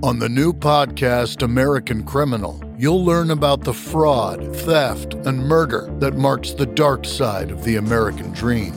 On 0.00 0.20
the 0.20 0.28
new 0.28 0.52
podcast, 0.52 1.42
American 1.42 2.04
Criminal, 2.04 2.62
you'll 2.78 3.04
learn 3.04 3.32
about 3.32 3.64
the 3.64 3.74
fraud, 3.74 4.54
theft, 4.58 5.14
and 5.14 5.40
murder 5.40 5.92
that 5.98 6.14
marks 6.14 6.52
the 6.52 6.66
dark 6.66 7.04
side 7.04 7.50
of 7.50 7.64
the 7.64 7.76
American 7.76 8.30
dream. 8.32 8.74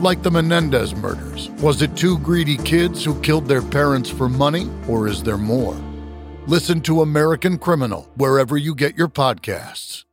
Like 0.00 0.22
the 0.22 0.30
Menendez 0.30 0.94
murders. 0.94 1.50
Was 1.60 1.82
it 1.82 1.96
two 1.96 2.20
greedy 2.20 2.56
kids 2.56 3.04
who 3.04 3.20
killed 3.20 3.48
their 3.48 3.62
parents 3.62 4.08
for 4.10 4.28
money, 4.28 4.70
or 4.86 5.08
is 5.08 5.24
there 5.24 5.36
more? 5.36 5.74
Listen 6.46 6.80
to 6.82 7.02
American 7.02 7.58
Criminal 7.58 8.08
wherever 8.14 8.56
you 8.56 8.76
get 8.76 8.96
your 8.96 9.08
podcasts. 9.08 10.04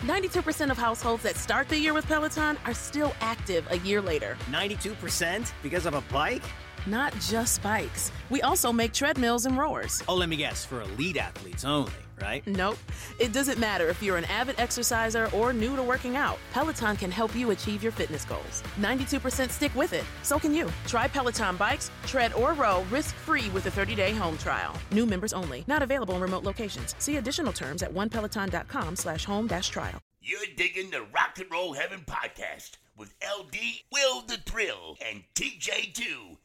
92% 0.00 0.72
of 0.72 0.78
households 0.78 1.22
that 1.22 1.36
start 1.36 1.68
the 1.68 1.78
year 1.78 1.94
with 1.94 2.08
Peloton 2.08 2.58
are 2.64 2.74
still 2.74 3.14
active 3.20 3.68
a 3.70 3.78
year 3.78 4.02
later. 4.02 4.36
92% 4.50 5.52
because 5.62 5.86
of 5.86 5.94
a 5.94 6.00
bike? 6.12 6.42
Not 6.86 7.14
just 7.20 7.62
bikes. 7.62 8.10
We 8.28 8.42
also 8.42 8.72
make 8.72 8.92
treadmills 8.92 9.46
and 9.46 9.56
rowers. 9.56 10.02
Oh, 10.08 10.16
let 10.16 10.28
me 10.28 10.36
guess, 10.36 10.64
for 10.64 10.80
elite 10.80 11.16
athletes 11.16 11.64
only, 11.64 11.92
right? 12.20 12.44
Nope. 12.46 12.78
It 13.20 13.32
doesn't 13.32 13.58
matter 13.58 13.88
if 13.88 14.02
you're 14.02 14.16
an 14.16 14.24
avid 14.24 14.58
exerciser 14.58 15.30
or 15.32 15.52
new 15.52 15.76
to 15.76 15.82
working 15.82 16.16
out. 16.16 16.38
Peloton 16.52 16.96
can 16.96 17.12
help 17.12 17.36
you 17.36 17.50
achieve 17.52 17.82
your 17.84 17.92
fitness 17.92 18.24
goals. 18.24 18.64
92% 18.80 19.50
stick 19.50 19.74
with 19.76 19.92
it. 19.92 20.04
So 20.24 20.40
can 20.40 20.52
you. 20.52 20.70
Try 20.86 21.06
Peloton 21.06 21.56
bikes, 21.56 21.90
tread, 22.04 22.32
or 22.34 22.52
row 22.54 22.84
risk-free 22.90 23.48
with 23.50 23.66
a 23.66 23.70
30-day 23.70 24.12
home 24.12 24.36
trial. 24.36 24.74
New 24.90 25.06
members 25.06 25.32
only. 25.32 25.64
Not 25.68 25.82
available 25.82 26.16
in 26.16 26.20
remote 26.20 26.44
locations. 26.44 26.96
See 26.98 27.16
additional 27.18 27.52
terms 27.52 27.84
at 27.84 27.92
onepeloton.com 27.94 28.96
slash 28.96 29.24
home 29.24 29.46
dash 29.46 29.68
trial. 29.68 30.00
You're 30.20 30.40
digging 30.56 30.90
the 30.90 31.02
Rock 31.12 31.38
and 31.40 31.50
Roll 31.50 31.72
Heaven 31.72 32.00
podcast 32.06 32.72
with 32.96 33.12
LD, 33.22 33.56
Will 33.92 34.22
the 34.22 34.38
Thrill, 34.46 34.96
and 35.04 35.24
TJ2. 35.34 36.36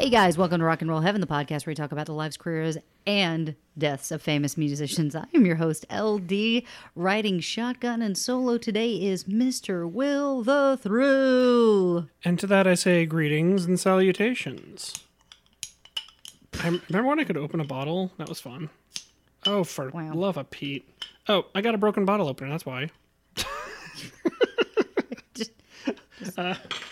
Hey 0.00 0.08
guys, 0.08 0.38
welcome 0.38 0.60
to 0.60 0.64
Rock 0.64 0.80
and 0.80 0.90
Roll 0.90 1.02
Heaven, 1.02 1.20
the 1.20 1.26
podcast 1.26 1.66
where 1.66 1.72
we 1.72 1.74
talk 1.74 1.92
about 1.92 2.06
the 2.06 2.14
lives, 2.14 2.38
careers, 2.38 2.78
and 3.06 3.54
deaths 3.76 4.10
of 4.10 4.22
famous 4.22 4.56
musicians. 4.56 5.14
I 5.14 5.26
am 5.34 5.44
your 5.44 5.56
host, 5.56 5.84
LD. 5.92 6.62
Riding 6.96 7.38
shotgun 7.40 8.00
and 8.00 8.16
solo 8.16 8.56
today 8.56 8.94
is 8.94 9.24
Mr. 9.24 9.88
Will 9.88 10.42
the 10.42 10.78
Thrill. 10.80 12.08
And 12.24 12.38
to 12.38 12.46
that 12.46 12.66
I 12.66 12.74
say 12.74 13.04
greetings 13.04 13.66
and 13.66 13.78
salutations. 13.78 14.94
I 16.62 16.68
remember 16.88 17.08
when 17.08 17.20
I 17.20 17.24
could 17.24 17.36
open 17.36 17.60
a 17.60 17.64
bottle? 17.64 18.10
That 18.18 18.28
was 18.28 18.40
fun. 18.40 18.68
Oh, 19.46 19.64
for 19.64 19.90
Wow. 19.90 20.14
love 20.14 20.36
of 20.36 20.50
Pete. 20.50 20.86
Oh, 21.28 21.46
I 21.54 21.60
got 21.62 21.74
a 21.74 21.78
broken 21.78 22.04
bottle 22.04 22.28
opener, 22.28 22.50
that's 22.50 22.66
why. 22.66 22.90
Just 25.34 25.52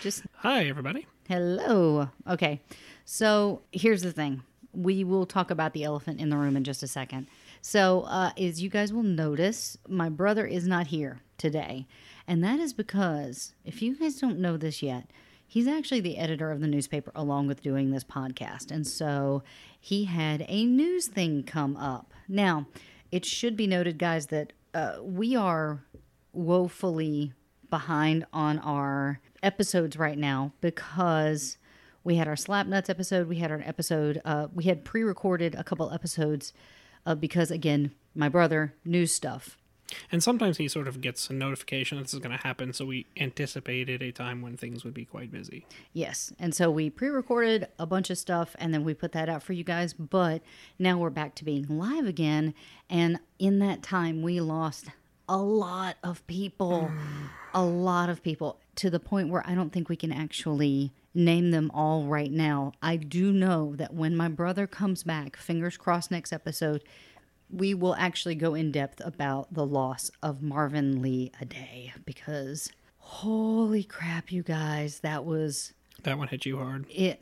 just. 0.01 0.23
Hi, 0.37 0.65
everybody. 0.65 1.05
hello. 1.27 2.09
Okay, 2.27 2.59
so 3.05 3.61
here's 3.71 4.01
the 4.01 4.11
thing. 4.11 4.41
We 4.73 5.03
will 5.03 5.25
talk 5.27 5.51
about 5.51 5.73
the 5.73 5.83
elephant 5.83 6.19
in 6.19 6.29
the 6.29 6.37
room 6.37 6.57
in 6.57 6.63
just 6.63 6.81
a 6.81 6.87
second. 6.87 7.27
So, 7.61 8.01
uh, 8.07 8.31
as 8.37 8.61
you 8.63 8.69
guys 8.69 8.91
will 8.91 9.03
notice, 9.03 9.77
my 9.87 10.09
brother 10.09 10.45
is 10.47 10.65
not 10.65 10.87
here 10.87 11.19
today. 11.37 11.85
And 12.27 12.43
that 12.43 12.59
is 12.59 12.73
because, 12.73 13.53
if 13.65 13.81
you 13.81 13.95
guys 13.97 14.15
don't 14.15 14.39
know 14.39 14.57
this 14.57 14.81
yet, 14.81 15.09
he's 15.49 15.67
actually 15.67 15.99
the 15.99 16.17
editor 16.17 16.51
of 16.51 16.61
the 16.61 16.67
newspaper 16.67 17.11
along 17.15 17.47
with 17.47 17.63
doing 17.63 17.89
this 17.89 18.03
podcast. 18.03 18.69
And 18.71 18.85
so 18.85 19.43
he 19.79 20.05
had 20.05 20.45
a 20.47 20.65
news 20.65 21.07
thing 21.07 21.43
come 21.43 21.75
up. 21.75 22.13
Now, 22.27 22.67
it 23.11 23.25
should 23.25 23.57
be 23.57 23.65
noted, 23.65 23.97
guys, 23.97 24.27
that 24.27 24.53
uh, 24.75 24.97
we 25.01 25.35
are 25.35 25.83
woefully 26.31 27.33
behind 27.71 28.25
on 28.31 28.59
our 28.59 29.19
episodes 29.41 29.97
right 29.97 30.17
now 30.17 30.53
because 30.61 31.57
we 32.03 32.15
had 32.15 32.27
our 32.27 32.35
slap 32.35 32.65
nuts 32.67 32.89
episode 32.89 33.27
we 33.27 33.37
had 33.37 33.51
our 33.51 33.61
episode 33.65 34.21
uh, 34.25 34.47
we 34.53 34.65
had 34.65 34.83
pre-recorded 34.83 35.53
a 35.55 35.63
couple 35.63 35.91
episodes 35.91 36.51
uh, 37.05 37.13
because 37.15 37.51
again 37.51 37.91
my 38.15 38.27
brother 38.27 38.73
news 38.83 39.13
stuff 39.13 39.58
And 40.11 40.21
sometimes 40.21 40.57
he 40.57 40.67
sort 40.67 40.87
of 40.87 41.01
gets 41.01 41.29
a 41.29 41.33
notification 41.33 41.97
that 41.97 42.03
this 42.03 42.13
is 42.13 42.19
going 42.19 42.35
to 42.37 42.43
happen, 42.43 42.73
so 42.73 42.85
we 42.85 43.05
anticipated 43.17 44.01
a 44.01 44.11
time 44.11 44.41
when 44.41 44.57
things 44.57 44.83
would 44.83 44.93
be 44.93 45.05
quite 45.05 45.31
busy. 45.31 45.65
yes 45.93 46.31
and 46.39 46.53
so 46.53 46.69
we 46.69 46.89
pre-recorded 46.89 47.67
a 47.77 47.85
bunch 47.85 48.09
of 48.09 48.17
stuff 48.17 48.55
and 48.59 48.73
then 48.73 48.83
we 48.83 48.93
put 48.93 49.11
that 49.11 49.29
out 49.29 49.41
for 49.41 49.53
you 49.53 49.63
guys 49.63 49.93
but 49.93 50.41
now 50.77 50.97
we're 50.97 51.09
back 51.09 51.35
to 51.35 51.43
being 51.43 51.65
live 51.69 52.05
again 52.05 52.53
and 52.89 53.19
in 53.39 53.59
that 53.59 53.81
time 53.81 54.21
we 54.21 54.39
lost 54.39 54.87
a 55.27 55.37
lot 55.37 55.95
of 56.03 56.25
people 56.27 56.91
a 57.53 57.63
lot 57.63 58.09
of 58.09 58.21
people 58.23 58.59
to 58.75 58.89
the 58.89 58.99
point 58.99 59.29
where 59.29 59.43
I 59.45 59.55
don't 59.55 59.71
think 59.71 59.89
we 59.89 59.95
can 59.95 60.11
actually 60.11 60.91
name 61.13 61.51
them 61.51 61.69
all 61.73 62.05
right 62.05 62.31
now. 62.31 62.71
I 62.81 62.95
do 62.95 63.33
know 63.33 63.75
that 63.75 63.93
when 63.93 64.15
my 64.15 64.29
brother 64.29 64.67
comes 64.67 65.03
back, 65.03 65.35
fingers 65.35 65.75
crossed 65.75 66.11
next 66.11 66.31
episode, 66.31 66.83
we 67.49 67.73
will 67.73 67.95
actually 67.95 68.35
go 68.35 68.53
in 68.53 68.71
depth 68.71 69.01
about 69.03 69.53
the 69.53 69.65
loss 69.65 70.11
of 70.21 70.41
Marvin 70.41 71.01
Lee 71.01 71.31
Aday 71.41 71.91
because 72.05 72.71
holy 72.97 73.83
crap 73.83 74.31
you 74.31 74.43
guys, 74.43 74.99
that 74.99 75.25
was 75.25 75.73
That 76.03 76.17
one 76.17 76.27
hit 76.27 76.45
you 76.45 76.57
hard. 76.57 76.85
it 76.89 77.21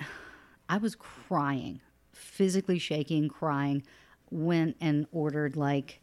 I 0.70 0.78
was 0.78 0.96
crying, 0.96 1.80
physically 2.12 2.78
shaking, 2.80 3.30
crying, 3.30 3.84
went 4.30 4.76
and 4.82 5.08
ordered 5.14 5.56
like 5.56 6.02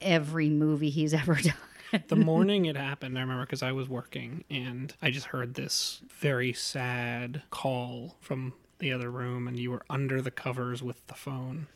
every 0.00 0.48
movie 0.48 0.88
he's 0.90 1.12
ever 1.22 1.34
done. 1.34 2.02
The 2.08 2.16
morning 2.16 2.64
it 2.66 2.76
happened, 2.76 3.18
I 3.18 3.20
remember 3.20 3.44
because 3.44 3.62
I 3.62 3.72
was 3.72 3.88
working 3.88 4.44
and 4.48 4.94
I 5.02 5.10
just 5.10 5.26
heard 5.26 5.54
this 5.54 6.00
very 6.08 6.52
sad 6.52 7.42
call 7.50 8.16
from 8.20 8.54
the 8.78 8.92
other 8.92 9.10
room, 9.10 9.46
and 9.46 9.58
you 9.58 9.70
were 9.72 9.82
under 9.90 10.22
the 10.22 10.30
covers 10.30 10.82
with 10.82 11.06
the 11.08 11.14
phone. 11.14 11.66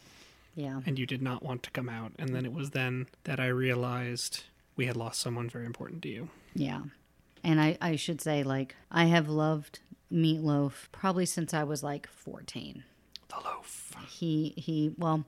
Yeah. 0.54 0.80
and 0.86 0.98
you 0.98 1.06
did 1.06 1.22
not 1.22 1.42
want 1.42 1.62
to 1.64 1.70
come 1.70 1.88
out. 1.88 2.12
And 2.18 2.34
then 2.34 2.44
it 2.44 2.52
was 2.52 2.70
then 2.70 3.06
that 3.24 3.40
I 3.40 3.48
realized 3.48 4.44
we 4.76 4.86
had 4.86 4.96
lost 4.96 5.20
someone 5.20 5.48
very 5.48 5.66
important 5.66 6.02
to 6.02 6.08
you. 6.08 6.28
Yeah. 6.54 6.82
And 7.42 7.60
I, 7.60 7.76
I 7.80 7.96
should 7.96 8.20
say, 8.20 8.42
like, 8.42 8.74
I 8.90 9.04
have 9.06 9.28
loved 9.28 9.80
Meatloaf 10.12 10.88
probably 10.92 11.26
since 11.26 11.52
I 11.52 11.64
was 11.64 11.82
like 11.82 12.06
14. 12.08 12.84
The 13.28 13.34
loaf. 13.44 13.92
He, 14.08 14.54
he, 14.56 14.94
well, 14.96 15.24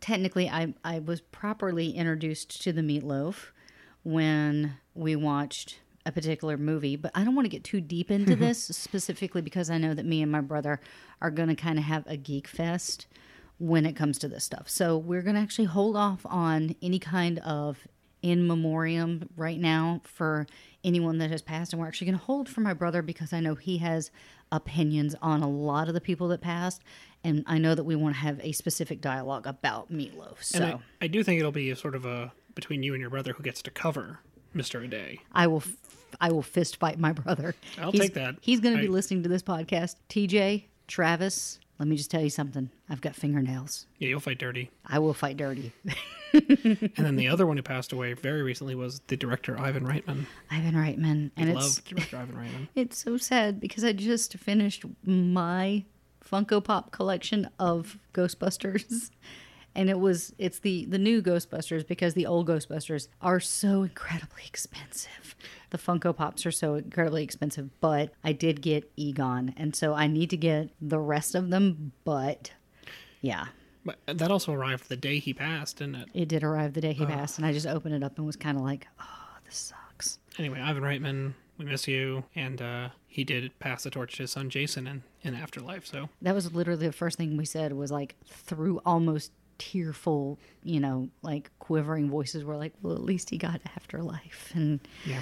technically, 0.00 0.48
I, 0.48 0.74
I 0.84 0.98
was 0.98 1.20
properly 1.20 1.90
introduced 1.90 2.62
to 2.62 2.72
the 2.72 2.80
Meatloaf 2.80 3.52
when 4.02 4.74
we 4.94 5.14
watched 5.14 5.78
a 6.06 6.12
particular 6.12 6.56
movie, 6.56 6.96
but 6.96 7.12
I 7.14 7.22
don't 7.24 7.34
want 7.34 7.44
to 7.44 7.50
get 7.50 7.64
too 7.64 7.80
deep 7.80 8.10
into 8.10 8.34
this 8.36 8.64
specifically 8.64 9.42
because 9.42 9.70
I 9.70 9.78
know 9.78 9.94
that 9.94 10.06
me 10.06 10.22
and 10.22 10.32
my 10.32 10.40
brother 10.40 10.80
are 11.20 11.30
going 11.30 11.48
to 11.48 11.54
kind 11.54 11.78
of 11.78 11.84
have 11.84 12.06
a 12.06 12.16
geek 12.16 12.48
fest 12.48 13.06
when 13.60 13.86
it 13.86 13.94
comes 13.94 14.18
to 14.18 14.26
this 14.28 14.42
stuff. 14.42 14.68
So 14.68 14.98
we're 14.98 15.22
going 15.22 15.36
to 15.36 15.40
actually 15.42 15.66
hold 15.66 15.94
off 15.96 16.20
on 16.24 16.74
any 16.82 16.98
kind 16.98 17.38
of 17.40 17.86
in 18.22 18.46
memoriam 18.46 19.28
right 19.36 19.58
now 19.60 20.00
for 20.04 20.46
anyone 20.82 21.18
that 21.18 21.30
has 21.30 21.40
passed. 21.42 21.72
And 21.72 21.80
we're 21.80 21.86
actually 21.88 22.06
going 22.08 22.18
to 22.18 22.24
hold 22.24 22.48
for 22.48 22.60
my 22.62 22.72
brother 22.74 23.00
because 23.02 23.32
I 23.32 23.40
know 23.40 23.54
he 23.54 23.78
has 23.78 24.10
opinions 24.50 25.14
on 25.22 25.42
a 25.42 25.48
lot 25.48 25.88
of 25.88 25.94
the 25.94 26.00
people 26.00 26.26
that 26.28 26.40
passed. 26.40 26.82
And 27.22 27.44
I 27.46 27.58
know 27.58 27.74
that 27.74 27.84
we 27.84 27.94
want 27.96 28.14
to 28.16 28.20
have 28.22 28.40
a 28.42 28.52
specific 28.52 29.00
dialogue 29.00 29.46
about 29.46 29.92
Meatloaf. 29.92 30.42
So 30.42 30.62
And 30.64 30.74
I, 30.74 30.78
I 31.02 31.06
do 31.06 31.22
think 31.22 31.38
it'll 31.38 31.52
be 31.52 31.70
a 31.70 31.76
sort 31.76 31.94
of 31.94 32.04
a 32.06 32.32
between 32.54 32.82
you 32.82 32.94
and 32.94 33.00
your 33.00 33.10
brother 33.10 33.32
who 33.34 33.42
gets 33.42 33.62
to 33.62 33.70
cover 33.70 34.18
Mr. 34.56 34.84
Aday. 34.86 35.20
I 35.32 35.46
will. 35.46 35.58
f- 35.58 35.76
I 36.20 36.32
will 36.32 36.42
fist 36.42 36.78
fight 36.78 36.98
my 36.98 37.12
brother. 37.12 37.54
I'll 37.78 37.92
He's- 37.92 38.06
take 38.06 38.14
that. 38.14 38.34
He's 38.40 38.58
going 38.58 38.74
to 38.74 38.80
be 38.82 38.88
I- 38.88 38.90
listening 38.90 39.22
to 39.22 39.28
this 39.28 39.44
podcast. 39.44 39.94
TJ, 40.08 40.64
Travis, 40.88 41.59
let 41.80 41.88
me 41.88 41.96
just 41.96 42.10
tell 42.10 42.20
you 42.20 42.28
something. 42.28 42.70
I've 42.90 43.00
got 43.00 43.16
fingernails. 43.16 43.86
Yeah, 43.98 44.10
you'll 44.10 44.20
fight 44.20 44.38
dirty. 44.38 44.70
I 44.86 44.98
will 44.98 45.14
fight 45.14 45.36
dirty. 45.36 45.72
And 46.32 46.92
then 46.94 47.16
the 47.16 47.26
other 47.26 47.44
one 47.44 47.56
who 47.56 47.62
passed 47.64 47.92
away 47.92 48.12
very 48.12 48.42
recently 48.42 48.76
was 48.76 49.00
the 49.08 49.16
director 49.16 49.58
Ivan 49.58 49.84
Reitman. 49.84 50.26
Ivan 50.48 50.74
Reitman, 50.74 51.32
and 51.36 51.50
I 51.50 51.54
it's 51.54 51.78
love 51.78 51.84
director 51.84 52.18
Ivan 52.18 52.36
Reitman. 52.36 52.68
it's 52.76 52.98
so 52.98 53.16
sad 53.16 53.58
because 53.58 53.82
I 53.82 53.92
just 53.92 54.34
finished 54.34 54.84
my 55.04 55.82
Funko 56.24 56.62
Pop 56.62 56.92
collection 56.92 57.50
of 57.58 57.98
Ghostbusters. 58.14 59.10
And 59.74 59.88
it 59.88 60.00
was 60.00 60.34
it's 60.38 60.58
the 60.58 60.84
the 60.86 60.98
new 60.98 61.22
Ghostbusters 61.22 61.86
because 61.86 62.14
the 62.14 62.26
old 62.26 62.48
Ghostbusters 62.48 63.08
are 63.20 63.38
so 63.40 63.82
incredibly 63.82 64.42
expensive. 64.46 65.36
The 65.70 65.78
Funko 65.78 66.14
Pops 66.14 66.44
are 66.44 66.50
so 66.50 66.74
incredibly 66.74 67.22
expensive, 67.22 67.70
but 67.80 68.12
I 68.24 68.32
did 68.32 68.60
get 68.62 68.90
Egon, 68.96 69.54
and 69.56 69.74
so 69.76 69.94
I 69.94 70.06
need 70.08 70.30
to 70.30 70.36
get 70.36 70.70
the 70.80 70.98
rest 70.98 71.34
of 71.36 71.50
them, 71.50 71.92
but 72.04 72.52
yeah, 73.20 73.46
But 73.84 73.98
that 74.06 74.30
also 74.30 74.52
arrived 74.52 74.88
the 74.88 74.96
day 74.96 75.18
he 75.20 75.32
passed, 75.32 75.76
didn't 75.78 75.94
it? 75.96 76.08
it 76.14 76.28
did 76.28 76.42
arrive 76.42 76.72
the 76.74 76.80
day 76.80 76.92
he 76.92 77.06
passed, 77.06 77.38
and 77.38 77.46
I 77.46 77.52
just 77.52 77.66
opened 77.66 77.94
it 77.94 78.02
up 78.02 78.16
and 78.18 78.26
was 78.26 78.36
kind 78.36 78.56
of 78.56 78.64
like, 78.64 78.88
"Oh, 79.00 79.36
this 79.44 79.56
sucks." 79.56 80.18
Anyway, 80.38 80.60
Ivan 80.60 80.82
Reitman, 80.82 81.34
we 81.58 81.64
miss 81.66 81.86
you. 81.86 82.24
And 82.34 82.60
uh, 82.62 82.88
he 83.06 83.22
did 83.24 83.56
pass 83.58 83.82
the 83.84 83.90
torch 83.90 84.16
to 84.16 84.22
his 84.22 84.30
son 84.32 84.48
Jason 84.50 84.86
in, 84.86 85.02
in 85.22 85.34
Afterlife. 85.34 85.86
So 85.86 86.08
That 86.22 86.34
was 86.34 86.52
literally 86.54 86.86
the 86.86 86.92
first 86.92 87.18
thing 87.18 87.36
we 87.36 87.44
said 87.44 87.72
was 87.74 87.90
like 87.92 88.16
through 88.26 88.80
almost 88.86 89.32
tearful, 89.60 90.38
you 90.64 90.80
know, 90.80 91.08
like 91.22 91.50
quivering 91.60 92.10
voices 92.10 92.42
were 92.42 92.56
like, 92.56 92.72
"Well, 92.82 92.94
at 92.94 93.02
least 93.04 93.30
he 93.30 93.38
got 93.38 93.60
afterlife," 93.76 94.50
and 94.54 94.80
Yeah. 95.06 95.20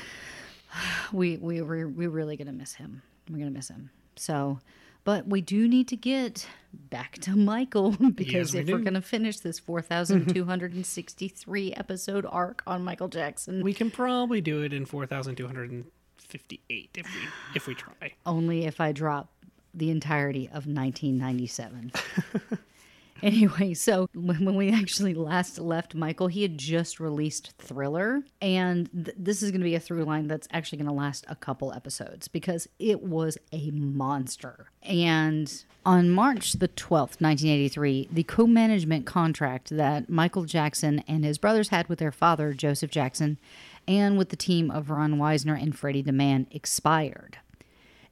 we 1.13 1.37
we 1.37 1.61
we're, 1.61 1.89
we're 1.89 2.11
really 2.11 2.37
gonna 2.37 2.53
miss 2.53 2.75
him. 2.75 3.03
We're 3.31 3.39
gonna 3.39 3.51
miss 3.51 3.69
him. 3.69 3.91
So, 4.17 4.59
but 5.05 5.27
we 5.27 5.41
do 5.41 5.67
need 5.69 5.89
to 5.89 5.97
get 5.97 6.47
back 6.73 7.19
to 7.19 7.37
Michael 7.37 7.93
because 7.93 8.35
Yes, 8.53 8.53
we 8.55 8.61
if 8.61 8.69
we're 8.69 8.79
gonna 8.85 9.03
finish 9.03 9.39
this 9.41 9.59
four 9.59 9.83
thousand 9.83 10.33
two 10.33 10.45
hundred 10.45 10.73
and 10.75 10.87
sixty 10.87 11.29
three 11.29 11.73
episode 11.75 12.27
arc 12.29 12.63
on 12.67 12.85
Michael 12.85 13.09
Jackson, 13.09 13.63
We 13.63 13.73
can 13.75 13.91
probably 13.91 14.41
do 14.41 14.63
it 14.63 14.73
in 14.73 14.87
4,258 14.87 16.91
if 16.95 17.07
we 17.07 17.21
if 17.55 17.67
we 17.67 17.75
try. 17.75 18.13
only 18.27 18.65
if 18.67 18.81
I 18.81 18.93
drop 18.93 19.31
the 19.75 19.91
entirety 19.91 20.47
of 20.47 20.67
1997. 20.67 21.93
anyway, 23.23 23.75
so 23.75 24.09
when, 24.15 24.55
we 24.55 24.73
actually 24.73 25.15
last 25.15 25.59
left 25.59 25.95
Michael, 25.95 26.29
he 26.29 26.43
had 26.43 26.57
just 26.57 27.01
released 27.01 27.53
Thriller, 27.59 28.23
and 28.41 28.89
th- 28.93 29.17
this 29.19 29.43
is 29.43 29.51
going 29.51 29.61
to 29.61 29.65
be 29.65 29.75
a 29.75 29.81
through 29.81 30.05
line 30.05 30.29
that's 30.29 30.49
actually 30.53 30.79
going 30.79 30.89
to 30.89 30.95
last 30.95 31.25
a 31.29 31.35
couple 31.35 31.73
episodes 31.73 32.29
because 32.29 32.69
it 32.79 33.03
was 33.03 33.39
a 33.53 33.71
monster. 33.73 34.71
And 34.83 35.65
on 35.85 36.11
March 36.11 36.55
the 36.55 36.69
12th, 36.69 37.21
1983, 37.21 38.09
the 38.13 38.23
co 38.23 38.47
management 38.47 39.07
contract 39.07 39.71
that 39.71 40.09
Michael 40.09 40.45
Jackson 40.45 41.01
and 41.09 41.25
his 41.25 41.39
brothers 41.39 41.69
had 41.69 41.89
with 41.89 41.99
their 41.99 42.13
father, 42.13 42.53
Joseph 42.53 42.91
Jackson, 42.91 43.39
and 43.87 44.19
with 44.19 44.29
the 44.29 44.37
team 44.37 44.71
of 44.71 44.91
Ron 44.91 45.15
Weisner 45.15 45.61
and 45.61 45.77
Freddie 45.77 46.03
DeMann 46.03 46.47
expired. 46.51 47.39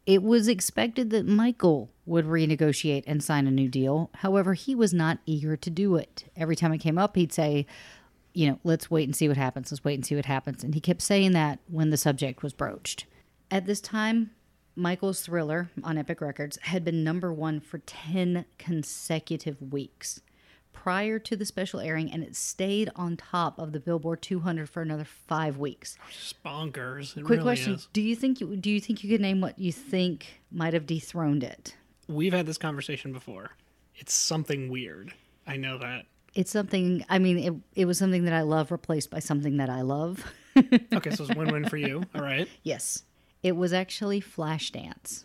It 0.07 0.23
was 0.23 0.47
expected 0.47 1.11
that 1.11 1.27
Michael 1.27 1.91
would 2.07 2.27
renegotiate 2.27 3.03
and 3.07 3.23
sign 3.23 3.49
a 3.49 3.51
new 3.51 3.69
deal. 3.69 4.11
However, 4.15 4.55
he 4.55 4.75
was 4.75 4.95
not 4.95 5.19
eager 5.27 5.57
to 5.57 5.69
do 5.69 5.97
it. 5.97 6.31
Every 6.37 6.55
time 6.55 6.73
it 6.73 6.79
came 6.79 6.97
up, 6.97 7.17
he'd 7.17 7.33
say, 7.33 7.67
you 8.33 8.49
know, 8.49 8.61
let's 8.63 8.91
wait 8.91 9.09
and 9.09 9.17
see 9.17 9.27
what 9.27 9.37
happens. 9.37 9.73
Let's 9.73 9.85
wait 9.85 9.95
and 9.95 10.07
see 10.07 10.15
what 10.15 10.27
happens. 10.27 10.63
And 10.63 10.75
he 10.75 10.81
kept 10.81 11.03
saying 11.03 11.33
that 11.33 11.59
when 11.67 11.91
the 11.91 11.97
subject 11.97 12.43
was 12.45 12.53
broached. 12.53 13.07
At 13.51 13.67
this 13.67 13.81
time, 13.81 14.31
Michael's 14.77 15.23
thriller 15.23 15.71
on 15.83 15.99
Epic 15.99 16.21
Records 16.21 16.59
had 16.63 16.85
been 16.85 17.03
number 17.03 17.33
one 17.33 17.61
for 17.61 17.79
10 17.79 18.45
consecutive 18.59 19.73
weeks 19.73 20.21
prior 20.87 21.19
to 21.19 21.35
the 21.35 21.45
special 21.45 21.81
airing, 21.81 22.13
and 22.13 22.23
it 22.23 22.37
stayed 22.37 22.89
on 22.95 23.17
top 23.17 23.59
of 23.59 23.73
the 23.73 23.81
Billboard 23.81 24.23
200 24.23 24.69
for 24.69 24.83
another 24.83 25.05
five 25.05 25.59
weeks. 25.59 25.99
Just 26.13 26.41
bonkers. 26.45 27.15
Quick 27.15 27.29
really 27.29 27.43
question: 27.43 27.75
is. 27.75 27.89
Do 27.93 28.01
you 28.01 28.15
think 28.15 28.41
you 28.41 28.57
do 28.57 28.71
you 28.71 28.79
think 28.81 29.03
you 29.03 29.11
could 29.11 29.21
name 29.21 29.41
what 29.41 29.59
you 29.59 29.73
think 29.73 30.41
might 30.53 30.75
have 30.75 30.87
dethroned 30.87 31.43
it? 31.43 31.75
We've 32.07 32.33
had 32.33 32.47
this 32.47 32.57
conversation 32.57 33.13
before. 33.13 33.51
It's 33.97 34.15
something 34.15 34.71
weird. 34.71 35.13
I 35.45 35.57
know 35.57 35.77
that. 35.79 36.07
It's 36.37 36.53
something. 36.53 37.05
I 37.09 37.19
mean, 37.19 37.39
it 37.39 37.81
it 37.81 37.85
was 37.87 37.99
something 37.99 38.23
that 38.23 38.33
I 38.33 38.43
love 38.43 38.71
replaced 38.71 39.11
by 39.11 39.19
something 39.19 39.57
that 39.57 39.69
I 39.69 39.81
love. 39.81 40.25
Okay, 40.57 41.11
so 41.11 41.25
it's 41.25 41.35
win-win 41.35 41.69
for 41.69 41.79
you. 41.79 42.05
All 42.15 42.23
right. 42.23 42.49
Yes, 42.63 43.03
it 43.43 43.57
was 43.57 43.73
actually 43.73 44.21
Flashdance 44.21 45.25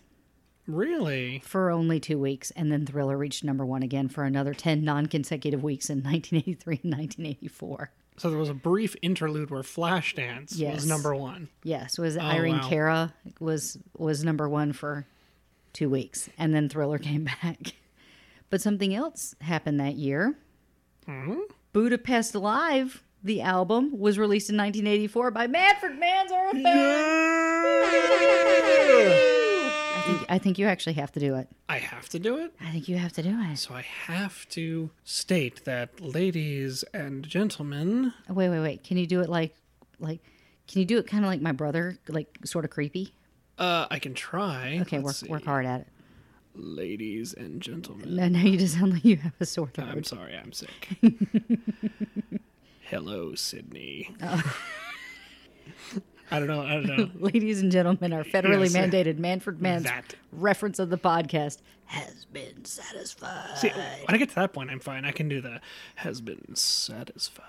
Really? 0.67 1.41
for 1.45 1.69
only 1.71 1.99
two 1.99 2.17
weeks, 2.19 2.51
and 2.51 2.71
then 2.71 2.85
Thriller 2.85 3.17
reached 3.17 3.43
number 3.43 3.65
one 3.65 3.83
again 3.83 4.07
for 4.09 4.23
another 4.23 4.53
ten 4.53 4.83
non-consecutive 4.83 5.63
weeks 5.63 5.89
in 5.89 5.97
1983 6.03 6.79
and 6.83 6.93
1984. 6.93 7.91
So 8.17 8.29
there 8.29 8.37
was 8.39 8.49
a 8.49 8.53
brief 8.53 8.95
interlude 9.01 9.49
where 9.49 9.63
Flashdance 9.63 10.51
Yes. 10.55 10.75
was 10.75 10.85
number 10.87 11.15
one. 11.15 11.49
Yes, 11.63 11.97
was 11.97 12.17
oh, 12.17 12.21
Irene 12.21 12.59
wow. 12.59 12.69
Cara 12.69 13.13
was 13.39 13.77
was 13.97 14.23
number 14.23 14.47
one 14.47 14.73
for 14.73 15.05
two 15.73 15.89
weeks, 15.89 16.29
and 16.37 16.53
then 16.53 16.69
Thriller 16.69 16.99
came 16.99 17.23
back. 17.41 17.73
But 18.49 18.61
something 18.61 18.93
else 18.93 19.33
happened 19.41 19.79
that 19.79 19.95
year. 19.95 20.35
Mm-hmm. 21.07 21.39
Budapest 21.73 22.35
Live, 22.35 23.01
the 23.23 23.41
album, 23.41 23.97
was 23.97 24.19
released 24.19 24.49
in 24.49 24.57
1984 24.57 25.31
by 25.31 25.47
Manfred 25.47 25.97
Mann's 25.97 26.31
I 30.01 30.03
think 30.03 30.25
I 30.30 30.38
think 30.39 30.57
you 30.59 30.65
actually 30.65 30.94
have 30.94 31.12
to 31.12 31.19
do 31.19 31.36
it. 31.36 31.48
I 31.69 31.77
have 31.77 32.09
to 32.09 32.18
do 32.19 32.38
it. 32.38 32.53
I 32.59 32.71
think 32.71 32.89
you 32.89 32.98
have 32.98 33.13
to 33.13 33.21
do 33.24 33.38
it. 33.39 33.57
So 33.57 33.75
I 33.75 33.81
have 33.81 34.50
to 34.50 34.89
state 35.03 35.63
that, 35.65 36.01
ladies 36.01 36.83
and 36.94 37.24
gentlemen, 37.27 38.12
Wait, 38.27 38.50
wait, 38.50 38.59
wait. 38.62 38.83
Can 38.83 38.98
you 38.98 39.06
do 39.06 39.21
it 39.21 39.30
like 39.30 39.56
like? 40.00 40.21
Can 40.68 40.80
you 40.80 40.86
do 40.86 40.98
it 40.98 41.06
kind 41.07 41.24
of 41.24 41.30
like 41.30 41.42
my 41.42 41.51
brother, 41.51 41.98
like 42.07 42.39
sort 42.45 42.65
of 42.65 42.71
creepy? 42.71 43.13
uh, 43.59 43.86
I 43.92 44.00
can 44.00 44.13
try. 44.15 44.80
Okay, 44.81 44.98
work 44.98 45.06
Let's 45.07 45.24
work 45.25 45.42
see. 45.42 45.45
hard 45.45 45.65
at 45.68 45.81
it. 45.81 45.88
Ladies 46.56 47.33
and 47.33 47.62
gentlemen. 47.62 48.15
No, 48.15 48.27
no, 48.27 48.39
you 48.39 48.57
just 48.57 48.74
sound 48.80 48.94
like 48.94 49.06
you 49.06 49.18
have 49.18 49.33
a 49.39 49.45
sore 49.45 49.68
throat. 49.68 49.88
I'm 49.89 50.04
sorry, 50.04 50.36
I'm 50.36 50.51
sick. 50.51 50.89
Hello, 52.81 53.36
Sydney. 53.36 54.15
Oh. 54.21 54.57
I 56.31 56.39
don't 56.39 56.48
know. 56.48 56.62
I 56.62 56.74
don't 56.75 56.86
know. 56.86 57.10
Ladies 57.19 57.62
and 57.62 57.72
gentlemen, 57.72 58.13
our 58.13 58.24
federally 58.24 58.72
Yes. 58.72 58.75
mandated 58.75 59.18
Manfred 59.18 59.62
Mann's 59.62 59.83
That. 59.83 60.16
reference 60.31 60.80
of 60.80 60.89
the 60.89 60.98
podcast 60.98 61.57
has 61.86 62.25
been 62.25 62.63
satisfied. 62.63 63.57
See, 63.57 63.69
when 63.69 64.06
I 64.07 64.18
get 64.18 64.30
to 64.30 64.36
that 64.36 64.54
point, 64.54 64.69
I'm 64.69 64.80
fine. 64.80 65.04
I 65.06 65.12
can 65.12 65.28
do 65.28 65.42
the 65.42 65.60
has 65.95 66.22
been 66.22 66.56
satisfied. 66.56 67.45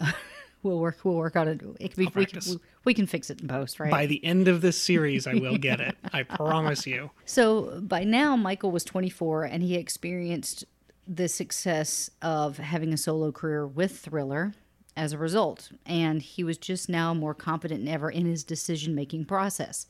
We'll 0.62 0.78
work. 0.78 0.98
We'll 1.02 1.16
work 1.16 1.34
on 1.34 1.48
it. 1.48 1.60
it 1.80 1.94
can 1.94 2.04
be, 2.04 2.12
we, 2.14 2.24
can, 2.24 2.40
we, 2.48 2.56
we 2.84 2.94
can 2.94 3.06
fix 3.08 3.30
it 3.30 3.40
in 3.40 3.48
post, 3.48 3.80
right? 3.80 3.90
By 3.90 4.06
the 4.06 4.24
end 4.24 4.46
of 4.46 4.60
this 4.60 4.80
series, 4.80 5.26
I 5.26 5.34
will 5.34 5.58
get 5.58 5.80
it. 5.80 5.96
I 6.12 6.22
promise 6.22 6.86
you. 6.86 7.10
So 7.24 7.80
by 7.80 8.04
now, 8.04 8.36
Michael 8.36 8.70
was 8.70 8.84
24 8.84 9.42
and 9.44 9.62
he 9.64 9.74
experienced 9.74 10.64
the 11.08 11.26
success 11.26 12.10
of 12.22 12.58
having 12.58 12.92
a 12.92 12.96
solo 12.96 13.32
career 13.32 13.66
with 13.66 13.98
Thriller 13.98 14.52
as 14.96 15.12
a 15.12 15.18
result. 15.18 15.70
And 15.86 16.22
he 16.22 16.44
was 16.44 16.58
just 16.58 16.88
now 16.88 17.14
more 17.14 17.34
confident 17.34 17.84
than 17.84 17.94
ever 17.94 18.10
in 18.10 18.26
his 18.26 18.44
decision 18.44 18.94
making 18.94 19.24
process. 19.26 19.86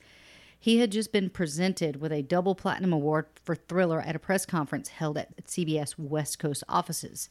He 0.59 0.79
had 0.79 0.93
just 0.93 1.13
been 1.13 1.29
presented 1.29 2.01
with 2.01 2.13
a 2.13 2.23
double 2.23 2.55
platinum 2.55 2.93
award 2.93 3.27
for 3.45 3.57
Thriller 3.57 4.01
at 4.01 4.15
a 4.15 4.21
press 4.21 4.47
conference 4.47 4.91
held 4.91 5.19
at 5.19 5.45
CBS 5.45 5.99
West 5.99 6.39
Coast 6.39 6.63
offices. 6.69 7.29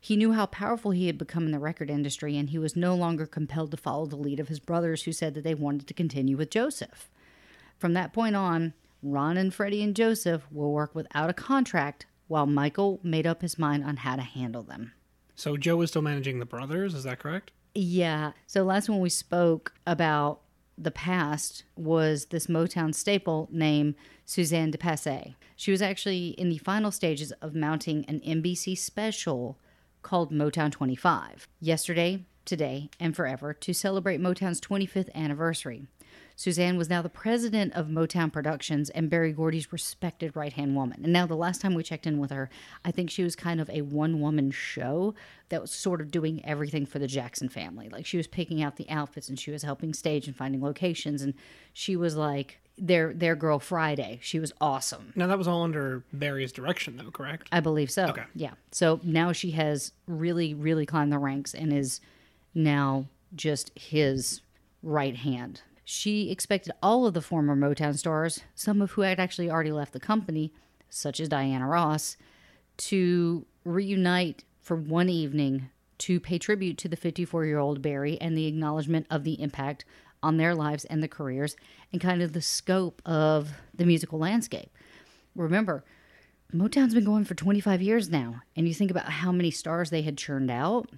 He 0.00 0.16
knew 0.16 0.32
how 0.32 0.46
powerful 0.46 0.90
he 0.90 1.06
had 1.06 1.18
become 1.18 1.44
in 1.44 1.52
the 1.52 1.58
record 1.58 1.90
industry, 1.90 2.36
and 2.36 2.50
he 2.50 2.58
was 2.58 2.74
no 2.74 2.94
longer 2.94 3.26
compelled 3.26 3.70
to 3.70 3.76
follow 3.76 4.06
the 4.06 4.16
lead 4.16 4.40
of 4.40 4.48
his 4.48 4.58
brothers 4.58 5.02
who 5.02 5.12
said 5.12 5.34
that 5.34 5.44
they 5.44 5.54
wanted 5.54 5.86
to 5.86 5.94
continue 5.94 6.36
with 6.36 6.50
Joseph. 6.50 7.10
From 7.78 7.92
that 7.92 8.12
point 8.12 8.34
on, 8.34 8.72
Ron 9.02 9.36
and 9.36 9.52
Freddie 9.52 9.82
and 9.82 9.94
Joseph 9.94 10.42
will 10.50 10.72
work 10.72 10.94
without 10.94 11.28
a 11.28 11.34
contract 11.34 12.06
while 12.26 12.46
Michael 12.46 13.00
made 13.02 13.26
up 13.26 13.42
his 13.42 13.58
mind 13.58 13.84
on 13.84 13.98
how 13.98 14.16
to 14.16 14.22
handle 14.22 14.62
them. 14.62 14.92
So 15.34 15.56
Joe 15.56 15.80
is 15.82 15.90
still 15.90 16.02
managing 16.02 16.38
the 16.38 16.46
brothers. 16.46 16.94
Is 16.94 17.04
that 17.04 17.18
correct? 17.18 17.52
Yeah. 17.74 18.32
So 18.46 18.64
last 18.64 18.88
when 18.88 19.00
we 19.00 19.08
spoke 19.08 19.72
about 19.86 20.40
the 20.78 20.90
past 20.90 21.64
was 21.76 22.26
this 22.26 22.46
Motown 22.46 22.94
staple 22.94 23.48
named 23.50 23.94
Suzanne 24.24 24.70
de 24.70 24.78
Passé. 24.78 25.34
She 25.56 25.70
was 25.70 25.82
actually 25.82 26.28
in 26.30 26.48
the 26.48 26.58
final 26.58 26.90
stages 26.90 27.32
of 27.42 27.54
mounting 27.54 28.04
an 28.06 28.20
NBC 28.20 28.76
special 28.76 29.58
called 30.02 30.32
Motown 30.32 30.72
25. 30.72 31.46
Yesterday, 31.60 32.24
today, 32.44 32.90
and 32.98 33.14
forever 33.14 33.52
to 33.54 33.72
celebrate 33.72 34.20
Motown's 34.20 34.60
25th 34.60 35.12
anniversary. 35.14 35.86
Suzanne 36.42 36.76
was 36.76 36.90
now 36.90 37.00
the 37.00 37.08
president 37.08 37.72
of 37.74 37.86
Motown 37.86 38.32
Productions 38.32 38.90
and 38.90 39.08
Berry 39.08 39.30
Gordy's 39.30 39.72
respected 39.72 40.34
right 40.34 40.52
hand 40.52 40.74
woman. 40.74 41.02
And 41.04 41.12
now, 41.12 41.24
the 41.24 41.36
last 41.36 41.60
time 41.60 41.72
we 41.72 41.84
checked 41.84 42.04
in 42.04 42.18
with 42.18 42.32
her, 42.32 42.50
I 42.84 42.90
think 42.90 43.10
she 43.10 43.22
was 43.22 43.36
kind 43.36 43.60
of 43.60 43.70
a 43.70 43.82
one 43.82 44.20
woman 44.20 44.50
show 44.50 45.14
that 45.50 45.60
was 45.60 45.70
sort 45.70 46.00
of 46.00 46.10
doing 46.10 46.44
everything 46.44 46.84
for 46.84 46.98
the 46.98 47.06
Jackson 47.06 47.48
family. 47.48 47.88
Like 47.88 48.06
she 48.06 48.16
was 48.16 48.26
picking 48.26 48.60
out 48.60 48.74
the 48.74 48.90
outfits 48.90 49.28
and 49.28 49.38
she 49.38 49.52
was 49.52 49.62
helping 49.62 49.94
stage 49.94 50.26
and 50.26 50.34
finding 50.34 50.60
locations. 50.60 51.22
And 51.22 51.34
she 51.72 51.94
was 51.94 52.16
like 52.16 52.58
their, 52.76 53.14
their 53.14 53.36
girl 53.36 53.60
Friday. 53.60 54.18
She 54.20 54.40
was 54.40 54.52
awesome. 54.60 55.12
Now 55.14 55.28
that 55.28 55.38
was 55.38 55.46
all 55.46 55.62
under 55.62 56.02
Berry's 56.12 56.50
direction, 56.50 56.96
though. 56.96 57.12
Correct? 57.12 57.46
I 57.52 57.60
believe 57.60 57.88
so. 57.88 58.06
Okay. 58.06 58.24
Yeah. 58.34 58.54
So 58.72 58.98
now 59.04 59.30
she 59.30 59.52
has 59.52 59.92
really, 60.08 60.54
really 60.54 60.86
climbed 60.86 61.12
the 61.12 61.18
ranks 61.18 61.54
and 61.54 61.72
is 61.72 62.00
now 62.52 63.06
just 63.32 63.70
his 63.78 64.40
right 64.82 65.14
hand. 65.14 65.62
She 65.84 66.30
expected 66.30 66.72
all 66.82 67.06
of 67.06 67.14
the 67.14 67.20
former 67.20 67.56
Motown 67.56 67.96
stars, 67.96 68.40
some 68.54 68.80
of 68.80 68.92
who 68.92 69.02
had 69.02 69.18
actually 69.18 69.50
already 69.50 69.72
left 69.72 69.92
the 69.92 70.00
company, 70.00 70.52
such 70.88 71.20
as 71.20 71.28
Diana 71.28 71.66
Ross, 71.66 72.16
to 72.76 73.46
reunite 73.64 74.44
for 74.60 74.76
one 74.76 75.08
evening 75.08 75.70
to 75.98 76.20
pay 76.20 76.38
tribute 76.38 76.78
to 76.78 76.88
the 76.88 76.96
54 76.96 77.46
year 77.46 77.58
old 77.58 77.82
Berry 77.82 78.20
and 78.20 78.36
the 78.36 78.46
acknowledgement 78.46 79.06
of 79.10 79.24
the 79.24 79.40
impact 79.40 79.84
on 80.22 80.36
their 80.36 80.54
lives 80.54 80.84
and 80.84 81.02
the 81.02 81.08
careers 81.08 81.56
and 81.92 82.00
kind 82.00 82.22
of 82.22 82.32
the 82.32 82.40
scope 82.40 83.02
of 83.04 83.52
the 83.74 83.84
musical 83.84 84.18
landscape. 84.18 84.70
Remember, 85.34 85.84
Motown's 86.52 86.94
been 86.94 87.04
going 87.04 87.24
for 87.24 87.34
25 87.34 87.80
years 87.80 88.10
now, 88.10 88.42
and 88.54 88.68
you 88.68 88.74
think 88.74 88.90
about 88.90 89.08
how 89.08 89.32
many 89.32 89.50
stars 89.50 89.90
they 89.90 90.02
had 90.02 90.18
churned 90.18 90.50
out. 90.50 90.90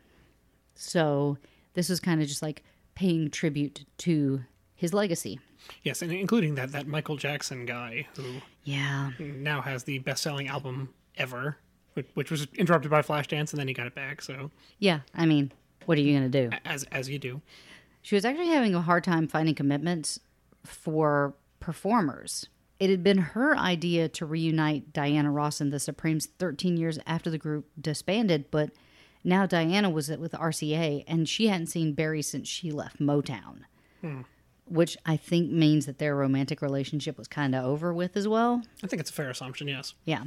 So 0.74 1.38
this 1.74 1.88
was 1.88 2.00
kind 2.00 2.20
of 2.20 2.28
just 2.28 2.42
like 2.42 2.64
paying 2.94 3.30
tribute 3.30 3.84
to 3.98 4.42
his 4.84 4.94
legacy. 4.94 5.40
Yes, 5.82 6.00
and 6.02 6.12
including 6.12 6.54
that 6.56 6.72
that 6.72 6.86
Michael 6.86 7.16
Jackson 7.16 7.66
guy 7.66 8.06
who 8.16 8.40
Yeah. 8.64 9.10
now 9.18 9.60
has 9.62 9.84
the 9.84 9.98
best-selling 9.98 10.46
album 10.48 10.90
ever. 11.16 11.58
which, 11.94 12.06
which 12.14 12.30
was 12.30 12.46
interrupted 12.54 12.90
by 12.90 13.02
Flashdance, 13.02 13.52
and 13.52 13.60
then 13.60 13.68
he 13.68 13.74
got 13.74 13.86
it 13.86 13.94
back. 13.94 14.20
So 14.20 14.50
Yeah, 14.80 15.00
I 15.14 15.26
mean, 15.26 15.52
what 15.86 15.96
are 15.96 16.00
you 16.00 16.18
going 16.18 16.30
to 16.30 16.48
do? 16.48 16.56
as 16.64 16.82
as 16.84 17.08
you 17.08 17.18
do. 17.20 17.40
She 18.02 18.14
was 18.16 18.24
actually 18.24 18.48
having 18.48 18.74
a 18.74 18.82
hard 18.82 19.04
time 19.04 19.28
finding 19.28 19.54
commitments 19.54 20.18
for 20.64 21.34
performers. 21.60 22.46
It 22.80 22.90
had 22.90 23.02
been 23.04 23.18
her 23.18 23.56
idea 23.56 24.08
to 24.08 24.26
reunite 24.26 24.92
Diana 24.92 25.30
Ross 25.30 25.60
and 25.60 25.72
the 25.72 25.78
Supremes 25.80 26.26
13 26.26 26.76
years 26.76 26.98
after 27.06 27.30
the 27.30 27.38
group 27.38 27.66
disbanded, 27.80 28.50
but 28.50 28.70
now 29.22 29.46
Diana 29.46 29.88
was 29.88 30.08
with 30.10 30.32
RCA 30.32 31.04
and 31.06 31.28
she 31.28 31.46
hadn't 31.46 31.68
seen 31.68 31.94
Berry 31.94 32.20
since 32.22 32.48
she 32.48 32.70
left 32.72 32.98
Motown, 33.00 33.60
hmm. 34.00 34.22
Which 34.66 34.97
I 35.04 35.16
think 35.16 35.50
means 35.50 35.87
that 35.87 35.99
their 35.99 36.16
romantic 36.16 36.62
relationship 36.62 37.18
was 37.18 37.28
kind 37.28 37.54
of 37.54 37.64
over 37.64 37.92
with 37.92 38.16
as 38.16 38.26
well. 38.26 38.62
I 38.83 38.87
think 38.87 39.00
it's 39.00 39.11
a 39.11 39.14
fair 39.14 39.30
assumption. 39.30 39.68
Yes. 39.68 39.94
Yeah. 40.04 40.25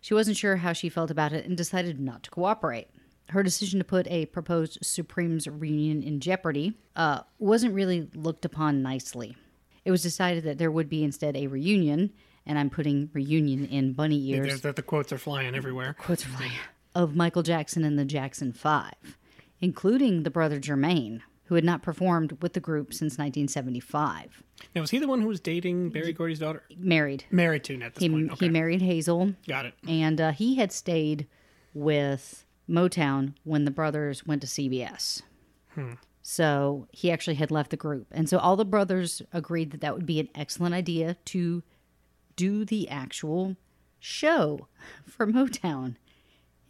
She 0.00 0.14
wasn't 0.14 0.36
sure 0.36 0.56
how 0.56 0.72
she 0.72 0.88
felt 0.88 1.10
about 1.10 1.32
it 1.32 1.44
and 1.44 1.56
decided 1.56 1.98
not 1.98 2.22
to 2.24 2.30
cooperate. 2.30 2.88
Her 3.30 3.42
decision 3.42 3.78
to 3.78 3.84
put 3.84 4.06
a 4.08 4.26
proposed 4.26 4.78
Supremes 4.82 5.46
reunion 5.46 6.02
in 6.02 6.20
jeopardy 6.20 6.78
uh, 6.96 7.20
wasn't 7.38 7.74
really 7.74 8.08
looked 8.14 8.44
upon 8.44 8.82
nicely. 8.82 9.36
It 9.84 9.90
was 9.90 10.02
decided 10.02 10.44
that 10.44 10.58
there 10.58 10.70
would 10.70 10.88
be 10.88 11.02
instead 11.02 11.36
a 11.36 11.46
reunion, 11.46 12.12
and 12.46 12.58
I'm 12.58 12.70
putting 12.70 13.10
reunion 13.12 13.66
in 13.66 13.92
bunny 13.92 14.28
ears, 14.28 14.60
that 14.62 14.76
the 14.76 14.82
quotes 14.82 15.12
are 15.12 15.18
flying 15.18 15.54
everywhere. 15.54 15.94
quotes 15.98 16.24
are 16.24 16.30
flying, 16.30 16.52
of 16.94 17.16
Michael 17.16 17.42
Jackson 17.42 17.84
and 17.84 17.98
the 17.98 18.04
Jackson 18.04 18.52
Five, 18.52 19.18
including 19.60 20.22
the 20.22 20.30
brother 20.30 20.58
Jermaine, 20.60 21.20
who 21.48 21.54
had 21.54 21.64
not 21.64 21.82
performed 21.82 22.36
with 22.42 22.52
the 22.52 22.60
group 22.60 22.92
since 22.92 23.12
1975. 23.18 24.42
Now, 24.74 24.80
was 24.82 24.90
he 24.90 24.98
the 24.98 25.08
one 25.08 25.20
who 25.20 25.28
was 25.28 25.40
dating 25.40 25.90
Berry 25.90 26.12
Gordy's 26.12 26.38
daughter? 26.38 26.62
Married. 26.76 27.24
Married 27.30 27.64
to 27.64 27.80
at 27.82 27.94
this 27.94 28.02
He, 28.02 28.08
point. 28.10 28.30
Okay. 28.32 28.46
he 28.46 28.50
married 28.50 28.82
Hazel. 28.82 29.34
Got 29.46 29.66
it. 29.66 29.74
and 29.88 30.20
uh, 30.20 30.32
he 30.32 30.56
had 30.56 30.72
stayed 30.72 31.26
with 31.74 32.44
Motown 32.68 33.34
when 33.44 33.64
the 33.64 33.70
brothers 33.70 34.26
went 34.26 34.42
to 34.42 34.46
CBS. 34.46 35.22
So 36.22 36.88
he 36.92 37.10
actually 37.10 37.36
had 37.36 37.50
left 37.50 37.70
the 37.70 37.76
group. 37.76 38.08
And 38.10 38.28
so 38.28 38.38
all 38.38 38.56
the 38.56 38.64
brothers 38.64 39.22
agreed 39.32 39.70
that 39.70 39.80
that 39.80 39.94
would 39.94 40.04
be 40.06 40.20
an 40.20 40.28
excellent 40.34 40.74
idea 40.74 41.14
to 41.26 41.62
do 42.36 42.64
the 42.64 42.88
actual 42.88 43.56
show 44.00 44.66
for 45.06 45.26
Motown, 45.26 45.94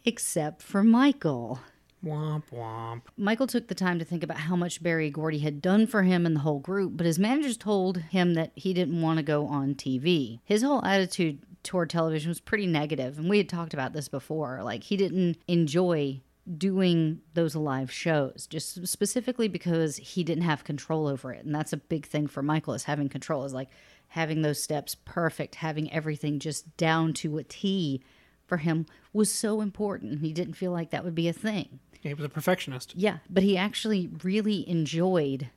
except 0.05 0.61
for 0.61 0.83
Michael. 0.83 1.59
Womp 2.03 2.43
womp. 2.53 3.01
Michael 3.17 3.47
took 3.47 3.67
the 3.67 3.75
time 3.75 3.99
to 3.99 4.05
think 4.05 4.23
about 4.23 4.37
how 4.37 4.55
much 4.55 4.81
Berry 4.81 5.09
Gordy 5.09 5.39
had 5.39 5.61
done 5.61 5.85
for 5.85 6.03
him 6.03 6.25
and 6.25 6.35
the 6.35 6.41
whole 6.41 6.59
group, 6.59 6.95
but 6.95 7.05
his 7.05 7.19
managers 7.19 7.57
told 7.57 7.97
him 7.97 8.35
that 8.35 8.51
he 8.55 8.73
didn't 8.73 9.01
want 9.01 9.17
to 9.17 9.23
go 9.23 9.47
on 9.47 9.75
TV. 9.75 10.39
His 10.45 10.63
whole 10.63 10.83
attitude 10.85 11.39
toward 11.63 11.89
television 11.89 12.29
was 12.29 12.39
pretty 12.39 12.67
negative, 12.67 13.19
and 13.19 13.29
we 13.29 13.37
had 13.37 13.49
talked 13.49 13.73
about 13.73 13.93
this 13.93 14.07
before. 14.07 14.61
Like, 14.63 14.83
he 14.83 14.95
didn't 14.95 15.37
enjoy 15.47 16.21
doing 16.57 17.21
those 17.33 17.55
live 17.55 17.91
shows 17.91 18.47
just 18.49 18.87
specifically 18.87 19.47
because 19.47 19.97
he 19.97 20.23
didn't 20.23 20.43
have 20.43 20.63
control 20.63 21.07
over 21.07 21.31
it 21.31 21.45
and 21.45 21.53
that's 21.53 21.73
a 21.73 21.77
big 21.77 22.07
thing 22.07 22.25
for 22.25 22.41
michael 22.41 22.73
is 22.73 22.85
having 22.85 23.07
control 23.07 23.43
is 23.43 23.53
like 23.53 23.69
having 24.07 24.41
those 24.41 24.61
steps 24.61 24.95
perfect 25.05 25.55
having 25.55 25.91
everything 25.93 26.39
just 26.39 26.75
down 26.75 27.13
to 27.13 27.37
a 27.37 27.43
t 27.43 28.01
for 28.49 28.57
him 28.57 28.85
was 29.13 29.31
so 29.31 29.61
important 29.61 30.19
he 30.19 30.33
didn't 30.33 30.55
feel 30.55 30.71
like 30.71 30.89
that 30.89 31.03
would 31.05 31.15
be 31.15 31.27
a 31.29 31.33
thing 31.33 31.79
He 32.01 32.13
was 32.13 32.25
a 32.25 32.29
perfectionist. 32.29 32.93
yeah, 32.95 33.19
but 33.29 33.43
he 33.43 33.55
actually 33.55 34.09
really 34.23 34.67
enjoyed 34.69 35.49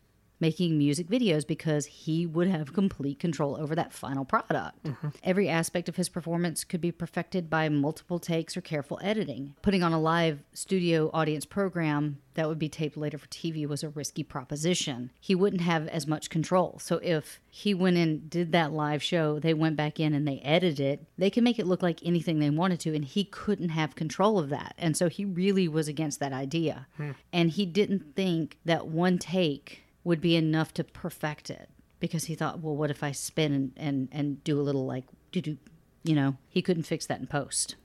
making 0.42 0.76
music 0.76 1.06
videos 1.06 1.46
because 1.46 1.86
he 1.86 2.26
would 2.26 2.48
have 2.48 2.74
complete 2.74 3.20
control 3.20 3.56
over 3.56 3.76
that 3.76 3.92
final 3.92 4.24
product. 4.24 4.82
Mm-hmm. 4.82 5.08
Every 5.22 5.48
aspect 5.48 5.88
of 5.88 5.94
his 5.94 6.08
performance 6.08 6.64
could 6.64 6.80
be 6.80 6.90
perfected 6.90 7.48
by 7.48 7.68
multiple 7.68 8.18
takes 8.18 8.56
or 8.56 8.60
careful 8.60 8.98
editing. 9.02 9.54
Putting 9.62 9.84
on 9.84 9.92
a 9.92 10.00
live 10.00 10.42
studio 10.52 11.10
audience 11.14 11.46
program 11.46 12.18
that 12.34 12.48
would 12.48 12.58
be 12.58 12.68
taped 12.68 12.96
later 12.96 13.18
for 13.18 13.28
TV 13.28 13.66
was 13.66 13.82
a 13.82 13.88
risky 13.88 14.24
proposition. 14.24 15.10
He 15.20 15.34
wouldn't 15.34 15.62
have 15.62 15.86
as 15.88 16.06
much 16.06 16.28
control. 16.28 16.78
So 16.80 16.96
if 17.02 17.40
he 17.48 17.72
went 17.72 17.96
and 17.96 18.28
did 18.28 18.52
that 18.52 18.72
live 18.72 19.02
show, 19.02 19.38
they 19.38 19.54
went 19.54 19.76
back 19.76 20.00
in 20.00 20.14
and 20.14 20.26
they 20.26 20.40
edited 20.40 20.80
it, 20.80 21.06
they 21.18 21.30
could 21.30 21.44
make 21.44 21.58
it 21.58 21.66
look 21.66 21.82
like 21.82 22.00
anything 22.04 22.38
they 22.38 22.50
wanted 22.50 22.80
to, 22.80 22.94
and 22.94 23.04
he 23.04 23.24
couldn't 23.24 23.68
have 23.68 23.94
control 23.94 24.38
of 24.38 24.48
that. 24.48 24.74
And 24.78 24.96
so 24.96 25.08
he 25.08 25.24
really 25.24 25.68
was 25.68 25.88
against 25.88 26.18
that 26.20 26.32
idea. 26.32 26.86
Hmm. 26.96 27.10
And 27.32 27.50
he 27.50 27.66
didn't 27.66 28.16
think 28.16 28.58
that 28.64 28.86
one 28.86 29.18
take 29.18 29.81
would 30.04 30.20
be 30.20 30.36
enough 30.36 30.74
to 30.74 30.84
perfect 30.84 31.50
it 31.50 31.68
because 32.00 32.24
he 32.24 32.34
thought, 32.34 32.60
well, 32.60 32.74
what 32.74 32.90
if 32.90 33.02
I 33.02 33.12
spin 33.12 33.52
and, 33.52 33.72
and, 33.76 34.08
and 34.10 34.44
do 34.44 34.60
a 34.60 34.62
little 34.62 34.86
like, 34.86 35.04
do 35.30 35.40
do, 35.40 35.56
you 36.02 36.14
know, 36.14 36.36
he 36.48 36.62
couldn't 36.62 36.82
fix 36.82 37.06
that 37.06 37.20
in 37.20 37.26
post. 37.26 37.76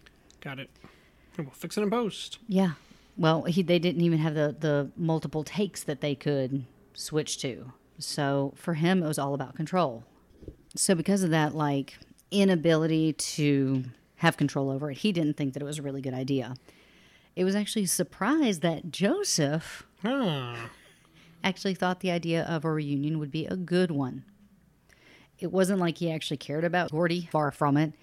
Got 0.41 0.59
it. 0.59 0.69
We'll 1.37 1.49
fix 1.51 1.77
it 1.77 1.81
in 1.81 1.89
post. 1.91 2.39
Yeah. 2.47 2.71
Well, 3.15 3.43
he, 3.43 3.61
they 3.61 3.79
didn't 3.79 4.01
even 4.01 4.19
have 4.19 4.33
the, 4.33 4.55
the 4.59 4.91
multiple 4.97 5.43
takes 5.43 5.83
that 5.83 6.01
they 6.01 6.15
could 6.15 6.65
switch 6.93 7.39
to. 7.39 7.71
So 7.99 8.53
for 8.55 8.75
him, 8.75 9.03
it 9.03 9.07
was 9.07 9.19
all 9.19 9.33
about 9.33 9.55
control. 9.55 10.03
So 10.75 10.95
because 10.95 11.23
of 11.23 11.29
that, 11.31 11.55
like 11.55 11.97
inability 12.31 13.13
to 13.13 13.85
have 14.17 14.37
control 14.37 14.69
over 14.69 14.91
it, 14.91 14.97
he 14.97 15.11
didn't 15.11 15.37
think 15.37 15.53
that 15.53 15.61
it 15.61 15.65
was 15.65 15.79
a 15.79 15.81
really 15.83 16.01
good 16.01 16.13
idea. 16.13 16.55
It 17.35 17.43
was 17.43 17.55
actually 17.55 17.83
a 17.83 17.87
surprise 17.87 18.59
that 18.61 18.91
Joseph 18.91 19.85
Ah, 20.03 20.69
actually 21.47 21.75
thought 21.75 22.01
the 22.01 22.11
idea 22.11 22.43
of 22.43 22.65
a 22.65 22.71
reunion 22.71 23.19
would 23.19 23.31
be 23.31 23.45
a 23.45 23.55
good 23.55 23.91
one. 23.91 24.23
It 25.39 25.51
wasn't 25.51 25.79
like 25.79 25.99
he 25.99 26.11
actually 26.11 26.37
cared 26.37 26.63
about 26.63 26.91
Gordy, 26.91 27.27
far 27.31 27.51
from 27.51 27.77
it. 27.77 27.93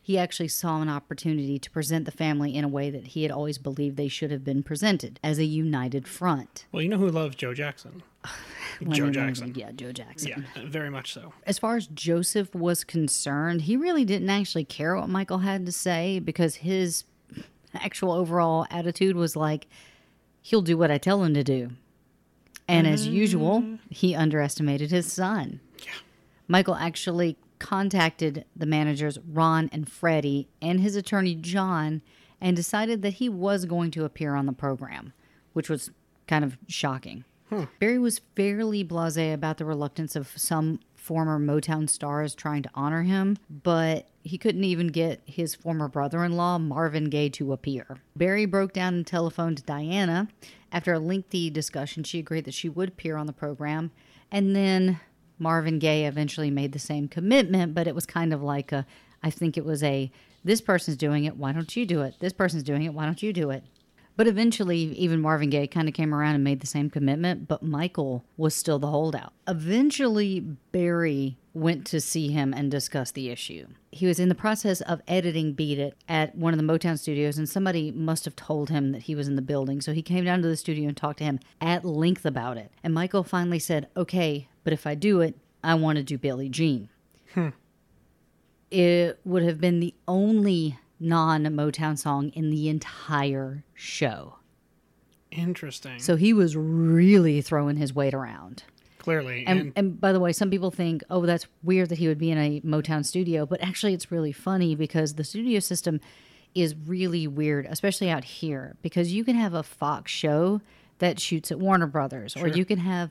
He 0.00 0.18
actually 0.18 0.48
saw 0.48 0.82
an 0.82 0.88
opportunity 0.88 1.58
to 1.58 1.70
present 1.70 2.04
the 2.04 2.10
family 2.10 2.54
in 2.54 2.62
a 2.62 2.68
way 2.68 2.90
that 2.90 3.08
he 3.08 3.22
had 3.22 3.32
always 3.32 3.56
believed 3.56 3.96
they 3.96 4.08
should 4.08 4.30
have 4.30 4.44
been 4.44 4.62
presented 4.62 5.18
as 5.24 5.38
a 5.38 5.44
united 5.44 6.06
front. 6.06 6.66
well, 6.72 6.82
you 6.82 6.90
know 6.90 6.98
who 6.98 7.08
loves 7.08 7.36
Joe 7.36 7.54
Jackson? 7.54 8.02
Joe 8.90 9.10
Jackson. 9.10 9.54
Yeah, 9.54 9.72
Joe 9.72 9.92
Jackson. 9.92 10.46
Yeah, 10.56 10.62
very 10.66 10.90
much 10.90 11.12
so. 11.12 11.32
As 11.46 11.58
far 11.58 11.76
as 11.76 11.86
Joseph 11.86 12.54
was 12.54 12.84
concerned, 12.84 13.62
he 13.62 13.76
really 13.76 14.04
didn't 14.04 14.30
actually 14.30 14.64
care 14.64 14.94
what 14.96 15.08
Michael 15.08 15.38
had 15.38 15.64
to 15.66 15.72
say 15.72 16.18
because 16.18 16.56
his 16.56 17.04
actual 17.74 18.12
overall 18.12 18.66
attitude 18.70 19.16
was 19.16 19.36
like, 19.36 19.66
he'll 20.42 20.62
do 20.62 20.76
what 20.76 20.90
I 20.90 20.98
tell 20.98 21.22
him 21.22 21.34
to 21.34 21.44
do. 21.44 21.70
And 22.66 22.86
as 22.86 23.06
usual, 23.06 23.60
mm-hmm. 23.60 23.76
he 23.90 24.14
underestimated 24.14 24.90
his 24.90 25.12
son. 25.12 25.60
Michael 26.48 26.74
actually 26.74 27.36
contacted 27.58 28.44
the 28.54 28.66
managers 28.66 29.18
Ron 29.26 29.70
and 29.72 29.90
Freddie 29.90 30.48
and 30.60 30.80
his 30.80 30.96
attorney 30.96 31.34
John 31.34 32.02
and 32.40 32.56
decided 32.56 33.02
that 33.02 33.14
he 33.14 33.28
was 33.28 33.64
going 33.64 33.90
to 33.92 34.04
appear 34.04 34.34
on 34.34 34.46
the 34.46 34.52
program, 34.52 35.12
which 35.52 35.70
was 35.70 35.90
kind 36.26 36.44
of 36.44 36.58
shocking. 36.68 37.24
Berry 37.78 37.98
was 37.98 38.20
fairly 38.34 38.82
blase 38.82 39.16
about 39.16 39.58
the 39.58 39.64
reluctance 39.64 40.16
of 40.16 40.32
some 40.36 40.80
former 41.04 41.38
Motown 41.38 41.88
stars 41.88 42.34
trying 42.34 42.62
to 42.62 42.70
honor 42.74 43.02
him, 43.02 43.36
but 43.62 44.08
he 44.22 44.38
couldn't 44.38 44.64
even 44.64 44.86
get 44.86 45.20
his 45.26 45.54
former 45.54 45.86
brother 45.86 46.24
in 46.24 46.32
law, 46.32 46.56
Marvin 46.56 47.10
Gaye, 47.10 47.28
to 47.28 47.52
appear. 47.52 47.98
Berry 48.16 48.46
broke 48.46 48.72
down 48.72 48.94
and 48.94 49.06
telephoned 49.06 49.66
Diana. 49.66 50.28
After 50.72 50.94
a 50.94 50.98
lengthy 50.98 51.50
discussion, 51.50 52.04
she 52.04 52.18
agreed 52.18 52.46
that 52.46 52.54
she 52.54 52.70
would 52.70 52.88
appear 52.88 53.18
on 53.18 53.26
the 53.26 53.34
program, 53.34 53.90
and 54.32 54.56
then 54.56 54.98
Marvin 55.38 55.78
Gaye 55.78 56.06
eventually 56.06 56.50
made 56.50 56.72
the 56.72 56.78
same 56.78 57.06
commitment, 57.06 57.74
but 57.74 57.86
it 57.86 57.94
was 57.94 58.06
kind 58.06 58.32
of 58.32 58.42
like 58.42 58.72
a 58.72 58.86
I 59.22 59.30
think 59.30 59.58
it 59.58 59.64
was 59.64 59.82
a 59.82 60.10
this 60.42 60.60
person's 60.62 60.96
doing 60.96 61.24
it, 61.24 61.36
why 61.36 61.52
don't 61.52 61.74
you 61.76 61.84
do 61.84 62.00
it? 62.02 62.16
This 62.18 62.32
person's 62.32 62.62
doing 62.62 62.82
it, 62.82 62.94
why 62.94 63.04
don't 63.04 63.22
you 63.22 63.32
do 63.32 63.50
it? 63.50 63.64
But 64.16 64.28
eventually, 64.28 64.78
even 64.78 65.20
Marvin 65.20 65.50
Gaye 65.50 65.66
kind 65.66 65.88
of 65.88 65.94
came 65.94 66.14
around 66.14 66.36
and 66.36 66.44
made 66.44 66.60
the 66.60 66.66
same 66.66 66.88
commitment, 66.88 67.48
but 67.48 67.62
Michael 67.62 68.24
was 68.36 68.54
still 68.54 68.78
the 68.78 68.86
holdout. 68.86 69.32
Eventually, 69.48 70.38
Berry 70.70 71.36
went 71.52 71.84
to 71.86 72.00
see 72.00 72.30
him 72.30 72.52
and 72.52 72.70
discuss 72.70 73.10
the 73.10 73.30
issue. 73.30 73.66
He 73.90 74.06
was 74.06 74.20
in 74.20 74.28
the 74.28 74.34
process 74.34 74.80
of 74.82 75.02
editing 75.08 75.52
Beat 75.52 75.78
It 75.78 75.96
at 76.08 76.36
one 76.36 76.52
of 76.52 76.58
the 76.58 76.64
Motown 76.64 76.98
studios, 76.98 77.38
and 77.38 77.48
somebody 77.48 77.90
must 77.90 78.24
have 78.24 78.36
told 78.36 78.70
him 78.70 78.92
that 78.92 79.04
he 79.04 79.14
was 79.16 79.26
in 79.26 79.36
the 79.36 79.42
building. 79.42 79.80
So 79.80 79.92
he 79.92 80.02
came 80.02 80.24
down 80.24 80.42
to 80.42 80.48
the 80.48 80.56
studio 80.56 80.88
and 80.88 80.96
talked 80.96 81.18
to 81.18 81.24
him 81.24 81.40
at 81.60 81.84
length 81.84 82.24
about 82.24 82.56
it. 82.56 82.70
And 82.84 82.94
Michael 82.94 83.24
finally 83.24 83.58
said, 83.58 83.88
Okay, 83.96 84.48
but 84.62 84.72
if 84.72 84.86
I 84.86 84.94
do 84.94 85.20
it, 85.20 85.36
I 85.62 85.74
want 85.74 85.96
to 85.96 86.04
do 86.04 86.18
Billie 86.18 86.48
Jean. 86.48 86.88
Hmm. 87.34 87.48
It 88.70 89.18
would 89.24 89.42
have 89.44 89.60
been 89.60 89.80
the 89.80 89.94
only 90.06 90.78
non 91.00 91.44
Motown 91.44 91.98
song 91.98 92.30
in 92.30 92.50
the 92.50 92.68
entire 92.68 93.64
show. 93.74 94.36
Interesting. 95.30 95.98
So 95.98 96.16
he 96.16 96.32
was 96.32 96.56
really 96.56 97.40
throwing 97.40 97.76
his 97.76 97.94
weight 97.94 98.14
around. 98.14 98.64
Clearly. 98.98 99.44
And, 99.46 99.60
And, 99.60 99.72
and 99.76 100.00
by 100.00 100.12
the 100.12 100.20
way, 100.20 100.32
some 100.32 100.50
people 100.50 100.70
think, 100.70 101.02
oh, 101.10 101.26
that's 101.26 101.46
weird 101.62 101.90
that 101.90 101.98
he 101.98 102.08
would 102.08 102.18
be 102.18 102.30
in 102.30 102.38
a 102.38 102.60
Motown 102.60 103.04
studio. 103.04 103.44
But 103.44 103.62
actually, 103.62 103.92
it's 103.92 104.10
really 104.10 104.32
funny 104.32 104.74
because 104.74 105.14
the 105.14 105.24
studio 105.24 105.60
system 105.60 106.00
is 106.54 106.74
really 106.86 107.26
weird, 107.26 107.66
especially 107.66 108.08
out 108.08 108.24
here, 108.24 108.76
because 108.80 109.12
you 109.12 109.24
can 109.24 109.34
have 109.36 109.54
a 109.54 109.62
Fox 109.62 110.10
show 110.10 110.60
that 111.00 111.20
shoots 111.20 111.50
at 111.50 111.58
Warner 111.58 111.88
Brothers, 111.88 112.36
or 112.36 112.46
you 112.46 112.64
can 112.64 112.78
have 112.78 113.10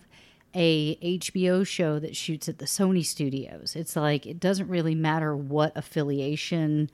a 0.55 0.95
HBO 1.19 1.67
show 1.67 1.99
that 1.99 2.15
shoots 2.15 2.47
at 2.47 2.59
the 2.59 2.65
Sony 2.65 3.05
studios. 3.05 3.75
It's 3.75 3.95
like 3.95 4.25
it 4.25 4.39
doesn't 4.39 4.69
really 4.69 4.95
matter 4.95 5.35
what 5.35 5.75
affiliation 5.75 6.89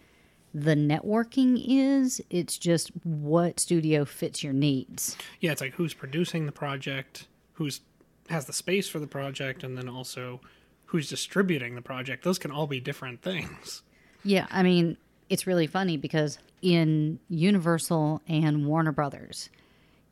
the 0.54 0.76
networking 0.76 1.64
is. 1.68 2.22
It's 2.30 2.58
just 2.58 2.92
what 3.04 3.60
studio 3.60 4.06
fits 4.06 4.44
your 4.44 4.54
needs. 4.54 5.18
Yeah, 5.40 5.52
it's 5.52 5.62
like 5.62 5.74
who's 5.74 5.94
producing 5.94 6.46
the 6.46 6.52
project, 6.52 7.28
who's 7.54 7.82
has 8.30 8.46
the 8.46 8.54
space 8.54 8.88
for 8.88 9.00
the 9.00 9.08
project, 9.08 9.64
and 9.64 9.78
then 9.78 9.90
also 9.90 10.42
who's 10.86 11.10
distributing 11.10 11.76
the 11.76 11.82
project. 11.82 12.24
Those 12.24 12.40
can 12.40 12.52
all 12.52 12.68
be 12.68 12.80
different 12.80 13.22
things. 13.22 13.84
Yeah, 14.24 14.48
I 14.50 14.64
mean, 14.64 14.98
it's 15.30 15.48
really 15.48 15.68
funny 15.68 15.98
because 15.98 16.40
in 16.62 17.20
Universal 17.30 18.22
and 18.28 18.66
Warner 18.66 18.92
Brothers, 18.92 19.50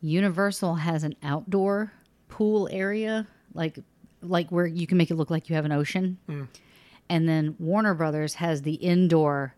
Universal 0.02 0.76
has 0.76 1.04
an 1.04 1.16
outdoor 1.24 1.92
pool 2.30 2.70
area, 2.72 3.28
like 3.54 3.80
like 4.22 4.50
where 4.50 4.66
you 4.66 4.88
can 4.88 4.98
make 4.98 5.12
it 5.12 5.16
look 5.16 5.30
like 5.30 5.50
you 5.50 5.56
have 5.56 5.66
an 5.66 5.72
ocean. 5.72 6.18
Hmm. 6.28 6.44
And 7.10 7.28
then 7.28 7.56
Warner 7.60 7.94
Brothers 7.94 8.36
has 8.36 8.62
the 8.64 8.74
indoor 8.74 9.56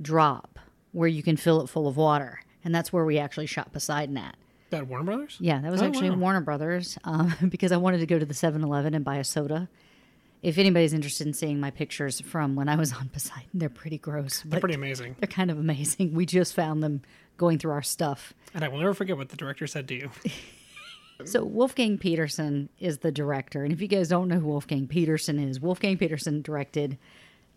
drop 0.00 0.58
where 0.92 1.08
you 1.08 1.22
can 1.22 1.36
fill 1.36 1.60
it 1.60 1.68
full 1.68 1.86
of 1.88 1.96
water. 1.96 2.40
And 2.64 2.74
that's 2.74 2.92
where 2.92 3.04
we 3.04 3.18
actually 3.18 3.46
shot 3.46 3.72
Poseidon 3.72 4.16
at. 4.16 4.36
That 4.70 4.86
Warner 4.86 5.04
Brothers? 5.04 5.36
Yeah, 5.40 5.60
that 5.60 5.70
was 5.70 5.80
Oh, 5.80 5.86
actually 5.86 6.10
wow. 6.10 6.16
Warner 6.16 6.40
Brothers 6.40 6.98
um, 7.04 7.34
because 7.48 7.72
I 7.72 7.76
wanted 7.78 7.98
to 7.98 8.06
go 8.06 8.18
to 8.18 8.26
the 8.26 8.34
7 8.34 8.62
Eleven 8.62 8.94
and 8.94 9.04
buy 9.04 9.16
a 9.16 9.24
soda. 9.24 9.68
If 10.42 10.56
anybody's 10.58 10.92
interested 10.92 11.26
in 11.26 11.32
seeing 11.32 11.58
my 11.58 11.70
pictures 11.70 12.20
from 12.20 12.54
when 12.54 12.68
I 12.68 12.76
was 12.76 12.92
on 12.92 13.08
Poseidon, 13.08 13.48
they're 13.54 13.68
pretty 13.68 13.98
gross. 13.98 14.42
They're 14.44 14.60
pretty 14.60 14.74
amazing. 14.76 15.16
they're 15.18 15.26
kind 15.26 15.50
of 15.50 15.58
amazing. 15.58 16.14
We 16.14 16.26
just 16.26 16.54
found 16.54 16.82
them 16.82 17.02
going 17.38 17.58
through 17.58 17.72
our 17.72 17.82
stuff. 17.82 18.34
And 18.54 18.62
I 18.64 18.68
will 18.68 18.78
never 18.78 18.94
forget 18.94 19.16
what 19.16 19.30
the 19.30 19.36
director 19.36 19.66
said 19.66 19.88
to 19.88 19.94
you. 19.94 20.10
So 21.24 21.44
Wolfgang 21.44 21.98
Petersen 21.98 22.68
is 22.78 22.98
the 22.98 23.10
director, 23.10 23.64
and 23.64 23.72
if 23.72 23.80
you 23.80 23.88
guys 23.88 24.06
don't 24.08 24.28
know 24.28 24.38
who 24.38 24.46
Wolfgang 24.46 24.86
Petersen 24.86 25.40
is, 25.40 25.58
Wolfgang 25.58 25.98
Petersen 25.98 26.42
directed 26.42 26.96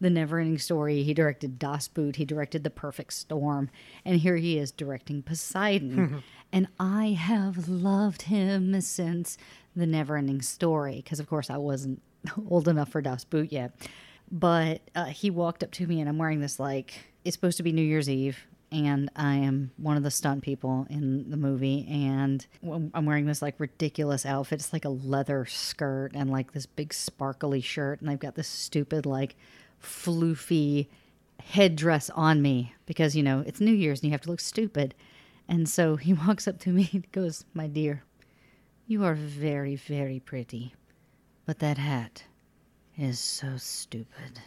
The 0.01 0.10
Neverending 0.10 0.60
Story. 0.60 1.03
He 1.03 1.13
directed 1.13 1.60
Das 1.60 1.88
Boot. 1.88 2.17
He 2.17 2.25
directed 2.25 2.63
The 2.63 2.72
Perfect 2.72 3.13
Storm, 3.13 3.70
and 4.03 4.20
here 4.20 4.36
he 4.36 4.58
is 4.58 4.72
directing 4.72 5.22
Poseidon. 5.22 6.24
and 6.51 6.67
I 6.79 7.12
have 7.12 7.70
loved 7.70 8.24
him 8.24 8.81
since 8.81 9.38
The 9.75 9.86
Neverending 9.86 10.43
Story, 10.43 10.98
because 10.98 11.20
of 11.20 11.29
course 11.29 11.50
I 11.50 11.58
wasn't 11.58 12.01
old 12.50 12.67
enough 12.67 12.89
for 12.89 13.01
Das 13.01 13.24
Boot 13.24 13.51
yet. 13.51 13.74
But 14.31 14.81
uh, 14.96 15.05
he 15.05 15.29
walked 15.29 15.63
up 15.63 15.72
to 15.74 15.88
me, 15.88 16.00
and 16.00 16.10
I'm 16.10 16.17
wearing 16.17 16.41
this 16.41 16.60
like 16.60 16.93
it's 17.24 17.36
supposed 17.36 17.58
to 17.58 17.63
be 17.63 17.72
New 17.72 17.84
Year's 17.84 18.10
Eve, 18.10 18.48
and 18.72 19.12
I 19.15 19.36
am 19.36 19.72
one 19.77 19.98
of 19.98 20.03
the 20.03 20.10
stunt 20.10 20.41
people 20.41 20.88
in 20.89 21.29
the 21.29 21.38
movie, 21.38 21.86
and 21.88 22.46
I'm 22.63 23.05
wearing 23.05 23.25
this 23.25 23.41
like 23.41 23.60
ridiculous 23.60 24.25
outfit. 24.25 24.62
It's 24.62 24.74
like 24.74 24.86
a 24.86 24.89
leather 24.89 25.46
skirt 25.46 26.13
and 26.15 26.31
like 26.31 26.53
this 26.53 26.65
big 26.65 26.93
sparkly 26.93 27.62
shirt, 27.62 28.01
and 28.01 28.10
I've 28.10 28.20
got 28.20 28.36
this 28.36 28.48
stupid 28.48 29.05
like 29.05 29.36
floofy 29.81 30.88
headdress 31.43 32.09
on 32.11 32.41
me 32.41 32.73
because 32.85 33.15
you 33.15 33.23
know 33.23 33.43
it's 33.45 33.59
New 33.59 33.73
Year's 33.73 34.00
and 34.00 34.05
you 34.05 34.11
have 34.11 34.21
to 34.21 34.29
look 34.29 34.39
stupid. 34.39 34.93
And 35.47 35.67
so 35.67 35.95
he 35.97 36.13
walks 36.13 36.47
up 36.47 36.59
to 36.59 36.69
me 36.69 36.89
and 36.93 37.11
goes, 37.11 37.45
"My 37.53 37.67
dear, 37.67 38.03
you 38.88 39.03
are 39.03 39.15
very, 39.15 39.75
very 39.75 40.19
pretty, 40.19 40.73
but 41.45 41.59
that 41.59 41.77
hat 41.77 42.23
is 42.97 43.19
so 43.19 43.57
stupid." 43.57 44.39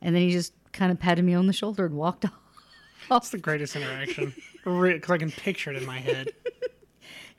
And 0.00 0.14
then 0.14 0.22
he 0.22 0.30
just 0.30 0.52
kind 0.72 0.92
of 0.92 1.00
patted 1.00 1.24
me 1.24 1.34
on 1.34 1.46
the 1.46 1.52
shoulder 1.52 1.86
and 1.86 1.96
walked 1.96 2.24
off. 2.26 2.32
That's 3.08 3.30
the 3.30 3.38
greatest 3.38 3.76
interaction. 3.76 4.34
Because 4.64 5.10
I 5.10 5.18
can 5.18 5.30
picture 5.30 5.70
it 5.70 5.76
in 5.76 5.86
my 5.86 5.98
head. 5.98 6.32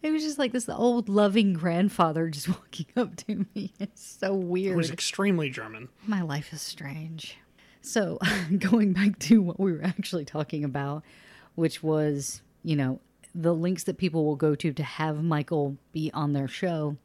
It 0.04 0.12
was 0.12 0.24
just 0.24 0.38
like 0.38 0.52
this 0.52 0.70
old 0.70 1.10
loving 1.10 1.54
grandfather 1.54 2.30
just 2.30 2.48
walking 2.48 2.88
up 2.96 3.16
to 3.18 3.46
me. 3.54 3.74
It's 3.80 4.18
so 4.20 4.34
weird. 4.34 4.74
It 4.74 4.78
was 4.78 4.92
extremely 4.92 5.50
German. 5.50 5.90
My 6.06 6.22
life 6.22 6.54
is 6.54 6.62
strange. 6.62 7.38
So, 7.82 8.20
going 8.58 8.94
back 8.94 9.18
to 9.20 9.42
what 9.42 9.60
we 9.60 9.72
were 9.72 9.84
actually 9.84 10.26
talking 10.26 10.64
about, 10.64 11.04
which 11.56 11.82
was, 11.82 12.42
you 12.64 12.76
know, 12.76 13.00
the 13.34 13.54
links 13.54 13.84
that 13.84 13.98
people 13.98 14.26
will 14.26 14.36
go 14.36 14.56
to 14.56 14.74
to 14.74 14.84
have 14.84 15.24
Michael 15.24 15.78
be 15.92 16.12
on 16.14 16.34
their 16.34 16.48
show. 16.48 16.98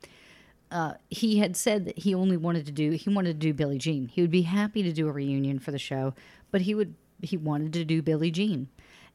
Uh, 0.70 0.94
he 1.10 1.38
had 1.38 1.56
said 1.56 1.84
that 1.84 1.98
he 1.98 2.14
only 2.14 2.36
wanted 2.36 2.64
to 2.64 2.72
do 2.72 2.92
he 2.92 3.10
wanted 3.10 3.38
to 3.38 3.46
do 3.46 3.52
Billie 3.52 3.78
Jean. 3.78 4.08
He 4.08 4.22
would 4.22 4.30
be 4.30 4.42
happy 4.42 4.82
to 4.82 4.92
do 4.92 5.06
a 5.06 5.12
reunion 5.12 5.58
for 5.58 5.70
the 5.70 5.78
show, 5.78 6.14
but 6.50 6.62
he 6.62 6.74
would 6.74 6.94
he 7.20 7.36
wanted 7.36 7.72
to 7.74 7.84
do 7.84 8.00
Billie 8.00 8.30
Jean. 8.30 8.68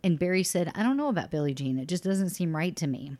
And 0.03 0.19
Berry 0.19 0.43
said, 0.43 0.71
"I 0.75 0.83
don't 0.83 0.97
know 0.97 1.09
about 1.09 1.31
Billie 1.31 1.55
Jean. 1.55 1.79
It 1.79 1.87
just 1.87 2.03
doesn't 2.03 2.29
seem 2.29 2.55
right 2.55 2.75
to 2.75 2.85
me." 2.85 3.17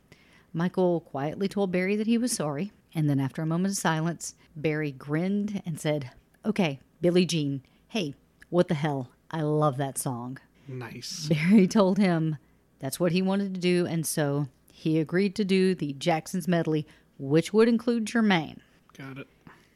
Michael 0.52 1.00
quietly 1.00 1.48
told 1.48 1.70
Berry 1.72 1.96
that 1.96 2.06
he 2.06 2.18
was 2.18 2.32
sorry, 2.32 2.72
and 2.94 3.08
then 3.08 3.20
after 3.20 3.42
a 3.42 3.46
moment 3.46 3.72
of 3.72 3.78
silence, 3.78 4.34
Berry 4.56 4.90
grinned 4.92 5.62
and 5.66 5.78
said, 5.78 6.10
"Okay, 6.44 6.80
Billie 7.00 7.26
Jean. 7.26 7.62
Hey, 7.88 8.14
what 8.50 8.68
the 8.68 8.74
hell? 8.74 9.10
I 9.30 9.42
love 9.42 9.76
that 9.76 9.98
song." 9.98 10.38
Nice. 10.66 11.28
Berry 11.30 11.66
told 11.68 11.98
him 11.98 12.36
that's 12.78 12.98
what 13.00 13.12
he 13.12 13.22
wanted 13.22 13.54
to 13.54 13.60
do, 13.60 13.86
and 13.86 14.06
so 14.06 14.48
he 14.72 14.98
agreed 14.98 15.34
to 15.36 15.44
do 15.44 15.74
the 15.74 15.92
Jackson's 15.94 16.48
medley, 16.48 16.86
which 17.18 17.52
would 17.52 17.68
include 17.68 18.06
Jermaine, 18.06 18.58
Got 18.96 19.18
it. 19.18 19.26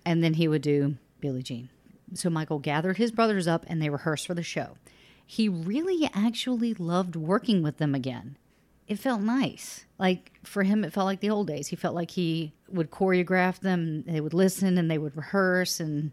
and 0.07 0.23
then 0.23 0.35
he 0.35 0.49
would 0.49 0.63
do 0.63 0.97
Billie 1.21 1.43
Jean. 1.43 1.69
So 2.15 2.29
Michael 2.31 2.59
gathered 2.59 2.99
his 2.99 3.11
brothers 3.11 3.47
up 3.49 3.65
and 3.69 3.81
they 3.81 3.89
rehearsed 3.91 4.27
for 4.27 4.35
the 4.35 4.43
show. 4.43 4.77
He 5.27 5.49
really 5.49 6.09
actually 6.15 6.75
loved 6.75 7.17
working 7.17 7.63
with 7.63 7.79
them 7.79 7.95
again. 7.95 8.37
It 8.89 8.99
felt 8.99 9.23
nice. 9.23 9.85
Like 9.99 10.33
for 10.45 10.63
him, 10.63 10.85
it 10.85 10.93
felt 10.93 11.07
like 11.07 11.21
the 11.21 11.31
old 11.31 11.47
days. 11.47 11.69
He 11.69 11.77
felt 11.77 11.95
like 11.95 12.11
he 12.11 12.53
would 12.69 12.91
choreograph 12.91 13.61
them, 13.61 14.03
they 14.03 14.21
would 14.21 14.35
listen 14.35 14.79
and 14.79 14.91
they 14.91 14.99
would 14.99 15.17
rehearse, 15.17 15.81
and 15.81 16.13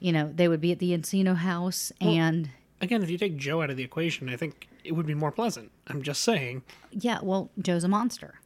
you 0.00 0.12
know, 0.12 0.32
they 0.34 0.48
would 0.48 0.60
be 0.60 0.72
at 0.72 0.78
the 0.78 0.96
Encino 0.96 1.36
house 1.36 1.92
and. 2.00 2.50
Again, 2.80 3.02
if 3.02 3.10
you 3.10 3.18
take 3.18 3.36
Joe 3.36 3.60
out 3.60 3.70
of 3.70 3.76
the 3.76 3.82
equation, 3.82 4.28
I 4.28 4.36
think 4.36 4.68
it 4.84 4.92
would 4.92 5.06
be 5.06 5.14
more 5.14 5.32
pleasant. 5.32 5.72
I'm 5.88 6.00
just 6.00 6.22
saying. 6.22 6.62
Yeah, 6.92 7.18
well, 7.20 7.50
Joe's 7.60 7.82
a 7.82 7.88
monster. 7.88 8.40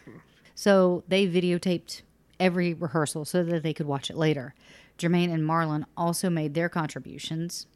so 0.54 1.04
they 1.06 1.26
videotaped 1.26 2.00
every 2.40 2.72
rehearsal 2.72 3.26
so 3.26 3.44
that 3.44 3.62
they 3.62 3.74
could 3.74 3.86
watch 3.86 4.08
it 4.08 4.16
later. 4.16 4.54
Jermaine 4.98 5.32
and 5.32 5.42
Marlon 5.42 5.84
also 5.96 6.30
made 6.30 6.54
their 6.54 6.68
contributions. 6.68 7.66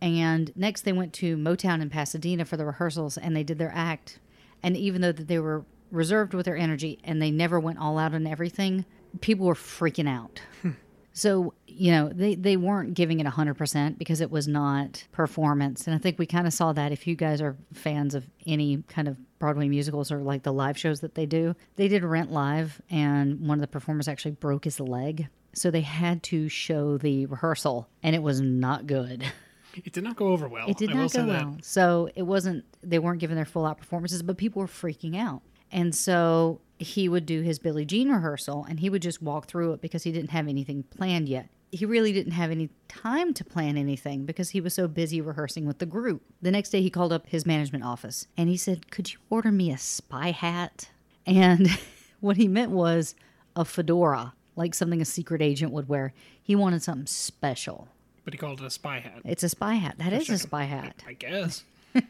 And 0.00 0.52
next 0.56 0.82
they 0.82 0.92
went 0.92 1.12
to 1.14 1.36
Motown 1.36 1.80
in 1.80 1.90
Pasadena 1.90 2.44
for 2.44 2.56
the 2.56 2.66
rehearsals 2.66 3.16
and 3.16 3.34
they 3.34 3.42
did 3.42 3.58
their 3.58 3.72
act. 3.74 4.18
And 4.66 4.76
even 4.76 5.00
though 5.00 5.12
that 5.12 5.28
they 5.28 5.38
were 5.38 5.64
reserved 5.92 6.34
with 6.34 6.44
their 6.44 6.56
energy 6.56 6.98
and 7.04 7.22
they 7.22 7.30
never 7.30 7.60
went 7.60 7.78
all 7.78 7.98
out 7.98 8.14
on 8.14 8.26
everything, 8.26 8.84
people 9.20 9.46
were 9.46 9.54
freaking 9.54 10.08
out. 10.08 10.42
So, 11.16 11.54
you 11.66 11.92
know, 11.92 12.10
they, 12.10 12.34
they 12.34 12.58
weren't 12.58 12.92
giving 12.92 13.20
it 13.20 13.26
100% 13.26 13.96
because 13.96 14.20
it 14.20 14.30
was 14.30 14.46
not 14.46 15.06
performance. 15.12 15.86
And 15.86 15.96
I 15.96 15.98
think 15.98 16.18
we 16.18 16.26
kind 16.26 16.46
of 16.46 16.52
saw 16.52 16.74
that 16.74 16.92
if 16.92 17.06
you 17.06 17.16
guys 17.16 17.40
are 17.40 17.56
fans 17.72 18.14
of 18.14 18.28
any 18.46 18.82
kind 18.88 19.08
of 19.08 19.16
Broadway 19.38 19.68
musicals 19.68 20.12
or 20.12 20.18
like 20.18 20.42
the 20.42 20.52
live 20.52 20.76
shows 20.76 21.00
that 21.00 21.14
they 21.14 21.24
do. 21.24 21.54
They 21.76 21.88
did 21.88 22.04
Rent 22.04 22.32
Live, 22.32 22.82
and 22.90 23.40
one 23.40 23.56
of 23.56 23.62
the 23.62 23.66
performers 23.66 24.08
actually 24.08 24.32
broke 24.32 24.64
his 24.64 24.78
leg. 24.78 25.28
So 25.54 25.70
they 25.70 25.80
had 25.80 26.22
to 26.24 26.50
show 26.50 26.98
the 26.98 27.24
rehearsal, 27.24 27.88
and 28.02 28.14
it 28.14 28.22
was 28.22 28.42
not 28.42 28.86
good. 28.86 29.24
It 29.84 29.92
did 29.92 30.04
not 30.04 30.16
go 30.16 30.28
over 30.28 30.48
well. 30.48 30.68
It 30.68 30.76
did 30.76 30.90
I 30.90 30.94
not 30.94 31.12
go 31.12 31.26
that. 31.26 31.44
well. 31.44 31.58
So 31.62 32.08
it 32.14 32.22
wasn't, 32.22 32.64
they 32.82 32.98
weren't 32.98 33.20
giving 33.20 33.36
their 33.36 33.44
full 33.44 33.66
out 33.66 33.78
performances, 33.78 34.22
but 34.22 34.36
people 34.36 34.60
were 34.60 34.68
freaking 34.68 35.16
out. 35.16 35.42
And 35.72 35.94
so 35.94 36.60
he 36.78 37.08
would 37.08 37.26
do 37.26 37.42
his 37.42 37.58
Billie 37.58 37.84
Jean 37.84 38.10
rehearsal 38.10 38.66
and 38.68 38.80
he 38.80 38.90
would 38.90 39.02
just 39.02 39.22
walk 39.22 39.46
through 39.46 39.72
it 39.72 39.80
because 39.80 40.02
he 40.02 40.12
didn't 40.12 40.30
have 40.30 40.48
anything 40.48 40.84
planned 40.84 41.28
yet. 41.28 41.48
He 41.72 41.84
really 41.84 42.12
didn't 42.12 42.32
have 42.32 42.50
any 42.50 42.70
time 42.88 43.34
to 43.34 43.44
plan 43.44 43.76
anything 43.76 44.24
because 44.24 44.50
he 44.50 44.60
was 44.60 44.72
so 44.72 44.86
busy 44.86 45.20
rehearsing 45.20 45.66
with 45.66 45.78
the 45.78 45.86
group. 45.86 46.22
The 46.40 46.52
next 46.52 46.70
day, 46.70 46.80
he 46.80 46.90
called 46.90 47.12
up 47.12 47.26
his 47.26 47.44
management 47.44 47.84
office 47.84 48.28
and 48.36 48.48
he 48.48 48.56
said, 48.56 48.90
Could 48.90 49.12
you 49.12 49.18
order 49.30 49.50
me 49.50 49.72
a 49.72 49.78
spy 49.78 50.30
hat? 50.30 50.90
And 51.26 51.68
what 52.20 52.36
he 52.36 52.46
meant 52.46 52.70
was 52.70 53.14
a 53.56 53.64
fedora, 53.64 54.34
like 54.54 54.74
something 54.74 55.00
a 55.00 55.04
secret 55.04 55.42
agent 55.42 55.72
would 55.72 55.88
wear. 55.88 56.14
He 56.40 56.54
wanted 56.54 56.82
something 56.82 57.06
special. 57.06 57.88
But 58.26 58.34
he 58.34 58.38
called 58.38 58.60
it 58.60 58.66
a 58.66 58.70
spy 58.70 58.98
hat. 58.98 59.20
It's 59.24 59.44
a 59.44 59.48
spy 59.48 59.74
hat. 59.74 59.94
That 59.98 60.12
is 60.12 60.28
a 60.28 60.36
spy 60.36 60.64
hat. 60.64 61.04
I 61.06 61.12
guess. 61.12 61.62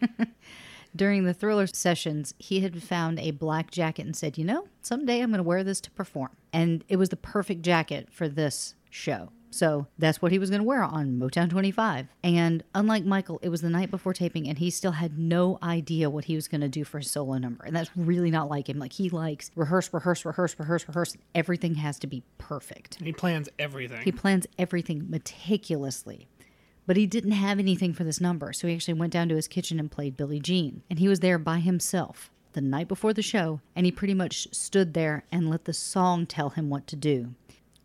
During 0.96 1.24
the 1.24 1.34
thriller 1.34 1.66
sessions, 1.66 2.32
he 2.38 2.60
had 2.60 2.82
found 2.82 3.20
a 3.20 3.32
black 3.32 3.70
jacket 3.70 4.06
and 4.06 4.16
said, 4.16 4.38
You 4.38 4.46
know, 4.46 4.66
someday 4.80 5.20
I'm 5.20 5.28
going 5.28 5.36
to 5.36 5.42
wear 5.42 5.62
this 5.62 5.78
to 5.82 5.90
perform. 5.90 6.30
And 6.54 6.84
it 6.88 6.96
was 6.96 7.10
the 7.10 7.18
perfect 7.18 7.60
jacket 7.60 8.08
for 8.10 8.30
this 8.30 8.74
show. 8.88 9.28
So 9.56 9.86
that's 9.96 10.20
what 10.20 10.32
he 10.32 10.38
was 10.38 10.50
going 10.50 10.60
to 10.60 10.66
wear 10.66 10.82
on 10.82 11.18
Motown 11.18 11.48
25. 11.48 12.08
And 12.22 12.62
unlike 12.74 13.06
Michael, 13.06 13.38
it 13.42 13.48
was 13.48 13.62
the 13.62 13.70
night 13.70 13.90
before 13.90 14.12
taping, 14.12 14.46
and 14.46 14.58
he 14.58 14.68
still 14.68 14.92
had 14.92 15.18
no 15.18 15.58
idea 15.62 16.10
what 16.10 16.26
he 16.26 16.34
was 16.34 16.46
going 16.46 16.60
to 16.60 16.68
do 16.68 16.84
for 16.84 16.98
his 16.98 17.10
solo 17.10 17.38
number. 17.38 17.64
And 17.64 17.74
that's 17.74 17.90
really 17.96 18.30
not 18.30 18.50
like 18.50 18.68
him. 18.68 18.78
Like, 18.78 18.92
he 18.92 19.08
likes 19.08 19.50
rehearse, 19.56 19.92
rehearse, 19.94 20.26
rehearse, 20.26 20.58
rehearse, 20.58 20.86
rehearse. 20.86 21.16
Everything 21.34 21.76
has 21.76 21.98
to 22.00 22.06
be 22.06 22.22
perfect. 22.36 23.02
He 23.02 23.12
plans 23.12 23.48
everything. 23.58 24.02
He 24.02 24.12
plans 24.12 24.46
everything 24.58 25.06
meticulously. 25.08 26.28
But 26.86 26.98
he 26.98 27.06
didn't 27.06 27.32
have 27.32 27.58
anything 27.58 27.94
for 27.94 28.04
this 28.04 28.20
number, 28.20 28.52
so 28.52 28.68
he 28.68 28.74
actually 28.74 28.94
went 28.94 29.12
down 29.14 29.30
to 29.30 29.36
his 29.36 29.48
kitchen 29.48 29.80
and 29.80 29.90
played 29.90 30.18
Billie 30.18 30.38
Jean. 30.38 30.82
And 30.90 30.98
he 30.98 31.08
was 31.08 31.20
there 31.20 31.38
by 31.38 31.60
himself 31.60 32.30
the 32.52 32.60
night 32.60 32.88
before 32.88 33.14
the 33.14 33.22
show, 33.22 33.60
and 33.74 33.86
he 33.86 33.92
pretty 33.92 34.14
much 34.14 34.48
stood 34.52 34.92
there 34.92 35.24
and 35.32 35.48
let 35.48 35.64
the 35.64 35.72
song 35.72 36.26
tell 36.26 36.50
him 36.50 36.68
what 36.68 36.86
to 36.88 36.96
do. 36.96 37.34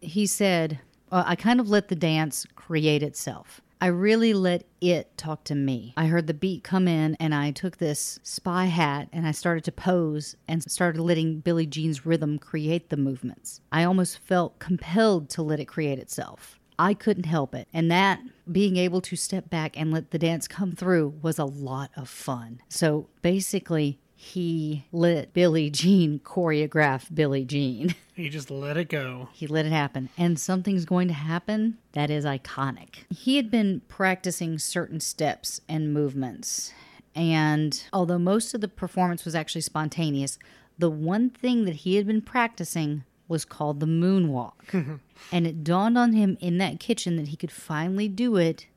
He 0.02 0.26
said, 0.26 0.82
well, 1.12 1.24
I 1.28 1.36
kind 1.36 1.60
of 1.60 1.70
let 1.70 1.90
the 1.90 1.96
dance 1.96 2.46
create 2.56 3.04
itself. 3.04 3.62
I 3.84 3.88
really 3.88 4.36
let 4.36 4.66
it 4.80 5.18
talk 5.18 5.44
to 5.46 5.56
me. 5.56 5.96
I 5.98 6.06
heard 6.06 6.28
the 6.28 6.36
beat 6.36 6.64
come 6.64 6.88
in 6.88 7.16
and 7.16 7.34
I 7.34 7.50
took 7.50 7.78
this 7.78 8.20
spy 8.22 8.66
hat 8.66 9.10
and 9.12 9.26
I 9.26 9.32
started 9.32 9.64
to 9.64 9.72
pose 9.72 10.36
and 10.48 10.64
started 10.64 11.02
letting 11.02 11.40
Billie 11.40 11.66
Jean's 11.66 12.06
rhythm 12.06 12.38
create 12.38 12.90
the 12.90 12.98
movements. 12.98 13.60
I 13.72 13.84
almost 13.84 14.20
felt 14.20 14.60
compelled 14.60 15.30
to 15.32 15.42
let 15.42 15.60
it 15.60 15.66
create 15.66 15.98
itself. 15.98 16.60
I 16.78 16.94
couldn't 16.94 17.26
help 17.26 17.54
it. 17.56 17.68
And 17.74 17.92
that 17.92 18.22
being 18.52 18.78
able 18.78 19.02
to 19.02 19.16
step 19.16 19.50
back 19.50 19.80
and 19.80 19.92
let 19.92 20.12
the 20.12 20.20
dance 20.20 20.48
come 20.48 20.72
through 20.72 21.16
was 21.22 21.40
a 21.40 21.46
lot 21.46 21.92
of 21.96 22.10
fun. 22.10 22.62
So 22.70 23.08
basically, 23.22 24.00
he 24.22 24.86
let 24.92 25.34
Billie 25.34 25.72
Jean 25.72 26.20
choreograph 26.20 27.14
Billie 27.14 27.44
Jean. 27.44 27.96
He 28.14 28.30
just 28.30 28.52
let 28.52 28.78
it 28.78 28.88
go. 28.88 29.30
He 29.34 29.48
let 29.48 29.66
it 29.66 29.72
happen. 29.72 30.10
And 30.16 30.40
something's 30.40 30.86
going 30.86 31.08
to 31.08 31.14
happen 31.14 31.80
that 31.94 32.12
is 32.12 32.24
iconic. 32.24 32.98
He 33.10 33.38
had 33.38 33.50
been 33.50 33.82
practicing 33.88 34.60
certain 34.60 35.00
steps 35.00 35.60
and 35.68 35.92
movements. 35.92 36.72
And 37.16 37.84
although 37.92 38.20
most 38.20 38.54
of 38.54 38.62
the 38.62 38.68
performance 38.68 39.26
was 39.26 39.34
actually 39.34 39.62
spontaneous, 39.62 40.38
the 40.78 40.92
one 40.92 41.32
thing 41.32 41.66
that 41.66 41.78
he 41.78 41.96
had 41.96 42.06
been 42.06 42.22
practicing 42.22 43.06
was 43.28 43.44
called 43.44 43.80
the 43.80 43.88
moonwalk. 43.88 45.00
and 45.32 45.48
it 45.48 45.64
dawned 45.64 45.98
on 45.98 46.14
him 46.14 46.38
in 46.40 46.60
that 46.60 46.80
kitchen 46.80 47.16
that 47.16 47.30
he 47.30 47.38
could 47.38 47.52
finally 47.52 48.08
do 48.08 48.36
it 48.36 48.68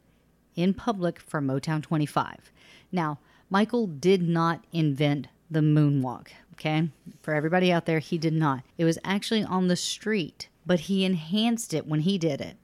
in 0.57 0.73
public 0.73 1.21
for 1.21 1.43
Motown 1.43 1.83
25. 1.83 2.51
Now, 2.91 3.19
Michael 3.51 3.87
did 3.87 4.23
not 4.23 4.65
invent 4.73 5.29
the 5.55 5.61
moonwalk. 5.61 6.29
Okay. 6.53 6.91
For 7.23 7.35
everybody 7.35 7.73
out 7.73 7.87
there, 7.87 7.99
he 7.99 8.19
did 8.19 8.35
not. 8.35 8.63
It 8.79 8.85
was 8.85 8.99
actually 9.05 9.43
on 9.43 9.69
the 9.69 9.77
street, 9.77 10.49
but 10.67 10.81
he 10.81 11.05
enhanced 11.05 11.75
it 11.75 11.87
when 11.87 12.01
he 12.01 12.19
did 12.19 12.41
it. 12.41 12.57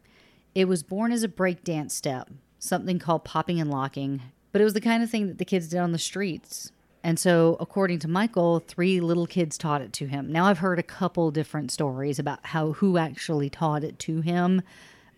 It 0.55 0.69
was 0.69 0.83
born 0.83 1.13
as 1.13 1.23
a 1.23 1.29
breakdance 1.29 1.93
step, 1.93 2.29
something 2.59 2.99
called 2.99 3.25
popping 3.25 3.61
and 3.61 3.71
locking, 3.71 4.21
but 4.53 4.61
it 4.61 4.65
was 4.65 4.75
the 4.75 4.81
kind 4.81 5.03
of 5.03 5.11
thing 5.11 5.27
that 5.29 5.39
the 5.39 5.45
kids 5.45 5.69
did 5.69 5.79
on 5.79 5.93
the 5.93 5.99
streets. 5.99 6.73
And 7.03 7.19
so, 7.19 7.57
according 7.61 8.01
to 8.01 8.09
Michael, 8.09 8.61
three 8.61 9.01
little 9.01 9.27
kids 9.27 9.57
taught 9.57 9.81
it 9.81 9.93
to 9.95 10.07
him. 10.07 10.31
Now, 10.31 10.45
I've 10.45 10.59
heard 10.59 10.79
a 10.79 10.83
couple 10.83 11.31
different 11.31 11.71
stories 11.71 12.19
about 12.19 12.41
how 12.47 12.73
who 12.73 12.99
actually 12.99 13.49
taught 13.49 13.85
it 13.85 13.99
to 14.01 14.21
him, 14.21 14.61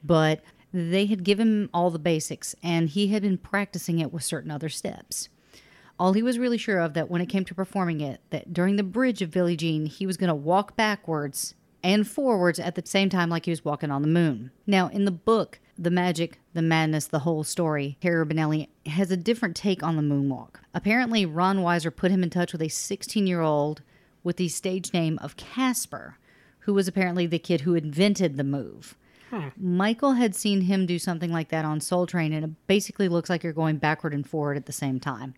but 0.04 0.42
they 0.72 1.06
had 1.06 1.24
given 1.24 1.64
him 1.64 1.70
all 1.74 1.90
the 1.90 1.98
basics, 1.98 2.54
and 2.62 2.88
he 2.88 3.08
had 3.08 3.22
been 3.22 3.38
practicing 3.38 3.98
it 3.98 4.12
with 4.12 4.22
certain 4.22 4.50
other 4.50 4.68
steps. 4.68 5.28
All 5.98 6.12
he 6.12 6.22
was 6.22 6.38
really 6.38 6.59
sure 6.59 6.81
of 6.81 6.94
that 6.94 7.11
when 7.11 7.20
it 7.20 7.28
came 7.28 7.44
to 7.44 7.55
performing 7.55 8.00
it, 8.00 8.20
that 8.31 8.52
during 8.52 8.76
the 8.76 8.83
bridge 8.83 9.22
of 9.22 9.31
Billie 9.31 9.57
Jean, 9.57 9.87
he 9.87 10.07
was 10.07 10.16
going 10.16 10.28
to 10.28 10.35
walk 10.35 10.76
backwards 10.76 11.55
and 11.83 12.07
forwards 12.07 12.59
at 12.59 12.74
the 12.74 12.83
same 12.85 13.09
time 13.09 13.28
like 13.28 13.44
he 13.44 13.50
was 13.50 13.64
walking 13.64 13.90
on 13.90 14.02
the 14.02 14.09
moon. 14.09 14.50
Now, 14.66 14.88
in 14.88 15.05
the 15.05 15.11
book, 15.11 15.61
The 15.78 15.90
Magic, 15.90 16.40
The 16.55 16.62
Madness, 16.62 17.07
The 17.07 17.20
Whole 17.20 17.44
Story, 17.44 17.98
Taraborrelli 18.00 18.68
has 18.87 19.11
a 19.11 19.16
different 19.16 19.57
take 19.57 19.83
on 19.83 19.96
the 19.96 20.02
moonwalk. 20.02 20.57
Apparently, 20.74 21.26
Ron 21.26 21.59
Weisner 21.59 21.94
put 21.94 22.11
him 22.11 22.22
in 22.22 22.31
touch 22.31 22.52
with 22.52 22.62
a 22.62 22.68
16 22.68 23.26
year 23.26 23.40
old 23.40 23.83
with 24.22 24.37
the 24.37 24.48
stage 24.48 24.92
name 24.92 25.18
of 25.20 25.37
Casper, 25.37 26.18
who 26.61 26.74
was 26.74 26.87
apparently 26.87 27.26
the 27.26 27.38
kid 27.38 27.62
who 27.62 27.74
invented 27.74 28.37
the 28.37 28.44
move. 28.44 28.96
Hmm. 29.31 29.48
Michael 29.57 30.12
had 30.12 30.35
seen 30.37 30.62
him 30.62 30.87
do 30.87 30.98
something 30.98 31.33
like 31.33 31.48
that 31.48 31.64
on 31.64 31.81
Soul 31.81 32.07
Train, 32.07 32.33
and 32.33 32.44
it 32.44 32.66
basically 32.66 33.09
looks 33.09 33.31
like 33.31 33.42
you're 33.42 33.52
going 33.52 33.78
backward 33.78 34.14
and 34.14 34.28
forward 34.28 34.57
at 34.57 34.66
the 34.66 34.72
same 34.72 35.00
time. 35.00 35.35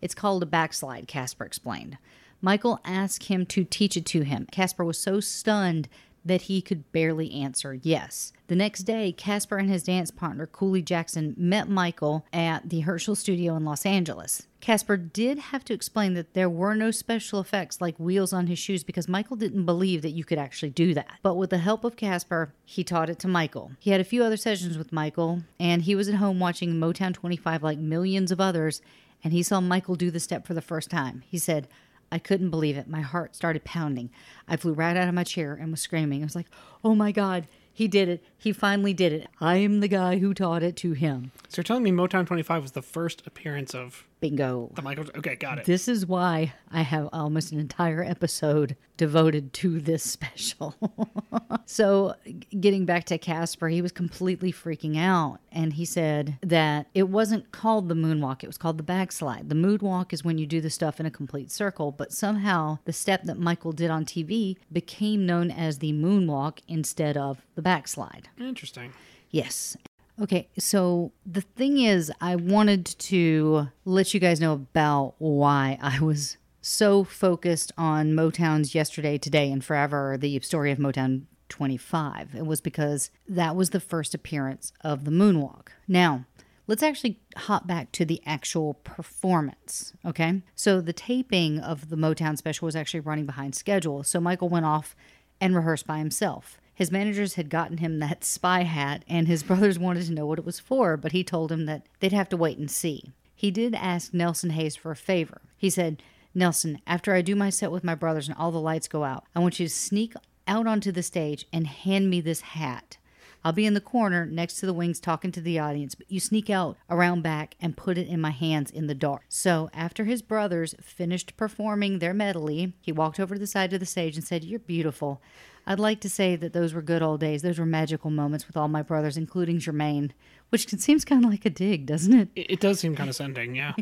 It's 0.00 0.14
called 0.14 0.42
a 0.42 0.46
backslide, 0.46 1.08
Casper 1.08 1.44
explained. 1.44 1.98
Michael 2.40 2.80
asked 2.84 3.24
him 3.24 3.46
to 3.46 3.64
teach 3.64 3.96
it 3.96 4.06
to 4.06 4.22
him. 4.22 4.46
Casper 4.52 4.84
was 4.84 4.98
so 4.98 5.20
stunned 5.20 5.88
that 6.26 6.42
he 6.42 6.60
could 6.60 6.90
barely 6.92 7.32
answer 7.32 7.74
yes. 7.74 8.32
The 8.48 8.56
next 8.56 8.82
day, 8.82 9.12
Casper 9.12 9.58
and 9.58 9.70
his 9.70 9.84
dance 9.84 10.10
partner, 10.10 10.46
Cooley 10.46 10.82
Jackson, 10.82 11.34
met 11.36 11.68
Michael 11.68 12.26
at 12.32 12.68
the 12.68 12.80
Herschel 12.80 13.14
studio 13.14 13.56
in 13.56 13.64
Los 13.64 13.86
Angeles. 13.86 14.46
Casper 14.60 14.96
did 14.96 15.38
have 15.38 15.64
to 15.64 15.74
explain 15.74 16.14
that 16.14 16.34
there 16.34 16.50
were 16.50 16.74
no 16.74 16.90
special 16.90 17.38
effects 17.38 17.80
like 17.80 17.98
wheels 17.98 18.32
on 18.32 18.48
his 18.48 18.58
shoes 18.58 18.82
because 18.82 19.08
Michael 19.08 19.36
didn't 19.36 19.66
believe 19.66 20.02
that 20.02 20.10
you 20.10 20.24
could 20.24 20.38
actually 20.38 20.70
do 20.70 20.94
that. 20.94 21.06
But 21.22 21.36
with 21.36 21.50
the 21.50 21.58
help 21.58 21.84
of 21.84 21.96
Casper, 21.96 22.52
he 22.64 22.82
taught 22.82 23.10
it 23.10 23.20
to 23.20 23.28
Michael. 23.28 23.72
He 23.78 23.90
had 23.90 24.00
a 24.00 24.04
few 24.04 24.24
other 24.24 24.36
sessions 24.36 24.76
with 24.76 24.92
Michael, 24.92 25.42
and 25.60 25.82
he 25.82 25.94
was 25.94 26.08
at 26.08 26.16
home 26.16 26.40
watching 26.40 26.74
Motown 26.74 27.14
25 27.14 27.62
like 27.62 27.78
millions 27.78 28.32
of 28.32 28.40
others, 28.40 28.82
and 29.24 29.32
he 29.32 29.42
saw 29.42 29.60
Michael 29.60 29.94
do 29.94 30.10
the 30.10 30.20
step 30.20 30.46
for 30.46 30.54
the 30.54 30.62
first 30.62 30.90
time. 30.90 31.22
He 31.26 31.38
said, 31.38 31.68
I 32.10 32.18
couldn't 32.18 32.50
believe 32.50 32.76
it. 32.76 32.88
My 32.88 33.00
heart 33.00 33.34
started 33.34 33.64
pounding. 33.64 34.10
I 34.46 34.56
flew 34.56 34.72
right 34.72 34.96
out 34.96 35.08
of 35.08 35.14
my 35.14 35.24
chair 35.24 35.54
and 35.54 35.70
was 35.70 35.80
screaming. 35.80 36.22
I 36.22 36.24
was 36.24 36.36
like, 36.36 36.46
oh 36.84 36.94
my 36.94 37.10
God, 37.10 37.46
he 37.72 37.88
did 37.88 38.08
it. 38.08 38.24
He 38.38 38.52
finally 38.52 38.94
did 38.94 39.12
it. 39.12 39.28
I 39.40 39.56
am 39.56 39.80
the 39.80 39.88
guy 39.88 40.18
who 40.18 40.32
taught 40.32 40.62
it 40.62 40.76
to 40.76 40.92
him. 40.92 41.32
So 41.48 41.58
you're 41.58 41.64
telling 41.64 41.82
me 41.82 41.90
Motown 41.90 42.26
25 42.26 42.62
was 42.62 42.72
the 42.72 42.82
first 42.82 43.26
appearance 43.26 43.74
of 43.74 44.06
Bingo. 44.20 44.70
the 44.74 44.82
Michael? 44.82 45.04
Okay, 45.16 45.36
got 45.36 45.58
it. 45.58 45.64
This 45.66 45.88
is 45.88 46.06
why 46.06 46.54
I 46.70 46.82
have 46.82 47.08
almost 47.12 47.52
an 47.52 47.60
entire 47.60 48.02
episode 48.02 48.76
devoted 48.96 49.52
to 49.54 49.78
this 49.80 50.02
special. 50.02 50.74
so, 51.66 52.14
getting 52.58 52.86
back 52.86 53.04
to 53.06 53.18
Casper, 53.18 53.68
he 53.68 53.82
was 53.82 53.92
completely 53.92 54.52
freaking 54.52 54.98
out. 54.98 55.38
And 55.52 55.74
he 55.74 55.84
said 55.84 56.38
that 56.42 56.86
it 56.94 57.08
wasn't 57.08 57.52
called 57.52 57.88
the 57.88 57.94
moonwalk, 57.94 58.42
it 58.42 58.46
was 58.46 58.58
called 58.58 58.78
the 58.78 58.82
backslide. 58.82 59.48
The 59.48 59.54
moonwalk 59.54 60.12
is 60.12 60.24
when 60.24 60.38
you 60.38 60.46
do 60.46 60.60
the 60.60 60.70
stuff 60.70 60.98
in 60.98 61.06
a 61.06 61.10
complete 61.10 61.50
circle, 61.50 61.92
but 61.92 62.12
somehow 62.12 62.78
the 62.84 62.92
step 62.92 63.24
that 63.24 63.38
Michael 63.38 63.72
did 63.72 63.90
on 63.90 64.04
TV 64.04 64.56
became 64.72 65.26
known 65.26 65.50
as 65.50 65.78
the 65.78 65.92
moonwalk 65.92 66.58
instead 66.68 67.16
of 67.16 67.42
the 67.54 67.62
backslide. 67.62 68.28
Interesting. 68.38 68.92
Yes. 69.30 69.76
Okay, 70.20 70.48
so 70.58 71.12
the 71.26 71.42
thing 71.42 71.78
is, 71.78 72.10
I 72.22 72.36
wanted 72.36 72.86
to 72.86 73.68
let 73.84 74.14
you 74.14 74.20
guys 74.20 74.40
know 74.40 74.54
about 74.54 75.14
why 75.18 75.78
I 75.82 76.00
was 76.00 76.38
so 76.62 77.04
focused 77.04 77.70
on 77.76 78.12
Motown's 78.12 78.74
Yesterday, 78.74 79.18
Today, 79.18 79.52
and 79.52 79.62
Forever, 79.62 80.16
the 80.18 80.40
story 80.40 80.72
of 80.72 80.78
Motown 80.78 81.24
25. 81.50 82.34
It 82.34 82.46
was 82.46 82.62
because 82.62 83.10
that 83.28 83.54
was 83.54 83.70
the 83.70 83.80
first 83.80 84.14
appearance 84.14 84.72
of 84.80 85.04
the 85.04 85.10
moonwalk. 85.10 85.68
Now, 85.86 86.24
let's 86.66 86.82
actually 86.82 87.20
hop 87.36 87.66
back 87.66 87.92
to 87.92 88.06
the 88.06 88.22
actual 88.24 88.74
performance, 88.74 89.92
okay? 90.04 90.42
So 90.54 90.80
the 90.80 90.94
taping 90.94 91.60
of 91.60 91.90
the 91.90 91.96
Motown 91.96 92.38
special 92.38 92.64
was 92.64 92.74
actually 92.74 93.00
running 93.00 93.26
behind 93.26 93.54
schedule, 93.54 94.02
so 94.02 94.18
Michael 94.18 94.48
went 94.48 94.64
off 94.64 94.96
and 95.42 95.54
rehearsed 95.54 95.86
by 95.86 95.98
himself. 95.98 96.58
His 96.76 96.92
managers 96.92 97.34
had 97.34 97.48
gotten 97.48 97.78
him 97.78 97.98
that 97.98 98.22
spy 98.22 98.62
hat, 98.64 99.02
and 99.08 99.26
his 99.26 99.42
brothers 99.48 99.78
wanted 99.78 100.04
to 100.06 100.12
know 100.12 100.26
what 100.26 100.38
it 100.38 100.44
was 100.44 100.60
for, 100.60 100.96
but 100.96 101.12
he 101.12 101.24
told 101.24 101.48
them 101.48 101.64
that 101.64 101.86
they'd 101.98 102.12
have 102.12 102.28
to 102.28 102.36
wait 102.36 102.58
and 102.58 102.70
see. 102.70 103.12
He 103.34 103.50
did 103.50 103.74
ask 103.74 104.12
Nelson 104.14 104.50
Hayes 104.50 104.76
for 104.76 104.90
a 104.90 104.96
favor. 104.96 105.40
He 105.56 105.70
said, 105.70 106.02
Nelson, 106.34 106.80
after 106.86 107.14
I 107.14 107.22
do 107.22 107.34
my 107.34 107.48
set 107.48 107.72
with 107.72 107.82
my 107.82 107.94
brothers 107.94 108.28
and 108.28 108.36
all 108.36 108.52
the 108.52 108.60
lights 108.60 108.88
go 108.88 109.04
out, 109.04 109.24
I 109.34 109.40
want 109.40 109.58
you 109.58 109.66
to 109.66 109.74
sneak 109.74 110.12
out 110.46 110.66
onto 110.66 110.92
the 110.92 111.02
stage 111.02 111.46
and 111.50 111.66
hand 111.66 112.10
me 112.10 112.20
this 112.20 112.42
hat. 112.42 112.98
I'll 113.46 113.52
be 113.52 113.64
in 113.64 113.74
the 113.74 113.80
corner 113.80 114.26
next 114.26 114.56
to 114.56 114.66
the 114.66 114.72
wings 114.72 114.98
talking 114.98 115.30
to 115.30 115.40
the 115.40 115.60
audience, 115.60 115.94
but 115.94 116.10
you 116.10 116.18
sneak 116.18 116.50
out 116.50 116.76
around 116.90 117.22
back 117.22 117.54
and 117.60 117.76
put 117.76 117.96
it 117.96 118.08
in 118.08 118.20
my 118.20 118.32
hands 118.32 118.72
in 118.72 118.88
the 118.88 118.94
dark. 118.94 119.22
So, 119.28 119.70
after 119.72 120.02
his 120.02 120.20
brothers 120.20 120.74
finished 120.80 121.36
performing 121.36 122.00
their 122.00 122.12
medley, 122.12 122.72
he 122.80 122.90
walked 122.90 123.20
over 123.20 123.36
to 123.36 123.38
the 123.38 123.46
side 123.46 123.72
of 123.72 123.78
the 123.78 123.86
stage 123.86 124.16
and 124.16 124.26
said, 124.26 124.42
You're 124.42 124.58
beautiful. 124.58 125.22
I'd 125.64 125.78
like 125.78 126.00
to 126.00 126.10
say 126.10 126.34
that 126.34 126.54
those 126.54 126.74
were 126.74 126.82
good 126.82 127.02
old 127.02 127.20
days. 127.20 127.42
Those 127.42 127.60
were 127.60 127.66
magical 127.66 128.10
moments 128.10 128.48
with 128.48 128.56
all 128.56 128.66
my 128.66 128.82
brothers, 128.82 129.16
including 129.16 129.60
Jermaine, 129.60 130.10
which 130.48 130.68
seems 130.80 131.04
kind 131.04 131.24
of 131.24 131.30
like 131.30 131.46
a 131.46 131.50
dig, 131.50 131.86
doesn't 131.86 132.18
it? 132.18 132.28
It, 132.34 132.58
does 132.58 132.80
seem 132.80 132.96
condescending, 132.96 133.54
yeah. 133.54 133.74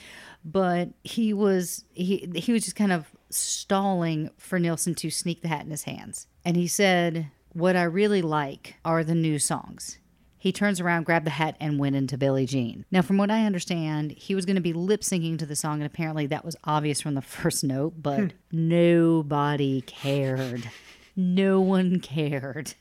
but 0.46 0.94
he 1.04 1.34
was 1.34 1.84
he 1.92 2.26
he 2.36 2.54
was 2.54 2.64
just 2.64 2.76
kind 2.76 2.90
of 2.92 3.10
stalling 3.28 4.30
for 4.38 4.58
Nelson 4.58 4.94
to 4.94 5.10
sneak 5.10 5.42
the 5.42 5.48
hat 5.48 5.66
in 5.66 5.70
his 5.70 5.82
hands. 5.82 6.26
And 6.42 6.56
he 6.56 6.66
said, 6.66 7.30
"What 7.52 7.76
I 7.76 7.82
really 7.82 8.22
like 8.22 8.76
are 8.84 9.04
the 9.04 9.14
new 9.14 9.38
songs." 9.38 9.98
He 10.40 10.52
turns 10.52 10.80
around, 10.80 11.04
grabbed 11.04 11.26
the 11.26 11.30
hat, 11.30 11.54
and 11.60 11.78
went 11.78 11.96
into 11.96 12.16
Billie 12.16 12.46
Jean. 12.46 12.86
Now, 12.90 13.02
from 13.02 13.18
what 13.18 13.30
I 13.30 13.44
understand, 13.44 14.12
he 14.12 14.34
was 14.34 14.46
going 14.46 14.56
to 14.56 14.62
be 14.62 14.72
lip 14.72 15.02
syncing 15.02 15.38
to 15.38 15.44
the 15.44 15.54
song, 15.54 15.74
and 15.74 15.84
apparently 15.84 16.26
that 16.28 16.46
was 16.46 16.56
obvious 16.64 16.98
from 17.02 17.14
the 17.14 17.20
first 17.22 17.62
note, 17.62 18.02
but 18.02 18.32
nobody 18.50 19.82
cared. 19.82 20.70
No 21.14 21.60
one 21.60 22.00
cared 22.00 22.72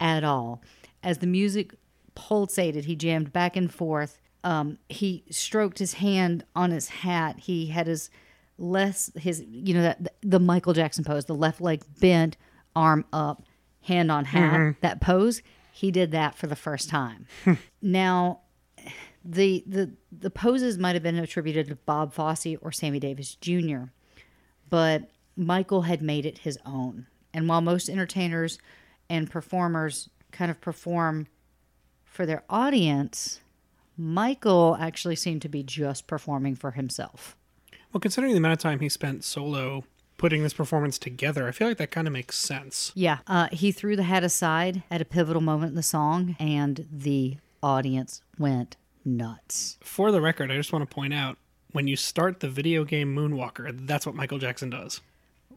at 0.00 0.24
all. 0.24 0.62
As 1.02 1.18
the 1.18 1.28
music 1.28 1.74
pulsated, 2.16 2.86
he 2.86 2.96
jammed 2.96 3.32
back 3.32 3.54
and 3.54 3.72
forth. 3.72 4.18
Um, 4.42 4.78
he 4.88 5.24
stroked 5.30 5.78
his 5.78 5.94
hand 5.94 6.44
on 6.56 6.72
his 6.72 6.88
hat. 6.88 7.38
He 7.38 7.66
had 7.66 7.86
his 7.86 8.10
less 8.58 9.12
his 9.14 9.44
you 9.48 9.74
know 9.74 9.82
that 9.82 10.14
the 10.22 10.40
Michael 10.40 10.72
Jackson 10.72 11.04
pose, 11.04 11.26
the 11.26 11.34
left 11.34 11.60
leg 11.60 11.84
bent, 12.00 12.36
arm 12.74 13.04
up, 13.12 13.44
hand 13.86 14.10
on 14.10 14.24
hat. 14.26 14.52
Mm-hmm. 14.52 14.78
That 14.80 15.00
pose, 15.00 15.42
he 15.72 15.90
did 15.90 16.10
that 16.12 16.34
for 16.34 16.46
the 16.46 16.56
first 16.56 16.88
time. 16.88 17.26
now, 17.82 18.40
the 19.24 19.64
the 19.66 19.92
the 20.12 20.30
poses 20.30 20.78
might 20.78 20.94
have 20.94 21.02
been 21.02 21.18
attributed 21.18 21.68
to 21.68 21.76
Bob 21.76 22.12
Fosse 22.12 22.56
or 22.60 22.72
Sammy 22.72 23.00
Davis 23.00 23.34
Jr., 23.36 23.84
but 24.68 25.10
Michael 25.36 25.82
had 25.82 26.02
made 26.02 26.26
it 26.26 26.38
his 26.38 26.58
own. 26.64 27.06
And 27.32 27.48
while 27.48 27.60
most 27.60 27.88
entertainers 27.88 28.58
and 29.10 29.30
performers 29.30 30.08
kind 30.32 30.50
of 30.50 30.60
perform 30.60 31.26
for 32.04 32.24
their 32.24 32.44
audience, 32.48 33.40
Michael 33.96 34.76
actually 34.80 35.16
seemed 35.16 35.42
to 35.42 35.48
be 35.48 35.62
just 35.62 36.06
performing 36.06 36.56
for 36.56 36.72
himself. 36.72 37.36
Well, 37.92 38.00
considering 38.00 38.32
the 38.32 38.38
amount 38.38 38.52
of 38.52 38.58
time 38.58 38.80
he 38.80 38.88
spent 38.88 39.22
solo 39.22 39.84
putting 40.16 40.42
this 40.42 40.54
performance 40.54 40.98
together, 40.98 41.46
I 41.46 41.52
feel 41.52 41.68
like 41.68 41.78
that 41.78 41.90
kind 41.90 42.06
of 42.06 42.12
makes 42.12 42.38
sense. 42.38 42.92
Yeah, 42.94 43.18
uh, 43.26 43.48
he 43.52 43.72
threw 43.72 43.96
the 43.96 44.02
hat 44.04 44.24
aside 44.24 44.82
at 44.90 45.00
a 45.00 45.04
pivotal 45.04 45.42
moment 45.42 45.70
in 45.70 45.76
the 45.76 45.82
song, 45.82 46.36
and 46.38 46.86
the 46.90 47.36
audience 47.62 48.22
went 48.38 48.76
nuts. 49.04 49.78
For 49.82 50.10
the 50.12 50.20
record, 50.20 50.50
I 50.50 50.56
just 50.56 50.72
want 50.72 50.88
to 50.88 50.94
point 50.94 51.14
out 51.14 51.38
when 51.72 51.86
you 51.88 51.96
start 51.96 52.40
the 52.40 52.48
video 52.48 52.84
game 52.84 53.14
Moonwalker, 53.14 53.86
that's 53.86 54.06
what 54.06 54.14
Michael 54.14 54.38
Jackson 54.38 54.70
does. 54.70 55.00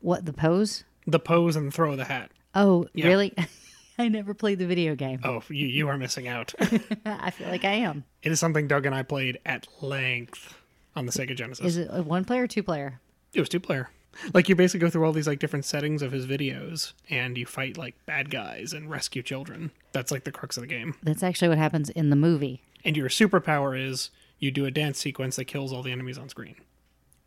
What, 0.02 0.26
the 0.26 0.34
pose? 0.34 0.84
The 1.08 1.20
pose 1.20 1.56
and 1.56 1.74
throw 1.74 1.92
of 1.92 1.98
the 1.98 2.06
hat. 2.06 2.32
Oh, 2.56 2.88
Yeah. 2.94 3.08
really? 3.08 3.34
I 3.98 4.08
never 4.08 4.34
played 4.34 4.60
the 4.60 4.66
video 4.66 4.96
game. 4.96 5.20
Oh, 5.26 5.44
you, 5.50 5.68
you 5.68 5.90
are 5.90 5.98
missing 5.98 6.28
out. 6.28 6.54
I 7.06 7.32
feel 7.32 7.50
like 7.50 7.66
I 7.66 7.72
am. 7.74 8.06
it 8.24 8.32
is 8.32 8.40
something 8.40 8.66
Doug 8.68 8.86
and 8.86 8.96
I 8.96 9.04
played 9.04 9.40
at 9.46 9.68
length 9.82 10.56
on 10.96 11.06
the 11.06 11.12
Sega 11.12 11.36
Genesis. 11.36 11.66
Is 11.66 11.78
it 11.78 11.92
one 12.06 12.24
player 12.24 12.44
or 12.44 12.48
two 12.48 12.64
player? 12.64 13.02
It 13.34 13.42
was 13.42 13.50
two 13.50 13.60
player. 13.60 13.90
Like 14.34 14.50
you 14.50 14.56
basically 14.56 14.86
go 14.86 14.90
through 14.90 15.06
all 15.06 15.14
these 15.14 15.28
like 15.28 15.40
different 15.40 15.66
settings 15.66 16.02
of 16.02 16.12
his 16.12 16.26
videos 16.26 16.94
and 17.10 17.38
you 17.38 17.46
fight 17.46 17.78
like 17.78 17.96
bad 18.06 18.30
guys 18.30 18.74
and 18.74 18.90
rescue 18.90 19.22
children. 19.22 19.72
That's 19.92 20.12
like 20.12 20.24
the 20.24 20.32
crux 20.32 20.58
of 20.58 20.62
the 20.62 20.68
game. 20.68 20.96
That's 21.04 21.24
actually 21.24 21.50
what 21.50 21.58
happens 21.58 21.90
in 21.90 22.10
the 22.10 22.16
movie. 22.16 22.62
And 22.86 22.96
your 22.96 23.10
superpower 23.10 23.80
is 23.80 24.12
you 24.40 24.52
do 24.52 24.66
a 24.66 24.72
dance 24.72 25.00
sequence 25.00 25.36
that 25.38 25.46
kills 25.46 25.74
all 25.74 25.84
the 25.84 25.92
enemies 25.92 26.18
on 26.18 26.30
screen. 26.30 26.56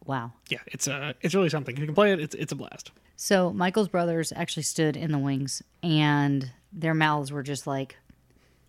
Wow. 0.04 0.32
Yeah, 0.48 0.58
it's 0.66 0.88
uh 0.88 1.12
it's 1.20 1.34
really 1.34 1.48
something. 1.48 1.74
If 1.74 1.80
you 1.80 1.86
can 1.86 1.94
play 1.94 2.12
it, 2.12 2.20
it's 2.20 2.34
it's 2.34 2.52
a 2.52 2.56
blast. 2.56 2.90
So 3.16 3.52
Michael's 3.52 3.88
brothers 3.88 4.32
actually 4.34 4.64
stood 4.64 4.96
in 4.96 5.12
the 5.12 5.18
wings 5.18 5.62
and 5.82 6.50
their 6.72 6.94
mouths 6.94 7.30
were 7.30 7.42
just 7.42 7.66
like 7.66 7.96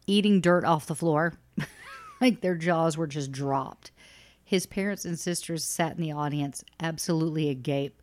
eating 0.08 0.42
dirt 0.42 0.66
off 0.66 0.86
the 0.86 0.96
floor. 0.96 1.34
like 2.22 2.42
their 2.42 2.56
jaws 2.56 2.98
were 2.98 3.08
just 3.08 3.32
dropped. 3.32 3.92
His 4.44 4.66
parents 4.66 5.06
and 5.06 5.18
sisters 5.18 5.64
sat 5.64 5.96
in 5.96 6.02
the 6.02 6.12
audience, 6.12 6.64
absolutely 6.80 7.50
agape. 7.50 8.00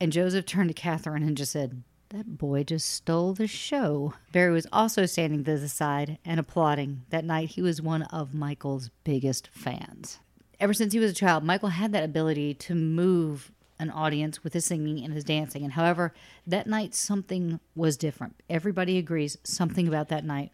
And 0.00 0.12
Joseph 0.12 0.46
turned 0.46 0.70
to 0.70 0.74
Catherine 0.74 1.22
and 1.22 1.36
just 1.36 1.52
said, 1.52 1.82
That 2.08 2.38
boy 2.38 2.64
just 2.64 2.88
stole 2.88 3.34
the 3.34 3.46
show. 3.46 4.14
Berry 4.32 4.50
was 4.50 4.66
also 4.72 5.04
standing 5.04 5.44
to 5.44 5.58
the 5.58 5.68
side 5.68 6.18
and 6.24 6.40
applauding. 6.40 7.02
That 7.10 7.24
night, 7.24 7.50
he 7.50 7.62
was 7.62 7.82
one 7.82 8.02
of 8.04 8.32
Michael's 8.32 8.90
biggest 9.04 9.48
fans. 9.52 10.18
Ever 10.58 10.72
since 10.72 10.94
he 10.94 10.98
was 10.98 11.10
a 11.10 11.14
child, 11.14 11.44
Michael 11.44 11.68
had 11.68 11.92
that 11.92 12.04
ability 12.04 12.54
to 12.54 12.74
move 12.74 13.52
an 13.78 13.90
audience 13.90 14.42
with 14.42 14.54
his 14.54 14.64
singing 14.64 15.04
and 15.04 15.12
his 15.12 15.24
dancing. 15.24 15.64
And 15.64 15.74
however, 15.74 16.14
that 16.46 16.66
night 16.66 16.94
something 16.94 17.60
was 17.74 17.98
different. 17.98 18.36
Everybody 18.48 18.96
agrees 18.96 19.36
something 19.42 19.86
about 19.86 20.08
that 20.08 20.24
night 20.24 20.50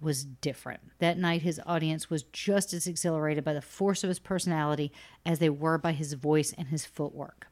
was 0.00 0.24
different. 0.24 0.80
That 0.98 1.18
night, 1.18 1.42
his 1.42 1.60
audience 1.66 2.08
was 2.08 2.22
just 2.24 2.72
as 2.72 2.86
exhilarated 2.86 3.44
by 3.44 3.52
the 3.52 3.62
force 3.62 4.02
of 4.02 4.08
his 4.08 4.18
personality 4.18 4.92
as 5.24 5.38
they 5.38 5.50
were 5.50 5.78
by 5.78 5.92
his 5.92 6.14
voice 6.14 6.54
and 6.56 6.68
his 6.68 6.86
footwork. 6.86 7.46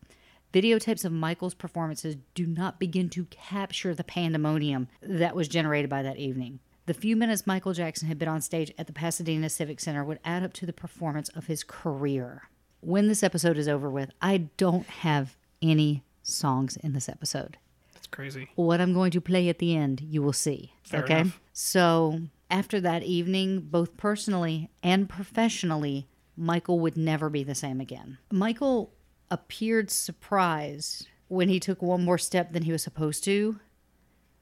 Videotapes 0.59 1.05
of 1.05 1.13
Michael's 1.13 1.55
performances 1.55 2.17
do 2.35 2.45
not 2.45 2.81
begin 2.81 3.09
to 3.11 3.27
capture 3.27 3.95
the 3.95 4.03
pandemonium 4.03 4.89
that 5.01 5.37
was 5.37 5.47
generated 5.47 5.89
by 5.89 6.03
that 6.03 6.17
evening. 6.17 6.59
The 6.87 6.95
few 6.95 7.15
minutes 7.15 7.47
Michael 7.47 7.75
Jackson 7.75 8.09
had 8.09 8.19
been 8.19 8.27
on 8.27 8.41
stage 8.41 8.73
at 8.77 8.89
the 8.89 8.93
Pasadena 8.93 9.51
Civic 9.51 9.79
Center 9.79 10.03
would 10.03 10.19
add 10.25 10.43
up 10.43 10.53
to 10.55 10.67
the 10.67 10.73
performance 10.73 11.29
of 11.29 11.47
his 11.47 11.63
career. 11.63 12.49
When 12.81 13.07
this 13.07 13.23
episode 13.23 13.57
is 13.57 13.69
over 13.69 13.89
with, 13.89 14.11
I 14.21 14.49
don't 14.57 14.87
have 14.87 15.37
any 15.63 16.03
songs 16.25 16.77
in 16.77 16.93
this 16.93 17.09
episode 17.09 17.57
That's 17.95 18.09
crazy. 18.09 18.49
what 18.57 18.81
I'm 18.81 18.95
going 18.95 19.13
to 19.13 19.21
play 19.21 19.49
at 19.49 19.61
the 19.61 19.77
end, 19.77 20.01
you 20.01 20.23
will 20.23 20.33
see. 20.33 20.73
Fair 20.83 21.05
okay. 21.05 21.21
enough. 21.21 21.41
So 21.53 22.23
after 22.51 22.81
that 22.81 23.05
evening, 23.05 23.61
both 23.61 23.97
personally 23.97 24.71
and 24.83 25.09
professionally, 25.09 26.09
Michael 26.37 26.81
would 26.81 26.97
never 26.97 27.31
be 27.31 27.45
the 27.45 27.55
same 27.55 27.81
again. 27.81 28.19
Michael 28.33 28.93
appeared 29.31 29.91
surprised 29.91 31.07
when 31.29 31.49
he 31.49 31.61
took 31.61 31.83
one 31.83 32.05
more 32.05 32.19
step 32.19 32.53
than 32.53 32.63
he 32.63 32.73
was 32.73 32.83
supposed 32.83 33.25
to 33.25 33.59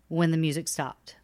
when 0.08 0.30
the 0.30 0.36
music 0.36 0.68
stopped. 0.68 1.16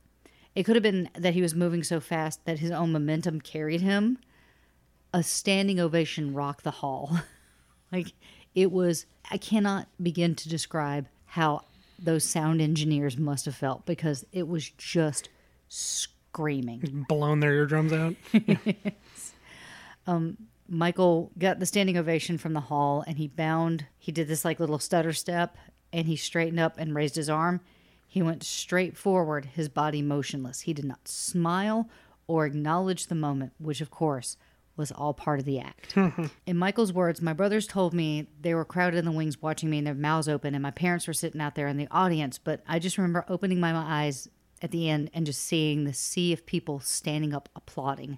It 0.54 0.64
could 0.64 0.76
have 0.76 0.82
been 0.82 1.08
that 1.16 1.34
he 1.34 1.42
was 1.42 1.54
moving 1.54 1.82
so 1.82 2.00
fast 2.00 2.44
that 2.44 2.58
his 2.58 2.70
own 2.70 2.92
momentum 2.92 3.40
carried 3.40 3.80
him. 3.80 4.18
A 5.14 5.22
standing 5.22 5.78
ovation 5.80 6.34
rocked 6.34 6.64
the 6.64 6.70
hall. 6.70 7.18
like 7.92 8.12
it 8.54 8.70
was 8.70 9.06
I 9.30 9.38
cannot 9.38 9.88
begin 10.02 10.34
to 10.34 10.48
describe 10.48 11.06
how 11.26 11.62
those 11.98 12.24
sound 12.24 12.60
engineers 12.60 13.16
must 13.16 13.44
have 13.44 13.54
felt 13.54 13.86
because 13.86 14.26
it 14.32 14.48
was 14.48 14.68
just 14.70 15.28
screaming. 15.68 17.06
Blown 17.08 17.40
their 17.40 17.54
eardrums 17.54 17.92
out. 17.92 18.16
Um, 20.06 20.36
Michael 20.72 21.30
got 21.38 21.58
the 21.60 21.66
standing 21.66 21.98
ovation 21.98 22.38
from 22.38 22.54
the 22.54 22.60
hall 22.60 23.04
and 23.06 23.18
he 23.18 23.28
bound, 23.28 23.84
he 23.98 24.10
did 24.10 24.26
this 24.26 24.42
like 24.42 24.58
little 24.58 24.78
stutter 24.78 25.12
step 25.12 25.58
and 25.92 26.06
he 26.06 26.16
straightened 26.16 26.58
up 26.58 26.76
and 26.78 26.94
raised 26.94 27.14
his 27.14 27.28
arm. 27.28 27.60
He 28.08 28.22
went 28.22 28.42
straight 28.42 28.96
forward, 28.96 29.44
his 29.54 29.68
body 29.68 30.00
motionless. 30.00 30.62
He 30.62 30.72
did 30.72 30.86
not 30.86 31.06
smile 31.06 31.90
or 32.26 32.46
acknowledge 32.46 33.08
the 33.08 33.14
moment, 33.14 33.52
which 33.58 33.82
of 33.82 33.90
course 33.90 34.38
was 34.74 34.90
all 34.90 35.12
part 35.12 35.38
of 35.38 35.44
the 35.44 35.60
act. 35.60 35.94
in 36.46 36.56
Michael's 36.56 36.92
words, 36.92 37.20
my 37.20 37.34
brothers 37.34 37.66
told 37.66 37.92
me 37.92 38.28
they 38.40 38.54
were 38.54 38.64
crowded 38.64 38.96
in 38.96 39.04
the 39.04 39.12
wings 39.12 39.42
watching 39.42 39.68
me 39.68 39.76
and 39.76 39.86
their 39.86 39.94
mouths 39.94 40.26
open, 40.26 40.54
and 40.54 40.62
my 40.62 40.70
parents 40.70 41.06
were 41.06 41.12
sitting 41.12 41.42
out 41.42 41.54
there 41.54 41.68
in 41.68 41.76
the 41.76 41.88
audience. 41.90 42.38
But 42.38 42.62
I 42.66 42.78
just 42.78 42.96
remember 42.96 43.26
opening 43.28 43.60
my 43.60 43.74
eyes 43.74 44.26
at 44.62 44.70
the 44.70 44.88
end 44.88 45.10
and 45.12 45.26
just 45.26 45.42
seeing 45.42 45.84
the 45.84 45.92
sea 45.92 46.32
of 46.32 46.46
people 46.46 46.80
standing 46.80 47.34
up 47.34 47.50
applauding. 47.54 48.16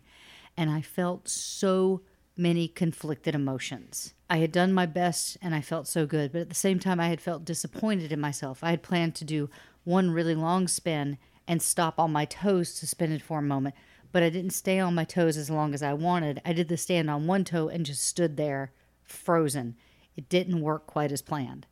And 0.56 0.70
I 0.70 0.82
felt 0.82 1.28
so 1.28 2.02
many 2.36 2.68
conflicted 2.68 3.34
emotions. 3.34 4.14
I 4.28 4.38
had 4.38 4.52
done 4.52 4.72
my 4.72 4.86
best 4.86 5.36
and 5.40 5.54
I 5.54 5.60
felt 5.60 5.86
so 5.86 6.06
good, 6.06 6.32
but 6.32 6.40
at 6.40 6.48
the 6.48 6.54
same 6.54 6.78
time, 6.78 6.98
I 6.98 7.08
had 7.08 7.20
felt 7.20 7.44
disappointed 7.44 8.12
in 8.12 8.20
myself. 8.20 8.64
I 8.64 8.70
had 8.70 8.82
planned 8.82 9.14
to 9.16 9.24
do 9.24 9.50
one 9.84 10.10
really 10.10 10.34
long 10.34 10.66
spin 10.66 11.18
and 11.46 11.62
stop 11.62 11.98
on 11.98 12.12
my 12.12 12.24
toes 12.24 12.70
suspended 12.70 13.22
for 13.22 13.38
a 13.38 13.42
moment, 13.42 13.74
but 14.12 14.22
I 14.22 14.30
didn't 14.30 14.50
stay 14.50 14.80
on 14.80 14.94
my 14.94 15.04
toes 15.04 15.36
as 15.36 15.50
long 15.50 15.74
as 15.74 15.82
I 15.82 15.92
wanted. 15.92 16.40
I 16.44 16.52
did 16.52 16.68
the 16.68 16.76
stand 16.76 17.10
on 17.10 17.26
one 17.26 17.44
toe 17.44 17.68
and 17.68 17.84
just 17.84 18.02
stood 18.02 18.36
there 18.36 18.72
frozen. 19.02 19.76
It 20.16 20.28
didn't 20.28 20.60
work 20.60 20.86
quite 20.86 21.12
as 21.12 21.22
planned. 21.22 21.66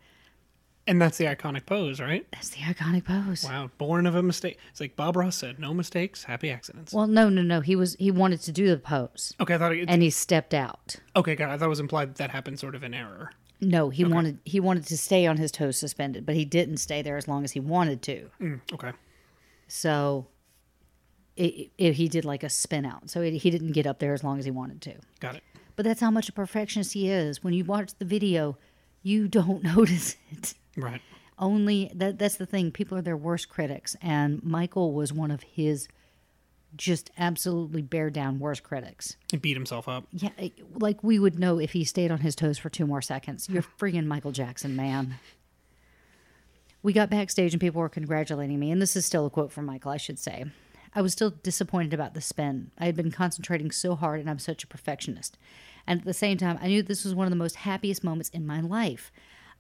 And 0.86 1.00
that's 1.00 1.16
the 1.16 1.26
iconic 1.26 1.64
pose, 1.64 2.00
right? 2.00 2.26
That's 2.32 2.48
the 2.50 2.60
iconic 2.60 3.04
pose. 3.04 3.44
Wow, 3.44 3.70
born 3.78 4.04
of 4.04 4.16
a 4.16 4.22
mistake. 4.22 4.58
It's 4.70 4.80
like 4.80 4.96
Bob 4.96 5.16
Ross 5.16 5.36
said, 5.36 5.60
no 5.60 5.72
mistakes, 5.72 6.24
happy 6.24 6.50
accidents. 6.50 6.92
Well, 6.92 7.06
no, 7.06 7.28
no, 7.28 7.42
no. 7.42 7.60
He 7.60 7.76
was 7.76 7.94
he 8.00 8.10
wanted 8.10 8.40
to 8.42 8.52
do 8.52 8.68
the 8.68 8.78
pose 8.78 9.34
okay, 9.38 9.54
I 9.54 9.58
thought 9.58 9.72
it, 9.72 9.88
and 9.88 10.02
he 10.02 10.10
stepped 10.10 10.54
out. 10.54 10.96
okay, 11.14 11.36
God, 11.36 11.50
I 11.50 11.56
thought 11.56 11.66
it 11.66 11.68
was 11.68 11.80
implied 11.80 12.08
that 12.10 12.16
that 12.16 12.30
happened 12.30 12.58
sort 12.58 12.74
of 12.74 12.82
in 12.82 12.94
error. 12.94 13.30
No, 13.60 13.90
he 13.90 14.04
wanted 14.04 14.40
he 14.44 14.58
wanted 14.58 14.86
to 14.86 14.98
stay 14.98 15.24
on 15.24 15.36
his 15.36 15.52
toes 15.52 15.76
suspended, 15.78 16.26
but 16.26 16.34
he 16.34 16.44
didn't 16.44 16.78
stay 16.78 17.00
there 17.00 17.16
as 17.16 17.28
long 17.28 17.44
as 17.44 17.52
he 17.52 17.60
wanted 17.60 18.02
to. 18.02 18.28
Mm, 18.40 18.60
okay. 18.74 18.90
So 19.68 20.26
it, 21.36 21.70
it, 21.78 21.94
he 21.94 22.08
did 22.08 22.24
like 22.24 22.42
a 22.42 22.48
spin 22.48 22.84
out. 22.84 23.08
So 23.08 23.20
it, 23.20 23.34
he 23.34 23.50
didn't 23.50 23.72
get 23.72 23.86
up 23.86 24.00
there 24.00 24.12
as 24.14 24.24
long 24.24 24.38
as 24.38 24.44
he 24.44 24.50
wanted 24.50 24.82
to. 24.82 24.94
Got 25.20 25.36
it. 25.36 25.44
But 25.76 25.84
that's 25.84 26.00
how 26.00 26.10
much 26.10 26.28
a 26.28 26.32
perfectionist 26.32 26.92
he 26.92 27.08
is. 27.08 27.42
When 27.42 27.54
you 27.54 27.64
watch 27.64 27.92
the 27.98 28.04
video, 28.04 28.58
you 29.02 29.28
don't 29.28 29.62
notice 29.76 30.16
it. 30.30 30.54
Right. 30.76 31.00
Only 31.38 31.90
that 31.94 32.18
that's 32.18 32.36
the 32.36 32.46
thing. 32.46 32.70
People 32.70 32.98
are 32.98 33.02
their 33.02 33.16
worst 33.16 33.48
critics, 33.48 33.96
and 34.00 34.42
Michael 34.42 34.92
was 34.92 35.12
one 35.12 35.30
of 35.30 35.42
his 35.42 35.88
just 36.76 37.10
absolutely 37.18 37.82
bear 37.82 38.10
down 38.10 38.38
worst 38.38 38.62
critics. 38.62 39.16
He 39.30 39.36
beat 39.36 39.56
himself 39.56 39.88
up. 39.88 40.04
Yeah, 40.12 40.30
eh, 40.38 40.50
like 40.74 41.02
we 41.02 41.18
would 41.18 41.38
know 41.38 41.58
if 41.58 41.72
he 41.72 41.84
stayed 41.84 42.10
on 42.10 42.20
his 42.20 42.34
toes 42.34 42.58
for 42.58 42.70
two 42.70 42.86
more 42.86 43.02
seconds. 43.02 43.48
You're 43.48 43.62
friggin' 43.78 44.06
Michael 44.06 44.32
Jackson, 44.32 44.76
man. 44.76 45.16
We 46.82 46.92
got 46.92 47.10
backstage 47.10 47.54
and 47.54 47.60
people 47.60 47.80
were 47.80 47.88
congratulating 47.88 48.58
me, 48.58 48.70
and 48.70 48.80
this 48.80 48.96
is 48.96 49.06
still 49.06 49.26
a 49.26 49.30
quote 49.30 49.52
from 49.52 49.66
Michael, 49.66 49.92
I 49.92 49.98
should 49.98 50.18
say. 50.18 50.46
I 50.94 51.00
was 51.00 51.12
still 51.12 51.30
disappointed 51.30 51.94
about 51.94 52.14
the 52.14 52.20
spin. 52.20 52.70
I 52.78 52.86
had 52.86 52.96
been 52.96 53.10
concentrating 53.10 53.70
so 53.70 53.94
hard, 53.94 54.20
and 54.20 54.28
I'm 54.28 54.38
such 54.38 54.64
a 54.64 54.66
perfectionist. 54.66 55.38
And 55.86 56.00
at 56.00 56.06
the 56.06 56.12
same 56.12 56.36
time, 56.36 56.58
I 56.60 56.68
knew 56.68 56.82
this 56.82 57.04
was 57.04 57.14
one 57.14 57.26
of 57.26 57.30
the 57.30 57.36
most 57.36 57.56
happiest 57.56 58.04
moments 58.04 58.28
in 58.30 58.46
my 58.46 58.60
life. 58.60 59.10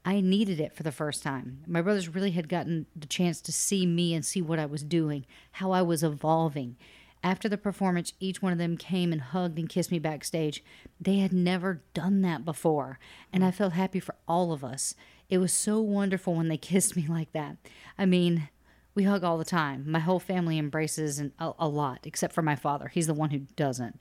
I 0.04 0.20
needed 0.20 0.58
it 0.58 0.74
for 0.74 0.82
the 0.82 0.92
first 0.92 1.22
time. 1.22 1.62
My 1.66 1.80
brothers 1.80 2.08
really 2.08 2.32
had 2.32 2.48
gotten 2.48 2.86
the 2.96 3.06
chance 3.06 3.40
to 3.42 3.52
see 3.52 3.86
me 3.86 4.14
and 4.14 4.24
see 4.24 4.42
what 4.42 4.58
I 4.58 4.66
was 4.66 4.82
doing, 4.82 5.24
how 5.52 5.70
I 5.70 5.82
was 5.82 6.02
evolving. 6.02 6.76
After 7.24 7.48
the 7.48 7.56
performance, 7.56 8.12
each 8.18 8.42
one 8.42 8.52
of 8.52 8.58
them 8.58 8.76
came 8.76 9.12
and 9.12 9.20
hugged 9.20 9.58
and 9.58 9.68
kissed 9.68 9.92
me 9.92 10.00
backstage. 10.00 10.64
They 11.00 11.18
had 11.18 11.32
never 11.32 11.82
done 11.94 12.22
that 12.22 12.44
before, 12.44 12.98
and 13.32 13.44
I 13.44 13.52
felt 13.52 13.74
happy 13.74 14.00
for 14.00 14.16
all 14.26 14.52
of 14.52 14.64
us. 14.64 14.96
It 15.30 15.38
was 15.38 15.52
so 15.52 15.80
wonderful 15.80 16.34
when 16.34 16.48
they 16.48 16.56
kissed 16.58 16.96
me 16.96 17.06
like 17.06 17.32
that. 17.32 17.58
I 17.96 18.06
mean, 18.06 18.48
we 18.96 19.04
hug 19.04 19.22
all 19.22 19.38
the 19.38 19.44
time. 19.44 19.84
My 19.88 20.00
whole 20.00 20.18
family 20.18 20.58
embraces 20.58 21.20
and 21.20 21.30
a, 21.38 21.52
a 21.60 21.68
lot, 21.68 22.00
except 22.04 22.34
for 22.34 22.42
my 22.42 22.56
father. 22.56 22.88
He's 22.88 23.06
the 23.06 23.14
one 23.14 23.30
who 23.30 23.40
doesn't. 23.54 24.00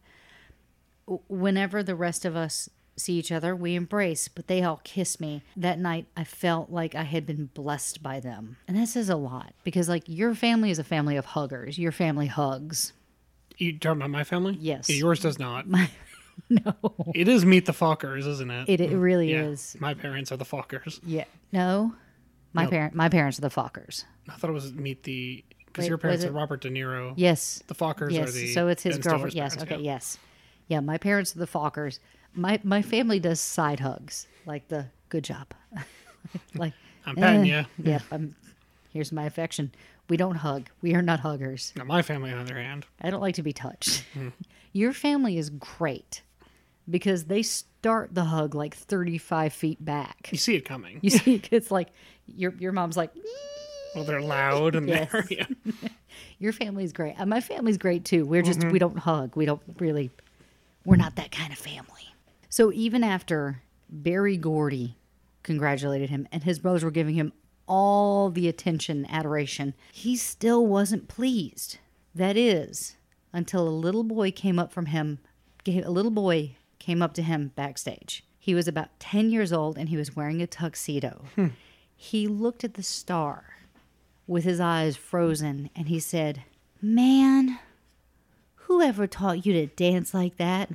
Whenever 1.05 1.83
the 1.83 1.95
rest 1.95 2.25
of 2.25 2.35
us 2.35 2.69
see 2.97 3.13
each 3.13 3.31
other, 3.31 3.55
we 3.55 3.75
embrace, 3.75 4.27
but 4.27 4.47
they 4.47 4.63
all 4.63 4.81
kiss 4.83 5.19
me. 5.19 5.43
That 5.55 5.79
night, 5.79 6.07
I 6.15 6.23
felt 6.23 6.69
like 6.69 6.95
I 6.95 7.03
had 7.03 7.25
been 7.25 7.47
blessed 7.47 8.03
by 8.03 8.19
them. 8.19 8.57
And 8.67 8.77
that 8.77 8.87
says 8.87 9.09
a 9.09 9.15
lot 9.15 9.53
because, 9.63 9.89
like, 9.89 10.03
your 10.07 10.35
family 10.35 10.71
is 10.71 10.79
a 10.79 10.83
family 10.83 11.17
of 11.17 11.25
huggers, 11.25 11.77
your 11.77 11.91
family 11.91 12.27
hugs. 12.27 12.93
You 13.57 13.77
talking 13.77 14.01
about 14.01 14.09
my 14.09 14.23
family? 14.23 14.57
Yes. 14.59 14.89
Yours 14.89 15.19
does 15.19 15.37
not. 15.39 15.65
no, 16.49 16.73
It 17.13 17.27
is 17.27 17.45
Meet 17.45 17.65
the 17.65 17.71
Fockers, 17.73 18.27
isn't 18.27 18.49
it? 18.51 18.69
it, 18.69 18.81
it 18.81 18.95
really 18.95 19.31
yeah. 19.31 19.43
is. 19.43 19.75
My 19.79 19.93
parents 19.93 20.31
are 20.31 20.37
the 20.37 20.45
Fockers. 20.45 20.99
Yeah, 21.03 21.25
no, 21.51 21.93
my 22.53 22.63
Nope. 22.63 22.71
parent, 22.71 22.95
my 22.95 23.09
parents 23.09 23.37
are 23.37 23.41
the 23.41 23.49
Fockers. 23.49 24.05
I 24.29 24.33
thought 24.33 24.49
it 24.49 24.53
was 24.53 24.73
Meet 24.73 25.03
the 25.03 25.43
because 25.67 25.87
your 25.87 25.97
parents 25.97 26.25
are 26.25 26.31
Robert 26.31 26.61
De 26.61 26.69
Niro. 26.69 27.13
Yes, 27.15 27.63
The 27.67 27.75
Fockers 27.75 28.11
yes. 28.11 28.29
are 28.29 28.31
the 28.31 28.53
so 28.53 28.67
it's 28.67 28.83
his 28.83 28.97
girlfriend. 28.97 29.33
Yes, 29.33 29.55
parents, 29.55 29.71
okay, 29.71 29.81
yeah. 29.81 29.93
yes, 29.93 30.17
yeah. 30.67 30.79
My 30.81 30.97
parents 30.97 31.35
are 31.35 31.39
the 31.39 31.47
Fockers. 31.47 31.99
My 32.33 32.59
my 32.63 32.81
family 32.81 33.19
does 33.19 33.39
side 33.39 33.79
hugs, 33.79 34.27
like 34.45 34.67
the 34.69 34.87
good 35.09 35.23
job, 35.23 35.53
like 36.55 36.73
I'm 37.05 37.15
patting 37.15 37.49
eh, 37.51 37.59
ya. 37.59 37.63
Yep, 37.83 38.01
I'm. 38.11 38.35
Here's 38.91 39.11
my 39.11 39.25
affection. 39.25 39.71
We 40.09 40.17
don't 40.17 40.35
hug. 40.35 40.67
We 40.81 40.93
are 40.95 41.01
not 41.01 41.21
huggers. 41.21 41.71
Now 41.77 41.85
my 41.85 42.01
family, 42.01 42.31
on 42.31 42.37
the 42.37 42.43
other 42.43 42.61
hand, 42.61 42.85
I 43.01 43.09
don't 43.09 43.21
like 43.21 43.35
to 43.35 43.43
be 43.43 43.53
touched. 43.53 44.03
Hmm. 44.13 44.29
Your 44.73 44.93
family 44.93 45.37
is 45.37 45.49
great 45.49 46.21
because 46.89 47.25
they 47.25 47.43
start 47.43 48.13
the 48.15 48.23
hug 48.25 48.55
like 48.55 48.73
35 48.75 49.51
feet 49.51 49.83
back. 49.83 50.29
you 50.31 50.37
see 50.37 50.55
it 50.55 50.61
coming. 50.63 50.99
You 51.01 51.09
see, 51.09 51.41
it's 51.51 51.71
like 51.71 51.89
your 52.27 52.53
your 52.59 52.71
mom's 52.71 52.95
like, 52.95 53.11
well, 53.95 54.05
they're 54.05 54.21
loud 54.21 54.75
and 54.75 54.87
Yes. 54.87 55.11
they're 55.11 55.25
yeah. 55.29 55.45
your 56.39 56.53
family's 56.53 56.93
great. 56.93 57.15
And 57.17 57.29
my 57.29 57.41
family's 57.41 57.77
great 57.77 58.05
too. 58.05 58.25
We're 58.25 58.41
just 58.43 58.59
Mm-hmm. 58.59 58.71
we 58.71 58.79
don't 58.79 58.97
hug. 58.99 59.35
We 59.35 59.45
don't 59.45 59.61
really. 59.79 60.11
We're 60.85 60.95
not 60.95 61.15
that 61.17 61.31
kind 61.31 61.51
of 61.51 61.59
family. 61.59 62.07
So 62.51 62.69
even 62.73 63.01
after 63.01 63.61
Berry 63.89 64.35
Gordy 64.35 64.97
congratulated 65.41 66.09
him 66.09 66.27
and 66.33 66.43
his 66.43 66.59
brothers 66.59 66.83
were 66.83 66.91
giving 66.91 67.15
him 67.15 67.31
all 67.65 68.29
the 68.29 68.49
attention, 68.49 69.07
adoration, 69.09 69.73
he 69.93 70.17
still 70.17 70.67
wasn't 70.67 71.07
pleased. 71.07 71.77
That 72.13 72.35
is 72.35 72.97
until 73.31 73.65
a 73.65 73.69
little 73.69 74.03
boy 74.03 74.31
came 74.31 74.59
up 74.59 74.73
from 74.73 74.87
him. 74.87 75.19
A 75.65 75.89
little 75.89 76.11
boy 76.11 76.57
came 76.77 77.01
up 77.01 77.13
to 77.13 77.21
him 77.21 77.53
backstage. 77.55 78.25
He 78.37 78.53
was 78.53 78.67
about 78.67 78.99
10 78.99 79.29
years 79.29 79.53
old 79.53 79.77
and 79.77 79.87
he 79.87 79.95
was 79.95 80.17
wearing 80.17 80.41
a 80.41 80.47
tuxedo. 80.47 81.23
Hmm. 81.35 81.47
He 81.95 82.27
looked 82.27 82.65
at 82.65 82.73
the 82.73 82.83
star 82.83 83.45
with 84.27 84.43
his 84.43 84.59
eyes 84.59 84.97
frozen 84.97 85.69
and 85.73 85.87
he 85.87 86.01
said, 86.01 86.43
Man, 86.81 87.59
whoever 88.55 89.07
taught 89.07 89.45
you 89.45 89.53
to 89.53 89.67
dance 89.67 90.13
like 90.13 90.35
that? 90.35 90.69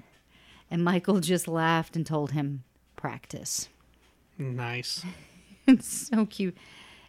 And 0.70 0.82
Michael 0.84 1.20
just 1.20 1.46
laughed 1.48 1.96
and 1.96 2.04
told 2.04 2.32
him, 2.32 2.64
Practice. 2.96 3.68
nice. 4.38 5.04
It's 5.68 6.08
so 6.08 6.26
cute. 6.26 6.56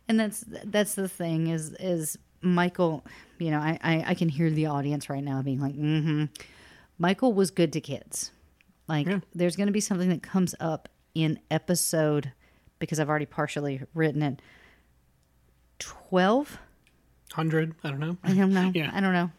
And 0.08 0.20
that's 0.20 0.44
that's 0.48 0.96
the 0.96 1.08
thing 1.08 1.46
is 1.46 1.74
is 1.74 2.18
Michael, 2.42 3.06
you 3.38 3.52
know, 3.52 3.60
I, 3.60 3.78
I, 3.84 4.04
I 4.08 4.14
can 4.16 4.30
hear 4.30 4.50
the 4.50 4.66
audience 4.66 5.12
right 5.12 5.24
now 5.24 5.44
being 5.44 5.62
like, 5.62 5.76
mm-hmm. 5.76 6.26
Michael 6.98 7.34
was 7.34 7.52
good 7.52 7.72
to 7.74 7.82
kids. 7.82 8.32
Like 8.88 9.08
there's 9.36 9.56
gonna 9.56 9.72
be 9.72 9.80
something 9.80 10.10
that 10.10 10.24
comes 10.24 10.56
up 10.60 10.90
in 11.14 11.40
episode 11.52 12.32
because 12.80 13.00
I've 13.00 13.10
already 13.10 13.28
partially 13.28 13.82
written 13.94 14.24
it. 14.24 14.42
Twelve? 15.78 16.58
Hundred. 17.34 17.76
I 17.84 17.90
don't 17.90 18.00
know. 18.00 18.18
I 18.24 18.34
don't 18.34 18.54
know. 18.54 18.72
Yeah. 18.74 18.90
I 18.94 19.02
don't 19.02 19.14
know. 19.14 19.30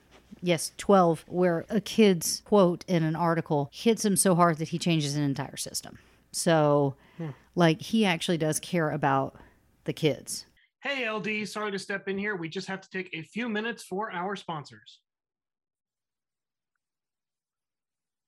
Yes, 0.42 0.72
12, 0.78 1.24
where 1.28 1.64
a 1.68 1.80
kid's 1.80 2.42
quote 2.44 2.84
in 2.86 3.02
an 3.02 3.16
article 3.16 3.70
hits 3.72 4.04
him 4.04 4.16
so 4.16 4.34
hard 4.34 4.58
that 4.58 4.68
he 4.68 4.78
changes 4.78 5.16
an 5.16 5.22
entire 5.22 5.56
system. 5.56 5.98
So, 6.32 6.94
hmm. 7.16 7.30
like, 7.54 7.80
he 7.80 8.04
actually 8.04 8.38
does 8.38 8.60
care 8.60 8.90
about 8.90 9.36
the 9.84 9.92
kids. 9.92 10.46
Hey, 10.80 11.10
LD. 11.10 11.48
Sorry 11.48 11.72
to 11.72 11.78
step 11.78 12.08
in 12.08 12.18
here. 12.18 12.36
We 12.36 12.48
just 12.48 12.68
have 12.68 12.80
to 12.80 12.90
take 12.90 13.10
a 13.12 13.22
few 13.22 13.48
minutes 13.48 13.82
for 13.82 14.12
our 14.12 14.36
sponsors. 14.36 15.00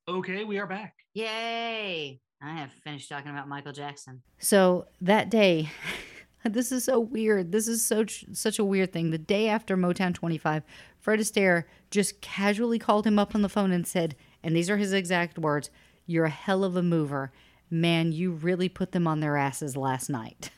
Okay, 0.09 0.43
we 0.43 0.59
are 0.59 0.67
back. 0.67 0.95
Yay! 1.15 2.21
I 2.43 2.55
have 2.55 2.73
finished 2.83 3.09
talking 3.09 3.31
about 3.31 3.49
Michael 3.49 3.73
Jackson. 3.73 4.23
So, 4.39 4.87
that 5.03 5.31
day, 5.31 5.71
this 6.45 6.73
is 6.73 6.85
so 6.85 6.99
weird. 7.01 7.53
This 7.53 7.69
is 7.69 7.85
so 7.85 8.05
such 8.33 8.59
a 8.59 8.65
weird 8.65 8.93
thing. 8.93 9.11
The 9.11 9.19
day 9.19 9.49
after 9.49 9.77
Motown 9.77 10.15
25, 10.15 10.63
Fred 10.99 11.21
Astaire 11.21 11.65
just 11.91 12.21
casually 12.21 12.79
called 12.79 13.07
him 13.07 13.19
up 13.19 13.35
on 13.35 13.43
the 13.43 13.49
phone 13.49 13.73
and 13.73 13.87
said, 13.87 14.17
and 14.43 14.57
these 14.57 14.71
are 14.71 14.77
his 14.77 14.93
exact 14.93 15.39
words, 15.39 15.71
"You're 16.07 16.27
a 16.27 16.31
hell 16.31 16.65
of 16.65 16.77
a 16.77 16.83
mover. 16.83 17.33
Man, 17.71 18.13
you 18.13 18.33
really 18.33 18.69
put 18.69 18.93
them 18.93 19.07
on 19.07 19.21
their 19.21 19.37
asses 19.37 19.77
last 19.77 20.09
night." 20.09 20.51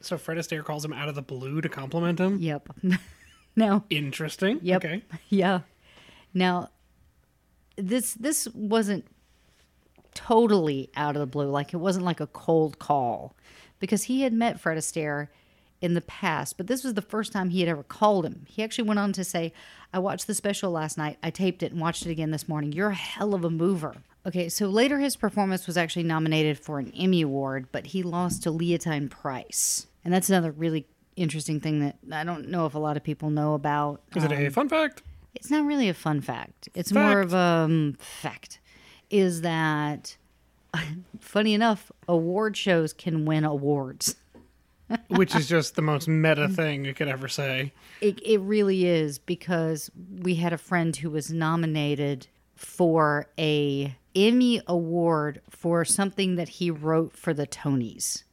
So 0.00 0.18
Fred 0.18 0.38
Astaire 0.38 0.64
calls 0.64 0.84
him 0.84 0.92
out 0.92 1.08
of 1.08 1.14
the 1.14 1.22
blue 1.22 1.60
to 1.60 1.68
compliment 1.68 2.18
him. 2.20 2.38
Yep. 2.38 2.68
now, 3.56 3.84
Interesting. 3.90 4.60
Yep. 4.62 4.84
Okay. 4.84 5.02
Yeah. 5.28 5.60
Now, 6.34 6.70
this 7.76 8.14
this 8.14 8.46
wasn't 8.54 9.06
totally 10.14 10.90
out 10.96 11.16
of 11.16 11.20
the 11.20 11.26
blue. 11.26 11.48
Like 11.48 11.72
it 11.72 11.78
wasn't 11.78 12.04
like 12.04 12.20
a 12.20 12.26
cold 12.26 12.78
call, 12.78 13.34
because 13.84 14.04
he 14.04 14.22
had 14.22 14.32
met 14.32 14.58
Fred 14.58 14.78
Astaire 14.78 15.28
in 15.82 15.92
the 15.92 16.00
past, 16.00 16.56
but 16.56 16.68
this 16.68 16.82
was 16.82 16.94
the 16.94 17.02
first 17.02 17.32
time 17.32 17.50
he 17.50 17.60
had 17.60 17.68
ever 17.68 17.82
called 17.82 18.24
him. 18.24 18.46
He 18.48 18.62
actually 18.62 18.88
went 18.88 18.98
on 18.98 19.12
to 19.12 19.22
say, 19.22 19.52
"I 19.92 19.98
watched 19.98 20.26
the 20.26 20.32
special 20.32 20.70
last 20.70 20.96
night. 20.96 21.18
I 21.22 21.28
taped 21.28 21.62
it 21.62 21.72
and 21.72 21.82
watched 21.82 22.06
it 22.06 22.10
again 22.10 22.30
this 22.30 22.48
morning. 22.48 22.72
You're 22.72 22.88
a 22.88 22.94
hell 22.94 23.34
of 23.34 23.44
a 23.44 23.50
mover." 23.50 23.96
Okay, 24.24 24.48
so 24.48 24.68
later 24.68 25.00
his 25.00 25.16
performance 25.16 25.66
was 25.66 25.76
actually 25.76 26.04
nominated 26.04 26.58
for 26.58 26.78
an 26.78 26.94
Emmy 26.96 27.20
Award, 27.20 27.66
but 27.72 27.88
he 27.88 28.02
lost 28.02 28.44
to 28.44 28.50
Leontyne 28.50 29.10
Price. 29.10 29.86
And 30.02 30.14
that's 30.14 30.30
another 30.30 30.50
really 30.50 30.86
interesting 31.16 31.60
thing 31.60 31.80
that 31.80 31.98
I 32.10 32.24
don't 32.24 32.48
know 32.48 32.64
if 32.64 32.74
a 32.74 32.78
lot 32.78 32.96
of 32.96 33.04
people 33.04 33.28
know 33.28 33.52
about. 33.52 34.00
Is 34.16 34.24
it 34.24 34.32
a 34.32 34.48
fun 34.48 34.70
fact? 34.70 35.02
It's 35.34 35.50
not 35.50 35.66
really 35.66 35.90
a 35.90 35.94
fun 35.94 36.22
fact. 36.22 36.70
It's 36.74 36.92
more 36.92 37.20
of 37.20 37.34
a 37.34 37.36
um, 37.36 37.96
fact. 37.98 38.60
Is 39.10 39.42
that 39.42 40.16
funny 41.20 41.54
enough? 41.54 41.90
Award 42.08 42.56
shows 42.56 42.92
can 42.92 43.24
win 43.24 43.44
awards. 43.44 44.16
Which 45.08 45.34
is 45.34 45.48
just 45.48 45.76
the 45.76 45.82
most 45.82 46.08
meta 46.08 46.48
thing 46.48 46.84
you 46.84 46.92
could 46.92 47.08
ever 47.08 47.26
say. 47.26 47.72
It, 48.00 48.20
it 48.24 48.38
really 48.40 48.86
is 48.86 49.18
because 49.18 49.90
we 50.20 50.34
had 50.34 50.52
a 50.52 50.58
friend 50.58 50.94
who 50.94 51.10
was 51.10 51.30
nominated 51.32 52.26
for 52.54 53.26
a 53.38 53.96
Emmy 54.14 54.60
award 54.66 55.40
for 55.48 55.84
something 55.84 56.36
that 56.36 56.48
he 56.48 56.70
wrote 56.70 57.16
for 57.16 57.32
the 57.32 57.46
Tonys. 57.46 58.24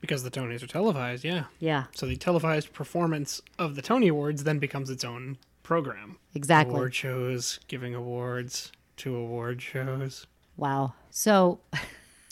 Because 0.00 0.22
the 0.22 0.30
Tonys 0.30 0.62
are 0.62 0.66
televised, 0.66 1.24
yeah. 1.24 1.44
Yeah, 1.60 1.84
So 1.94 2.06
the 2.06 2.16
televised 2.16 2.72
performance 2.72 3.40
of 3.58 3.74
the 3.76 3.82
Tony 3.82 4.08
Awards 4.08 4.44
then 4.44 4.58
becomes 4.58 4.90
its 4.90 5.04
own 5.04 5.38
program. 5.62 6.16
exactly. 6.34 6.74
Award 6.74 6.94
shows, 6.94 7.60
giving 7.68 7.94
awards 7.94 8.72
to 8.98 9.14
award 9.14 9.62
shows. 9.62 10.26
Wow. 10.56 10.94
So 11.10 11.60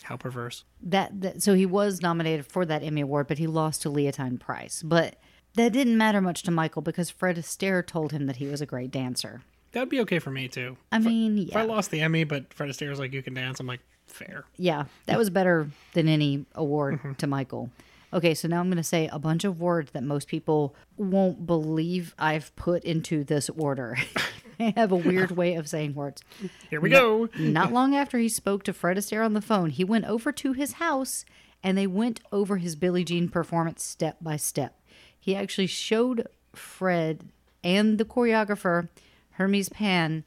How 0.03 0.17
perverse. 0.17 0.63
that, 0.81 1.21
that 1.21 1.43
so 1.43 1.53
he 1.53 1.65
was 1.65 2.01
nominated 2.01 2.45
for 2.45 2.65
that 2.65 2.83
Emmy 2.83 3.01
award, 3.01 3.27
but 3.27 3.37
he 3.37 3.47
lost 3.47 3.81
to 3.83 3.89
Leontyne 3.89 4.39
Price. 4.39 4.81
But 4.83 5.17
that 5.55 5.73
didn't 5.73 5.97
matter 5.97 6.21
much 6.21 6.43
to 6.43 6.51
Michael 6.51 6.81
because 6.81 7.09
Fred 7.09 7.37
Astaire 7.37 7.85
told 7.85 8.11
him 8.11 8.25
that 8.27 8.37
he 8.37 8.47
was 8.47 8.61
a 8.61 8.65
great 8.65 8.91
dancer. 8.91 9.41
That'd 9.71 9.89
be 9.89 9.99
okay 10.01 10.19
for 10.19 10.31
me 10.31 10.47
too. 10.47 10.77
I 10.91 10.99
mean, 10.99 11.37
If 11.37 11.55
I 11.55 11.63
lost 11.63 11.91
the 11.91 12.01
Emmy, 12.01 12.23
but 12.23 12.53
Fred 12.53 12.69
Astaire's 12.69 12.99
like, 12.99 13.13
you 13.13 13.21
can 13.21 13.35
dance, 13.35 13.59
I'm 13.59 13.67
like, 13.67 13.81
fair. 14.07 14.45
yeah, 14.57 14.85
that 15.05 15.17
was 15.17 15.29
better 15.29 15.69
than 15.93 16.07
any 16.07 16.45
award 16.55 16.95
mm-hmm. 16.95 17.13
to 17.13 17.27
Michael. 17.27 17.69
Okay, 18.11 18.33
so 18.33 18.47
now 18.47 18.59
I'm 18.59 18.67
going 18.67 18.77
to 18.77 18.83
say 18.83 19.07
a 19.11 19.19
bunch 19.19 19.43
of 19.43 19.61
words 19.61 19.91
that 19.91 20.03
most 20.03 20.27
people 20.27 20.75
won't 20.97 21.45
believe 21.45 22.15
I've 22.17 22.55
put 22.55 22.83
into 22.83 23.23
this 23.23 23.49
order. 23.49 23.97
I 24.59 24.73
have 24.75 24.91
a 24.91 24.95
weird 24.95 25.31
way 25.31 25.55
of 25.55 25.67
saying 25.69 25.95
words. 25.95 26.21
Here 26.69 26.81
we 26.81 26.89
go. 26.89 27.29
Not 27.37 27.71
long 27.71 27.95
after 27.95 28.17
he 28.17 28.27
spoke 28.29 28.63
to 28.63 28.73
Fred 28.73 28.97
Astaire 28.97 29.23
on 29.23 29.33
the 29.33 29.41
phone, 29.41 29.69
he 29.69 29.83
went 29.83 30.05
over 30.05 30.31
to 30.33 30.53
his 30.53 30.73
house 30.73 31.23
and 31.63 31.77
they 31.77 31.87
went 31.87 32.19
over 32.31 32.57
his 32.57 32.75
Billie 32.75 33.03
Jean 33.03 33.29
performance 33.29 33.83
step 33.83 34.17
by 34.21 34.35
step. 34.35 34.75
He 35.17 35.35
actually 35.35 35.67
showed 35.67 36.27
Fred 36.53 37.29
and 37.63 37.97
the 37.97 38.05
choreographer, 38.05 38.89
Hermes 39.31 39.69
Pan, 39.69 40.23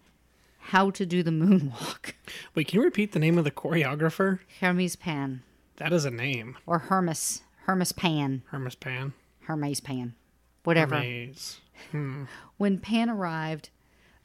how 0.67 0.91
to 0.91 1.05
do 1.07 1.23
the 1.23 1.31
moonwalk. 1.31 2.13
Wait, 2.55 2.69
can 2.69 2.79
you 2.81 2.85
repeat 2.85 3.13
the 3.13 3.19
name 3.19 3.37
of 3.39 3.45
the 3.45 3.51
choreographer? 3.51 4.39
Hermes 4.61 4.97
Pan 4.97 5.43
That 5.77 5.93
is 5.93 6.05
a 6.05 6.11
name. 6.11 6.57
or 6.67 6.79
Hermes, 6.79 7.43
Hermes 7.67 7.93
Pan, 7.93 8.43
Hermes 8.47 8.75
Pan. 8.75 9.13
Hermes 9.41 9.81
Pan, 9.81 10.15
whatever. 10.65 10.97
Hermes. 10.97 11.61
Hmm. 11.91 12.25
When 12.59 12.79
Pan 12.79 13.11
arrived, 13.11 13.71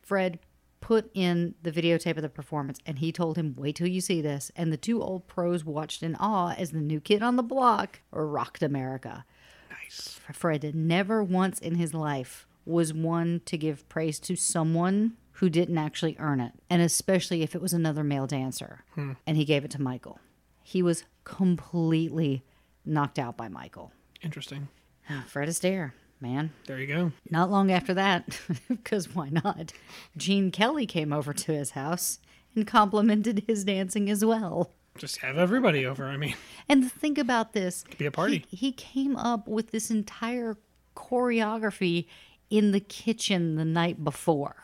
Fred 0.08 0.40
put 0.80 1.12
in 1.14 1.54
the 1.64 1.72
videotape 1.72 2.16
of 2.16 2.22
the 2.22 2.30
performance 2.30 2.80
and 2.86 3.00
he 3.00 3.12
told 3.12 3.38
him, 3.38 3.54
Wait 3.58 3.76
till 3.76 3.88
you 3.88 4.00
see 4.00 4.22
this. 4.22 4.54
And 4.56 4.72
the 4.72 4.78
two 4.78 5.02
old 5.02 5.28
pros 5.28 5.66
watched 5.66 6.02
in 6.02 6.16
awe 6.16 6.54
as 6.58 6.72
the 6.72 6.80
new 6.80 7.02
kid 7.02 7.22
on 7.22 7.36
the 7.36 7.44
block 7.44 8.00
rocked 8.12 8.64
America. 8.64 9.26
Nice. 9.70 10.22
Fred 10.32 10.74
never 10.74 11.22
once 11.22 11.60
in 11.60 11.76
his 11.76 11.94
life 11.94 12.48
was 12.66 12.94
one 12.94 13.42
to 13.46 13.58
give 13.58 13.88
praise 13.90 14.18
to 14.22 14.38
someone 14.38 15.18
who 15.34 15.50
didn't 15.50 15.78
actually 15.78 16.16
earn 16.20 16.40
it, 16.40 16.54
and 16.70 16.82
especially 16.82 17.44
if 17.44 17.54
it 17.54 17.62
was 17.62 17.74
another 17.74 18.04
male 18.04 18.26
dancer. 18.26 18.84
Hmm. 18.96 19.14
And 19.28 19.36
he 19.36 19.46
gave 19.46 19.66
it 19.66 19.72
to 19.72 19.82
Michael. 19.82 20.20
He 20.64 20.82
was 20.82 21.04
completely 21.26 22.44
knocked 22.86 23.20
out 23.20 23.36
by 23.36 23.50
Michael. 23.50 23.92
Interesting. 24.22 24.70
Fred 25.28 25.50
Astaire. 25.50 25.92
Man. 26.22 26.52
There 26.66 26.80
you 26.80 26.88
go. 26.88 27.12
Not 27.30 27.50
long 27.52 27.72
after 27.72 27.94
that, 27.94 28.40
because 28.70 29.14
why 29.16 29.30
not? 29.30 29.74
Gene 30.16 30.52
Kelly 30.52 30.86
came 30.86 31.12
over 31.14 31.34
to 31.34 31.52
his 31.52 31.72
house 31.72 32.20
and 32.56 32.66
complimented 32.68 33.44
his 33.48 33.64
dancing 33.64 34.10
as 34.10 34.24
well. 34.26 34.72
Just 34.98 35.18
have 35.18 35.38
everybody 35.38 35.86
over. 35.86 36.06
I 36.06 36.18
mean, 36.18 36.36
And 36.68 36.92
think 36.92 37.18
about 37.18 37.54
this. 37.54 37.84
be 38.00 38.06
a 38.08 38.12
party. 38.12 38.46
He, 38.50 38.58
he 38.58 38.72
came 38.72 39.16
up 39.16 39.48
with 39.48 39.72
this 39.72 39.92
entire 39.92 40.58
choreography 40.96 42.08
in 42.50 42.72
the 42.72 42.80
kitchen 42.80 43.56
the 43.56 43.66
night 43.66 44.04
before. 44.04 44.56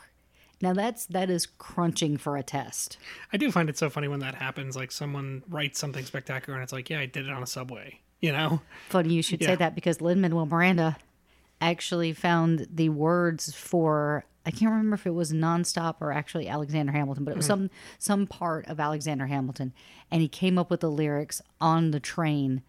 Now 0.62 0.74
that's 0.74 1.06
that 1.08 1.30
is 1.30 1.46
crunching 1.46 2.18
for 2.18 2.38
a 2.38 2.44
test. 2.44 2.98
I 3.34 3.38
do 3.38 3.52
find 3.52 3.70
it 3.70 3.78
so 3.78 3.90
funny 3.90 4.08
when 4.08 4.22
that 4.22 4.36
happens. 4.36 4.76
Like 4.78 4.92
someone 4.92 5.44
writes 5.50 5.78
something 5.78 6.06
spectacular 6.06 6.58
and 6.58 6.64
it's 6.64 6.72
like, 6.72 6.90
yeah, 6.90 7.00
I 7.00 7.06
did 7.06 7.28
it 7.28 7.32
on 7.34 7.44
a 7.44 7.48
subway. 7.48 8.00
You 8.22 8.32
know? 8.32 8.62
Funny 8.90 9.14
you 9.14 9.22
should 9.22 9.42
Yeah. 9.42 9.50
say 9.50 9.56
that 9.56 9.76
because 9.76 10.00
Lin 10.00 10.22
Manuel 10.22 10.46
Miranda 10.46 10.96
actually 11.70 12.14
found 12.14 12.68
the 12.72 12.90
words 12.90 13.54
for 13.54 14.26
I 14.46 14.52
can't 14.52 14.72
remember 14.72 14.96
if 14.96 15.08
it 15.08 15.14
was 15.14 15.32
nonstop 15.32 15.96
or 16.02 16.12
actually 16.12 16.50
Alexander 16.50 16.92
Hamilton, 16.92 17.24
but 17.24 17.32
it 17.32 17.38
was 17.38 17.46
mm-hmm. 17.46 17.64
some 17.64 17.70
some 17.98 18.28
part 18.28 18.68
of 18.68 18.80
Alexander 18.80 19.28
Hamilton, 19.28 19.74
and 20.12 20.22
he 20.22 20.28
came 20.28 20.58
up 20.58 20.70
with 20.70 20.82
the 20.82 20.92
lyrics 20.92 21.42
on 21.62 21.92
the 21.92 22.00
train 22.00 22.62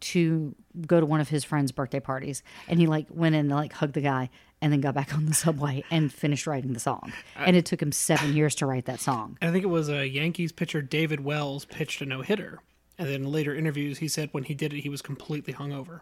to 0.00 0.54
go 0.86 0.98
to 0.98 1.06
one 1.06 1.20
of 1.20 1.28
his 1.28 1.44
friends' 1.44 1.72
birthday 1.72 2.00
parties, 2.00 2.42
and 2.68 2.80
he 2.80 2.86
like 2.86 3.06
went 3.10 3.34
in 3.34 3.42
and 3.42 3.50
like 3.50 3.74
hugged 3.74 3.94
the 3.94 4.00
guy, 4.00 4.28
and 4.60 4.72
then 4.72 4.80
got 4.80 4.94
back 4.94 5.14
on 5.14 5.26
the 5.26 5.34
subway 5.46 5.84
and 5.90 6.12
finished 6.12 6.46
writing 6.46 6.72
the 6.72 6.80
song, 6.80 7.12
and 7.36 7.56
it 7.56 7.64
took 7.64 7.80
him 7.80 7.92
seven 7.92 8.34
years 8.34 8.54
to 8.56 8.66
write 8.66 8.86
that 8.86 9.00
song. 9.00 9.38
I 9.40 9.50
think 9.52 9.62
it 9.62 9.68
was 9.68 9.88
a 9.88 10.06
Yankees 10.06 10.50
pitcher 10.50 10.82
David 10.82 11.20
Wells 11.20 11.64
pitched 11.64 12.02
a 12.02 12.06
no 12.06 12.22
hitter, 12.22 12.58
and 12.98 13.06
then 13.06 13.22
in 13.22 13.30
later 13.30 13.54
interviews 13.54 13.98
he 13.98 14.08
said 14.08 14.30
when 14.32 14.44
he 14.44 14.54
did 14.54 14.72
it 14.72 14.80
he 14.80 14.88
was 14.88 15.00
completely 15.00 15.52
hungover. 15.52 16.00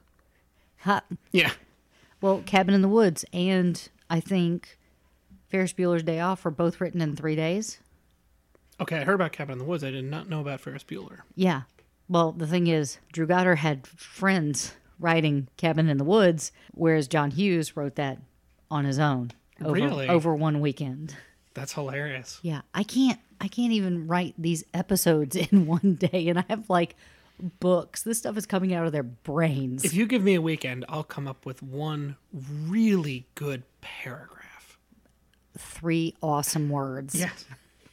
Ha, 0.82 1.02
Yeah, 1.32 1.50
Well, 2.20 2.42
Cabin 2.46 2.74
in 2.74 2.82
the 2.82 2.88
Woods 2.88 3.24
and 3.32 3.88
I 4.10 4.20
think 4.20 4.78
Ferris 5.48 5.72
Bueller's 5.72 6.02
Day 6.02 6.20
Off 6.20 6.44
were 6.44 6.50
both 6.50 6.80
written 6.80 7.00
in 7.00 7.14
three 7.16 7.36
days. 7.36 7.78
okay. 8.80 8.98
I 8.98 9.04
heard 9.04 9.14
about 9.14 9.32
Cabin 9.32 9.52
in 9.54 9.58
the 9.58 9.64
Woods. 9.64 9.84
I 9.84 9.90
did 9.90 10.04
not 10.04 10.28
know 10.28 10.40
about 10.40 10.60
Ferris 10.60 10.84
Bueller. 10.84 11.20
Yeah. 11.34 11.62
Well, 12.08 12.32
the 12.32 12.46
thing 12.46 12.66
is, 12.68 12.98
Drew 13.12 13.26
Goddard 13.26 13.56
had 13.56 13.86
friends 13.86 14.74
writing 14.98 15.48
Cabin 15.56 15.88
in 15.88 15.98
the 15.98 16.04
Woods, 16.04 16.52
whereas 16.72 17.06
John 17.08 17.30
Hughes 17.30 17.76
wrote 17.76 17.96
that 17.96 18.18
on 18.70 18.84
his 18.84 18.98
own 18.98 19.30
over, 19.62 19.72
Really? 19.72 20.08
over 20.08 20.34
one 20.34 20.60
weekend. 20.60 21.14
That's 21.54 21.72
hilarious. 21.74 22.38
Yeah, 22.42 22.62
I 22.74 22.82
can't. 22.82 23.18
I 23.40 23.46
can't 23.48 23.72
even 23.72 24.06
write 24.08 24.34
these 24.38 24.64
episodes 24.74 25.36
in 25.52 25.66
one 25.66 25.94
day, 25.94 26.28
and 26.28 26.38
I 26.38 26.44
have 26.48 26.68
like 26.70 26.96
books. 27.40 28.02
This 28.02 28.18
stuff 28.18 28.36
is 28.36 28.46
coming 28.46 28.74
out 28.74 28.86
of 28.86 28.92
their 28.92 29.02
brains. 29.02 29.84
If 29.84 29.94
you 29.94 30.06
give 30.06 30.22
me 30.22 30.34
a 30.34 30.42
weekend, 30.42 30.84
I'll 30.88 31.04
come 31.04 31.26
up 31.26 31.46
with 31.46 31.62
one 31.62 32.16
really 32.32 33.26
good 33.34 33.62
paragraph. 33.80 34.78
Three 35.56 36.14
awesome 36.22 36.68
words. 36.68 37.14
Yes. 37.14 37.44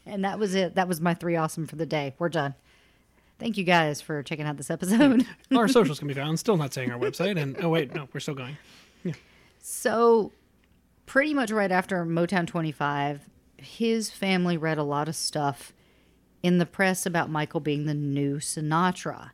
And 0.06 0.24
that 0.24 0.38
was 0.38 0.54
it. 0.56 0.76
That 0.76 0.88
was 0.88 1.02
my 1.02 1.14
three 1.14 1.36
awesome 1.36 1.66
for 1.66 1.76
the 1.76 1.86
day. 1.86 2.14
We're 2.20 2.30
done. 2.30 2.54
Thank 3.40 3.58
you 3.58 3.64
guys 3.64 4.02
for 4.02 4.24
checking 4.24 4.46
out 4.46 4.58
this 4.58 4.70
episode. 4.70 5.26
Our 5.54 5.68
socials 5.68 6.00
can 6.00 6.08
be 6.08 6.14
found. 6.14 6.40
Still 6.40 6.58
not 6.58 6.74
saying 6.74 6.92
our 6.92 7.00
website. 7.00 7.42
And 7.42 7.58
oh 7.64 7.70
wait, 7.70 7.94
no, 7.94 8.08
we're 8.14 8.20
still 8.20 8.36
going. 8.36 8.58
so, 9.60 10.32
pretty 11.06 11.34
much 11.34 11.52
right 11.52 11.72
after 11.72 12.06
Motown 12.06 12.48
25, 12.48 13.22
his 13.58 14.10
family 14.10 14.58
read 14.58 14.78
a 14.78 14.84
lot 14.84 15.10
of 15.10 15.16
stuff 15.16 15.74
in 16.44 16.60
the 16.60 16.66
press 16.66 17.06
about 17.06 17.30
Michael 17.30 17.60
being 17.60 17.86
the 17.86 17.94
new 17.94 18.38
Sinatra 18.38 19.32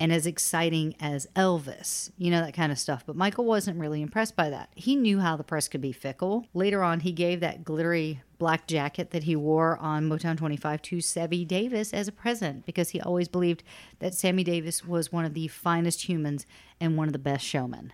and 0.00 0.12
as 0.12 0.26
exciting 0.26 0.94
as 1.00 1.26
Elvis, 1.36 2.10
you 2.18 2.30
know, 2.30 2.40
that 2.40 2.54
kind 2.54 2.72
of 2.72 2.78
stuff. 2.78 3.04
But 3.06 3.16
Michael 3.16 3.44
wasn't 3.44 3.78
really 3.78 4.02
impressed 4.02 4.36
by 4.36 4.50
that. 4.50 4.70
He 4.74 4.96
knew 4.96 5.20
how 5.20 5.36
the 5.36 5.44
press 5.44 5.68
could 5.68 5.80
be 5.80 5.92
fickle. 5.92 6.46
Later 6.52 6.82
on, 6.82 7.00
he 7.00 7.12
gave 7.12 7.40
that 7.40 7.64
glittery 7.64 8.22
black 8.38 8.66
jacket 8.66 9.10
that 9.12 9.24
he 9.24 9.36
wore 9.36 9.78
on 9.78 10.08
Motown 10.08 10.36
25 10.36 10.82
to 10.82 11.00
Sammy 11.00 11.44
Davis 11.44 11.94
as 11.94 12.08
a 12.08 12.12
present 12.12 12.66
because 12.66 12.90
he 12.90 13.00
always 13.00 13.28
believed 13.28 13.62
that 14.00 14.14
Sammy 14.14 14.44
Davis 14.44 14.84
was 14.84 15.12
one 15.12 15.24
of 15.24 15.34
the 15.34 15.48
finest 15.48 16.08
humans 16.08 16.44
and 16.80 16.96
one 16.96 17.08
of 17.08 17.12
the 17.12 17.18
best 17.18 17.44
showmen. 17.44 17.92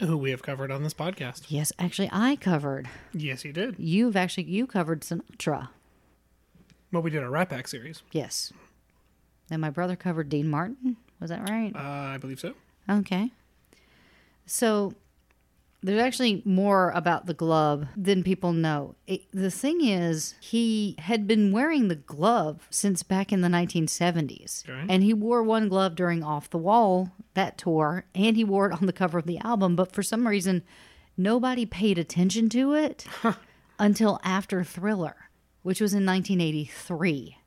Who 0.00 0.16
we 0.16 0.30
have 0.30 0.42
covered 0.42 0.72
on 0.72 0.82
this 0.82 0.94
podcast. 0.94 1.44
Yes, 1.48 1.70
actually, 1.78 2.08
I 2.10 2.36
covered. 2.36 2.88
Yes, 3.12 3.44
you 3.44 3.52
did. 3.52 3.76
You've 3.78 4.16
actually 4.16 4.44
you 4.44 4.66
covered 4.66 5.02
Sinatra. 5.02 5.68
Well, 6.90 7.02
we 7.02 7.10
did 7.10 7.22
a 7.22 7.30
Rat 7.30 7.50
Pack 7.50 7.68
series. 7.68 8.02
Yes. 8.10 8.52
And 9.50 9.60
my 9.60 9.70
brother 9.70 9.96
covered 9.96 10.28
Dean 10.28 10.48
Martin. 10.48 10.96
Was 11.22 11.30
that 11.30 11.48
right? 11.48 11.72
Uh, 11.74 11.78
I 12.14 12.18
believe 12.18 12.40
so. 12.40 12.54
Okay. 12.90 13.30
So 14.44 14.94
there's 15.84 16.02
actually 16.02 16.42
more 16.44 16.90
about 16.90 17.26
the 17.26 17.34
glove 17.34 17.86
than 17.96 18.22
people 18.22 18.52
know. 18.52 18.96
It, 19.06 19.22
the 19.32 19.50
thing 19.50 19.84
is, 19.84 20.34
he 20.40 20.96
had 20.98 21.26
been 21.26 21.52
wearing 21.52 21.88
the 21.88 21.96
glove 21.96 22.66
since 22.70 23.02
back 23.02 23.32
in 23.32 23.40
the 23.40 23.48
1970s. 23.48 24.68
Okay. 24.68 24.86
And 24.88 25.02
he 25.02 25.14
wore 25.14 25.42
one 25.42 25.68
glove 25.68 25.94
during 25.94 26.22
Off 26.22 26.50
the 26.50 26.58
Wall, 26.58 27.10
that 27.34 27.58
tour, 27.58 28.04
and 28.14 28.36
he 28.36 28.44
wore 28.44 28.66
it 28.66 28.72
on 28.72 28.86
the 28.86 28.92
cover 28.92 29.18
of 29.18 29.26
the 29.26 29.38
album. 29.38 29.74
But 29.74 29.92
for 29.92 30.02
some 30.02 30.26
reason, 30.26 30.62
nobody 31.16 31.66
paid 31.66 31.98
attention 31.98 32.48
to 32.50 32.74
it 32.74 33.06
until 33.78 34.20
after 34.22 34.62
Thriller, 34.62 35.30
which 35.62 35.80
was 35.80 35.94
in 35.94 36.04
1983. 36.06 37.38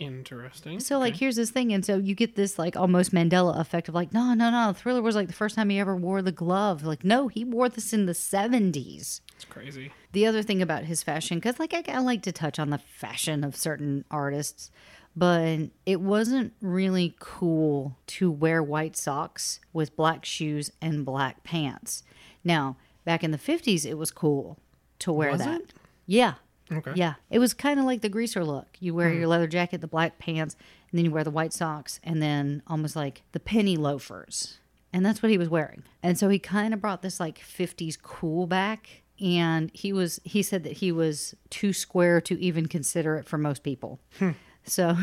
Interesting. 0.00 0.80
So 0.80 0.98
like 0.98 1.16
here's 1.16 1.36
this 1.36 1.50
thing, 1.50 1.72
and 1.72 1.84
so 1.84 1.98
you 1.98 2.14
get 2.14 2.34
this 2.34 2.58
like 2.58 2.74
almost 2.74 3.12
Mandela 3.12 3.60
effect 3.60 3.86
of 3.86 3.94
like, 3.94 4.14
no, 4.14 4.32
no, 4.32 4.50
no. 4.50 4.72
Thriller 4.72 5.02
was 5.02 5.14
like 5.14 5.26
the 5.26 5.34
first 5.34 5.54
time 5.56 5.68
he 5.68 5.78
ever 5.78 5.94
wore 5.94 6.22
the 6.22 6.32
glove. 6.32 6.82
Like, 6.84 7.04
no, 7.04 7.28
he 7.28 7.44
wore 7.44 7.68
this 7.68 7.92
in 7.92 8.06
the 8.06 8.14
seventies. 8.14 9.20
It's 9.36 9.44
crazy. 9.44 9.92
The 10.12 10.26
other 10.26 10.42
thing 10.42 10.62
about 10.62 10.84
his 10.84 11.02
fashion, 11.02 11.36
because 11.36 11.60
like 11.60 11.74
I, 11.74 11.84
I 11.86 11.98
like 11.98 12.22
to 12.22 12.32
touch 12.32 12.58
on 12.58 12.70
the 12.70 12.78
fashion 12.78 13.44
of 13.44 13.54
certain 13.54 14.06
artists, 14.10 14.70
but 15.14 15.68
it 15.84 16.00
wasn't 16.00 16.54
really 16.62 17.14
cool 17.20 17.98
to 18.06 18.30
wear 18.30 18.62
white 18.62 18.96
socks 18.96 19.60
with 19.74 19.96
black 19.96 20.24
shoes 20.24 20.72
and 20.80 21.04
black 21.04 21.44
pants. 21.44 22.02
Now, 22.42 22.78
back 23.04 23.22
in 23.22 23.32
the 23.32 23.38
fifties, 23.38 23.84
it 23.84 23.98
was 23.98 24.10
cool 24.10 24.58
to 25.00 25.12
wear 25.12 25.32
Was 25.32 25.40
that. 25.40 25.60
it? 25.60 25.74
Yeah. 26.06 26.34
Okay. 26.72 26.92
Yeah, 26.94 27.14
it 27.30 27.38
was 27.38 27.54
kind 27.54 27.80
of 27.80 27.86
like 27.86 28.00
the 28.00 28.08
greaser 28.08 28.44
look. 28.44 28.68
You 28.78 28.94
wear 28.94 29.12
your 29.12 29.26
mm. 29.26 29.30
leather 29.30 29.46
jacket, 29.46 29.80
the 29.80 29.86
black 29.86 30.18
pants, 30.18 30.56
and 30.90 30.98
then 30.98 31.04
you 31.04 31.10
wear 31.10 31.24
the 31.24 31.30
white 31.30 31.52
socks, 31.52 32.00
and 32.04 32.22
then 32.22 32.62
almost 32.66 32.96
like 32.96 33.22
the 33.32 33.40
penny 33.40 33.76
loafers. 33.76 34.58
And 34.92 35.04
that's 35.04 35.22
what 35.22 35.30
he 35.30 35.38
was 35.38 35.48
wearing. 35.48 35.84
And 36.02 36.18
so 36.18 36.28
he 36.28 36.38
kind 36.38 36.74
of 36.74 36.80
brought 36.80 37.02
this 37.02 37.20
like 37.20 37.38
50s 37.38 38.00
cool 38.00 38.46
back. 38.46 39.02
And 39.20 39.70
he 39.74 39.92
was, 39.92 40.18
he 40.24 40.42
said 40.42 40.64
that 40.64 40.74
he 40.74 40.90
was 40.90 41.34
too 41.50 41.72
square 41.72 42.20
to 42.22 42.40
even 42.40 42.66
consider 42.66 43.16
it 43.16 43.26
for 43.26 43.38
most 43.38 43.62
people. 43.62 44.00
Hmm. 44.18 44.30
So 44.64 44.96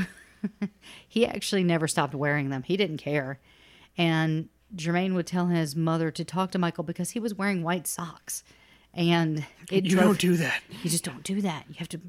he 1.07 1.25
actually 1.25 1.63
never 1.63 1.87
stopped 1.87 2.15
wearing 2.15 2.49
them. 2.49 2.63
He 2.63 2.77
didn't 2.77 2.97
care. 2.97 3.39
And 3.97 4.49
Jermaine 4.75 5.13
would 5.13 5.27
tell 5.27 5.47
his 5.47 5.75
mother 5.75 6.11
to 6.11 6.25
talk 6.25 6.51
to 6.51 6.59
Michael 6.59 6.83
because 6.83 7.11
he 7.11 7.19
was 7.19 7.35
wearing 7.35 7.63
white 7.63 7.87
socks. 7.87 8.43
And 8.97 9.45
it 9.71 9.85
You 9.85 9.91
drove 9.91 10.03
don't 10.05 10.19
do 10.19 10.37
that. 10.37 10.61
you 10.83 10.89
just 10.89 11.03
don't 11.05 11.23
do 11.23 11.41
that. 11.41 11.65
You 11.69 11.75
have 11.75 11.89
to. 11.89 12.01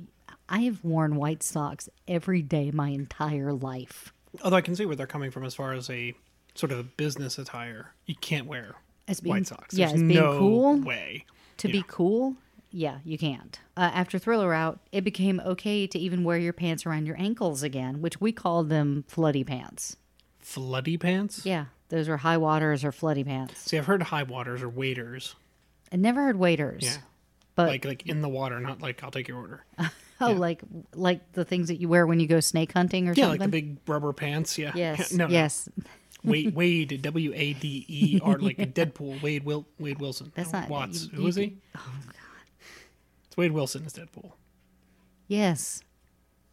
I 0.49 0.61
have 0.61 0.82
worn 0.82 1.16
white 1.16 1.43
socks 1.43 1.89
every 2.09 2.41
day 2.43 2.70
my 2.70 2.89
entire 2.89 3.53
life. 3.53 4.12
Although 4.43 4.57
I 4.57 4.61
can 4.62 4.74
see 4.74 4.86
where 4.86 4.97
they're 4.97 5.07
coming 5.07 5.30
from 5.30 5.45
as 5.45 5.55
far 5.55 5.74
as 5.74 5.91
a 5.91 6.14
sort 6.55 6.72
of 6.72 6.78
a 6.78 6.82
business 6.84 7.39
attire. 7.39 7.93
You 8.07 8.14
can't 8.16 8.47
wear 8.47 8.74
As 9.07 9.20
being- 9.20 9.34
white 9.36 9.47
socks. 9.47 9.74
yeah, 9.76 9.89
There's 9.89 10.01
as 10.01 10.09
being 10.09 10.18
no 10.20 10.39
cool. 10.39 10.76
way. 10.80 11.24
To 11.59 11.68
be 11.68 11.84
cool, 11.86 12.36
yeah, 12.70 12.99
you 13.05 13.18
can't. 13.18 13.59
Uh, 13.76 13.91
after 13.93 14.18
Thriller 14.18 14.55
out, 14.55 14.80
it 14.93 15.03
became 15.03 15.41
okay 15.45 15.86
to 15.86 15.99
even 15.99 16.24
wear 16.24 16.39
your 16.39 16.53
pants 16.53 16.86
around 16.86 17.07
your 17.07 17.20
ankles 17.20 17.62
again, 17.62 18.01
which 18.01 18.20
we 18.20 18.32
called 18.32 18.68
them 18.70 19.05
floody 19.11 19.47
pants. 19.47 19.97
Floody 20.43 20.99
pants? 20.99 21.45
Yeah, 21.45 21.66
those 21.91 22.09
are 22.09 22.18
high 22.18 22.36
waters 22.39 22.84
or 22.84 22.93
floody 22.93 23.24
pants. 23.26 23.59
See, 23.61 23.76
I've 23.76 23.86
heard 23.86 24.03
high 24.05 24.22
waters 24.22 24.62
or 24.62 24.68
waders. 24.68 25.34
I 25.93 25.97
never 25.97 26.22
heard 26.22 26.36
waiters. 26.36 26.84
Yeah. 26.84 26.97
But 27.55 27.68
like 27.68 27.84
like 27.84 28.07
in 28.07 28.22
the 28.22 28.28
water, 28.28 28.61
not 28.61 28.80
like 28.82 29.03
I'll 29.03 29.11
take 29.11 29.26
your 29.28 29.39
order. 29.39 29.64
oh, 30.20 30.32
like 30.32 30.62
like 30.95 31.32
the 31.32 31.45
things 31.45 31.68
that 31.68 31.80
you 31.80 31.89
wear 31.89 32.07
when 32.07 32.20
you 32.20 32.26
go 32.28 32.41
snake 32.41 32.72
hunting 32.72 33.09
or 33.09 33.12
Yeah, 33.12 33.24
something. 33.24 33.41
Yeah, 33.41 33.45
like 33.45 33.51
the 33.51 33.62
big 33.62 33.76
rubber 33.86 34.12
pants. 34.12 34.57
Yeah. 34.59 34.72
yes, 34.76 35.12
No, 35.12 35.26
no. 35.26 35.32
yes. 35.32 35.68
Wade, 36.24 36.55
Wade, 36.55 37.01
W 37.03 37.32
A 37.34 37.53
D 37.55 37.84
E 37.89 38.20
R, 38.22 38.39
like 38.39 38.59
Deadpool. 38.74 39.22
Wade 39.22 39.45
Will, 39.45 39.66
Wade 39.78 39.99
Wilson. 40.01 40.30
That's 40.34 40.53
No, 40.53 40.61
not- 40.61 40.68
Watts. 40.68 41.09
you- 41.12 41.22
you 41.22 41.26
is 41.28 41.36
he? 41.36 41.57
Oh 41.76 41.80
God. 42.07 42.14
It's 43.26 43.36
Wade 43.36 43.53
Wilson 43.53 43.84
is 43.84 43.93
Deadpool. 43.93 44.32
Yes. 45.26 45.82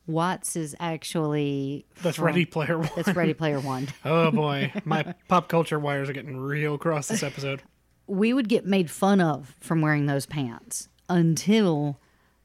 Watts 0.07 0.55
is 0.55 0.75
actually 0.79 1.85
That's 2.03 2.17
from- 2.17 2.25
Ready 2.25 2.45
Player 2.45 2.77
One. 2.77 2.89
That's 2.95 3.15
Ready 3.15 3.33
Player 3.33 3.59
One. 3.59 3.87
Oh 4.03 4.29
boy, 4.31 4.71
my 4.85 5.13
pop 5.27 5.49
culture 5.49 5.79
wires 5.79 6.09
are 6.09 6.13
getting 6.13 6.37
real 6.37 6.77
cross 6.77 7.07
this 7.07 7.23
episode. 7.23 7.61
We 8.07 8.33
would 8.33 8.49
get 8.49 8.65
made 8.65 8.89
fun 8.91 9.21
of 9.21 9.55
from 9.59 9.81
wearing 9.81 10.05
those 10.05 10.25
pants 10.25 10.89
until 11.09 11.99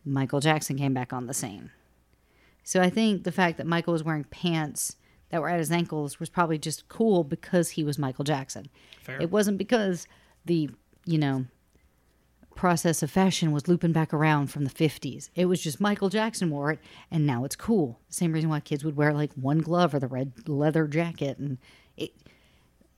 Michael 0.04 0.40
Jackson 0.40 0.76
came 0.76 0.94
back 0.94 1.12
on 1.12 1.26
the 1.26 1.34
scene. 1.34 1.70
So 2.64 2.80
I 2.80 2.90
think 2.90 3.24
the 3.24 3.32
fact 3.32 3.58
that 3.58 3.66
Michael 3.66 3.92
was 3.92 4.04
wearing 4.04 4.24
pants 4.24 4.96
that 5.30 5.40
were 5.40 5.48
at 5.48 5.58
his 5.58 5.72
ankles 5.72 6.20
was 6.20 6.28
probably 6.28 6.58
just 6.58 6.88
cool 6.88 7.24
because 7.24 7.70
he 7.70 7.84
was 7.84 7.98
Michael 7.98 8.24
Jackson. 8.24 8.68
Fair. 9.02 9.20
It 9.20 9.30
wasn't 9.30 9.58
because 9.58 10.06
the, 10.44 10.70
you 11.04 11.18
know, 11.18 11.46
process 12.54 13.02
of 13.02 13.10
fashion 13.10 13.52
was 13.52 13.68
looping 13.68 13.92
back 13.92 14.12
around 14.12 14.48
from 14.48 14.64
the 14.64 14.70
50s. 14.70 15.30
It 15.34 15.46
was 15.46 15.62
just 15.62 15.80
Michael 15.80 16.08
Jackson 16.08 16.50
wore 16.50 16.72
it, 16.72 16.78
and 17.10 17.26
now 17.26 17.44
it's 17.44 17.56
cool. 17.56 17.98
Same 18.08 18.32
reason 18.32 18.50
why 18.50 18.60
kids 18.60 18.84
would 18.84 18.96
wear 18.96 19.12
like 19.12 19.32
one 19.34 19.58
glove 19.58 19.94
or 19.94 19.98
the 19.98 20.08
red 20.08 20.48
leather 20.48 20.86
jacket. 20.86 21.38
And 21.38 21.58
it, 21.96 22.12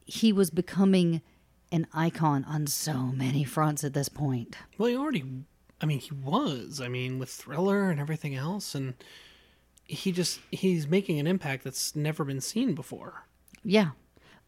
he 0.05 0.33
was 0.33 0.51
becoming 0.51 1.23
an 1.73 1.87
icon 1.93 2.45
on 2.45 2.67
so 2.69 2.93
many 2.95 3.43
fronts 3.45 3.83
at 3.83 3.95
this 3.95 4.09
point. 4.09 4.57
Well, 4.79 4.89
he 4.91 4.97
already, 4.97 5.25
I 5.81 5.87
mean, 5.87 5.99
he 5.99 6.13
was. 6.13 6.81
I 6.81 6.87
mean, 6.89 7.19
with 7.19 7.31
Thriller 7.31 7.91
and 7.91 7.99
everything 7.99 8.35
else, 8.37 8.75
and 8.75 8.95
he 9.85 10.13
just 10.13 10.41
he's 10.51 10.87
making 10.87 11.19
an 11.19 11.27
impact 11.27 11.65
that's 11.65 11.97
never 11.97 12.25
been 12.25 12.41
seen 12.41 12.75
before. 12.75 13.27
Yeah. 13.65 13.91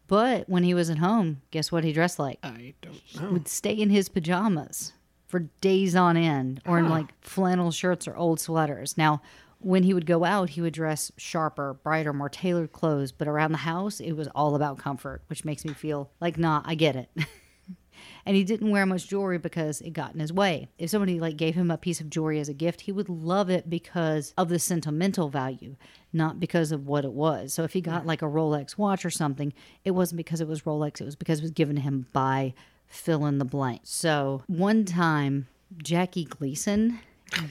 But 0.07 0.47
when 0.47 0.63
he 0.63 0.73
was 0.75 0.89
at 0.91 0.99
home, 0.99 1.41
guess 1.49 1.71
what 1.71 1.83
he 1.83 1.91
dressed 1.91 2.19
like? 2.19 2.37
I 2.43 2.75
don't 2.81 2.93
He 3.03 3.19
know. 3.19 3.31
would 3.31 3.47
stay 3.47 3.73
in 3.73 3.89
his 3.89 4.07
pajamas 4.07 4.93
for 5.27 5.39
days 5.61 5.95
on 5.95 6.15
end 6.15 6.61
or 6.67 6.77
in 6.77 6.89
like 6.89 7.07
flannel 7.21 7.71
shirts 7.71 8.07
or 8.07 8.15
old 8.15 8.39
sweaters. 8.39 8.97
Now, 8.99 9.23
when 9.59 9.83
he 9.83 9.93
would 9.93 10.05
go 10.05 10.23
out, 10.23 10.51
he 10.51 10.61
would 10.61 10.73
dress 10.73 11.11
sharper, 11.17 11.73
brighter, 11.73 12.13
more 12.13 12.29
tailored 12.29 12.71
clothes, 12.71 13.11
but 13.11 13.27
around 13.27 13.51
the 13.51 13.59
house, 13.59 13.99
it 13.99 14.13
was 14.13 14.27
all 14.35 14.55
about 14.55 14.77
comfort, 14.77 15.23
which 15.27 15.45
makes 15.45 15.65
me 15.65 15.73
feel 15.73 16.11
like, 16.19 16.37
nah, 16.37 16.61
I 16.65 16.75
get 16.75 16.95
it. 16.95 17.09
and 18.25 18.35
he 18.35 18.43
didn't 18.43 18.71
wear 18.71 18.85
much 18.85 19.07
jewelry 19.07 19.37
because 19.37 19.81
it 19.81 19.91
got 19.91 20.13
in 20.13 20.19
his 20.19 20.33
way. 20.33 20.69
If 20.77 20.89
somebody 20.89 21.19
like 21.19 21.37
gave 21.37 21.55
him 21.55 21.71
a 21.71 21.77
piece 21.77 21.99
of 21.99 22.09
jewelry 22.09 22.39
as 22.39 22.49
a 22.49 22.53
gift, 22.53 22.81
he 22.81 22.91
would 22.91 23.09
love 23.09 23.49
it 23.49 23.69
because 23.69 24.33
of 24.37 24.49
the 24.49 24.59
sentimental 24.59 25.29
value, 25.29 25.75
not 26.13 26.39
because 26.39 26.71
of 26.71 26.87
what 26.87 27.05
it 27.05 27.13
was. 27.13 27.53
So 27.53 27.63
if 27.63 27.73
he 27.73 27.81
got 27.81 28.05
like 28.05 28.21
a 28.21 28.25
Rolex 28.25 28.77
watch 28.77 29.05
or 29.05 29.09
something, 29.09 29.53
it 29.83 29.91
wasn't 29.91 30.17
because 30.17 30.41
it 30.41 30.47
was 30.47 30.63
Rolex, 30.63 31.01
it 31.01 31.05
was 31.05 31.15
because 31.15 31.39
it 31.39 31.43
was 31.43 31.51
given 31.51 31.75
to 31.75 31.81
him 31.81 32.07
by 32.13 32.53
fill 32.87 33.25
in 33.25 33.37
the 33.37 33.45
blank. 33.45 33.81
So 33.83 34.43
one 34.47 34.85
time, 34.85 35.47
Jackie 35.77 36.25
Gleason 36.25 36.99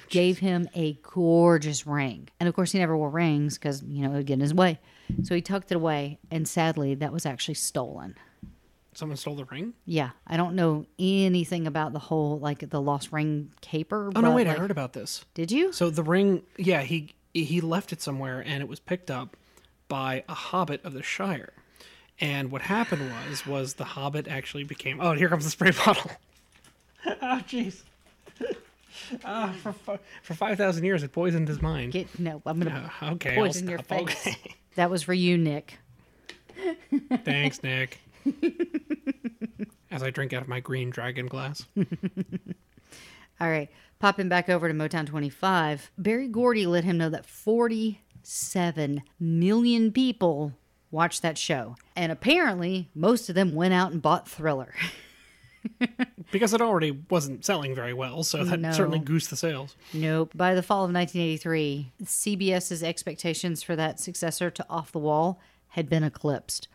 gave 0.08 0.38
him 0.38 0.68
a 0.74 0.98
gorgeous 1.02 1.86
ring. 1.86 2.28
And 2.40 2.48
of 2.48 2.54
course, 2.54 2.72
he 2.72 2.78
never 2.78 2.96
wore 2.96 3.10
rings 3.10 3.58
because, 3.58 3.82
you 3.82 4.02
know, 4.02 4.12
it 4.12 4.16
would 4.16 4.26
get 4.26 4.34
in 4.34 4.40
his 4.40 4.54
way. 4.54 4.80
So 5.22 5.34
he 5.34 5.42
tucked 5.42 5.70
it 5.70 5.76
away. 5.76 6.18
And 6.30 6.46
sadly, 6.48 6.94
that 6.96 7.12
was 7.12 7.26
actually 7.26 7.54
stolen. 7.54 8.16
Someone 8.94 9.16
stole 9.16 9.34
the 9.34 9.44
ring. 9.46 9.74
Yeah, 9.86 10.10
I 10.26 10.36
don't 10.36 10.54
know 10.54 10.86
anything 10.98 11.66
about 11.66 11.92
the 11.92 11.98
whole 11.98 12.38
like 12.38 12.70
the 12.70 12.80
lost 12.80 13.12
ring 13.12 13.50
caper. 13.60 14.12
Oh 14.14 14.20
no, 14.20 14.28
but, 14.28 14.36
wait! 14.36 14.46
I 14.46 14.54
heard 14.54 14.70
about 14.70 14.92
this. 14.92 15.24
Did 15.34 15.50
you? 15.50 15.72
So 15.72 15.90
the 15.90 16.04
ring, 16.04 16.44
yeah, 16.56 16.82
he 16.82 17.12
he 17.32 17.60
left 17.60 17.92
it 17.92 18.00
somewhere, 18.00 18.40
and 18.46 18.62
it 18.62 18.68
was 18.68 18.78
picked 18.78 19.10
up 19.10 19.36
by 19.88 20.22
a 20.28 20.34
hobbit 20.34 20.84
of 20.84 20.92
the 20.92 21.02
Shire. 21.02 21.52
And 22.20 22.52
what 22.52 22.62
happened 22.62 23.10
was, 23.28 23.44
was 23.46 23.74
the 23.74 23.84
hobbit 23.84 24.28
actually 24.28 24.64
became. 24.64 25.00
Oh, 25.00 25.12
here 25.12 25.28
comes 25.28 25.44
the 25.44 25.50
spray 25.50 25.72
bottle. 25.84 26.10
oh, 27.06 27.40
jeez. 27.46 27.82
Ah, 29.24 29.54
for 29.62 29.98
for 30.22 30.34
five 30.34 30.56
thousand 30.58 30.84
years, 30.84 31.02
it 31.02 31.12
poisoned 31.12 31.48
his 31.48 31.60
mind. 31.60 31.92
Get 31.92 32.18
no. 32.18 32.40
I'm 32.46 32.58
gonna 32.60 32.90
Uh, 33.00 33.12
okay, 33.14 33.30
I'll 33.30 33.36
poison 33.36 33.68
your 33.68 33.78
stop. 33.80 34.08
face. 34.08 34.26
Okay. 34.26 34.54
That 34.76 34.90
was 34.90 35.02
for 35.02 35.14
you, 35.14 35.36
Nick. 35.38 35.78
Thanks, 37.24 37.62
Nick. 37.62 38.00
As 39.90 40.02
I 40.02 40.10
drink 40.10 40.32
out 40.32 40.42
of 40.42 40.48
my 40.48 40.60
green 40.60 40.90
dragon 40.90 41.26
glass. 41.26 41.66
All 43.40 43.48
right, 43.50 43.68
popping 43.98 44.28
back 44.28 44.48
over 44.48 44.68
to 44.68 44.74
Motown 44.74 45.06
25. 45.06 45.90
Berry 45.98 46.28
Gordy 46.28 46.66
let 46.66 46.84
him 46.84 46.96
know 46.98 47.08
that 47.10 47.26
47 47.26 49.02
million 49.20 49.92
people 49.92 50.52
watched 50.90 51.22
that 51.22 51.36
show, 51.36 51.74
and 51.96 52.10
apparently 52.12 52.88
most 52.94 53.28
of 53.28 53.34
them 53.34 53.54
went 53.54 53.74
out 53.74 53.92
and 53.92 54.00
bought 54.00 54.28
Thriller. 54.28 54.72
Because 56.32 56.52
it 56.54 56.60
already 56.60 56.90
wasn't 56.90 57.44
selling 57.44 57.74
very 57.76 57.92
well, 57.92 58.24
so 58.24 58.42
that 58.44 58.58
No. 58.58 58.72
certainly 58.72 58.98
goosed 58.98 59.30
the 59.30 59.36
sales. 59.36 59.76
Nope. 59.92 60.32
By 60.34 60.54
the 60.54 60.62
fall 60.62 60.84
of 60.84 60.92
1983, 60.92 61.92
CBS's 62.02 62.82
expectations 62.82 63.62
for 63.62 63.76
that 63.76 64.00
successor 64.00 64.50
to 64.50 64.66
Off 64.68 64.90
the 64.90 64.98
Wall 64.98 65.38
had 65.68 65.88
been 65.88 66.02
eclipsed. 66.02 66.66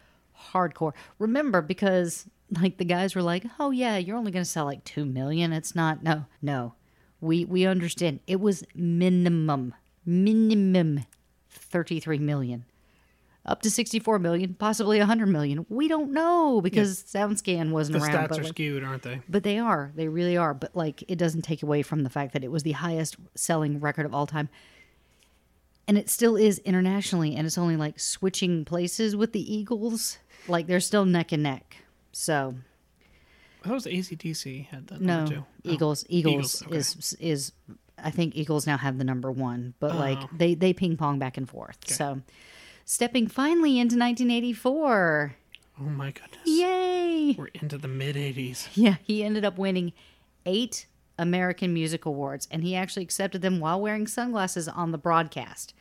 Hardcore. 0.54 0.94
Remember, 1.18 1.62
because 1.62 2.26
like 2.62 2.78
the 2.78 2.86
guys 2.86 3.16
were 3.16 3.22
like, 3.22 3.44
"Oh 3.60 3.72
yeah, 3.72 3.98
you're 3.98 4.16
only 4.16 4.32
going 4.32 4.46
to 4.46 4.50
sell 4.50 4.66
like 4.66 4.84
two 4.86 5.04
million. 5.04 5.52
It's 5.52 5.76
not. 5.76 6.04
No, 6.04 6.26
no. 6.42 6.76
We 7.20 7.44
we 7.44 7.66
understand. 7.66 8.22
It 8.28 8.40
was 8.40 8.64
minimum, 8.74 9.74
minimum, 10.06 11.06
33 11.50 12.20
million, 12.20 12.64
up 13.46 13.62
to 13.64 13.72
64 13.72 14.20
million, 14.20 14.54
possibly 14.54 15.00
100 15.00 15.26
million. 15.28 15.66
We 15.70 15.88
don't 15.88 16.12
know 16.12 16.62
because 16.62 17.02
SoundScan 17.04 17.72
wasn't 17.72 18.00
The 18.00 18.06
around. 18.06 18.16
stats 18.16 18.30
but, 18.30 18.40
are 18.40 18.44
like, 18.44 18.50
skewed, 18.54 18.84
aren't 18.84 19.04
they? 19.04 19.22
but 19.30 19.44
they 19.44 19.58
are. 19.58 19.92
They 19.96 20.08
really 20.08 20.38
are. 20.38 20.54
But 20.54 20.76
like 20.76 21.04
it 21.08 21.18
doesn't 21.18 21.42
take 21.44 21.64
away 21.64 21.82
from 21.82 22.04
the 22.04 22.10
fact 22.10 22.34
that 22.34 22.44
it 22.44 22.52
was 22.52 22.64
the 22.64 22.74
highest 22.74 23.16
selling 23.36 23.80
record 23.80 24.06
of 24.06 24.14
all 24.14 24.28
time. 24.28 24.50
And 25.88 25.98
it 25.98 26.10
still 26.10 26.36
is 26.36 26.60
internationally 26.60 27.36
and 27.36 27.48
it's 27.48 27.58
only 27.58 27.76
like 27.76 28.00
switching 28.00 28.64
places 28.66 29.16
with 29.16 29.34
the 29.34 29.54
Eagles. 29.56 30.20
Like 30.48 30.68
they're 30.68 30.80
still 30.80 31.06
neck 31.06 31.32
and 31.32 31.42
neck. 31.42 31.78
So 32.12 32.56
thought 33.64 33.74
was 33.74 33.86
ACDC 33.86 34.68
had 34.68 34.88
that 34.88 35.02
no 35.02 35.18
number 35.18 35.32
two. 35.36 35.42
Oh, 35.42 35.72
Eagles 35.72 36.06
Eagles, 36.10 36.64
okay. 36.64 36.78
is 36.78 37.18
is 37.20 37.52
I 37.98 38.12
think 38.12 38.36
Eagles 38.36 38.66
now 38.68 38.78
have 38.78 38.98
the 38.98 39.04
number 39.04 39.32
one, 39.32 39.74
but 39.80 39.94
oh. 39.94 39.98
like 39.98 40.20
Oh. 40.20 40.30
they 40.38 40.54
they 40.56 40.74
ping 40.74 40.96
pong 40.98 41.20
back 41.20 41.38
and 41.38 41.50
forth. 41.50 41.78
So 41.88 42.22
stepping 42.90 43.28
finally 43.28 43.78
into 43.78 43.96
1984. 43.96 45.36
Oh 45.80 45.84
my 45.84 46.10
goodness. 46.10 46.40
Yay! 46.44 47.36
We're 47.38 47.50
into 47.54 47.78
the 47.78 47.88
mid 47.88 48.16
80s. 48.16 48.68
Yeah, 48.74 48.96
he 49.04 49.24
ended 49.24 49.46
up 49.46 49.60
winning 49.60 49.94
eight 50.44 50.88
American 51.20 51.72
Music 51.72 52.06
Awards, 52.06 52.48
and 52.50 52.64
he 52.64 52.76
actually 52.76 53.04
accepted 53.04 53.44
them 53.44 53.60
while 53.60 53.80
wearing 53.80 54.08
sunglasses 54.08 54.68
on 54.68 54.92
the 54.92 54.98
broadcast. 54.98 55.76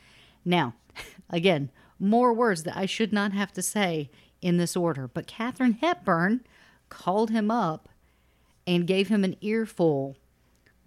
Now, 0.45 0.75
again, 1.31 1.71
more 1.99 2.35
words 2.35 2.65
that 2.65 2.77
I 2.77 2.85
should 2.85 3.13
not 3.13 3.33
have 3.33 3.53
to 3.55 3.63
say 3.63 4.11
in 4.43 4.59
this 4.59 4.77
order, 4.77 5.09
but 5.09 5.27
Katharine 5.27 5.79
Hepburn 5.81 6.45
called 6.91 7.31
him 7.31 7.51
up 7.51 7.89
and 8.67 8.87
gave 8.87 9.09
him 9.09 9.25
an 9.25 9.37
earful 9.41 10.19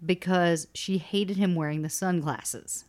because 0.04 0.68
she 0.72 0.98
hated 0.98 1.36
him 1.36 1.56
wearing 1.56 1.82
the 1.82 1.90
sunglasses. 1.90 2.84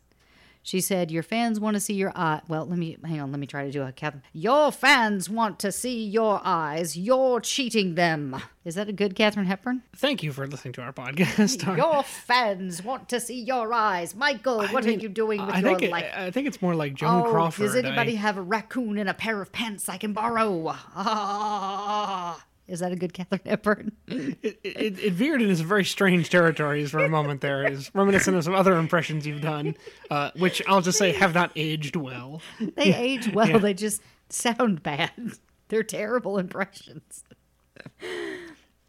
She 0.66 0.80
said, 0.80 1.12
Your 1.12 1.24
fans 1.24 1.60
want 1.60 1.76
to 1.76 1.80
see 1.82 1.94
your 1.94 2.14
eye. 2.16 2.42
Well, 2.48 2.66
let 2.66 2.80
me 2.80 2.98
hang 3.04 3.20
on. 3.20 3.32
Let 3.32 3.40
me 3.40 3.46
try 3.48 3.66
to 3.66 3.72
do 3.72 3.84
a 3.84 3.92
Katharine. 3.92 4.24
Your 4.32 4.72
fans 4.72 5.30
want 5.30 5.60
to 5.60 5.72
see 5.74 6.06
your 6.06 6.40
eyes. 6.44 6.98
You're 6.98 7.42
cheating 7.42 7.96
them. 7.96 8.42
Is 8.64 8.76
that 8.76 8.88
a 8.88 8.94
good 8.94 9.14
Katharine 9.14 9.46
Hepburn? 9.46 9.84
Thank 9.98 10.24
you 10.24 10.32
for 10.32 10.48
listening 10.48 10.74
to 10.76 10.82
our 10.82 10.94
podcast. 10.94 11.78
Your 11.78 12.02
fans 12.04 12.82
want 12.82 13.10
to 13.10 13.20
see 13.20 13.42
your 13.42 13.74
eyes. 13.74 14.16
Michael, 14.16 14.66
what 14.68 14.86
mean, 14.86 15.00
are 15.00 15.02
you 15.02 15.10
doing 15.10 15.46
with 15.46 15.54
I 15.56 15.60
your 15.60 15.84
it- 15.84 15.92
life? 15.92 16.10
I 16.16 16.32
think 16.32 16.48
it's 16.48 16.62
more 16.62 16.74
like 16.74 16.94
Joan 16.94 17.26
oh, 17.26 17.30
Crawford. 17.30 17.66
does 17.66 17.76
anybody 17.76 18.14
I- 18.14 18.22
have 18.22 18.38
a 18.38 18.42
raccoon 18.42 18.98
and 18.98 19.10
a 19.10 19.14
pair 19.14 19.42
of 19.42 19.52
pants 19.52 19.90
I 19.90 19.98
can 19.98 20.14
borrow? 20.14 20.74
Ah. 20.96 22.42
Is 22.68 22.80
that 22.80 22.92
a 22.92 22.96
good 22.96 23.14
Katharine 23.14 23.42
Hepburn? 23.46 23.92
it, 24.08 24.60
it, 24.64 25.00
it 25.00 25.14
veered 25.14 25.42
into 25.42 25.56
some 25.56 25.68
very 25.68 25.84
strange 25.84 26.30
territories 26.30 26.92
for 26.92 27.00
a 27.00 27.10
moment 27.10 27.42
there. 27.42 27.70
Is 27.70 27.92
reminiscent 27.94 28.38
of 28.38 28.44
some 28.44 28.56
other 28.56 28.78
impressions 28.78 29.28
you've 29.28 29.42
done, 29.42 29.76
uh, 30.10 30.32
which 30.38 30.62
I'll 30.68 30.82
just 30.82 30.98
say 30.98 31.12
have 31.12 31.34
not 31.34 31.52
aged 31.56 31.96
well. 31.96 32.42
They 32.60 32.96
age 32.96 33.32
well. 33.34 33.50
Yeah. 33.50 33.58
They 33.58 33.74
just 33.74 34.02
sound 34.30 34.82
bad. 34.82 35.12
They're 35.68 35.84
terrible 35.84 36.38
impressions. 36.38 37.24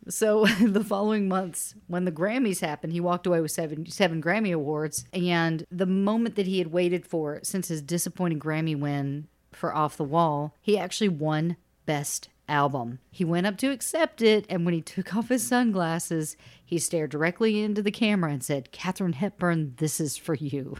So 0.08 0.44
the 0.46 0.84
following 0.84 1.28
months, 1.28 1.74
when 1.86 2.04
the 2.04 2.12
Grammys 2.12 2.60
happened, 2.60 2.92
he 2.92 3.00
walked 3.00 3.26
away 3.26 3.40
with 3.40 3.50
seven 3.50 3.86
seven 3.86 4.22
Grammy 4.22 4.54
awards. 4.54 5.04
And 5.12 5.64
the 5.70 5.86
moment 5.86 6.36
that 6.36 6.46
he 6.46 6.58
had 6.58 6.68
waited 6.68 7.06
for 7.06 7.40
since 7.42 7.68
his 7.68 7.82
disappointing 7.82 8.38
Grammy 8.38 8.78
win 8.78 9.26
for 9.52 9.74
Off 9.74 9.96
the 9.96 10.04
Wall, 10.04 10.54
he 10.60 10.78
actually 10.78 11.08
won 11.08 11.56
Best 11.86 12.28
Album. 12.48 12.98
He 13.10 13.24
went 13.24 13.46
up 13.46 13.56
to 13.58 13.70
accept 13.70 14.20
it, 14.22 14.44
and 14.48 14.64
when 14.64 14.74
he 14.74 14.80
took 14.82 15.14
off 15.16 15.28
his 15.28 15.46
sunglasses, 15.46 16.36
he 16.64 16.78
stared 16.78 17.10
directly 17.10 17.62
into 17.62 17.82
the 17.82 17.90
camera 17.90 18.30
and 18.32 18.42
said, 18.44 18.70
"Katharine 18.72 19.14
Hepburn, 19.14 19.74
this 19.78 20.00
is 20.00 20.16
for 20.16 20.34
you." 20.34 20.76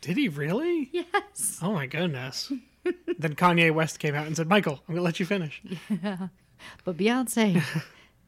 Did 0.00 0.16
he 0.16 0.28
really? 0.28 0.88
Yes. 0.92 1.58
Oh 1.62 1.72
my 1.72 1.86
goodness. 1.86 2.52
then 3.18 3.34
Kanye 3.34 3.72
West 3.72 3.98
came 3.98 4.14
out 4.14 4.26
and 4.26 4.36
said, 4.36 4.48
"Michael, 4.48 4.80
I'm 4.88 4.94
gonna 4.94 5.04
let 5.04 5.20
you 5.20 5.26
finish." 5.26 5.60
Yeah. 6.02 6.28
But 6.84 6.98
Beyonce, 6.98 7.62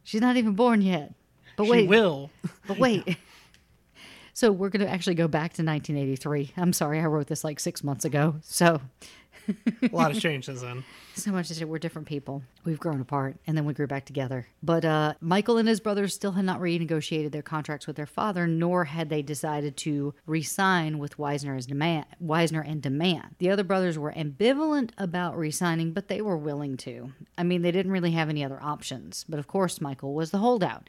she's 0.05 0.23
not 0.23 0.39
even 0.39 0.55
born 0.55 0.81
yet. 0.81 1.13
But 1.57 1.65
She 1.65 1.71
wait, 1.71 1.89
will. 1.89 2.31
but 2.67 2.79
wait. 2.79 3.19
So 4.33 4.51
we're 4.51 4.71
going 4.71 4.85
to 4.85 4.91
actually 4.91 5.15
go 5.15 5.29
back 5.29 5.53
to 5.55 5.63
1983. 5.63 6.53
I'm 6.57 6.73
sorry, 6.73 7.01
I 7.01 7.05
wrote 7.05 7.27
this 7.27 7.45
like 7.45 7.61
six 7.61 7.85
months 7.85 8.05
ago. 8.05 8.37
So 8.43 8.81
A 9.49 9.95
lot 9.95 10.13
has 10.13 10.23
changed 10.23 10.47
since 10.47 10.61
then. 10.61 10.85
so 11.15 11.31
much 11.31 11.47
say 11.47 11.65
we're 11.65 11.79
different 11.79 12.09
people. 12.09 12.43
We've 12.65 12.79
grown 12.79 13.01
apart 13.01 13.37
and 13.47 13.57
then 13.57 13.65
we 13.65 13.75
grew 13.75 13.87
back 13.87 14.05
together. 14.05 14.47
But 14.63 14.85
uh, 14.85 15.15
Michael 15.21 15.59
and 15.59 15.69
his 15.69 15.81
brothers 15.81 16.15
still 16.15 16.33
had 16.33 16.45
not 16.45 16.61
renegotiated 16.61 17.33
their 17.33 17.43
contracts 17.43 17.87
with 17.87 17.97
their 17.97 18.07
father, 18.07 18.47
nor 18.47 18.85
had 18.85 19.09
they 19.09 19.23
decided 19.23 19.77
to 19.79 20.15
re-sign 20.27 20.99
with 20.99 21.17
Weisner 21.17 21.57
as 21.57 21.67
DeMann. 21.67 22.05
Weisner 22.25 22.67
and 22.67 22.83
DeMann. 22.83 23.31
The 23.39 23.51
other 23.51 23.65
brothers 23.65 23.99
were 23.99 24.13
ambivalent 24.13 24.91
about 24.99 25.37
re-signing, 25.37 25.93
but 25.93 26.09
they 26.09 26.21
were 26.23 26.37
willing 26.37 26.77
to. 26.79 27.13
I 27.37 27.43
mean, 27.43 27.63
they 27.63 27.73
didn't 27.73 27.93
really 27.93 28.13
have 28.13 28.29
any 28.29 28.45
other 28.45 28.63
options. 28.63 29.25
But 29.29 29.39
of 29.39 29.47
course, 29.47 29.81
Michael 29.81 30.15
was 30.15 30.31
the 30.31 30.39
holdout. 30.39 30.89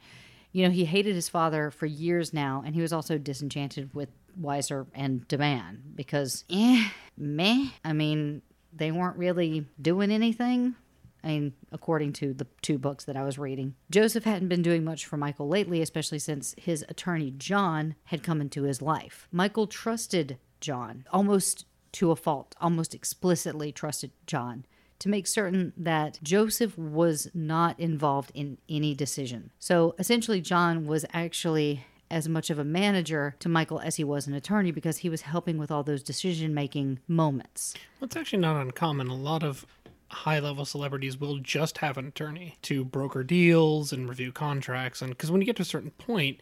You 0.54 0.64
know, 0.64 0.70
he 0.70 0.84
hated 0.84 1.16
his 1.16 1.28
father 1.28 1.72
for 1.72 1.86
years 1.86 2.32
now, 2.32 2.62
and 2.64 2.76
he 2.76 2.80
was 2.80 2.92
also 2.92 3.18
disenchanted 3.18 3.92
with 3.92 4.08
Weisner 4.40 4.86
and 4.94 5.26
DeMann 5.26 5.78
because, 5.96 6.44
eh, 6.48 6.90
meh. 7.18 7.70
I 7.84 7.92
mean, 7.92 8.40
they 8.72 8.92
weren't 8.92 9.16
really 9.16 9.66
doing 9.82 10.12
anything. 10.12 10.76
I 11.24 11.26
mean, 11.26 11.54
according 11.72 12.12
to 12.14 12.32
the 12.32 12.46
two 12.62 12.78
books 12.78 13.04
that 13.06 13.16
I 13.16 13.24
was 13.24 13.36
reading. 13.36 13.74
Joseph 13.90 14.22
hadn't 14.22 14.46
been 14.46 14.62
doing 14.62 14.84
much 14.84 15.06
for 15.06 15.16
Michael 15.16 15.48
lately, 15.48 15.82
especially 15.82 16.20
since 16.20 16.54
his 16.56 16.84
attorney, 16.88 17.32
John, 17.32 17.96
had 18.04 18.22
come 18.22 18.40
into 18.40 18.62
his 18.62 18.80
life. 18.80 19.26
Michael 19.32 19.66
trusted 19.66 20.38
John 20.60 21.04
almost 21.12 21.66
to 21.94 22.12
a 22.12 22.16
fault, 22.16 22.54
almost 22.60 22.94
explicitly 22.94 23.72
trusted 23.72 24.12
John 24.28 24.66
to 25.04 25.10
make 25.10 25.26
certain 25.26 25.74
that 25.76 26.18
Joseph 26.22 26.78
was 26.78 27.28
not 27.34 27.78
involved 27.78 28.32
in 28.32 28.56
any 28.70 28.94
decision. 28.94 29.50
So 29.58 29.94
essentially, 29.98 30.40
John 30.40 30.86
was 30.86 31.04
actually 31.12 31.84
as 32.10 32.26
much 32.26 32.48
of 32.48 32.58
a 32.58 32.64
manager 32.64 33.36
to 33.40 33.50
Michael 33.50 33.80
as 33.80 33.96
he 33.96 34.04
was 34.04 34.26
an 34.26 34.32
attorney 34.32 34.70
because 34.70 34.96
he 34.96 35.10
was 35.10 35.20
helping 35.20 35.58
with 35.58 35.70
all 35.70 35.82
those 35.82 36.02
decision 36.02 36.54
making 36.54 37.00
moments. 37.06 37.74
Well, 38.00 38.06
it's 38.06 38.16
actually 38.16 38.38
not 38.38 38.58
uncommon. 38.58 39.08
A 39.08 39.14
lot 39.14 39.42
of 39.42 39.66
high 40.08 40.38
level 40.38 40.64
celebrities 40.64 41.20
will 41.20 41.36
just 41.36 41.76
have 41.78 41.98
an 41.98 42.06
attorney 42.06 42.56
to 42.62 42.82
broker 42.82 43.22
deals 43.22 43.92
and 43.92 44.08
review 44.08 44.32
contracts. 44.32 45.02
And 45.02 45.10
because 45.10 45.30
when 45.30 45.42
you 45.42 45.46
get 45.46 45.56
to 45.56 45.62
a 45.62 45.66
certain 45.66 45.90
point, 45.90 46.40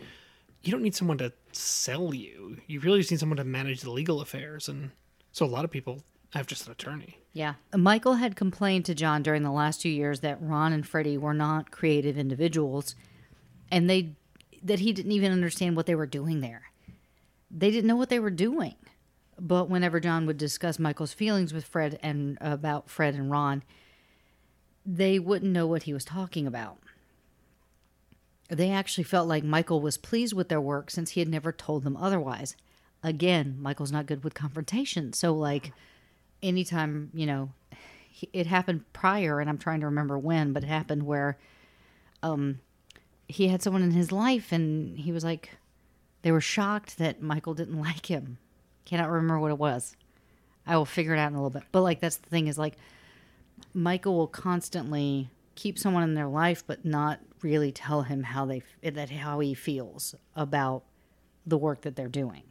you 0.63 0.71
don't 0.71 0.83
need 0.83 0.95
someone 0.95 1.19
to 1.19 1.33
sell 1.51 2.15
you. 2.15 2.59
You 2.69 2.79
really 2.79 3.01
just 3.01 3.11
need 3.11 3.19
someone 3.19 3.39
to 3.39 3.45
manage 3.45 3.81
the 3.81 3.91
legal 3.91 4.21
affairs. 4.21 4.69
And 4.69 4.93
so 5.33 5.45
a 5.45 5.49
lot 5.49 5.65
of 5.65 5.73
people 5.73 6.05
have 6.31 6.47
just 6.47 6.67
an 6.67 6.71
attorney. 6.71 7.19
Yeah. 7.33 7.55
Michael 7.75 8.15
had 8.15 8.37
complained 8.37 8.85
to 8.87 8.95
John 8.95 9.23
during 9.23 9.43
the 9.43 9.51
last 9.51 9.81
two 9.81 9.89
years 9.89 10.21
that 10.21 10.43
Ron 10.43 10.73
and 10.73 10.87
Freddie 10.87 11.17
were 11.17 11.35
not 11.35 11.71
creative 11.71 12.19
individuals 12.19 12.95
and 13.71 13.89
they 13.89 14.13
that 14.63 14.79
he 14.79 14.93
didn't 14.93 15.13
even 15.13 15.33
understand 15.33 15.75
what 15.75 15.87
they 15.87 15.95
were 15.95 16.07
doing 16.07 16.41
there. 16.41 16.71
They 17.51 17.71
didn't 17.71 17.89
know 17.89 17.97
what 17.97 18.11
they 18.11 18.21
were 18.21 18.31
doing. 18.31 18.77
But 19.39 19.69
whenever 19.69 19.99
John 19.99 20.27
would 20.27 20.37
discuss 20.37 20.79
Michael's 20.79 21.13
feelings 21.13 21.53
with 21.53 21.65
Fred 21.65 21.99
and 22.03 22.39
about 22.41 22.89
Fred 22.89 23.15
and 23.15 23.31
Ron, 23.31 23.65
they 24.87 25.19
wouldn't 25.19 25.53
know 25.53 25.67
what 25.67 25.85
he 25.85 25.93
was 25.93 26.05
talking 26.05 26.47
about. 26.47 26.79
They 28.49 28.71
actually 28.71 29.05
felt 29.05 29.27
like 29.27 29.43
Michael 29.43 29.81
was 29.81 29.97
pleased 29.97 30.35
with 30.35 30.49
their 30.49 30.61
work 30.61 30.91
since 30.91 31.11
he 31.11 31.21
had 31.21 31.29
never 31.29 31.51
told 31.51 31.83
them 31.83 31.97
otherwise. 31.97 32.55
Again, 33.03 33.57
Michael's 33.59 33.91
not 33.91 34.07
good 34.07 34.23
with 34.23 34.35
confrontation. 34.35 35.13
So, 35.13 35.33
like, 35.33 35.73
anytime, 36.43 37.11
you 37.15 37.27
know, 37.27 37.51
it 38.33 38.47
happened 38.47 38.85
prior, 38.93 39.41
and 39.41 39.49
I'm 39.49 39.59
trying 39.59 39.81
to 39.81 39.87
remember 39.87 40.19
when, 40.19 40.53
but 40.53 40.63
it 40.63 40.69
happened 40.69 41.05
where 41.05 41.39
um, 42.23 42.61
he 43.29 43.49
had 43.49 43.63
someone 43.63 43.83
in 43.83 43.91
his 43.91 44.13
life 44.13 44.53
and 44.53 44.99
he 44.99 45.13
was 45.13 45.25
like, 45.25 45.51
they 46.23 46.33
were 46.33 46.41
shocked 46.41 46.99
that 46.99 47.23
Michael 47.23 47.55
didn't 47.55 47.81
like 47.81 48.07
him. 48.07 48.39
Cannot 48.85 49.11
remember 49.11 49.39
what 49.39 49.51
it 49.51 49.59
was. 49.59 49.97
I 50.67 50.77
will 50.77 50.85
figure 50.85 51.15
it 51.15 51.19
out 51.19 51.31
in 51.31 51.35
a 51.35 51.39
little 51.39 51.51
bit. 51.51 51.65
But, 51.73 51.83
like, 51.83 52.01
that's 52.01 52.17
the 52.17 52.31
thing 52.31 52.47
is, 52.47 52.59
like, 52.59 52.77
Michael 53.75 54.17
will 54.17 54.29
constantly 54.29 55.29
keep 55.55 55.79
someone 55.79 56.03
in 56.03 56.15
their 56.15 56.29
life, 56.29 56.65
but 56.67 56.85
not 56.85 57.21
really 57.43 57.73
tell 57.73 58.03
him 58.03 58.23
how 58.23 58.45
they 58.45 58.63
that 58.83 59.11
how 59.11 59.41
he 59.41 59.55
feels 59.55 60.15
about 60.37 60.85
the 61.47 61.59
work 61.59 61.83
that 61.83 61.97
they're 61.97 62.09
doing. 62.09 62.43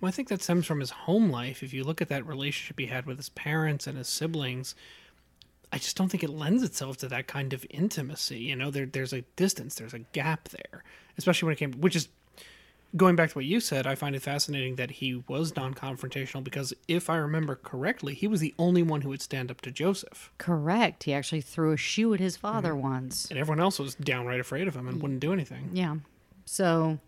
Well, 0.00 0.08
I 0.08 0.12
think 0.12 0.28
that 0.28 0.42
stems 0.42 0.66
from 0.66 0.80
his 0.80 0.90
home 0.90 1.30
life. 1.30 1.62
If 1.62 1.72
you 1.72 1.84
look 1.84 2.00
at 2.00 2.08
that 2.08 2.26
relationship 2.26 2.78
he 2.78 2.86
had 2.86 3.06
with 3.06 3.16
his 3.16 3.28
parents 3.30 3.86
and 3.86 3.98
his 3.98 4.08
siblings, 4.08 4.74
I 5.72 5.78
just 5.78 5.96
don't 5.96 6.08
think 6.08 6.24
it 6.24 6.30
lends 6.30 6.62
itself 6.62 6.96
to 6.98 7.08
that 7.08 7.26
kind 7.26 7.52
of 7.52 7.66
intimacy. 7.70 8.38
You 8.38 8.56
know, 8.56 8.70
there 8.70 8.86
there's 8.86 9.12
a 9.12 9.22
distance, 9.36 9.74
there's 9.74 9.94
a 9.94 10.00
gap 10.00 10.48
there, 10.48 10.84
especially 11.16 11.46
when 11.46 11.52
it 11.54 11.58
came, 11.58 11.72
which 11.72 11.96
is 11.96 12.08
going 12.96 13.16
back 13.16 13.30
to 13.30 13.34
what 13.36 13.44
you 13.44 13.60
said. 13.60 13.86
I 13.86 13.94
find 13.94 14.16
it 14.16 14.22
fascinating 14.22 14.76
that 14.76 14.90
he 14.92 15.22
was 15.28 15.54
non-confrontational 15.54 16.42
because, 16.42 16.72
if 16.86 17.10
I 17.10 17.16
remember 17.16 17.56
correctly, 17.56 18.14
he 18.14 18.26
was 18.26 18.40
the 18.40 18.54
only 18.58 18.82
one 18.82 19.02
who 19.02 19.10
would 19.10 19.22
stand 19.22 19.50
up 19.50 19.60
to 19.62 19.70
Joseph, 19.70 20.32
Correct. 20.38 21.04
He 21.04 21.12
actually 21.12 21.42
threw 21.42 21.72
a 21.72 21.76
shoe 21.76 22.14
at 22.14 22.20
his 22.20 22.36
mm-hmm. 22.36 22.46
father 22.46 22.74
once. 22.74 23.26
and 23.26 23.38
everyone 23.38 23.60
else 23.60 23.78
was 23.78 23.94
downright 23.94 24.40
afraid 24.40 24.68
of 24.68 24.74
him 24.74 24.88
and 24.88 25.02
wouldn't 25.02 25.20
do 25.20 25.32
anything. 25.32 25.70
Yeah. 25.72 25.96
So, 26.46 26.98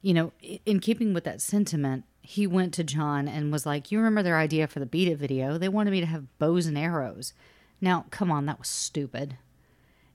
you 0.00 0.14
know, 0.14 0.32
in 0.64 0.80
keeping 0.80 1.12
with 1.12 1.24
that 1.24 1.42
sentiment, 1.42 2.04
he 2.28 2.46
went 2.46 2.74
to 2.74 2.84
John 2.84 3.26
and 3.26 3.50
was 3.50 3.64
like, 3.64 3.90
You 3.90 3.96
remember 3.96 4.22
their 4.22 4.36
idea 4.36 4.66
for 4.66 4.80
the 4.80 4.86
Beat 4.86 5.08
It 5.08 5.16
video? 5.16 5.56
They 5.56 5.70
wanted 5.70 5.92
me 5.92 6.00
to 6.00 6.06
have 6.06 6.38
bows 6.38 6.66
and 6.66 6.76
arrows. 6.76 7.32
Now, 7.80 8.04
come 8.10 8.30
on, 8.30 8.44
that 8.44 8.58
was 8.58 8.68
stupid. 8.68 9.38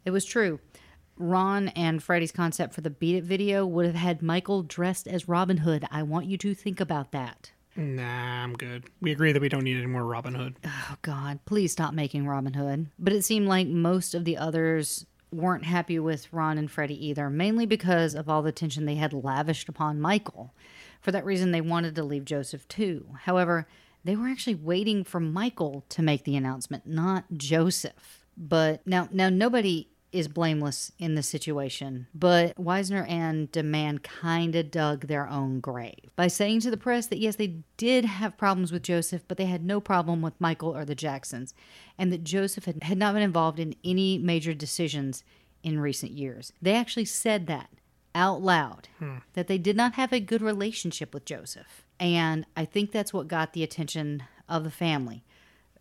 It 0.06 0.12
was 0.12 0.24
true. 0.24 0.60
Ron 1.18 1.70
and 1.70 2.04
Freddie's 2.04 2.32
concept 2.32 2.76
for 2.76 2.82
the 2.82 2.92
Beat 2.92 3.16
It 3.16 3.24
video 3.24 3.66
would 3.66 3.88
have 3.88 3.96
had 3.96 4.22
Michael 4.22 4.62
dressed 4.62 5.08
as 5.08 5.28
Robin 5.28 5.58
Hood. 5.58 5.88
I 5.90 6.04
want 6.04 6.28
you 6.28 6.38
to 6.38 6.54
think 6.54 6.80
about 6.80 7.14
that. 7.14 7.52
Nah, 7.76 8.44
I'm 8.44 8.54
good. 8.54 8.84
We 9.02 9.12
agree 9.12 9.32
that 9.32 9.42
we 9.42 9.50
don't 9.50 9.64
need 9.64 9.78
any 9.78 9.88
more 9.88 10.06
Robin 10.06 10.36
Hood. 10.36 10.58
Oh 10.64 10.96
God, 11.02 11.40
please 11.46 11.72
stop 11.72 11.96
making 11.96 12.28
Robin 12.28 12.54
Hood. 12.54 12.92
But 13.00 13.14
it 13.14 13.26
seemed 13.26 13.48
like 13.48 13.68
most 13.68 14.14
of 14.14 14.24
the 14.24 14.38
others 14.38 15.08
weren't 15.32 15.66
happy 15.66 15.98
with 15.98 16.32
Ron 16.32 16.60
and 16.60 16.70
Freddie 16.70 17.08
either, 17.08 17.32
mainly 17.32 17.66
because 17.66 18.14
of 18.14 18.30
all 18.30 18.44
the 18.44 18.50
attention 18.50 18.86
they 18.86 18.98
had 18.98 19.14
lavished 19.14 19.68
upon 19.68 20.00
Michael. 20.00 20.54
For 21.04 21.12
that 21.12 21.26
reason, 21.26 21.52
they 21.52 21.62
wanted 21.62 21.96
to 21.96 22.04
leave 22.04 22.24
Joseph 22.24 22.66
too. 22.70 23.06
However, 23.24 23.68
they 24.06 24.16
were 24.16 24.28
actually 24.28 24.56
waiting 24.56 25.04
for 25.04 25.20
Michael 25.20 25.86
to 25.90 26.02
make 26.02 26.24
the 26.24 26.38
announcement, 26.38 26.88
not 26.88 27.26
Joseph. 27.34 28.26
But 28.38 28.88
now, 28.88 29.10
now 29.12 29.30
nobody 29.30 29.90
is 30.14 30.28
blameless 30.28 30.92
in 31.00 31.16
this 31.16 31.28
situation, 31.28 32.08
but 32.14 32.56
Weisner 32.56 33.06
and 33.10 33.52
DeMann 33.52 34.02
kind 34.02 34.56
of 34.56 34.70
dug 34.70 35.08
their 35.08 35.28
own 35.28 35.60
grave 35.60 36.12
by 36.16 36.28
saying 36.28 36.60
to 36.62 36.70
the 36.70 36.78
press 36.78 37.08
that 37.08 37.18
yes, 37.18 37.36
they 37.36 37.58
did 37.78 38.06
have 38.06 38.38
problems 38.38 38.72
with 38.72 38.84
Joseph, 38.84 39.24
but 39.28 39.38
they 39.38 39.46
had 39.46 39.66
no 39.66 39.82
problem 39.82 40.22
with 40.22 40.40
Michael 40.40 40.76
or 40.76 40.86
the 40.86 40.94
Jacksons, 40.94 41.56
and 41.98 42.14
that 42.14 42.24
Joseph 42.24 42.66
had, 42.66 42.84
had 42.84 42.98
not 42.98 43.16
been 43.16 43.24
involved 43.24 43.60
in 43.60 43.76
any 43.84 44.20
major 44.20 44.54
decisions 44.54 45.24
in 45.64 45.80
recent 45.80 46.12
years. 46.12 46.54
They 46.62 46.76
actually 46.76 47.06
said 47.06 47.48
that 47.48 47.70
out 48.16 48.42
loud, 48.42 48.88
hmm. 49.00 49.18
that 49.34 49.48
they 49.48 49.58
did 49.58 49.76
not 49.76 49.94
have 49.94 50.14
a 50.14 50.20
good 50.20 50.42
relationship 50.42 51.14
with 51.14 51.26
Joseph. 51.26 51.86
And 52.00 52.46
I 52.56 52.66
think 52.66 52.92
that's 52.92 53.14
what 53.14 53.28
got 53.28 53.54
the 53.54 53.64
attention 53.64 54.24
of 54.50 54.64
the 54.64 54.72
family. 54.72 55.24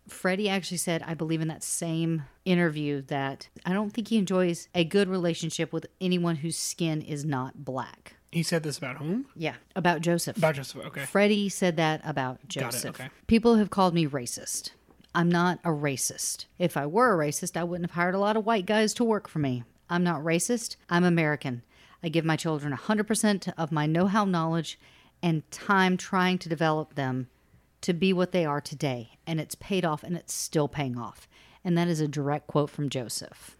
Freddie 0.07 0.49
actually 0.49 0.77
said, 0.77 1.01
I 1.05 1.13
believe 1.13 1.41
in 1.41 1.47
that 1.47 1.63
same 1.63 2.23
interview 2.45 3.01
that 3.03 3.47
I 3.65 3.73
don't 3.73 3.91
think 3.91 4.09
he 4.09 4.17
enjoys 4.17 4.67
a 4.75 4.83
good 4.83 5.07
relationship 5.07 5.71
with 5.71 5.85
anyone 6.01 6.37
whose 6.37 6.57
skin 6.57 7.01
is 7.01 7.23
not 7.23 7.63
black. 7.63 8.15
He 8.31 8.43
said 8.43 8.63
this 8.63 8.77
about 8.77 8.97
whom? 8.97 9.27
Yeah, 9.35 9.55
about 9.75 10.01
Joseph. 10.01 10.37
About 10.37 10.55
Joseph. 10.55 10.85
Okay. 10.87 11.05
Freddie 11.05 11.49
said 11.49 11.77
that 11.77 12.01
about 12.03 12.39
Got 12.41 12.43
it, 12.43 12.49
Joseph. 12.49 12.99
okay. 12.99 13.09
People 13.27 13.55
have 13.55 13.69
called 13.69 13.93
me 13.93 14.07
racist. 14.07 14.71
I'm 15.15 15.29
not 15.29 15.59
a 15.63 15.69
racist. 15.69 16.45
If 16.57 16.75
I 16.75 16.87
were 16.87 17.13
a 17.13 17.27
racist, 17.27 17.55
I 17.55 17.63
wouldn't 17.63 17.89
have 17.89 17.95
hired 17.95 18.15
a 18.15 18.19
lot 18.19 18.35
of 18.35 18.45
white 18.45 18.65
guys 18.65 18.93
to 18.95 19.03
work 19.03 19.27
for 19.29 19.39
me. 19.39 19.63
I'm 19.89 20.03
not 20.03 20.21
racist. 20.21 20.75
I'm 20.89 21.03
American. 21.03 21.61
I 22.03 22.09
give 22.09 22.25
my 22.25 22.35
children 22.35 22.73
100% 22.73 23.53
of 23.57 23.71
my 23.71 23.85
know 23.85 24.07
how 24.07 24.25
knowledge 24.25 24.77
and 25.21 25.49
time 25.51 25.95
trying 25.95 26.37
to 26.39 26.49
develop 26.49 26.95
them 26.95 27.29
to 27.81 27.93
be 27.93 28.11
what 28.11 28.31
they 28.31 28.45
are 28.45 28.61
today. 28.61 29.11
And 29.25 29.39
it's 29.39 29.55
paid 29.55 29.85
off 29.85 30.03
and 30.03 30.15
it's 30.17 30.33
still 30.33 30.67
paying 30.67 30.97
off. 30.97 31.27
And 31.63 31.77
that 31.77 31.87
is 31.87 32.01
a 32.01 32.07
direct 32.07 32.47
quote 32.47 32.69
from 32.69 32.89
Joseph. 32.89 33.55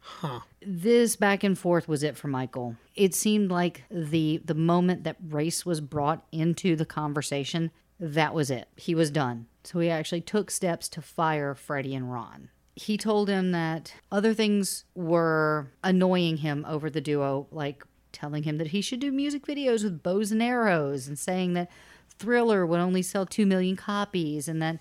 Huh. 0.00 0.40
This 0.60 1.16
back 1.16 1.44
and 1.44 1.56
forth 1.56 1.86
was 1.86 2.02
it 2.02 2.16
for 2.16 2.28
Michael. 2.28 2.76
It 2.96 3.14
seemed 3.14 3.50
like 3.50 3.84
the 3.88 4.42
the 4.44 4.54
moment 4.54 5.04
that 5.04 5.16
race 5.28 5.64
was 5.64 5.80
brought 5.80 6.26
into 6.32 6.74
the 6.74 6.84
conversation, 6.84 7.70
that 8.00 8.34
was 8.34 8.50
it. 8.50 8.68
He 8.74 8.96
was 8.96 9.12
done. 9.12 9.46
So 9.62 9.78
he 9.78 9.90
actually 9.90 10.22
took 10.22 10.50
steps 10.50 10.88
to 10.90 11.02
fire 11.02 11.54
Freddie 11.54 11.94
and 11.94 12.12
Ron. 12.12 12.48
He 12.74 12.96
told 12.96 13.28
him 13.28 13.52
that 13.52 13.94
other 14.10 14.32
things 14.32 14.84
were 14.94 15.72
annoying 15.84 16.38
him 16.38 16.64
over 16.66 16.88
the 16.88 17.00
duo, 17.00 17.46
like 17.50 17.84
telling 18.12 18.44
him 18.44 18.58
that 18.58 18.68
he 18.68 18.80
should 18.80 19.00
do 19.00 19.12
music 19.12 19.46
videos 19.46 19.84
with 19.84 20.02
bows 20.02 20.32
and 20.32 20.42
arrows 20.42 21.06
and 21.06 21.18
saying 21.18 21.54
that 21.54 21.70
Thriller 22.18 22.64
would 22.64 22.80
only 22.80 23.02
sell 23.02 23.26
2 23.26 23.46
million 23.46 23.76
copies 23.76 24.48
and 24.48 24.62
that 24.62 24.78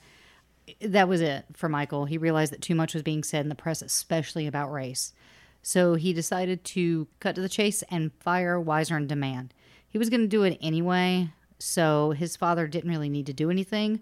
that 0.79 1.07
was 1.07 1.21
it 1.21 1.45
for 1.53 1.67
Michael. 1.67 2.05
He 2.05 2.17
realized 2.17 2.51
that 2.53 2.61
too 2.61 2.75
much 2.75 2.93
was 2.93 3.03
being 3.03 3.23
said 3.23 3.45
in 3.45 3.49
the 3.49 3.55
press, 3.55 3.81
especially 3.81 4.47
about 4.47 4.71
race. 4.71 5.13
So 5.61 5.95
he 5.95 6.13
decided 6.13 6.63
to 6.65 7.07
cut 7.19 7.35
to 7.35 7.41
the 7.41 7.49
chase 7.49 7.83
and 7.89 8.11
fire 8.19 8.59
Weisner 8.59 8.97
and 8.97 9.09
DeMann. 9.09 9.49
He 9.87 9.97
was 9.97 10.09
going 10.09 10.21
to 10.21 10.27
do 10.27 10.43
it 10.43 10.57
anyway, 10.61 11.29
so 11.59 12.11
his 12.11 12.35
father 12.35 12.67
didn't 12.67 12.89
really 12.89 13.09
need 13.09 13.25
to 13.25 13.33
do 13.33 13.49
anything, 13.49 14.01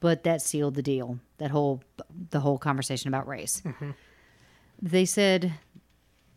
but 0.00 0.24
that 0.24 0.42
sealed 0.42 0.74
the 0.74 0.82
deal. 0.82 1.18
That 1.38 1.50
whole 1.50 1.82
the 2.30 2.40
whole 2.40 2.58
conversation 2.58 3.08
about 3.08 3.28
race. 3.28 3.62
Mm-hmm. 3.64 3.90
They 4.82 5.04
said 5.04 5.52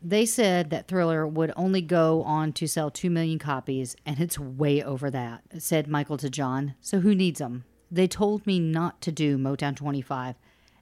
they 0.02 0.26
said 0.26 0.70
that 0.70 0.88
Thriller 0.88 1.26
would 1.26 1.54
only 1.56 1.82
go 1.82 2.24
on 2.24 2.52
to 2.54 2.68
sell 2.68 2.92
2 2.92 3.10
million 3.10 3.40
copies, 3.40 3.96
and 4.06 4.20
it's 4.20 4.38
way 4.38 4.84
over 4.84 5.10
that, 5.10 5.44
said 5.60 5.88
Michael 5.88 6.18
to 6.18 6.30
John. 6.30 6.76
So 6.82 7.00
who 7.00 7.16
needs 7.16 7.40
them? 7.40 7.64
They 7.90 8.08
told 8.08 8.46
me 8.46 8.60
not 8.60 9.00
to 9.02 9.12
do 9.14 9.38
Motown 9.38 9.78
25, 9.78 10.36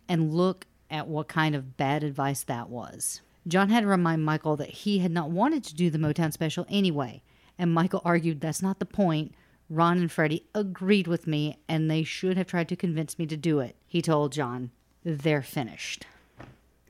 and 0.10 0.34
look 0.34 0.66
at 0.90 1.08
what 1.08 1.28
kind 1.28 1.54
of 1.54 1.78
bad 1.78 2.04
advice 2.04 2.44
that 2.44 2.70
was. 2.70 3.22
John 3.48 3.70
had 3.70 3.82
to 3.82 3.88
remind 3.88 4.26
Michael 4.26 4.56
that 4.58 4.70
he 4.70 5.00
had 5.00 5.12
not 5.12 5.30
wanted 5.30 5.64
to 5.66 5.76
do 5.76 5.90
the 5.90 6.00
Motown 6.00 6.34
special 6.34 6.66
anyway, 6.68 7.22
and 7.60 7.74
Michael 7.74 8.02
argued 8.04 8.42
that's 8.42 8.62
not 8.62 8.80
the 8.80 8.86
point. 8.86 9.36
Ron 9.72 10.00
and 10.00 10.12
Freddie 10.12 10.46
agreed 10.54 11.08
with 11.08 11.26
me, 11.26 11.58
and 11.70 11.90
they 11.90 12.04
should 12.04 12.36
have 12.36 12.48
tried 12.48 12.68
to 12.68 12.76
convince 12.76 13.18
me 13.18 13.26
to 13.28 13.38
do 13.38 13.60
it. 13.60 13.78
He 13.88 14.02
told 14.02 14.34
John, 14.34 14.72
They're 15.06 15.42
finished. 15.42 16.06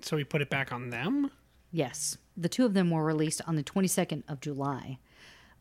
So 0.02 0.18
he 0.18 0.24
put 0.24 0.42
it 0.42 0.50
back 0.50 0.74
on 0.74 0.90
them? 0.90 1.30
Yes, 1.72 2.18
the 2.36 2.50
two 2.50 2.66
of 2.66 2.74
them 2.74 2.90
were 2.90 3.06
released 3.06 3.40
on 3.46 3.56
the 3.56 3.64
22nd 3.64 4.24
of 4.28 4.42
July. 4.42 4.98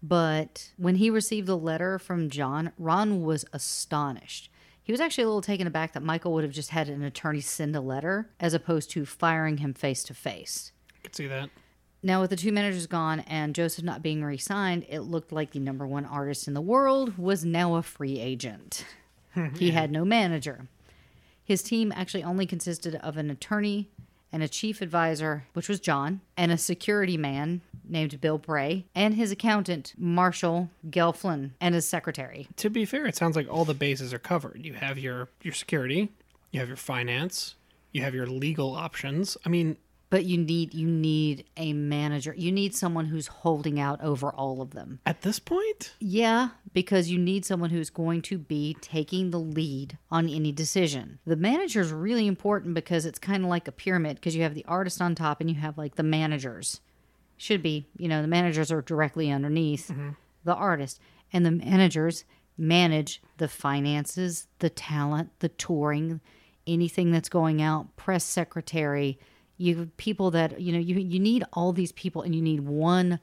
But 0.02 0.72
when 0.78 0.94
he 0.94 1.10
received 1.10 1.46
the 1.46 1.58
letter 1.58 1.98
from 1.98 2.30
John, 2.30 2.72
Ron 2.78 3.22
was 3.22 3.44
astonished. 3.52 4.50
He 4.82 4.90
was 4.90 5.00
actually 5.02 5.24
a 5.24 5.26
little 5.26 5.42
taken 5.42 5.66
aback 5.66 5.92
that 5.92 6.02
Michael 6.02 6.32
would 6.32 6.44
have 6.44 6.54
just 6.54 6.70
had 6.70 6.88
an 6.88 7.02
attorney 7.02 7.42
send 7.42 7.76
a 7.76 7.82
letter 7.82 8.30
as 8.40 8.54
opposed 8.54 8.90
to 8.92 9.04
firing 9.04 9.58
him 9.58 9.74
face 9.74 10.02
to 10.04 10.14
face. 10.14 10.72
I 10.96 11.02
could 11.02 11.14
see 11.14 11.26
that. 11.26 11.50
Now, 12.02 12.22
with 12.22 12.30
the 12.30 12.36
two 12.36 12.52
managers 12.52 12.86
gone 12.86 13.20
and 13.20 13.54
Joseph 13.54 13.84
not 13.84 14.02
being 14.02 14.24
re 14.24 14.38
signed, 14.38 14.86
it 14.88 15.00
looked 15.00 15.32
like 15.32 15.52
the 15.52 15.58
number 15.58 15.86
one 15.86 16.06
artist 16.06 16.48
in 16.48 16.54
the 16.54 16.60
world 16.60 17.18
was 17.18 17.44
now 17.44 17.74
a 17.74 17.82
free 17.82 18.18
agent. 18.18 18.84
he 19.56 19.70
had 19.70 19.90
no 19.90 20.04
manager. 20.04 20.66
His 21.44 21.62
team 21.62 21.92
actually 21.94 22.22
only 22.22 22.46
consisted 22.46 22.94
of 22.96 23.16
an 23.16 23.30
attorney 23.30 23.88
and 24.32 24.42
a 24.42 24.48
chief 24.48 24.80
advisor, 24.80 25.44
which 25.54 25.68
was 25.68 25.80
John, 25.80 26.20
and 26.36 26.52
a 26.52 26.56
security 26.56 27.16
man 27.16 27.62
named 27.88 28.20
Bill 28.20 28.38
Bray, 28.38 28.86
and 28.94 29.14
his 29.14 29.32
accountant, 29.32 29.92
Marshall 29.98 30.70
Gelfand, 30.88 31.50
and 31.60 31.74
his 31.74 31.88
secretary. 31.88 32.46
To 32.56 32.70
be 32.70 32.84
fair, 32.84 33.06
it 33.06 33.16
sounds 33.16 33.34
like 33.34 33.48
all 33.50 33.64
the 33.64 33.74
bases 33.74 34.14
are 34.14 34.18
covered. 34.20 34.64
You 34.64 34.74
have 34.74 34.98
your 34.98 35.28
your 35.42 35.54
security, 35.54 36.10
you 36.52 36.60
have 36.60 36.68
your 36.68 36.76
finance, 36.76 37.56
you 37.92 38.02
have 38.02 38.14
your 38.14 38.26
legal 38.26 38.74
options. 38.74 39.36
I 39.44 39.48
mean, 39.48 39.76
But 40.10 40.24
you 40.24 40.38
need 40.38 40.74
you 40.74 40.88
need 40.88 41.44
a 41.56 41.72
manager. 41.72 42.34
You 42.36 42.50
need 42.50 42.74
someone 42.74 43.06
who's 43.06 43.28
holding 43.28 43.78
out 43.78 44.02
over 44.02 44.30
all 44.30 44.60
of 44.60 44.72
them. 44.72 45.00
at 45.06 45.22
this 45.22 45.38
point, 45.38 45.94
Yeah, 46.00 46.50
because 46.72 47.10
you 47.10 47.18
need 47.18 47.44
someone 47.44 47.70
who's 47.70 47.90
going 47.90 48.22
to 48.22 48.38
be 48.38 48.76
taking 48.80 49.30
the 49.30 49.38
lead 49.38 49.98
on 50.10 50.28
any 50.28 50.52
decision. 50.52 51.20
The 51.24 51.36
manager 51.36 51.80
is 51.80 51.92
really 51.92 52.26
important 52.26 52.74
because 52.74 53.06
it's 53.06 53.18
kind 53.18 53.44
of 53.44 53.50
like 53.50 53.68
a 53.68 53.72
pyramid 53.72 54.16
because 54.16 54.36
you 54.36 54.42
have 54.42 54.54
the 54.54 54.64
artist 54.66 55.00
on 55.00 55.14
top 55.14 55.40
and 55.40 55.48
you 55.48 55.56
have 55.56 55.78
like 55.78 55.94
the 55.94 56.02
managers. 56.02 56.80
Should 57.36 57.62
be, 57.62 57.86
you 57.96 58.08
know, 58.08 58.20
the 58.20 58.28
managers 58.28 58.70
are 58.70 58.82
directly 58.82 59.30
underneath 59.30 59.88
mm-hmm. 59.88 60.10
the 60.44 60.54
artist, 60.54 61.00
and 61.32 61.46
the 61.46 61.50
managers 61.50 62.24
manage 62.58 63.22
the 63.38 63.48
finances, 63.48 64.46
the 64.58 64.68
talent, 64.68 65.30
the 65.38 65.48
touring, 65.48 66.20
anything 66.66 67.10
that's 67.10 67.30
going 67.30 67.62
out, 67.62 67.96
press 67.96 68.24
secretary. 68.24 69.18
You 69.60 69.90
people 69.98 70.30
that 70.30 70.58
you 70.58 70.72
know 70.72 70.78
you 70.78 70.98
you 70.98 71.20
need 71.20 71.44
all 71.52 71.72
these 71.72 71.92
people, 71.92 72.22
and 72.22 72.34
you 72.34 72.40
need 72.40 72.60
one 72.60 73.20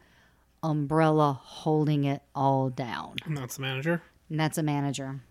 umbrella 0.62 1.40
holding 1.42 2.04
it 2.04 2.22
all 2.36 2.70
down. 2.70 3.16
and 3.26 3.36
that's 3.36 3.56
the 3.56 3.62
manager. 3.62 4.02
And 4.30 4.40
that's 4.40 4.58
a 4.58 4.64
manager. 4.64 5.22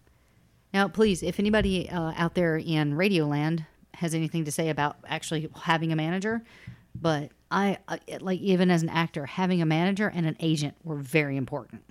Now, 0.75 0.89
please, 0.89 1.23
if 1.23 1.39
anybody 1.39 1.89
uh, 1.89 2.13
out 2.17 2.35
there 2.35 2.57
in 2.57 2.95
Radioland 2.95 3.67
has 3.95 4.15
anything 4.15 4.45
to 4.47 4.53
say 4.53 4.69
about 4.69 4.97
actually 5.07 5.49
having 5.63 5.93
a 5.93 5.97
manager, 5.97 6.43
but 6.95 7.31
I, 7.51 7.79
I 7.87 8.01
like 8.21 8.41
even 8.41 8.71
as 8.71 8.83
an 8.83 8.89
actor, 8.89 9.27
having 9.27 9.63
a 9.63 9.67
manager 9.67 10.11
and 10.13 10.27
an 10.27 10.37
agent 10.41 10.75
were 10.83 10.97
very 10.97 11.37
important. 11.37 11.83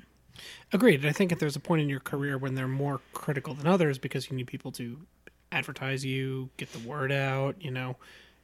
Agreed. 0.74 1.05
I 1.05 1.13
think 1.13 1.32
if 1.32 1.39
there's 1.39 1.55
a 1.55 1.59
point 1.61 1.82
in 1.82 1.89
your 1.89 2.01
career 2.01 2.38
when 2.38 2.55
they're 2.55 2.68
more 2.68 2.99
critical 3.13 3.53
than 3.53 3.68
others 3.68 3.97
because 3.97 4.30
you 4.30 4.36
need 4.36 4.47
people 4.47 4.72
to 4.74 4.97
advertise 5.51 6.03
you, 6.03 6.49
get 6.57 6.74
the 6.74 6.80
word 6.80 7.11
out, 7.11 7.55
you 7.61 7.72
know, 7.72 7.95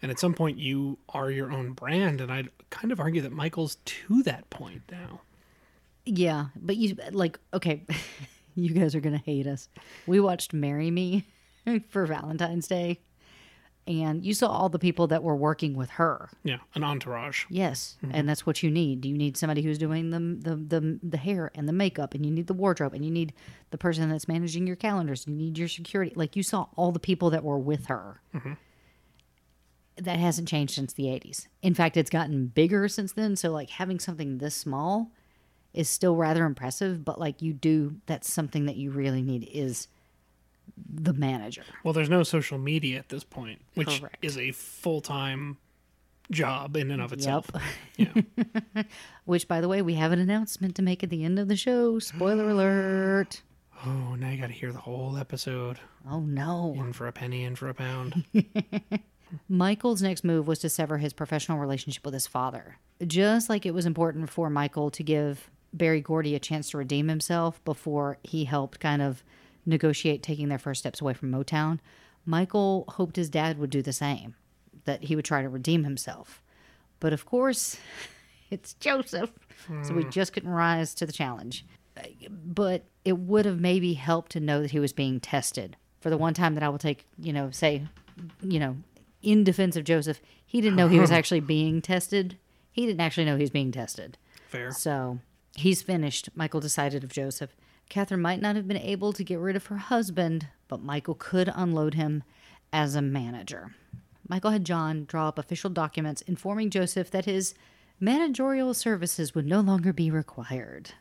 and 0.01 0.11
at 0.11 0.19
some 0.19 0.33
point 0.33 0.57
you 0.57 0.97
are 1.09 1.29
your 1.29 1.51
own 1.51 1.73
brand. 1.73 2.21
And 2.21 2.31
I'd 2.31 2.49
kind 2.69 2.91
of 2.91 2.99
argue 2.99 3.21
that 3.21 3.31
Michael's 3.31 3.77
to 3.85 4.23
that 4.23 4.49
point 4.49 4.83
now. 4.91 5.21
Yeah, 6.05 6.47
but 6.55 6.77
you 6.77 6.97
like 7.11 7.39
okay, 7.53 7.85
you 8.55 8.73
guys 8.73 8.95
are 8.95 9.01
gonna 9.01 9.21
hate 9.23 9.47
us. 9.47 9.69
We 10.07 10.19
watched 10.19 10.53
"Marry 10.53 10.89
Me" 10.89 11.25
for 11.89 12.07
Valentine's 12.07 12.67
Day, 12.67 13.01
and 13.85 14.25
you 14.25 14.33
saw 14.33 14.47
all 14.47 14.69
the 14.69 14.79
people 14.79 15.05
that 15.07 15.21
were 15.21 15.35
working 15.35 15.75
with 15.75 15.91
her. 15.91 16.29
Yeah, 16.43 16.57
an 16.73 16.83
entourage. 16.83 17.45
Yes, 17.49 17.97
mm-hmm. 18.03 18.15
and 18.15 18.27
that's 18.27 18.47
what 18.47 18.63
you 18.63 18.71
need. 18.71 19.05
You 19.05 19.15
need 19.15 19.37
somebody 19.37 19.61
who's 19.61 19.77
doing 19.77 20.09
the, 20.09 20.19
the 20.19 20.55
the 20.55 20.99
the 21.03 21.17
hair 21.17 21.51
and 21.53 21.69
the 21.69 21.73
makeup, 21.73 22.15
and 22.15 22.25
you 22.25 22.31
need 22.31 22.47
the 22.47 22.55
wardrobe, 22.55 22.95
and 22.95 23.05
you 23.05 23.11
need 23.11 23.33
the 23.69 23.77
person 23.77 24.09
that's 24.09 24.27
managing 24.27 24.65
your 24.65 24.75
calendars. 24.75 25.25
You 25.27 25.35
need 25.35 25.59
your 25.59 25.67
security. 25.67 26.13
Like 26.15 26.35
you 26.35 26.41
saw 26.41 26.65
all 26.75 26.91
the 26.91 26.99
people 26.99 27.29
that 27.29 27.43
were 27.43 27.59
with 27.59 27.85
her. 27.85 28.21
Mm-hmm. 28.33 28.53
That 29.97 30.19
hasn't 30.19 30.47
changed 30.47 30.73
since 30.73 30.93
the 30.93 31.03
'80s. 31.05 31.47
In 31.61 31.73
fact, 31.73 31.97
it's 31.97 32.09
gotten 32.09 32.47
bigger 32.47 32.87
since 32.87 33.11
then. 33.13 33.35
So, 33.35 33.51
like 33.51 33.69
having 33.71 33.99
something 33.99 34.37
this 34.37 34.55
small 34.55 35.11
is 35.73 35.89
still 35.89 36.15
rather 36.15 36.45
impressive. 36.45 37.03
But 37.05 37.19
like 37.19 37.41
you 37.41 37.53
do, 37.53 37.95
that's 38.05 38.31
something 38.31 38.65
that 38.65 38.77
you 38.77 38.91
really 38.91 39.21
need 39.21 39.49
is 39.51 39.87
the 40.93 41.13
manager. 41.13 41.63
Well, 41.83 41.93
there's 41.93 42.09
no 42.09 42.23
social 42.23 42.57
media 42.57 42.99
at 42.99 43.09
this 43.09 43.23
point, 43.23 43.59
which 43.75 43.99
Correct. 43.99 44.17
is 44.23 44.37
a 44.37 44.51
full 44.51 45.01
time 45.01 45.57
job 46.31 46.77
in 46.77 46.89
and 46.91 47.01
of 47.01 47.11
itself. 47.13 47.49
Yep. 47.97 48.09
Yeah. 48.75 48.83
Which, 49.25 49.47
by 49.47 49.61
the 49.61 49.67
way, 49.67 49.81
we 49.81 49.95
have 49.95 50.11
an 50.13 50.19
announcement 50.19 50.75
to 50.77 50.81
make 50.81 51.03
at 51.03 51.09
the 51.09 51.23
end 51.23 51.37
of 51.37 51.47
the 51.49 51.55
show. 51.57 51.99
Spoiler 51.99 52.49
alert. 52.51 53.41
Oh, 53.85 54.15
now 54.15 54.29
you 54.29 54.39
got 54.39 54.47
to 54.47 54.53
hear 54.53 54.71
the 54.71 54.79
whole 54.79 55.17
episode. 55.17 55.79
Oh 56.09 56.19
no. 56.21 56.73
In 56.77 56.93
for 56.93 57.07
a 57.07 57.11
penny, 57.11 57.43
in 57.43 57.55
for 57.55 57.67
a 57.69 57.73
pound. 57.73 58.23
Michael's 59.47 60.01
next 60.01 60.23
move 60.23 60.47
was 60.47 60.59
to 60.59 60.69
sever 60.69 60.97
his 60.97 61.13
professional 61.13 61.57
relationship 61.57 62.03
with 62.03 62.13
his 62.13 62.27
father. 62.27 62.77
Just 63.05 63.49
like 63.49 63.65
it 63.65 63.73
was 63.73 63.85
important 63.85 64.29
for 64.29 64.49
Michael 64.49 64.91
to 64.91 65.03
give 65.03 65.49
Berry 65.73 66.01
Gordy 66.01 66.35
a 66.35 66.39
chance 66.39 66.69
to 66.71 66.77
redeem 66.77 67.07
himself 67.07 67.63
before 67.63 68.17
he 68.23 68.45
helped 68.45 68.79
kind 68.79 69.01
of 69.01 69.23
negotiate 69.65 70.23
taking 70.23 70.49
their 70.49 70.59
first 70.59 70.79
steps 70.79 71.01
away 71.01 71.13
from 71.13 71.31
Motown, 71.31 71.79
Michael 72.25 72.85
hoped 72.89 73.15
his 73.15 73.29
dad 73.29 73.57
would 73.57 73.69
do 73.69 73.81
the 73.81 73.93
same, 73.93 74.35
that 74.85 75.03
he 75.03 75.15
would 75.15 75.25
try 75.25 75.41
to 75.41 75.49
redeem 75.49 75.83
himself. 75.83 76.41
But 76.99 77.13
of 77.13 77.25
course, 77.25 77.77
it's 78.49 78.73
Joseph, 78.75 79.31
so 79.83 79.95
he 79.95 80.03
hmm. 80.03 80.09
just 80.09 80.33
couldn't 80.33 80.49
rise 80.49 80.93
to 80.95 81.05
the 81.05 81.11
challenge. 81.11 81.65
But 82.29 82.85
it 83.03 83.17
would 83.17 83.45
have 83.45 83.59
maybe 83.59 83.93
helped 83.93 84.31
to 84.33 84.39
know 84.39 84.61
that 84.61 84.71
he 84.71 84.79
was 84.79 84.93
being 84.93 85.19
tested. 85.19 85.77
For 85.99 86.09
the 86.09 86.17
one 86.17 86.33
time 86.33 86.55
that 86.55 86.63
I 86.63 86.69
will 86.69 86.79
take, 86.79 87.05
you 87.19 87.31
know, 87.31 87.51
say, 87.51 87.83
you 88.41 88.59
know, 88.59 88.77
in 89.21 89.43
defense 89.43 89.75
of 89.75 89.83
Joseph, 89.83 90.21
he 90.45 90.61
didn't 90.61 90.75
know 90.75 90.87
he 90.87 90.99
was 90.99 91.11
actually 91.19 91.39
being 91.39 91.81
tested. 91.81 92.37
He 92.71 92.85
didn't 92.85 93.01
actually 93.01 93.25
know 93.25 93.35
he 93.35 93.43
was 93.43 93.49
being 93.49 93.71
tested. 93.71 94.17
Fair. 94.47 94.71
So 94.71 95.19
he's 95.55 95.81
finished. 95.81 96.29
Michael 96.35 96.59
decided 96.59 97.03
of 97.03 97.11
Joseph. 97.11 97.55
Catherine 97.89 98.21
might 98.21 98.41
not 98.41 98.55
have 98.55 98.67
been 98.67 98.77
able 98.77 99.11
to 99.13 99.23
get 99.23 99.39
rid 99.39 99.55
of 99.55 99.65
her 99.65 99.77
husband, 99.77 100.47
but 100.67 100.81
Michael 100.81 101.15
could 101.15 101.51
unload 101.53 101.95
him 101.95 102.23
as 102.71 102.95
a 102.95 103.01
manager. 103.01 103.75
Michael 104.27 104.51
had 104.51 104.65
John 104.65 105.03
draw 105.05 105.27
up 105.27 105.37
official 105.37 105.69
documents 105.69 106.21
informing 106.21 106.69
Joseph 106.69 107.11
that 107.11 107.25
his 107.25 107.53
managerial 107.99 108.73
services 108.73 109.35
would 109.35 109.45
no 109.45 109.59
longer 109.59 109.91
be 109.91 110.09
required. 110.09 110.91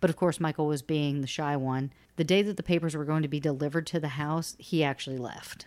But 0.00 0.10
of 0.10 0.16
course, 0.16 0.40
Michael 0.40 0.66
was 0.66 0.82
being 0.82 1.20
the 1.20 1.26
shy 1.26 1.56
one. 1.56 1.92
The 2.16 2.24
day 2.24 2.42
that 2.42 2.56
the 2.56 2.62
papers 2.62 2.96
were 2.96 3.04
going 3.04 3.22
to 3.22 3.28
be 3.28 3.40
delivered 3.40 3.86
to 3.88 4.00
the 4.00 4.08
house, 4.08 4.56
he 4.58 4.82
actually 4.82 5.18
left. 5.18 5.66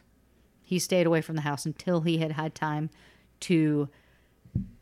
He 0.68 0.80
stayed 0.80 1.08
away 1.08 1.22
from 1.22 1.38
the 1.38 1.44
house 1.44 1.66
until 1.66 2.02
he 2.02 2.18
had 2.18 2.34
had 2.34 2.54
time 2.54 2.90
to 3.40 3.88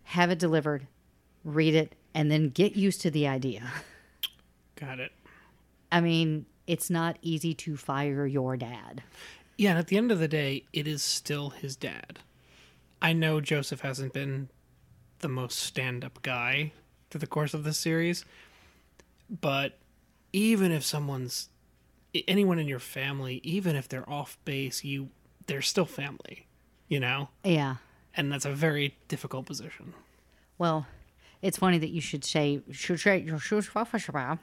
have 0.02 0.32
it 0.32 0.40
delivered, 0.40 0.88
read 1.44 1.76
it, 1.76 1.94
and 2.12 2.32
then 2.32 2.50
get 2.50 2.76
used 2.76 3.02
to 3.02 3.12
the 3.12 3.28
idea. 3.28 3.72
Got 4.76 5.00
it. 5.00 5.12
I 5.92 6.02
mean, 6.02 6.48
it's 6.66 6.90
not 6.90 7.20
easy 7.22 7.54
to 7.54 7.78
fire 7.78 8.26
your 8.26 8.58
dad. 8.58 9.04
Yeah, 9.58 9.70
and 9.70 9.78
at 9.78 9.90
the 9.90 9.98
end 9.98 10.12
of 10.12 10.18
the 10.18 10.28
day, 10.28 10.64
it 10.74 10.88
is 10.88 11.04
still 11.04 11.52
his 11.52 11.76
dad. 11.76 12.18
I 13.00 13.14
know 13.14 13.40
Joseph 13.40 13.82
hasn't 13.82 14.12
been 14.12 14.50
the 15.20 15.30
most 15.30 15.60
stand 15.60 16.04
up 16.04 16.24
guy 16.24 16.72
through 17.12 17.20
the 17.20 17.28
course 17.28 17.54
of 17.54 17.64
this 17.64 17.78
series, 17.78 18.26
but 19.30 19.78
even 20.34 20.72
if 20.72 20.84
someone's 20.84 21.50
anyone 22.28 22.58
in 22.58 22.68
your 22.68 22.80
family, 22.80 23.40
even 23.44 23.76
if 23.76 23.88
they're 23.88 24.10
off 24.10 24.40
base, 24.46 24.84
you 24.84 25.10
they're 25.48 25.62
still 25.62 25.86
family, 25.86 26.48
you 26.88 27.00
know? 27.00 27.30
Yeah. 27.44 27.76
And 28.16 28.32
that's 28.32 28.46
a 28.46 28.52
very 28.52 28.96
difficult 29.08 29.46
position. 29.46 29.94
Well, 30.58 30.88
it's 31.42 31.58
funny 31.58 31.78
that 31.78 31.90
you 31.90 32.02
should 32.02 32.24
say 32.24 32.62
should 32.72 33.00
say 33.00 33.20
your 33.20 33.40
shoes 33.40 33.68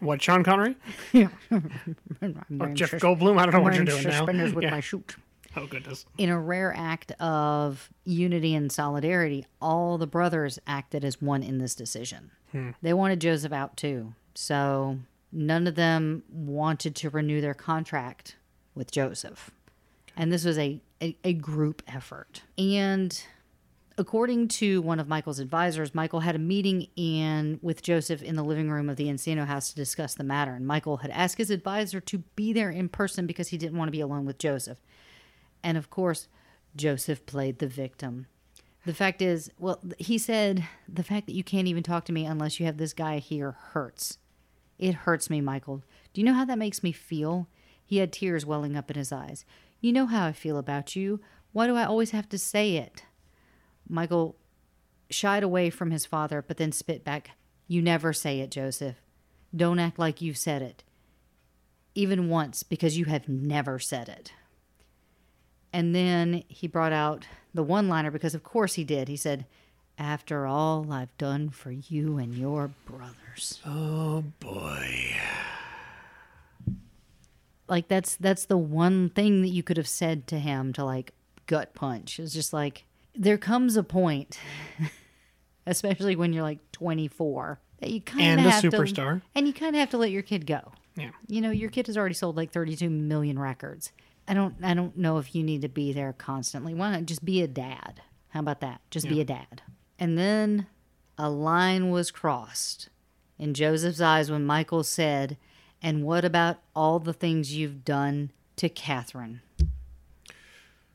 What, 0.01 0.21
Sean 0.23 0.45
Connery? 0.45 0.77
wearing 1.13 2.75
Jeff 2.75 2.91
sus- 2.91 3.03
Goldblum? 3.03 3.39
I 3.39 3.45
don't 3.47 3.55
know 3.55 3.61
what 3.61 3.75
you're 3.75 3.85
doing 3.85 4.05
now. 4.05 4.25
with 4.27 4.63
Yeah. 4.65 4.71
my 4.71 4.81
shoot. 4.81 5.17
Oh 5.57 5.67
goodness. 5.67 6.07
In 6.17 6.31
a 6.31 6.39
rare 6.41 6.73
act 6.77 7.13
of 7.21 7.91
unity 8.05 8.55
and 8.55 8.71
solidarity, 8.73 9.45
all 9.61 9.99
the 9.99 10.07
brothers 10.07 10.59
acted 10.67 11.05
as 11.05 11.21
one 11.21 11.43
in 11.43 11.59
this 11.59 11.75
decision. 11.75 12.31
Hmm. 12.53 12.71
They 12.81 12.95
wanted 12.95 13.21
Joseph 13.21 13.53
out 13.53 13.77
too. 13.77 14.15
So 14.35 14.99
none 15.31 15.67
of 15.67 15.75
them 15.75 16.23
wanted 16.31 16.95
to 16.97 17.11
renew 17.11 17.41
their 17.41 17.55
contract 17.55 18.37
with 18.75 18.91
Joseph. 18.91 19.51
And 20.17 20.33
this 20.33 20.45
was 20.45 20.59
a, 20.59 20.81
a, 21.01 21.17
a 21.25 21.33
group 21.33 21.83
effort. 21.87 22.43
And 22.59 23.23
According 23.99 24.49
to 24.49 24.81
one 24.81 25.01
of 25.01 25.09
Michael's 25.09 25.39
advisors, 25.39 25.95
Michael 25.95 26.21
had 26.21 26.35
a 26.35 26.39
meeting 26.39 26.89
in 26.97 27.59
with 27.63 27.83
Joseph 27.83 28.23
in 28.23 28.37
the 28.37 28.43
living 28.43 28.71
room 28.71 28.89
of 28.89 28.97
the 28.97 29.09
Encino 29.09 29.47
house 29.47 29.71
to 29.71 29.77
discuss 29.77 30.15
the 30.15 30.25
matter, 30.25 30.55
and 30.55 30.67
Michael 30.67 30.99
had 30.99 31.11
asked 31.11 31.39
his 31.39 31.51
advisor 31.51 32.01
to 32.01 32.19
be 32.35 32.53
there 32.53 32.71
in 32.71 32.89
person 32.89 33.27
because 33.27 33.49
he 33.49 33.59
didn't 33.59 33.77
want 33.77 33.89
to 33.89 33.93
be 33.93 34.01
alone 34.01 34.25
with 34.25 34.39
Joseph. 34.39 34.79
And 35.63 35.77
of 35.77 35.91
course, 35.91 36.29
Joseph 36.75 37.27
played 37.27 37.59
the 37.59 37.67
victim. 37.67 38.27
The 38.87 38.95
fact 38.95 39.21
is, 39.21 39.51
well, 39.59 39.81
he 39.99 40.19
said, 40.19 40.67
the 40.89 41.05
fact 41.05 41.27
that 41.27 41.35
you 41.35 41.45
can't 41.45 41.69
even 41.69 41.83
talk 41.83 42.05
to 42.07 42.13
me 42.13 42.25
unless 42.25 42.59
you 42.59 42.67
have 42.67 42.79
this 42.79 42.95
guy 42.95 43.19
here 43.19 43.53
hurts. 43.53 44.19
It 44.79 44.95
hurts 44.95 45.31
me, 45.31 45.41
Michael. 45.41 45.83
Do 46.13 46.21
you 46.21 46.25
know 46.25 46.35
how 46.35 46.47
that 46.47 46.59
makes 46.59 46.83
me 46.83 46.93
feel? 46.93 47.47
He 47.85 47.99
had 47.99 48.13
tears 48.13 48.47
welling 48.47 48.75
up 48.75 48.91
in 48.91 48.97
his 48.97 49.13
eyes. 49.13 49.45
You 49.83 49.93
know 49.93 50.07
how 50.07 50.27
I 50.27 50.33
feel 50.33 50.59
about 50.59 50.95
you. 50.95 51.21
Why 51.53 51.67
do 51.67 51.77
I 51.77 51.85
always 51.85 52.13
have 52.13 52.29
to 52.31 52.39
say 52.39 52.77
it? 52.77 53.03
Michael 53.89 54.37
shied 55.11 55.43
away 55.43 55.71
from 55.71 55.91
his 55.91 56.07
father, 56.07 56.41
but 56.41 56.57
then 56.57 56.71
spit 56.71 57.05
back, 57.05 57.33
You 57.67 57.83
never 57.83 58.13
say 58.13 58.39
it, 58.41 58.53
Joseph. 58.53 58.97
Don't 59.55 59.81
act 59.81 59.99
like 59.99 60.23
you've 60.23 60.39
said 60.39 60.63
it. 60.63 60.85
Even 61.97 62.31
once, 62.31 62.63
because 62.63 62.97
you 62.97 63.07
have 63.07 63.29
never 63.29 63.81
said 63.81 64.09
it. 64.09 64.33
And 65.73 65.95
then 65.95 66.45
he 66.47 66.69
brought 66.69 66.93
out 66.93 67.27
the 67.53 67.65
one 67.65 67.89
liner, 67.89 68.13
because 68.13 68.37
of 68.37 68.45
course 68.45 68.75
he 68.75 68.85
did. 68.85 69.09
He 69.09 69.17
said, 69.17 69.47
After 69.99 70.47
all 70.47 70.93
I've 70.93 71.17
done 71.19 71.51
for 71.51 71.73
you 71.73 72.19
and 72.19 72.35
your 72.35 72.71
brothers. 72.87 73.61
Oh 73.67 74.23
boy. 74.39 75.17
Like 77.73 77.89
that's 77.89 78.17
that's 78.17 78.45
the 78.45 78.59
one 78.59 79.09
thing 79.09 79.41
that 79.41 79.49
you 79.49 79.63
could 79.63 79.79
have 79.79 79.89
said 79.89 80.27
to 80.27 80.39
him 80.39 80.75
to 80.75 80.85
like 80.85 81.13
gut 81.47 81.73
punch. 81.75 82.21
It's 82.21 82.35
just 82.35 82.53
like 82.53 82.85
there 83.15 83.39
comes 83.39 83.77
a 83.79 83.83
point, 83.83 84.39
especially 85.67 86.17
when 86.17 86.33
you're 86.33 86.43
like 86.43 86.59
24, 86.73 87.61
that 87.81 87.91
you 87.91 88.01
kind 88.01 88.23
And 88.23 88.41
of 88.41 88.47
a 88.47 88.51
have 88.51 88.65
superstar. 88.65 89.21
to, 89.21 89.23
and 89.35 89.47
you 89.47 89.53
kind 89.53 89.75
of 89.75 89.81
have 89.81 89.91
to 89.91 89.97
let 89.99 90.11
your 90.11 90.23
kid 90.23 90.47
go. 90.47 90.73
Yeah. 90.97 91.11
You 91.29 91.41
know, 91.41 91.51
your 91.51 91.71
kid 91.71 91.87
has 91.87 91.97
already 91.97 92.15
sold 92.15 92.37
like 92.37 92.53
32 92.53 92.91
million 92.91 93.39
records. 93.39 93.93
I 94.29 94.35
don't, 94.35 94.55
I 94.63 94.75
don't 94.75 94.97
know 94.97 95.19
if 95.19 95.35
you 95.35 95.43
need 95.43 95.63
to 95.63 95.69
be 95.69 95.93
there 95.93 96.13
constantly. 96.13 96.75
Why 96.75 96.91
not 96.93 97.07
just 97.07 97.25
be 97.25 97.43
a 97.43 97.49
dad? 97.49 98.03
How 98.29 98.41
about 98.41 98.61
that? 98.61 98.81
Just 98.91 99.09
be 99.09 99.21
a 99.21 99.25
dad. 99.25 99.63
And 99.99 100.17
then 100.19 100.67
a 101.19 101.29
line 101.31 101.91
was 101.91 102.11
crossed 102.11 102.89
in 103.39 103.55
Joseph's 103.55 104.01
eyes 104.01 104.31
when 104.31 104.45
Michael 104.45 104.85
said, 104.85 105.37
"And 105.83 106.05
what 106.05 106.25
about 106.25 106.59
all 106.75 106.99
the 106.99 107.13
things 107.13 107.55
you've 107.55 107.85
done 107.85 108.31
to 108.57 108.69
Catherine?" 108.69 109.41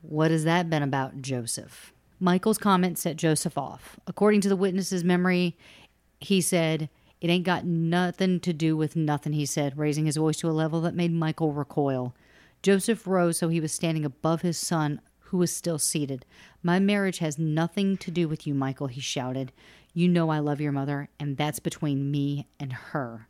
What 0.00 0.30
has 0.30 0.44
that 0.44 0.70
been 0.70 0.82
about, 0.82 1.20
Joseph? 1.20 1.92
Michael's 2.20 2.58
comment 2.58 2.98
set 2.98 3.16
Joseph 3.16 3.58
off. 3.58 3.98
According 4.06 4.40
to 4.42 4.48
the 4.48 4.56
witness's 4.56 5.04
memory, 5.04 5.56
he 6.20 6.40
said, 6.40 6.88
It 7.20 7.30
ain't 7.30 7.44
got 7.44 7.64
nothing 7.64 8.40
to 8.40 8.52
do 8.52 8.76
with 8.76 8.96
nothing, 8.96 9.32
he 9.32 9.46
said, 9.46 9.76
raising 9.76 10.06
his 10.06 10.16
voice 10.16 10.36
to 10.38 10.48
a 10.48 10.52
level 10.52 10.80
that 10.82 10.94
made 10.94 11.12
Michael 11.12 11.52
recoil. 11.52 12.14
Joseph 12.62 13.06
rose 13.06 13.38
so 13.38 13.48
he 13.48 13.60
was 13.60 13.72
standing 13.72 14.04
above 14.04 14.42
his 14.42 14.58
son, 14.58 15.00
who 15.18 15.38
was 15.38 15.54
still 15.54 15.78
seated. 15.78 16.24
My 16.62 16.78
marriage 16.78 17.18
has 17.18 17.38
nothing 17.38 17.96
to 17.98 18.10
do 18.10 18.28
with 18.28 18.46
you, 18.46 18.54
Michael, 18.54 18.86
he 18.86 19.00
shouted. 19.00 19.52
You 19.92 20.08
know 20.08 20.30
I 20.30 20.38
love 20.38 20.60
your 20.60 20.72
mother, 20.72 21.08
and 21.20 21.36
that's 21.36 21.60
between 21.60 22.10
me 22.10 22.46
and 22.58 22.72
her. 22.72 23.28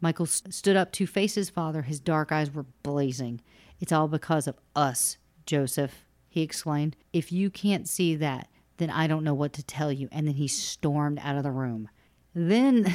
Michael 0.00 0.26
stood 0.26 0.76
up 0.76 0.92
to 0.92 1.06
face 1.06 1.34
his 1.34 1.50
father. 1.50 1.82
His 1.82 2.00
dark 2.00 2.30
eyes 2.30 2.52
were 2.52 2.66
blazing. 2.82 3.40
It's 3.80 3.92
all 3.92 4.08
because 4.08 4.46
of 4.46 4.58
us, 4.76 5.18
Joseph, 5.46 6.04
he 6.28 6.42
exclaimed. 6.42 6.96
If 7.12 7.32
you 7.32 7.50
can't 7.50 7.88
see 7.88 8.14
that, 8.16 8.48
then 8.76 8.90
I 8.90 9.06
don't 9.06 9.24
know 9.24 9.34
what 9.34 9.52
to 9.54 9.62
tell 9.62 9.92
you. 9.92 10.08
And 10.12 10.26
then 10.26 10.34
he 10.34 10.48
stormed 10.48 11.18
out 11.22 11.36
of 11.36 11.42
the 11.42 11.50
room. 11.50 11.88
Then 12.34 12.94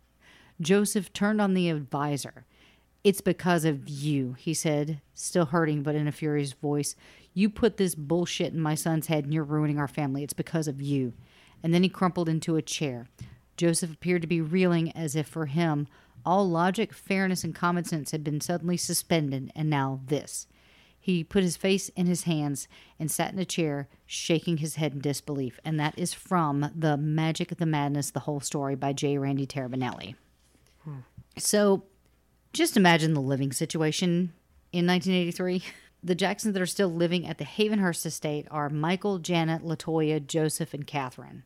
Joseph 0.60 1.12
turned 1.12 1.40
on 1.40 1.54
the 1.54 1.68
advisor. 1.68 2.46
It's 3.04 3.20
because 3.20 3.64
of 3.64 3.88
you, 3.88 4.34
he 4.38 4.54
said, 4.54 5.00
still 5.14 5.46
hurting 5.46 5.82
but 5.82 5.94
in 5.94 6.08
a 6.08 6.12
furious 6.12 6.52
voice. 6.52 6.96
You 7.32 7.48
put 7.48 7.76
this 7.76 7.94
bullshit 7.94 8.52
in 8.52 8.60
my 8.60 8.74
son's 8.74 9.06
head 9.06 9.24
and 9.24 9.32
you're 9.32 9.44
ruining 9.44 9.78
our 9.78 9.88
family. 9.88 10.24
It's 10.24 10.32
because 10.32 10.66
of 10.66 10.82
you. 10.82 11.12
And 11.62 11.72
then 11.72 11.82
he 11.82 11.88
crumpled 11.88 12.28
into 12.28 12.56
a 12.56 12.62
chair. 12.62 13.06
Joseph 13.56 13.92
appeared 13.92 14.22
to 14.22 14.28
be 14.28 14.40
reeling 14.40 14.92
as 14.92 15.14
if 15.14 15.26
for 15.26 15.46
him 15.46 15.88
all 16.24 16.48
logic, 16.48 16.92
fairness, 16.92 17.44
and 17.44 17.54
common 17.54 17.84
sense 17.84 18.10
had 18.10 18.24
been 18.24 18.40
suddenly 18.40 18.76
suspended, 18.76 19.52
and 19.54 19.70
now 19.70 20.00
this. 20.06 20.46
He 21.00 21.24
put 21.24 21.42
his 21.42 21.56
face 21.56 21.88
in 21.90 22.06
his 22.06 22.24
hands 22.24 22.68
and 22.98 23.10
sat 23.10 23.32
in 23.32 23.38
a 23.38 23.44
chair, 23.44 23.88
shaking 24.04 24.58
his 24.58 24.74
head 24.74 24.92
in 24.92 25.00
disbelief. 25.00 25.58
And 25.64 25.80
that 25.80 25.98
is 25.98 26.12
from 26.12 26.70
The 26.76 26.96
Magic, 26.96 27.50
of 27.50 27.58
the 27.58 27.66
Madness, 27.66 28.10
The 28.10 28.20
Whole 28.20 28.40
Story 28.40 28.74
by 28.74 28.92
J. 28.92 29.16
Randy 29.16 29.46
Taraborrelli. 29.46 30.16
Hmm. 30.84 30.98
So 31.38 31.84
just 32.52 32.76
imagine 32.76 33.14
the 33.14 33.20
living 33.20 33.52
situation 33.52 34.32
in 34.72 34.86
1983. 34.86 35.62
The 36.02 36.14
Jacksons 36.14 36.54
that 36.54 36.62
are 36.62 36.66
still 36.66 36.92
living 36.92 37.26
at 37.26 37.38
the 37.38 37.44
Havenhurst 37.44 38.06
estate 38.06 38.46
are 38.50 38.68
Michael, 38.68 39.18
Janet, 39.18 39.62
Latoya, 39.62 40.24
Joseph, 40.24 40.74
and 40.74 40.86
Catherine. 40.86 41.42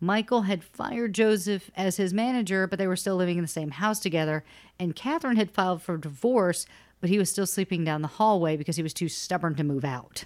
Michael 0.00 0.42
had 0.42 0.62
fired 0.62 1.12
Joseph 1.12 1.70
as 1.76 1.96
his 1.96 2.14
manager, 2.14 2.66
but 2.66 2.78
they 2.78 2.86
were 2.86 2.96
still 2.96 3.16
living 3.16 3.36
in 3.38 3.42
the 3.42 3.48
same 3.48 3.70
house 3.72 3.98
together. 3.98 4.44
And 4.78 4.94
Catherine 4.94 5.36
had 5.36 5.50
filed 5.50 5.82
for 5.82 5.96
divorce, 5.96 6.66
but 7.00 7.10
he 7.10 7.18
was 7.18 7.30
still 7.30 7.46
sleeping 7.46 7.84
down 7.84 8.02
the 8.02 8.08
hallway 8.08 8.56
because 8.56 8.76
he 8.76 8.82
was 8.82 8.94
too 8.94 9.08
stubborn 9.08 9.54
to 9.56 9.64
move 9.64 9.84
out. 9.84 10.24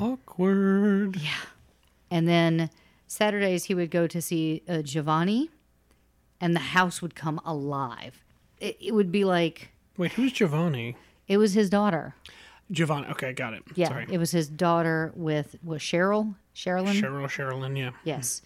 Awkward. 0.00 1.16
Yeah. 1.16 1.30
And 2.10 2.26
then 2.28 2.70
Saturdays 3.06 3.64
he 3.64 3.74
would 3.74 3.90
go 3.90 4.06
to 4.06 4.20
see 4.20 4.62
uh, 4.68 4.82
Giovanni, 4.82 5.50
and 6.40 6.54
the 6.54 6.60
house 6.60 7.00
would 7.00 7.14
come 7.14 7.40
alive. 7.44 8.22
It, 8.58 8.76
it 8.80 8.92
would 8.94 9.12
be 9.12 9.24
like 9.24 9.70
Wait, 9.96 10.12
who's 10.12 10.32
Giovanni? 10.32 10.96
it 11.28 11.36
was 11.38 11.54
his 11.54 11.70
daughter. 11.70 12.14
Giovanni. 12.70 13.06
Okay, 13.08 13.32
got 13.32 13.54
it. 13.54 13.62
Yeah, 13.74 13.88
Sorry. 13.88 14.06
it 14.10 14.18
was 14.18 14.30
his 14.30 14.48
daughter 14.48 15.12
with 15.14 15.54
was 15.62 15.80
Cheryl. 15.82 16.34
Sherilyn. 16.54 17.00
Cheryl, 17.00 17.26
Sherilyn, 17.28 17.76
yeah. 17.78 17.90
Yes. 18.04 18.42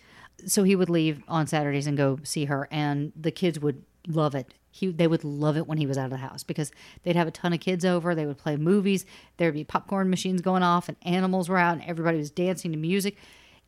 So 0.47 0.63
he 0.63 0.77
would 0.77 0.91
leave 0.91 1.23
on 1.29 1.47
Saturdays 1.47 1.87
and 1.87 1.97
go 1.97 2.19
see 2.23 2.45
her, 2.47 2.69
and 2.71 3.13
the 3.15 3.31
kids 3.31 3.59
would 3.61 3.83
love 4.07 4.35
it. 4.35 4.55
He, 4.71 4.89
they 4.89 5.07
would 5.07 5.25
love 5.25 5.57
it 5.57 5.67
when 5.67 5.79
he 5.79 5.87
was 5.87 5.99
out 5.99 6.05
of 6.05 6.11
the 6.11 6.19
house 6.19 6.45
because 6.45 6.71
they'd 7.03 7.17
have 7.17 7.27
a 7.27 7.33
ton 7.33 7.53
of 7.53 7.61
kids 7.61 7.85
over. 7.85 8.15
They 8.15 8.27
would 8.27 8.39
play 8.39 8.57
movies. 8.57 9.05
There'd 9.37 9.55
be 9.55 9.65
popcorn 9.65 10.11
machines 10.11 10.41
going 10.41 10.63
off, 10.63 10.89
and 10.89 10.97
animals 11.03 11.49
were 11.49 11.59
out, 11.59 11.79
and 11.79 11.85
everybody 11.85 12.19
was 12.19 12.31
dancing 12.31 12.71
to 12.73 12.79
music. 12.79 13.17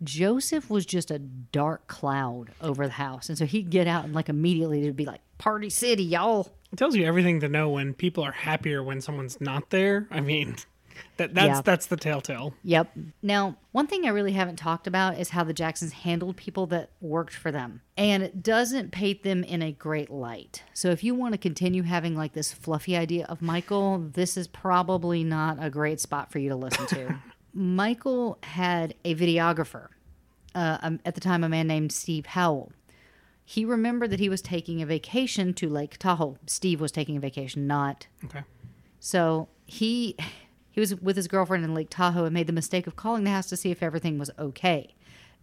Joseph 0.03 0.71
was 0.71 0.87
just 0.87 1.11
a 1.11 1.19
dark 1.19 1.87
cloud 1.87 2.53
over 2.63 2.87
the 2.87 2.93
house, 2.95 3.29
and 3.29 3.37
so 3.37 3.45
he'd 3.45 3.71
get 3.71 3.87
out 3.87 4.05
and 4.05 4.15
like 4.15 4.29
immediately 4.29 4.81
it'd 4.81 4.97
be 4.97 5.05
like 5.05 5.21
Party 5.39 5.69
City, 5.69 6.03
y'all. 6.05 6.53
It 6.73 6.77
tells 6.77 6.95
you 6.97 7.05
everything 7.05 7.41
to 7.41 7.49
know 7.49 7.69
when 7.69 7.93
people 7.93 8.23
are 8.25 8.33
happier 8.33 8.83
when 8.83 9.01
someone's 9.01 9.41
not 9.41 9.71
there. 9.71 10.07
I 10.11 10.21
mean, 10.21 10.57
that 11.17 11.35
that's 11.35 11.61
that's 11.63 11.87
the 11.87 11.97
telltale. 11.97 12.55
Yep. 12.63 12.91
Now, 13.23 13.57
one 13.73 13.87
thing 13.87 14.05
I 14.05 14.09
really 14.09 14.33
haven't 14.33 14.57
talked 14.57 14.87
about 14.87 15.19
is 15.19 15.31
how 15.31 15.45
the 15.45 15.53
Jacksons 15.53 15.93
handled 15.93 16.37
people 16.37 16.67
that 16.69 16.91
worked 17.01 17.35
for 17.35 17.51
them. 17.53 17.83
And 17.97 18.23
it 18.23 18.43
doesn't 18.43 18.91
paint 18.93 19.23
them 19.23 19.45
in 19.45 19.63
a 19.63 19.73
great 19.73 20.11
light. 20.11 20.63
So 20.75 20.91
if 20.91 21.05
you 21.05 21.15
want 21.15 21.33
to 21.33 21.39
continue 21.39 21.83
having 21.83 22.17
like 22.17 22.33
this 22.33 22.53
fluffy 22.53 22.97
idea 22.97 23.27
of 23.27 23.43
Michael, 23.43 23.99
this 23.99 24.37
is 24.37 24.49
probably 24.49 25.25
not 25.25 25.59
a 25.61 25.71
great 25.71 26.01
spot 26.01 26.31
for 26.33 26.39
you 26.39 26.49
to 26.49 26.57
listen 26.57 26.87
to. 26.87 27.17
Michael 27.55 28.39
had 28.43 28.95
a 29.05 29.15
videographer 29.15 29.89
uh, 30.55 30.79
um, 30.83 31.01
at 31.05 31.15
the 31.15 31.21
time, 31.21 31.45
a 31.45 31.49
man 31.49 31.67
named 31.67 31.93
Steve 31.93 32.27
Howell. 32.27 32.73
He 33.45 33.65
remembered 33.65 34.11
that 34.11 34.21
he 34.21 34.29
was 34.29 34.41
taking 34.41 34.81
a 34.81 34.87
vacation 34.87 35.55
to 35.55 35.69
Lake 35.69 35.97
Tahoe. 35.99 36.37
Steve 36.47 36.81
was 36.81 36.93
taking 36.93 37.17
a 37.17 37.21
vacation, 37.21 37.67
not 37.67 38.07
Okay. 38.25 38.43
so 39.01 39.49
he 39.67 40.17
he 40.81 40.95
was 40.95 41.01
with 41.03 41.17
his 41.17 41.29
girlfriend 41.29 41.63
in 41.65 41.75
Lake 41.75 41.89
Tahoe 41.91 42.25
and 42.25 42.33
made 42.33 42.47
the 42.47 42.53
mistake 42.55 42.87
of 42.87 42.97
calling 42.97 43.25
the 43.25 43.31
house 43.31 43.49
to 43.51 43.57
see 43.57 43.71
if 43.71 43.83
everything 43.83 44.19
was 44.19 44.31
okay. 44.39 44.95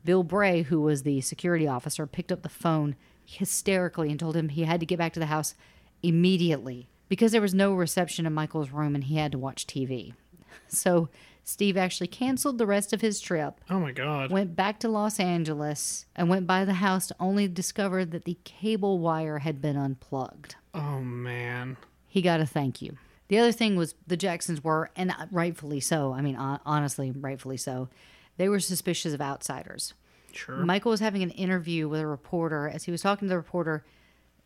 Bill 0.04 0.24
Bray, 0.24 0.64
who 0.64 0.82
was 0.82 1.04
the 1.04 1.22
security 1.22 1.68
officer, 1.68 2.08
picked 2.08 2.32
up 2.32 2.42
the 2.42 2.50
phone 2.50 2.96
hysterically 3.26 4.10
and 4.10 4.20
told 4.20 4.36
him 4.36 4.50
he 4.50 4.64
had 4.64 4.80
to 4.80 4.86
get 4.86 4.98
back 4.98 5.14
to 5.14 5.20
the 5.20 5.26
house 5.28 5.54
immediately 6.02 6.88
because 7.10 7.32
there 7.32 7.42
was 7.42 7.54
no 7.54 7.74
reception 7.74 8.26
in 8.26 8.34
Michael's 8.34 8.72
room 8.72 8.96
and 8.96 9.04
he 9.06 9.18
had 9.18 9.32
to 9.32 9.38
watch 9.38 9.68
TV. 9.68 10.14
So 10.70 11.08
Steve 11.46 11.78
actually 11.78 12.08
canceled 12.08 12.58
the 12.58 12.66
rest 12.66 12.92
of 12.92 13.00
his 13.00 13.22
trip 13.22 13.62
Oh 13.70 13.80
my 13.80 13.92
god. 13.94 14.32
went 14.32 14.56
back 14.56 14.80
to 14.82 14.90
Los 14.90 15.18
Angeles 15.20 16.06
and 16.16 16.30
went 16.30 16.46
by 16.48 16.66
the 16.66 16.74
house 16.74 17.08
to 17.08 17.16
only 17.22 17.48
discover 17.48 18.04
that 18.04 18.26
the 18.26 18.38
cable 18.44 19.00
wire 19.00 19.40
had 19.40 19.62
been 19.62 19.78
unplugged 19.78 20.56
Oh 20.74 21.00
man. 21.02 21.78
he 22.08 22.22
got 22.22 22.42
a 22.42 22.46
thank 22.46 22.82
you. 22.82 22.98
The 23.28 23.38
other 23.40 23.52
thing 23.52 23.76
was 23.76 23.96
the 24.06 24.18
Jacksons 24.18 24.64
were, 24.64 24.90
and 24.96 25.14
rightfully 25.32 25.80
so. 25.80 26.14
I 26.14 26.22
mean, 26.22 26.36
honestly, 26.36 27.12
rightfully 27.12 27.58
so. 27.58 27.90
They 28.38 28.50
were 28.50 28.60
suspicious 28.60 29.14
of 29.14 29.22
outsiders. 29.22 29.94
Sure. 30.32 30.58
Michael 30.58 30.92
was 30.92 31.00
having 31.00 31.24
an 31.24 31.32
interview 31.32 31.90
with 31.90 32.00
a 32.00 32.08
reporter. 32.08 32.70
As 32.70 32.84
he 32.84 32.92
was 32.92 33.02
talking 33.02 33.28
to 33.28 33.30
the 33.30 33.38
reporter, 33.38 33.84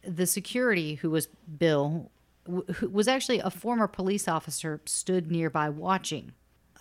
the 0.03 0.25
security, 0.25 0.95
who 0.95 1.09
was 1.11 1.27
Bill, 1.59 2.09
who 2.45 2.89
was 2.89 3.07
actually 3.07 3.39
a 3.39 3.51
former 3.51 3.88
police 3.88 4.27
officer, 4.27 4.82
stood 4.86 5.29
nearby 5.29 5.69
watching. 5.69 6.32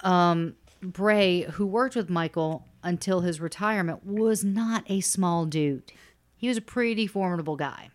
Um, 0.02 0.54
Bray, 0.80 1.42
who 1.42 1.66
worked 1.66 1.96
with 1.96 2.08
Michael 2.08 2.64
until 2.82 3.20
his 3.20 3.40
retirement, 3.40 4.06
was 4.06 4.42
not 4.42 4.84
a 4.86 5.00
small 5.00 5.44
dude. 5.44 5.92
He 6.36 6.48
was 6.48 6.56
a 6.56 6.62
pretty 6.62 7.06
formidable 7.06 7.56
guy. 7.56 7.90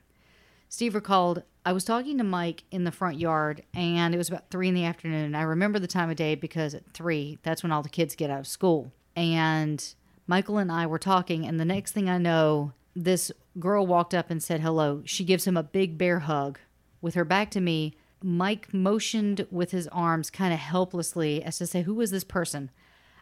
Steve 0.70 0.94
recalled, 0.94 1.42
I 1.68 1.74
was 1.74 1.84
talking 1.84 2.20
to 2.20 2.24
Mike 2.24 2.64
in 2.70 2.84
the 2.84 2.92
front 2.92 3.18
yard, 3.18 3.64
and 3.74 4.14
it 4.14 4.20
was 4.20 4.30
about 4.30 4.52
three 4.52 4.68
in 4.68 4.76
the 4.76 4.86
afternoon. 4.86 5.34
I 5.34 5.42
remember 5.42 5.80
the 5.80 5.88
time 5.88 6.12
of 6.12 6.16
day 6.16 6.36
because 6.36 6.76
at 6.76 6.88
three, 6.92 7.40
that's 7.42 7.64
when 7.64 7.72
all 7.72 7.82
the 7.82 7.90
kids 7.90 8.16
get 8.16 8.30
out 8.30 8.42
of 8.42 8.48
school. 8.48 8.92
And 9.16 9.84
Michael 10.28 10.60
and 10.60 10.72
I 10.72 10.86
were 10.86 11.00
talking, 11.00 11.44
and 11.44 11.60
the 11.60 11.66
next 11.66 11.94
thing 11.94 12.08
I 12.08 12.20
know, 12.20 12.74
this 12.96 13.32
girl 13.58 13.88
walked 13.88 14.14
up 14.14 14.30
and 14.30 14.44
said 14.44 14.62
hello. 14.62 15.02
She 15.06 15.24
gives 15.24 15.48
him 15.48 15.58
a 15.58 15.64
big 15.64 15.98
bear 15.98 16.20
hug. 16.20 16.60
With 17.02 17.16
her 17.16 17.26
back 17.26 17.50
to 17.52 17.62
me, 17.62 17.96
Mike 18.22 18.72
motioned 18.72 19.48
with 19.50 19.72
his 19.72 19.88
arms 19.88 20.30
kind 20.30 20.54
of 20.54 20.60
helplessly 20.60 21.44
as 21.44 21.58
to 21.58 21.66
say, 21.66 21.82
Who 21.82 22.00
is 22.00 22.12
this 22.12 22.24
person? 22.24 22.70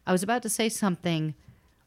I 0.05 0.11
was 0.11 0.21
about 0.21 0.41
to 0.43 0.49
say 0.49 0.67
something 0.67 1.33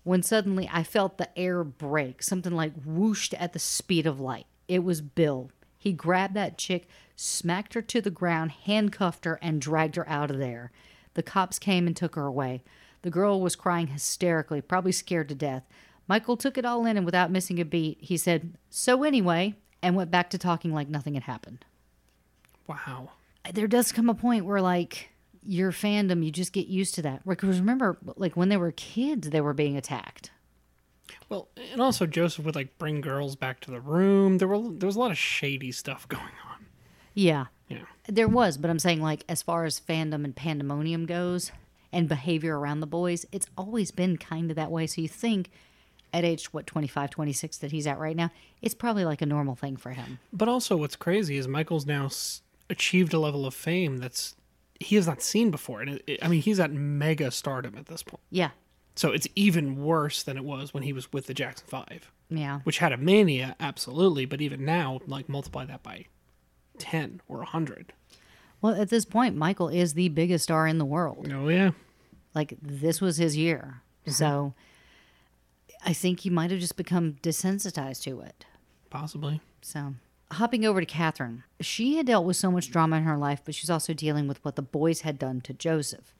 when 0.04 0.22
suddenly 0.22 0.70
I 0.72 0.84
felt 0.84 1.18
the 1.18 1.38
air 1.38 1.64
break, 1.64 2.22
something 2.22 2.54
like 2.54 2.72
whooshed 2.82 3.34
at 3.34 3.52
the 3.52 3.58
speed 3.58 4.06
of 4.06 4.20
light. 4.20 4.46
It 4.68 4.82
was 4.82 5.02
Bill. 5.02 5.50
He 5.78 5.92
grabbed 5.92 6.34
that 6.34 6.58
chick, 6.58 6.88
smacked 7.14 7.74
her 7.74 7.82
to 7.82 8.00
the 8.00 8.10
ground, 8.10 8.52
handcuffed 8.52 9.24
her, 9.24 9.38
and 9.42 9.60
dragged 9.60 9.96
her 9.96 10.08
out 10.08 10.30
of 10.30 10.38
there. 10.38 10.72
The 11.14 11.22
cops 11.22 11.58
came 11.58 11.86
and 11.86 11.96
took 11.96 12.14
her 12.14 12.26
away. 12.26 12.62
The 13.02 13.10
girl 13.10 13.40
was 13.40 13.56
crying 13.56 13.88
hysterically, 13.88 14.60
probably 14.60 14.92
scared 14.92 15.28
to 15.28 15.34
death. 15.34 15.64
Michael 16.08 16.36
took 16.36 16.58
it 16.58 16.64
all 16.64 16.86
in, 16.86 16.96
and 16.96 17.06
without 17.06 17.30
missing 17.30 17.60
a 17.60 17.64
beat, 17.64 17.98
he 18.00 18.16
said, 18.16 18.54
So 18.70 19.02
anyway, 19.02 19.54
and 19.82 19.96
went 19.96 20.10
back 20.10 20.30
to 20.30 20.38
talking 20.38 20.72
like 20.72 20.88
nothing 20.88 21.14
had 21.14 21.24
happened. 21.24 21.64
Wow. 22.66 23.10
There 23.52 23.68
does 23.68 23.92
come 23.92 24.10
a 24.10 24.14
point 24.14 24.44
where, 24.44 24.60
like, 24.60 25.10
your 25.44 25.70
fandom, 25.72 26.24
you 26.24 26.30
just 26.30 26.52
get 26.52 26.66
used 26.66 26.94
to 26.96 27.02
that. 27.02 27.26
Because 27.26 27.60
remember, 27.60 27.98
like, 28.16 28.36
when 28.36 28.48
they 28.48 28.56
were 28.56 28.72
kids, 28.72 29.30
they 29.30 29.40
were 29.40 29.54
being 29.54 29.76
attacked. 29.76 30.30
Well, 31.28 31.48
and 31.72 31.80
also 31.80 32.06
Joseph 32.06 32.44
would 32.44 32.54
like 32.54 32.76
bring 32.78 33.00
girls 33.00 33.36
back 33.36 33.60
to 33.60 33.70
the 33.70 33.80
room. 33.80 34.38
There 34.38 34.48
were 34.48 34.60
there 34.70 34.86
was 34.86 34.96
a 34.96 35.00
lot 35.00 35.10
of 35.10 35.18
shady 35.18 35.72
stuff 35.72 36.06
going 36.08 36.22
on. 36.22 36.66
Yeah. 37.14 37.46
Yeah. 37.68 37.78
There 38.08 38.28
was, 38.28 38.58
but 38.58 38.70
I'm 38.70 38.78
saying, 38.78 39.00
like, 39.02 39.24
as 39.28 39.42
far 39.42 39.64
as 39.64 39.80
fandom 39.80 40.24
and 40.24 40.36
pandemonium 40.36 41.04
goes 41.06 41.50
and 41.92 42.08
behavior 42.08 42.58
around 42.58 42.78
the 42.80 42.86
boys, 42.86 43.26
it's 43.32 43.46
always 43.58 43.90
been 43.90 44.16
kind 44.18 44.50
of 44.50 44.56
that 44.56 44.70
way. 44.70 44.86
So 44.86 45.00
you 45.00 45.08
think 45.08 45.50
at 46.12 46.24
age, 46.24 46.52
what, 46.52 46.66
25, 46.68 47.10
26 47.10 47.58
that 47.58 47.72
he's 47.72 47.86
at 47.86 47.98
right 47.98 48.14
now, 48.14 48.30
it's 48.62 48.74
probably 48.74 49.04
like 49.04 49.20
a 49.20 49.26
normal 49.26 49.56
thing 49.56 49.76
for 49.76 49.90
him. 49.90 50.20
But 50.32 50.48
also, 50.48 50.76
what's 50.76 50.94
crazy 50.94 51.36
is 51.36 51.48
Michael's 51.48 51.86
now 51.86 52.04
s- 52.06 52.42
achieved 52.70 53.12
a 53.12 53.18
level 53.18 53.44
of 53.46 53.54
fame 53.54 53.96
that's 53.98 54.36
he 54.78 54.94
has 54.96 55.06
not 55.06 55.20
seen 55.22 55.50
before, 55.50 55.80
and 55.80 55.90
it, 55.90 56.04
it- 56.06 56.18
I 56.24 56.28
mean 56.28 56.42
he's 56.42 56.60
at 56.60 56.70
mega 56.70 57.30
stardom 57.32 57.76
at 57.76 57.86
this 57.86 58.02
point. 58.04 58.20
Yeah. 58.30 58.50
So 58.96 59.12
it's 59.12 59.28
even 59.36 59.84
worse 59.84 60.22
than 60.22 60.36
it 60.36 60.44
was 60.44 60.72
when 60.74 60.82
he 60.82 60.92
was 60.92 61.12
with 61.12 61.26
the 61.26 61.34
Jackson 61.34 61.66
Five, 61.68 62.10
Yeah. 62.30 62.60
which 62.64 62.78
had 62.78 62.92
a 62.92 62.96
mania, 62.96 63.54
absolutely. 63.60 64.24
But 64.24 64.40
even 64.40 64.64
now, 64.64 65.00
like 65.06 65.28
multiply 65.28 65.64
that 65.66 65.82
by 65.82 66.06
ten 66.78 67.20
or 67.28 67.42
a 67.42 67.46
hundred. 67.46 67.92
Well, 68.62 68.74
at 68.80 68.88
this 68.88 69.04
point, 69.04 69.36
Michael 69.36 69.68
is 69.68 69.92
the 69.94 70.08
biggest 70.08 70.44
star 70.44 70.66
in 70.66 70.78
the 70.78 70.84
world. 70.86 71.30
Oh 71.30 71.48
yeah, 71.48 71.72
Like, 72.34 72.54
this 72.62 73.00
was 73.02 73.18
his 73.18 73.36
year. 73.36 73.82
Mm-hmm. 74.02 74.12
So 74.12 74.54
I 75.84 75.92
think 75.92 76.20
he 76.20 76.30
might 76.30 76.50
have 76.50 76.60
just 76.60 76.76
become 76.76 77.14
desensitized 77.22 78.02
to 78.04 78.20
it. 78.20 78.46
possibly. 78.90 79.40
So, 79.62 79.94
hopping 80.32 80.64
over 80.64 80.80
to 80.80 80.86
Katherine, 80.86 81.42
she 81.60 81.96
had 81.96 82.06
dealt 82.06 82.24
with 82.24 82.36
so 82.36 82.50
much 82.50 82.70
drama 82.70 82.96
in 82.96 83.02
her 83.02 83.18
life, 83.18 83.42
but 83.44 83.54
she's 83.54 83.68
also 83.70 83.92
dealing 83.92 84.26
with 84.26 84.42
what 84.44 84.56
the 84.56 84.62
boys 84.62 85.02
had 85.02 85.18
done 85.18 85.40
to 85.42 85.52
Joseph. 85.52 86.14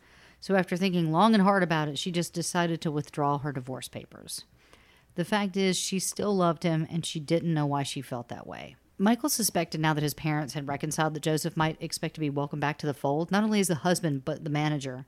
So, 0.47 0.55
after 0.55 0.77
thinking 0.77 1.11
long 1.11 1.35
and 1.35 1.43
hard 1.43 1.65
about 1.65 1.89
it, 1.89 1.99
she 1.99 2.13
just 2.13 2.33
decided 2.33 2.81
to 2.81 2.93
withdraw 2.93 3.39
her 3.39 3.51
divorce 3.51 3.89
papers. 3.89 4.45
The 5.17 5.25
fact 5.25 5.57
is, 5.57 5.77
she 5.77 5.99
still 5.99 6.37
loved 6.37 6.63
him 6.63 6.87
and 6.89 7.05
she 7.05 7.19
didn't 7.19 7.53
know 7.53 7.67
why 7.67 7.83
she 7.83 8.01
felt 8.01 8.29
that 8.29 8.47
way. 8.47 8.77
Michael 8.97 9.29
suspected 9.29 9.81
now 9.81 9.93
that 9.93 10.05
his 10.05 10.15
parents 10.15 10.55
had 10.55 10.69
reconciled 10.69 11.15
that 11.15 11.25
Joseph 11.25 11.57
might 11.57 11.83
expect 11.83 12.15
to 12.15 12.21
be 12.21 12.31
welcomed 12.31 12.61
back 12.61 12.79
to 12.79 12.87
the 12.87 12.95
fold, 12.95 13.33
not 13.33 13.43
only 13.43 13.59
as 13.59 13.67
the 13.67 13.75
husband, 13.75 14.25
but 14.25 14.45
the 14.45 14.49
manager. 14.49 15.05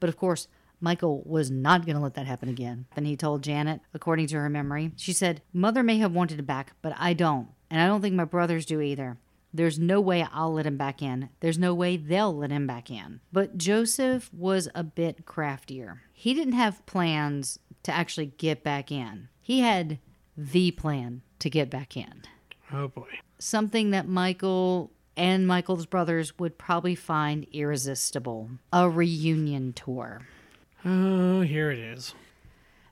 But 0.00 0.08
of 0.08 0.16
course, 0.16 0.48
Michael 0.80 1.24
was 1.26 1.50
not 1.50 1.84
going 1.84 1.96
to 1.96 2.02
let 2.02 2.14
that 2.14 2.24
happen 2.24 2.48
again. 2.48 2.86
And 2.96 3.06
he 3.06 3.18
told 3.18 3.42
Janet, 3.42 3.82
according 3.92 4.28
to 4.28 4.36
her 4.36 4.48
memory, 4.48 4.92
she 4.96 5.12
said, 5.12 5.42
Mother 5.52 5.82
may 5.82 5.98
have 5.98 6.12
wanted 6.12 6.38
it 6.38 6.46
back, 6.46 6.72
but 6.80 6.94
I 6.96 7.12
don't. 7.12 7.48
And 7.70 7.82
I 7.82 7.86
don't 7.86 8.00
think 8.00 8.14
my 8.14 8.24
brothers 8.24 8.64
do 8.64 8.80
either. 8.80 9.18
There's 9.52 9.78
no 9.78 10.00
way 10.00 10.26
I'll 10.32 10.52
let 10.52 10.66
him 10.66 10.76
back 10.76 11.02
in. 11.02 11.28
There's 11.40 11.58
no 11.58 11.74
way 11.74 11.96
they'll 11.96 12.36
let 12.36 12.50
him 12.50 12.66
back 12.66 12.90
in. 12.90 13.20
But 13.32 13.58
Joseph 13.58 14.32
was 14.32 14.68
a 14.74 14.84
bit 14.84 15.26
craftier. 15.26 16.02
He 16.12 16.34
didn't 16.34 16.54
have 16.54 16.84
plans 16.86 17.58
to 17.82 17.92
actually 17.92 18.26
get 18.26 18.62
back 18.62 18.92
in, 18.92 19.28
he 19.40 19.60
had 19.60 19.98
the 20.36 20.70
plan 20.70 21.22
to 21.38 21.50
get 21.50 21.70
back 21.70 21.96
in 21.96 22.22
Oh 22.72 22.88
boy. 22.88 23.08
something 23.38 23.90
that 23.90 24.06
Michael 24.06 24.90
and 25.16 25.46
Michael's 25.46 25.86
brothers 25.86 26.38
would 26.38 26.56
probably 26.58 26.94
find 26.94 27.46
irresistible 27.52 28.50
a 28.72 28.88
reunion 28.88 29.72
tour. 29.72 30.22
Oh, 30.84 31.40
here 31.40 31.70
it 31.70 31.78
is. 31.78 32.14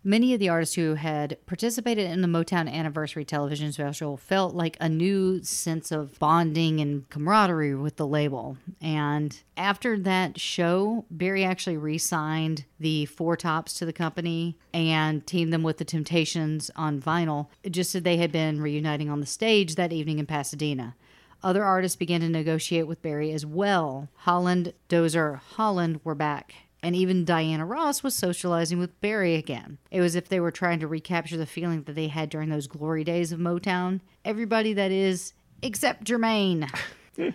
Many 0.04 0.32
of 0.32 0.38
the 0.38 0.48
artists 0.48 0.76
who 0.76 0.94
had 0.94 1.36
participated 1.46 2.08
in 2.08 2.22
the 2.22 2.28
Motown 2.28 2.72
Anniversary 2.72 3.24
television 3.24 3.72
special 3.72 4.16
felt 4.16 4.54
like 4.54 4.76
a 4.80 4.88
new 4.88 5.42
sense 5.42 5.90
of 5.90 6.18
bonding 6.20 6.80
and 6.80 7.08
camaraderie 7.10 7.74
with 7.74 7.96
the 7.96 8.06
label. 8.06 8.56
And 8.80 9.38
after 9.56 9.98
that 9.98 10.38
show, 10.38 11.04
Berry 11.10 11.44
actually 11.44 11.76
re 11.76 11.98
signed 11.98 12.64
the 12.78 13.06
Four 13.06 13.36
Tops 13.36 13.74
to 13.74 13.86
the 13.86 13.92
company 13.92 14.56
and 14.72 15.26
teamed 15.26 15.52
them 15.52 15.64
with 15.64 15.78
the 15.78 15.84
Temptations 15.84 16.70
on 16.76 17.02
vinyl, 17.02 17.48
just 17.68 17.94
as 17.94 18.02
they 18.02 18.18
had 18.18 18.30
been 18.30 18.60
reuniting 18.60 19.10
on 19.10 19.20
the 19.20 19.26
stage 19.26 19.74
that 19.74 19.92
evening 19.92 20.20
in 20.20 20.26
Pasadena. 20.26 20.94
Other 21.42 21.64
artists 21.64 21.96
began 21.96 22.20
to 22.20 22.28
negotiate 22.28 22.86
with 22.86 23.02
Berry 23.02 23.32
as 23.32 23.44
well. 23.44 24.08
Holland, 24.14 24.74
Dozier, 24.88 25.40
Holland 25.56 26.00
were 26.04 26.14
back 26.14 26.54
and 26.82 26.94
even 26.94 27.24
Diana 27.24 27.66
Ross 27.66 28.02
was 28.02 28.14
socializing 28.14 28.78
with 28.78 29.00
Berry 29.00 29.34
again. 29.34 29.78
It 29.90 30.00
was 30.00 30.12
as 30.12 30.16
if 30.16 30.28
they 30.28 30.40
were 30.40 30.50
trying 30.50 30.80
to 30.80 30.86
recapture 30.86 31.36
the 31.36 31.46
feeling 31.46 31.82
that 31.82 31.94
they 31.94 32.08
had 32.08 32.30
during 32.30 32.48
those 32.48 32.66
glory 32.66 33.04
days 33.04 33.32
of 33.32 33.40
Motown. 33.40 34.00
Everybody 34.24 34.72
that 34.74 34.90
is, 34.90 35.32
except 35.62 36.04
Jermaine. 36.04 36.70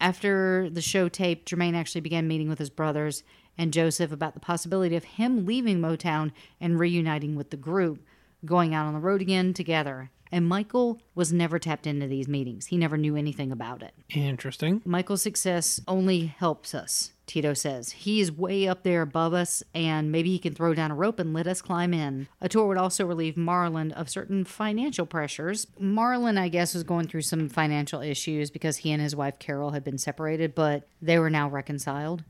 After 0.00 0.68
the 0.68 0.82
show 0.82 1.08
taped, 1.08 1.50
Jermaine 1.50 1.74
actually 1.74 2.02
began 2.02 2.28
meeting 2.28 2.48
with 2.48 2.58
his 2.58 2.70
brothers 2.70 3.22
and 3.58 3.72
Joseph 3.72 4.12
about 4.12 4.34
the 4.34 4.40
possibility 4.40 4.96
of 4.96 5.04
him 5.04 5.46
leaving 5.46 5.80
Motown 5.80 6.32
and 6.60 6.78
reuniting 6.78 7.34
with 7.34 7.50
the 7.50 7.56
group, 7.56 8.04
going 8.44 8.74
out 8.74 8.86
on 8.86 8.92
the 8.92 9.00
road 9.00 9.22
again 9.22 9.54
together. 9.54 10.10
And 10.30 10.46
Michael 10.46 11.00
was 11.14 11.32
never 11.32 11.58
tapped 11.58 11.86
into 11.86 12.06
these 12.06 12.28
meetings. 12.28 12.66
He 12.66 12.76
never 12.76 12.96
knew 12.98 13.16
anything 13.16 13.52
about 13.52 13.82
it. 13.82 13.94
Interesting. 14.10 14.82
Michael's 14.84 15.22
success 15.22 15.80
only 15.86 16.26
helps 16.26 16.74
us, 16.74 17.12
Tito 17.26 17.54
says. 17.54 17.90
He 17.90 18.20
is 18.20 18.30
way 18.30 18.68
up 18.68 18.82
there 18.84 19.02
above 19.02 19.34
us, 19.34 19.62
and 19.74 20.12
maybe 20.12 20.30
he 20.30 20.38
can 20.38 20.54
throw 20.54 20.74
down 20.74 20.92
a 20.92 20.94
rope 20.94 21.18
and 21.18 21.34
let 21.34 21.46
us 21.48 21.60
climb 21.60 21.92
in. 21.92 22.28
A 22.40 22.48
tour 22.48 22.68
would 22.68 22.78
also 22.78 23.04
relieve 23.04 23.34
Marlon 23.34 23.92
of 23.92 24.08
certain 24.08 24.44
financial 24.44 25.06
pressures. 25.06 25.66
Marlon, 25.80 26.38
I 26.38 26.48
guess, 26.48 26.72
was 26.74 26.84
going 26.84 27.08
through 27.08 27.22
some 27.22 27.48
financial 27.48 28.00
issues 28.00 28.50
because 28.50 28.78
he 28.78 28.92
and 28.92 29.02
his 29.02 29.16
wife 29.16 29.38
Carol 29.38 29.72
had 29.72 29.82
been 29.82 29.98
separated, 29.98 30.54
but 30.54 30.86
they 31.02 31.18
were 31.18 31.30
now 31.30 31.48
reconciled. 31.48 32.22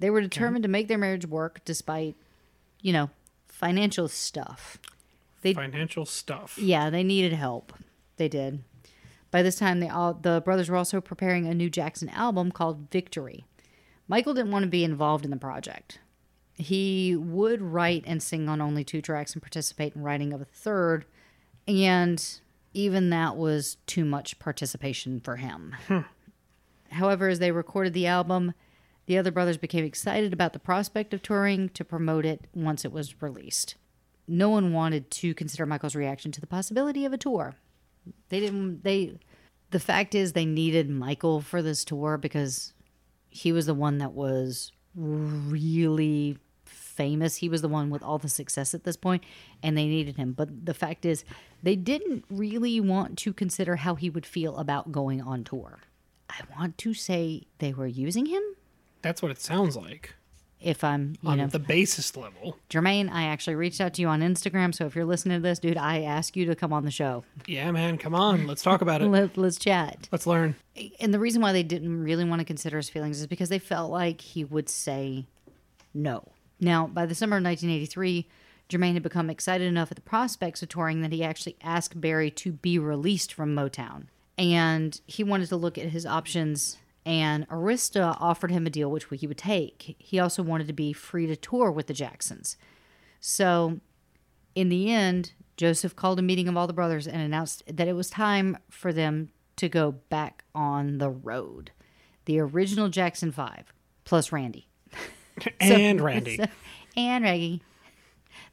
They 0.00 0.10
were 0.10 0.20
determined 0.20 0.64
to 0.64 0.68
make 0.68 0.88
their 0.88 0.98
marriage 0.98 1.26
work 1.26 1.60
despite, 1.64 2.16
you 2.80 2.92
know, 2.92 3.10
financial 3.46 4.08
stuff. 4.08 4.78
They 5.42 5.54
Financial 5.54 6.04
stuff. 6.06 6.58
yeah, 6.58 6.90
they 6.90 7.04
needed 7.04 7.32
help. 7.32 7.72
They 8.16 8.28
did. 8.28 8.64
By 9.30 9.42
this 9.42 9.56
time, 9.58 9.80
they 9.80 9.88
all 9.88 10.12
the 10.14 10.42
brothers 10.44 10.68
were 10.68 10.76
also 10.76 11.00
preparing 11.00 11.46
a 11.46 11.54
new 11.54 11.70
Jackson 11.70 12.08
album 12.08 12.50
called 12.50 12.90
Victory. 12.90 13.44
Michael 14.10 14.34
didn't 14.34 14.50
want 14.50 14.64
to 14.64 14.68
be 14.68 14.84
involved 14.84 15.24
in 15.24 15.30
the 15.30 15.36
project. 15.36 16.00
He 16.54 17.16
would 17.16 17.62
write 17.62 18.04
and 18.06 18.22
sing 18.22 18.48
on 18.48 18.60
only 18.60 18.84
two 18.84 19.00
tracks 19.00 19.32
and 19.32 19.42
participate 19.42 19.96
in 19.96 20.02
writing 20.02 20.32
of 20.32 20.40
a 20.40 20.44
third, 20.44 21.06
and 21.66 22.22
even 22.74 23.10
that 23.10 23.36
was 23.36 23.76
too 23.86 24.04
much 24.04 24.38
participation 24.38 25.20
for 25.20 25.36
him. 25.36 25.74
Hmm. 25.88 26.00
However, 26.90 27.28
as 27.28 27.38
they 27.38 27.52
recorded 27.52 27.92
the 27.92 28.08
album, 28.08 28.52
the 29.06 29.16
other 29.16 29.30
brothers 29.30 29.56
became 29.56 29.84
excited 29.84 30.32
about 30.32 30.52
the 30.52 30.58
prospect 30.58 31.14
of 31.14 31.22
touring 31.22 31.68
to 31.70 31.84
promote 31.84 32.26
it 32.26 32.46
once 32.52 32.84
it 32.84 32.92
was 32.92 33.22
released 33.22 33.76
no 34.30 34.48
one 34.48 34.72
wanted 34.72 35.10
to 35.10 35.34
consider 35.34 35.66
Michael's 35.66 35.96
reaction 35.96 36.30
to 36.32 36.40
the 36.40 36.46
possibility 36.46 37.04
of 37.04 37.12
a 37.12 37.18
tour. 37.18 37.56
They 38.28 38.40
didn't 38.40 38.84
they 38.84 39.18
the 39.70 39.80
fact 39.80 40.14
is 40.14 40.32
they 40.32 40.46
needed 40.46 40.88
Michael 40.88 41.40
for 41.40 41.62
this 41.62 41.84
tour 41.84 42.16
because 42.16 42.72
he 43.30 43.52
was 43.52 43.66
the 43.66 43.74
one 43.74 43.98
that 43.98 44.12
was 44.12 44.72
really 44.94 46.36
famous. 46.64 47.36
He 47.36 47.48
was 47.48 47.62
the 47.62 47.68
one 47.68 47.88
with 47.88 48.02
all 48.02 48.18
the 48.18 48.28
success 48.28 48.74
at 48.74 48.84
this 48.84 48.96
point 48.96 49.22
and 49.62 49.76
they 49.78 49.86
needed 49.86 50.16
him. 50.16 50.32
But 50.32 50.66
the 50.66 50.74
fact 50.74 51.04
is 51.06 51.24
they 51.62 51.76
didn't 51.76 52.24
really 52.28 52.80
want 52.80 53.16
to 53.18 53.32
consider 53.32 53.76
how 53.76 53.94
he 53.94 54.10
would 54.10 54.26
feel 54.26 54.56
about 54.58 54.92
going 54.92 55.22
on 55.22 55.44
tour. 55.44 55.78
I 56.28 56.40
want 56.58 56.76
to 56.78 56.94
say 56.94 57.44
they 57.58 57.72
were 57.72 57.86
using 57.86 58.26
him. 58.26 58.42
That's 59.02 59.22
what 59.22 59.30
it 59.30 59.40
sounds 59.40 59.76
like. 59.76 60.14
If 60.60 60.84
I'm, 60.84 61.16
you 61.22 61.30
on 61.30 61.38
know, 61.38 61.46
the 61.46 61.58
basis 61.58 62.16
level. 62.16 62.58
Jermaine, 62.68 63.10
I 63.10 63.24
actually 63.24 63.54
reached 63.54 63.80
out 63.80 63.94
to 63.94 64.02
you 64.02 64.08
on 64.08 64.20
Instagram. 64.20 64.74
So 64.74 64.84
if 64.84 64.94
you're 64.94 65.06
listening 65.06 65.38
to 65.38 65.42
this, 65.42 65.58
dude, 65.58 65.78
I 65.78 66.02
ask 66.02 66.36
you 66.36 66.44
to 66.46 66.54
come 66.54 66.72
on 66.72 66.84
the 66.84 66.90
show. 66.90 67.24
Yeah, 67.46 67.70
man, 67.70 67.96
come 67.96 68.14
on, 68.14 68.46
let's 68.46 68.62
talk 68.62 68.82
about 68.82 69.00
it. 69.00 69.06
Let, 69.08 69.38
let's 69.38 69.58
chat. 69.58 70.08
Let's 70.12 70.26
learn. 70.26 70.54
And 71.00 71.14
the 71.14 71.18
reason 71.18 71.40
why 71.40 71.52
they 71.52 71.62
didn't 71.62 72.02
really 72.02 72.24
want 72.24 72.40
to 72.40 72.44
consider 72.44 72.76
his 72.76 72.90
feelings 72.90 73.20
is 73.20 73.26
because 73.26 73.48
they 73.48 73.58
felt 73.58 73.90
like 73.90 74.20
he 74.20 74.44
would 74.44 74.68
say 74.68 75.26
no. 75.94 76.28
Now, 76.60 76.86
by 76.86 77.06
the 77.06 77.14
summer 77.14 77.38
of 77.38 77.44
1983, 77.44 78.28
Jermaine 78.68 78.94
had 78.94 79.02
become 79.02 79.30
excited 79.30 79.66
enough 79.66 79.90
at 79.90 79.96
the 79.96 80.02
prospects 80.02 80.62
of 80.62 80.68
touring 80.68 81.00
that 81.00 81.12
he 81.12 81.24
actually 81.24 81.56
asked 81.62 82.00
Berry 82.00 82.30
to 82.32 82.52
be 82.52 82.78
released 82.78 83.32
from 83.32 83.54
Motown. 83.54 84.04
And 84.38 84.98
he 85.06 85.24
wanted 85.24 85.48
to 85.48 85.56
look 85.56 85.76
at 85.76 85.88
his 85.88 86.06
options, 86.06 86.78
and 87.06 87.48
Arista 87.48 88.16
offered 88.20 88.50
him 88.50 88.66
a 88.66 88.70
deal 88.70 88.90
which 88.90 89.06
he 89.10 89.26
would 89.26 89.38
take. 89.38 89.96
He 89.98 90.18
also 90.18 90.42
wanted 90.42 90.66
to 90.66 90.72
be 90.72 90.92
free 90.92 91.26
to 91.26 91.36
tour 91.36 91.70
with 91.70 91.86
the 91.86 91.94
Jacksons. 91.94 92.56
So, 93.20 93.80
in 94.54 94.68
the 94.68 94.90
end, 94.90 95.32
Joseph 95.56 95.96
called 95.96 96.18
a 96.18 96.22
meeting 96.22 96.48
of 96.48 96.56
all 96.56 96.66
the 96.66 96.72
brothers 96.72 97.06
and 97.06 97.20
announced 97.20 97.62
that 97.66 97.88
it 97.88 97.94
was 97.94 98.10
time 98.10 98.58
for 98.70 98.92
them 98.92 99.30
to 99.56 99.68
go 99.68 99.92
back 99.92 100.44
on 100.54 100.98
the 100.98 101.10
road. 101.10 101.70
The 102.24 102.38
original 102.40 102.88
Jackson 102.88 103.32
5 103.32 103.72
plus 104.04 104.32
Randy. 104.32 104.68
and 105.60 106.00
Randy. 106.00 106.36
So- 106.36 106.46
and 106.96 107.24
Reggie. 107.24 107.62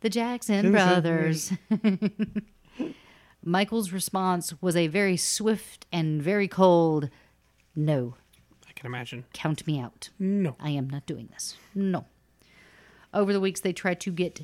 The 0.02 0.10
Jackson 0.10 0.72
brothers. 0.72 1.52
Michael's 3.44 3.92
response 3.92 4.54
was 4.62 4.76
a 4.76 4.88
very 4.88 5.18
swift 5.18 5.86
and 5.92 6.22
very 6.22 6.48
cold 6.48 7.10
no. 7.76 8.16
Can 8.78 8.86
imagine. 8.86 9.26
Count 9.34 9.66
me 9.66 9.80
out. 9.80 10.10
No. 10.20 10.56
I 10.60 10.70
am 10.70 10.88
not 10.88 11.08
doing 11.08 11.30
this. 11.34 11.58
No. 11.74 12.06
Over 13.12 13.34
the 13.34 13.40
weeks, 13.40 13.60
they 13.60 13.74
tried 13.74 14.00
to 14.02 14.12
get 14.12 14.42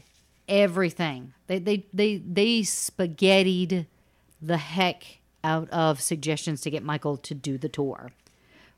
everything. 0.49 1.33
They 1.45 1.59
they 1.59 1.85
they 1.93 2.17
they 2.17 2.61
spaghettied 2.61 3.85
the 4.41 4.57
heck 4.57 5.19
out 5.43 5.69
of 5.69 6.01
suggestions 6.01 6.61
to 6.61 6.71
get 6.71 6.81
Michael 6.81 7.15
to 7.17 7.35
do 7.35 7.59
the 7.59 7.69
tour. 7.69 8.11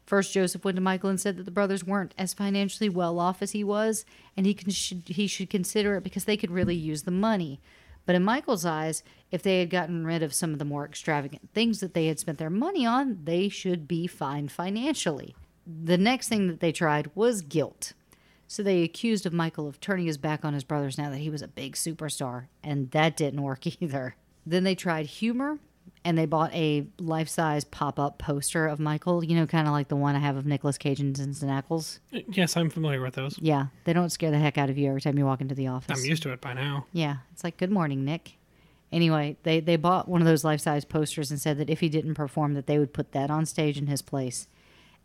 First, 0.05 0.33
Joseph 0.33 0.65
went 0.65 0.75
to 0.75 0.81
Michael 0.81 1.09
and 1.09 1.21
said 1.21 1.37
that 1.37 1.43
the 1.43 1.51
brothers 1.51 1.85
weren't 1.85 2.13
as 2.17 2.33
financially 2.33 2.89
well 2.89 3.17
off 3.17 3.41
as 3.41 3.51
he 3.51 3.63
was, 3.63 4.03
and 4.35 4.45
he 4.45 4.53
can, 4.53 4.71
should 4.71 5.03
he 5.07 5.25
should 5.25 5.49
consider 5.49 5.95
it 5.95 6.03
because 6.03 6.25
they 6.25 6.35
could 6.35 6.51
really 6.51 6.75
use 6.75 7.03
the 7.03 7.11
money. 7.11 7.61
But 8.05 8.15
in 8.15 8.25
Michael's 8.25 8.65
eyes, 8.65 9.03
if 9.31 9.41
they 9.41 9.59
had 9.59 9.69
gotten 9.69 10.05
rid 10.05 10.21
of 10.21 10.33
some 10.33 10.51
of 10.51 10.59
the 10.59 10.65
more 10.65 10.83
extravagant 10.85 11.53
things 11.53 11.79
that 11.79 11.93
they 11.93 12.07
had 12.07 12.19
spent 12.19 12.39
their 12.39 12.49
money 12.49 12.85
on, 12.85 13.19
they 13.23 13.47
should 13.47 13.87
be 13.87 14.05
fine 14.05 14.49
financially. 14.49 15.33
The 15.65 15.97
next 15.97 16.27
thing 16.29 16.47
that 16.47 16.59
they 16.59 16.71
tried 16.71 17.09
was 17.15 17.41
guilt. 17.41 17.93
So 18.47 18.61
they 18.61 18.83
accused 18.83 19.25
of 19.25 19.33
Michael 19.33 19.67
of 19.67 19.79
turning 19.79 20.05
his 20.05 20.17
back 20.17 20.45
on 20.45 20.53
his 20.53 20.63
brothers 20.63 20.97
now 20.97 21.09
that 21.09 21.17
he 21.17 21.29
was 21.29 21.41
a 21.41 21.47
big 21.47 21.73
superstar, 21.73 22.45
and 22.63 22.91
that 22.91 23.17
didn't 23.17 23.41
work 23.41 23.65
either. 23.81 24.15
Then 24.45 24.63
they 24.63 24.75
tried 24.75 25.07
humor, 25.07 25.57
and 26.03 26.15
they 26.17 26.27
bought 26.27 26.53
a 26.53 26.85
life-size 26.99 27.63
pop-up 27.63 28.19
poster 28.19 28.67
of 28.67 28.79
Michael, 28.79 29.23
you 29.23 29.35
know, 29.35 29.47
kind 29.47 29.67
of 29.67 29.73
like 29.73 29.87
the 29.87 29.95
one 29.95 30.15
I 30.15 30.19
have 30.19 30.37
of 30.37 30.45
Nicolas 30.45 30.77
Cage 30.77 30.99
and 30.99 31.15
Jensen 31.15 31.49
Ackles. 31.49 31.97
Yes, 32.11 32.55
I'm 32.55 32.69
familiar 32.69 33.01
with 33.01 33.15
those. 33.15 33.39
Yeah, 33.39 33.67
they 33.85 33.93
don't 33.93 34.11
scare 34.11 34.29
the 34.29 34.37
heck 34.37 34.59
out 34.59 34.69
of 34.69 34.77
you 34.77 34.87
every 34.89 35.01
time 35.01 35.17
you 35.17 35.25
walk 35.25 35.41
into 35.41 35.55
the 35.55 35.67
office. 35.67 35.99
I'm 35.99 36.05
used 36.05 36.21
to 36.23 36.31
it 36.31 36.41
by 36.41 36.53
now. 36.53 36.85
Yeah, 36.93 37.17
it's 37.33 37.43
like 37.43 37.57
good 37.57 37.71
morning, 37.71 38.05
Nick. 38.05 38.33
Anyway, 38.91 39.37
they 39.41 39.59
they 39.59 39.77
bought 39.77 40.07
one 40.07 40.21
of 40.21 40.27
those 40.27 40.43
life-size 40.43 40.85
posters 40.85 41.31
and 41.31 41.41
said 41.41 41.57
that 41.57 41.71
if 41.71 41.79
he 41.79 41.89
didn't 41.89 42.13
perform 42.13 42.53
that 42.53 42.67
they 42.67 42.77
would 42.77 42.93
put 42.93 43.11
that 43.13 43.31
on 43.31 43.47
stage 43.47 43.79
in 43.79 43.87
his 43.87 44.03
place. 44.03 44.47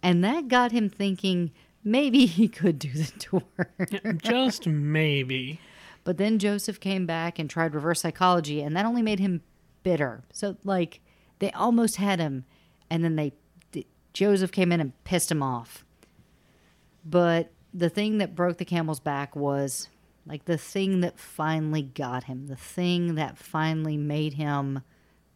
And 0.03 0.25
that 0.25 0.49
got 0.49 0.73
him 0.73 0.89
thinking 0.89 1.53
maybe 1.85 2.27
he 2.27 2.49
could 2.49 2.79
do 2.79 2.93
the 2.93 3.13
tour. 3.19 3.43
Just 4.23 4.67
maybe. 4.67 5.61
But 6.05 6.17
then 6.17 6.39
Joseph 6.39 6.81
came 6.81 7.07
back 7.07 7.39
and 7.39 7.49
tried 7.49 7.75
reverse 7.75 8.01
psychology, 8.01 8.63
and 8.63 8.77
that 8.77 8.87
only 8.87 9.03
made 9.03 9.21
him 9.21 9.43
bitter. 9.83 10.23
So, 10.33 10.57
like, 10.65 11.01
they 11.39 11.51
almost 11.53 11.97
had 11.97 12.19
him, 12.19 12.45
and 12.89 13.05
then 13.05 13.17
they, 13.17 13.33
th- 13.73 13.87
Joseph 14.13 14.51
came 14.51 14.73
in 14.73 14.81
and 14.81 15.05
pissed 15.05 15.31
him 15.31 15.43
off. 15.43 15.85
But 17.05 17.53
the 17.73 17.91
thing 17.91 18.19
that 18.19 18.35
broke 18.35 18.59
the 18.59 18.65
camel's 18.65 19.01
back 19.01 19.37
was, 19.37 19.89
like, 20.27 20.47
the 20.47 20.59
thing 20.59 21.01
that 21.01 21.19
finally 21.19 21.83
got 21.83 22.25
him, 22.25 22.47
the 22.47 22.57
thing 22.57 23.15
that 23.17 23.39
finally 23.39 23.97
made 23.97 24.35
him 24.35 24.83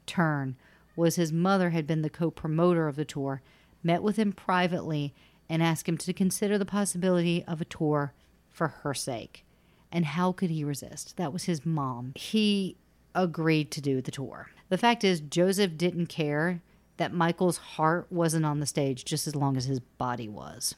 turn, 0.07 0.57
was 0.97 1.17
his 1.17 1.33
mother 1.33 1.71
had 1.71 1.87
been 1.87 2.03
the 2.03 2.11
co 2.11 2.31
promoter 2.31 2.89
of 2.89 2.97
the 2.97 3.05
tour, 3.05 3.43
met 3.85 4.03
with 4.03 4.16
him 4.16 4.32
privately, 4.32 5.14
and 5.49 5.62
asked 5.62 5.89
him 5.89 5.99
to 5.99 6.12
consider 6.12 6.59
the 6.59 6.64
possibility 6.64 7.45
of 7.47 7.61
a 7.61 7.66
tour 7.66 8.14
for 8.51 8.68
her 8.68 8.95
sake. 8.95 9.45
And 9.93 10.05
how 10.07 10.32
could 10.32 10.51
he 10.51 10.64
resist? 10.64 11.16
That 11.16 11.32
was 11.32 11.45
his 11.45 11.64
mom. 11.64 12.12
He 12.16 12.76
agreed 13.14 13.70
to 13.72 13.80
do 13.80 14.01
the 14.01 14.11
tour. 14.11 14.51
The 14.70 14.78
fact 14.78 15.05
is, 15.05 15.20
Joseph 15.20 15.76
didn't 15.76 16.07
care 16.07 16.62
that 16.97 17.12
Michael's 17.12 17.59
heart 17.59 18.07
wasn't 18.11 18.47
on 18.47 18.61
the 18.61 18.66
stage 18.66 19.05
just 19.05 19.26
as 19.26 19.37
long 19.37 19.57
as 19.57 19.66
his 19.66 19.80
body 19.80 20.28
was. 20.28 20.74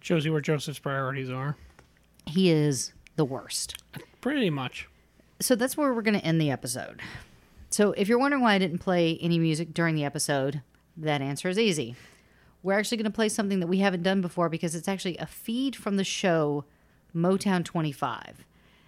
Shows 0.00 0.24
you 0.24 0.32
where 0.32 0.40
Joseph's 0.40 0.78
priorities 0.78 1.30
are. 1.30 1.56
He 2.26 2.50
is 2.50 2.92
the 3.16 3.24
worst. 3.24 3.82
Pretty 4.20 4.50
much. 4.50 4.88
So 5.40 5.54
that's 5.54 5.76
where 5.76 5.94
we're 5.94 6.02
going 6.02 6.18
to 6.18 6.24
end 6.24 6.40
the 6.40 6.50
episode. 6.50 7.00
So 7.70 7.92
if 7.92 8.08
you're 8.08 8.18
wondering 8.18 8.42
why 8.42 8.54
I 8.54 8.58
didn't 8.58 8.78
play 8.78 9.18
any 9.20 9.38
music 9.38 9.72
during 9.72 9.94
the 9.94 10.04
episode, 10.04 10.62
that 10.96 11.20
answer 11.20 11.48
is 11.48 11.58
easy. 11.58 11.96
We're 12.62 12.78
actually 12.78 12.98
going 12.98 13.04
to 13.04 13.10
play 13.10 13.28
something 13.28 13.60
that 13.60 13.66
we 13.66 13.78
haven't 13.78 14.02
done 14.02 14.20
before 14.20 14.48
because 14.48 14.74
it's 14.74 14.88
actually 14.88 15.16
a 15.18 15.26
feed 15.26 15.76
from 15.76 15.96
the 15.96 16.04
show 16.04 16.64
Motown 17.14 17.64
25. 17.64 18.44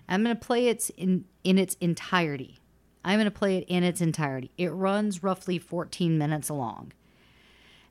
I'm 0.09 0.25
going 0.25 0.37
to 0.37 0.47
play 0.47 0.69
it 0.69 0.91
in 0.97 1.25
in 1.45 1.57
its 1.57 1.77
entirety. 1.81 2.59
I'm 3.05 3.19
going 3.19 3.25
to 3.25 3.31
play 3.31 3.57
it 3.57 3.65
in 3.69 3.83
its 3.83 4.01
entirety. 4.01 4.51
It 4.59 4.69
runs 4.69 5.23
roughly 5.23 5.59
14 5.59 6.19
minutes 6.19 6.51
long. 6.51 6.93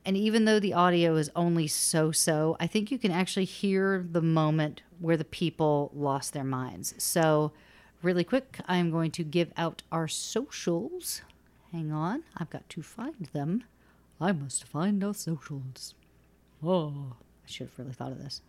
And 0.06 0.16
even 0.16 0.46
though 0.46 0.60
the 0.60 0.74
audio 0.74 1.16
is 1.16 1.32
only 1.36 1.68
so 1.68 2.12
so, 2.12 2.56
I 2.60 2.68
think 2.68 2.92
you 2.92 2.98
can 2.98 3.12
actually 3.12 3.46
hear 3.46 4.06
the 4.10 4.22
moment 4.22 4.82
where 5.00 5.18
the 5.18 5.26
people 5.26 5.92
lost 5.94 6.34
their 6.34 6.44
minds. 6.44 6.94
So, 6.98 7.52
really 8.02 8.24
quick, 8.24 8.60
I'm 8.68 8.92
going 8.92 9.12
to 9.12 9.24
give 9.24 9.52
out 9.58 9.84
our 9.92 10.08
socials. 10.08 11.22
Hang 11.72 11.92
on, 11.92 12.24
I've 12.38 12.50
got 12.50 12.68
to 12.70 12.82
find 12.82 13.30
them. 13.34 13.64
I 14.22 14.32
must 14.32 14.66
find 14.66 15.04
our 15.04 15.14
socials. 15.14 15.94
Oh, 16.64 17.14
I 17.46 17.50
should 17.50 17.68
have 17.68 17.80
really 17.80 17.94
thought 17.94 18.12
of 18.12 18.18
this. 18.20 18.42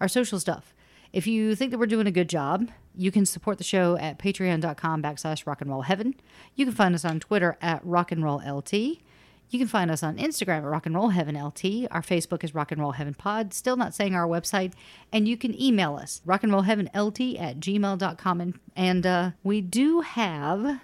Our 0.00 0.08
social 0.08 0.38
stuff. 0.38 0.74
If 1.12 1.26
you 1.26 1.54
think 1.54 1.70
that 1.70 1.78
we're 1.78 1.86
doing 1.86 2.06
a 2.08 2.10
good 2.12 2.28
job, 2.28 2.70
you 2.96 3.10
can 3.12 3.24
support 3.24 3.58
the 3.58 3.64
show 3.64 3.96
at 3.96 4.18
patreon.com 4.18 5.02
backslash 5.02 5.46
rock 5.46 5.60
and 5.60 5.70
roll 5.70 5.82
heaven. 5.82 6.14
You 6.56 6.66
can 6.66 6.74
find 6.74 6.94
us 6.94 7.04
on 7.04 7.20
Twitter 7.20 7.56
at 7.62 7.84
rock 7.86 8.10
and 8.12 8.22
roll 8.24 8.42
LT. 8.44 8.72
You 9.50 9.58
can 9.58 9.68
find 9.68 9.90
us 9.90 10.02
on 10.02 10.16
Instagram 10.16 10.58
at 10.58 10.64
Rock 10.64 10.86
and 10.86 10.94
Roll 10.94 11.10
Heaven 11.10 11.36
LT. 11.40 11.86
Our 11.90 12.00
Facebook 12.02 12.42
is 12.42 12.54
Rock 12.54 12.72
and 12.72 12.80
Roll 12.80 12.92
Heaven 12.92 13.14
Pod. 13.14 13.52
Still 13.52 13.76
not 13.76 13.94
saying 13.94 14.14
our 14.14 14.26
website. 14.26 14.72
And 15.12 15.28
you 15.28 15.36
can 15.36 15.60
email 15.60 15.94
us, 15.96 16.22
rock 16.24 16.42
and 16.42 16.50
roll 16.50 16.62
heaven 16.62 16.88
LT 16.96 17.36
at 17.38 17.60
gmail.com. 17.60 18.40
And, 18.40 18.58
and 18.74 19.06
uh, 19.06 19.30
we 19.44 19.60
do 19.60 20.00
have, 20.00 20.80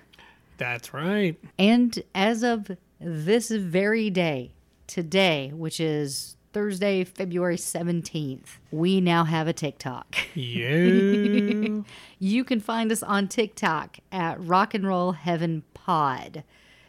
That's 0.58 0.92
right. 0.94 1.36
and 1.58 2.00
as 2.14 2.44
of 2.44 2.70
this 3.00 3.50
very 3.50 4.10
day, 4.10 4.52
today, 4.86 5.52
which 5.54 5.80
is 5.80 6.36
Thursday, 6.52 7.04
February 7.04 7.56
17th, 7.56 8.58
we 8.70 9.00
now 9.00 9.24
have 9.24 9.46
a 9.48 9.52
TikTok. 9.52 10.16
Yeah. 10.34 11.82
You 12.22 12.44
can 12.44 12.60
find 12.60 12.92
us 12.92 13.02
on 13.02 13.28
TikTok 13.28 13.96
at 14.12 14.38
Rock 14.44 14.74
and 14.74 14.86
Roll 14.86 15.12
Heaven 15.12 15.62
Pod. 15.72 16.44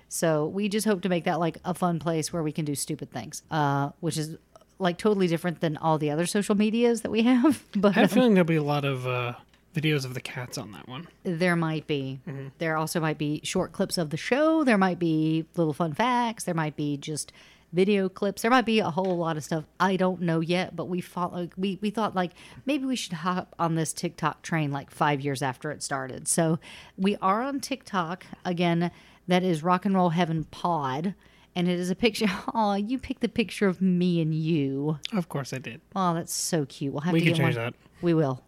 So 0.09 0.45
we 0.45 0.67
just 0.67 0.85
hope 0.85 1.01
to 1.03 1.09
make 1.09 1.23
that 1.23 1.39
like 1.39 1.57
a 1.63 1.73
fun 1.73 1.99
place 1.99 2.33
where 2.33 2.43
we 2.43 2.51
can 2.51 2.65
do 2.65 2.75
stupid 2.75 3.11
things, 3.11 3.43
uh, 3.49 3.91
which 4.01 4.17
is 4.17 4.35
like 4.77 4.97
totally 4.97 5.27
different 5.27 5.61
than 5.61 5.77
all 5.77 5.97
the 5.97 6.11
other 6.11 6.25
social 6.25 6.53
medias 6.53 7.01
that 7.03 7.11
we 7.11 7.23
have. 7.23 7.63
But 7.77 7.95
I 7.95 8.01
have 8.01 8.11
a 8.11 8.13
feeling 8.13 8.33
there'll 8.33 8.45
be 8.45 8.57
a 8.57 8.63
lot 8.63 8.83
of 8.83 9.07
uh, 9.07 9.35
videos 9.73 10.05
of 10.05 10.13
the 10.13 10.21
cats 10.21 10.57
on 10.57 10.71
that 10.73 10.87
one. 10.87 11.07
there 11.23 11.55
might 11.55 11.87
be. 11.87 12.19
Mm-hmm. 12.27 12.47
There 12.57 12.75
also 12.77 12.99
might 12.99 13.17
be 13.17 13.41
short 13.43 13.71
clips 13.71 13.97
of 13.97 14.09
the 14.09 14.17
show. 14.17 14.63
There 14.63 14.77
might 14.77 14.99
be 14.99 15.45
little 15.55 15.73
fun 15.73 15.93
facts. 15.93 16.43
There 16.43 16.55
might 16.55 16.75
be 16.75 16.97
just 16.97 17.31
video 17.73 18.09
clips. 18.09 18.41
There 18.41 18.51
might 18.51 18.65
be 18.65 18.79
a 18.79 18.89
whole 18.89 19.17
lot 19.17 19.37
of 19.37 19.43
stuff. 19.45 19.63
I 19.79 19.95
don't 19.95 20.21
know 20.21 20.41
yet, 20.41 20.75
but 20.75 20.85
we 20.89 20.99
thought 20.99 21.31
like 21.33 21.53
we, 21.55 21.79
we 21.81 21.89
thought 21.89 22.13
like 22.15 22.31
maybe 22.65 22.85
we 22.85 22.97
should 22.97 23.13
hop 23.13 23.55
on 23.57 23.75
this 23.75 23.93
TikTok 23.93 24.41
train 24.41 24.71
like 24.71 24.91
five 24.91 25.21
years 25.21 25.41
after 25.41 25.71
it 25.71 25.81
started. 25.81 26.27
So 26.27 26.59
we 26.97 27.15
are 27.21 27.41
on 27.41 27.59
TikTok 27.61 28.25
again. 28.43 28.91
That 29.27 29.43
is 29.43 29.63
Rock 29.63 29.85
and 29.85 29.95
Roll 29.95 30.09
Heaven 30.09 30.43
Pod. 30.45 31.15
And 31.55 31.67
it 31.67 31.79
is 31.79 31.89
a 31.89 31.95
picture. 31.95 32.27
Oh, 32.53 32.73
you 32.75 32.97
picked 32.97 33.21
the 33.21 33.29
picture 33.29 33.67
of 33.67 33.81
me 33.81 34.21
and 34.21 34.33
you. 34.33 34.99
Of 35.13 35.29
course 35.29 35.53
I 35.53 35.57
did. 35.57 35.79
Oh, 35.95 36.13
that's 36.13 36.33
so 36.33 36.65
cute. 36.65 36.91
We'll 36.93 37.01
have 37.01 37.13
We 37.13 37.19
to 37.21 37.25
can 37.27 37.35
change 37.35 37.55
one. 37.55 37.65
that. 37.65 37.73
We 38.01 38.13
will. 38.13 38.41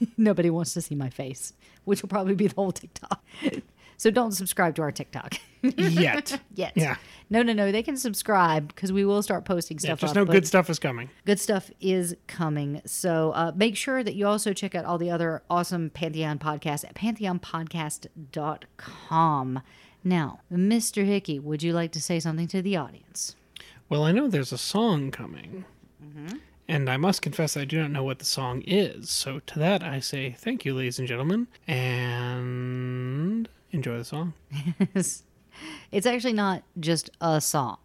Nobody 0.16 0.48
wants 0.50 0.72
to 0.74 0.80
see 0.80 0.94
my 0.94 1.10
face, 1.10 1.52
which 1.84 2.02
will 2.02 2.08
probably 2.08 2.34
be 2.34 2.46
the 2.48 2.54
whole 2.54 2.72
TikTok. 2.72 3.22
So 3.98 4.10
don't 4.10 4.32
subscribe 4.32 4.74
to 4.74 4.82
our 4.82 4.92
TikTok 4.92 5.36
Yet. 5.62 6.38
yet. 6.54 6.72
Yeah. 6.76 6.96
No, 7.30 7.40
no, 7.40 7.54
no. 7.54 7.72
They 7.72 7.82
can 7.82 7.96
subscribe 7.96 8.68
because 8.68 8.92
we 8.92 9.06
will 9.06 9.22
start 9.22 9.46
posting 9.46 9.78
Yeah, 9.78 9.94
stuff. 9.94 10.00
just 10.00 10.10
up, 10.10 10.16
know 10.16 10.26
good 10.30 10.46
stuff 10.46 10.68
is 10.68 10.78
coming. 10.78 11.08
good 11.24 11.40
stuff 11.40 11.70
is 11.80 12.14
coming. 12.26 12.82
So 12.84 13.32
uh, 13.34 13.52
make 13.56 13.74
sure 13.74 14.04
that 14.04 14.14
you 14.14 14.26
also 14.26 14.52
check 14.52 14.74
out 14.74 14.84
all 14.84 14.98
the 14.98 15.10
other 15.10 15.42
awesome 15.48 15.88
Pantheon 15.88 16.38
podcasts 16.38 16.84
at 16.84 16.94
pantheonpodcast.com. 16.94 19.62
Now, 20.04 20.40
Mr. 20.52 21.06
Hickey, 21.06 21.38
would 21.38 21.62
you 21.62 21.72
like 21.72 21.92
to 21.92 22.00
say 22.02 22.20
something 22.20 22.48
to 22.48 22.60
the 22.60 22.76
audience? 22.76 23.34
Well, 23.88 24.02
I 24.04 24.12
know 24.12 24.28
there's 24.28 24.52
a 24.52 24.58
song 24.58 25.10
coming. 25.10 25.64
And 26.68 26.90
I 26.90 26.96
must 26.96 27.22
confess, 27.22 27.56
I 27.56 27.64
do 27.64 27.80
not 27.80 27.90
know 27.90 28.02
what 28.02 28.18
the 28.18 28.24
song 28.24 28.62
is. 28.66 29.08
So 29.08 29.40
to 29.40 29.58
that, 29.60 29.82
I 29.82 30.00
say 30.00 30.32
thank 30.38 30.64
you, 30.64 30.74
ladies 30.74 30.98
and 30.98 31.06
gentlemen, 31.06 31.46
and 31.66 33.48
enjoy 33.72 33.98
the 33.98 34.04
song. 34.04 34.32
It's 35.90 36.06
actually 36.06 36.32
not 36.32 36.62
just 36.78 37.10
a 37.20 37.40
song. 37.40 37.78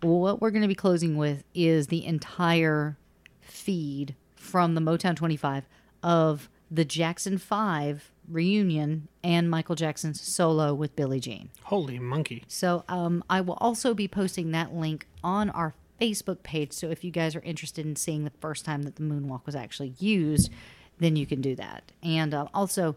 What 0.00 0.40
we're 0.40 0.50
going 0.50 0.62
to 0.62 0.68
be 0.68 0.74
closing 0.74 1.16
with 1.16 1.44
is 1.54 1.86
the 1.86 2.04
entire 2.04 2.96
feed 3.40 4.16
from 4.34 4.74
the 4.74 4.80
Motown 4.80 5.14
25 5.14 5.64
of 6.02 6.48
the 6.70 6.84
Jackson 6.84 7.38
5 7.38 8.10
reunion 8.28 9.08
and 9.22 9.50
Michael 9.50 9.74
Jackson's 9.74 10.20
solo 10.20 10.74
with 10.74 10.96
Billie 10.96 11.20
Jean. 11.20 11.50
Holy 11.64 11.98
monkey. 11.98 12.44
So 12.48 12.84
um, 12.88 13.22
I 13.28 13.40
will 13.40 13.58
also 13.60 13.94
be 13.94 14.08
posting 14.08 14.50
that 14.52 14.74
link 14.74 15.06
on 15.22 15.50
our 15.50 15.74
Facebook 16.02 16.42
page. 16.42 16.72
So 16.72 16.90
if 16.90 17.04
you 17.04 17.10
guys 17.10 17.36
are 17.36 17.40
interested 17.40 17.86
in 17.86 17.94
seeing 17.96 18.24
the 18.24 18.32
first 18.40 18.64
time 18.64 18.82
that 18.82 18.96
the 18.96 19.02
moonwalk 19.02 19.46
was 19.46 19.54
actually 19.54 19.94
used, 19.98 20.50
then 20.98 21.14
you 21.14 21.26
can 21.26 21.40
do 21.40 21.54
that. 21.56 21.92
And 22.02 22.34
uh, 22.34 22.46
also, 22.52 22.96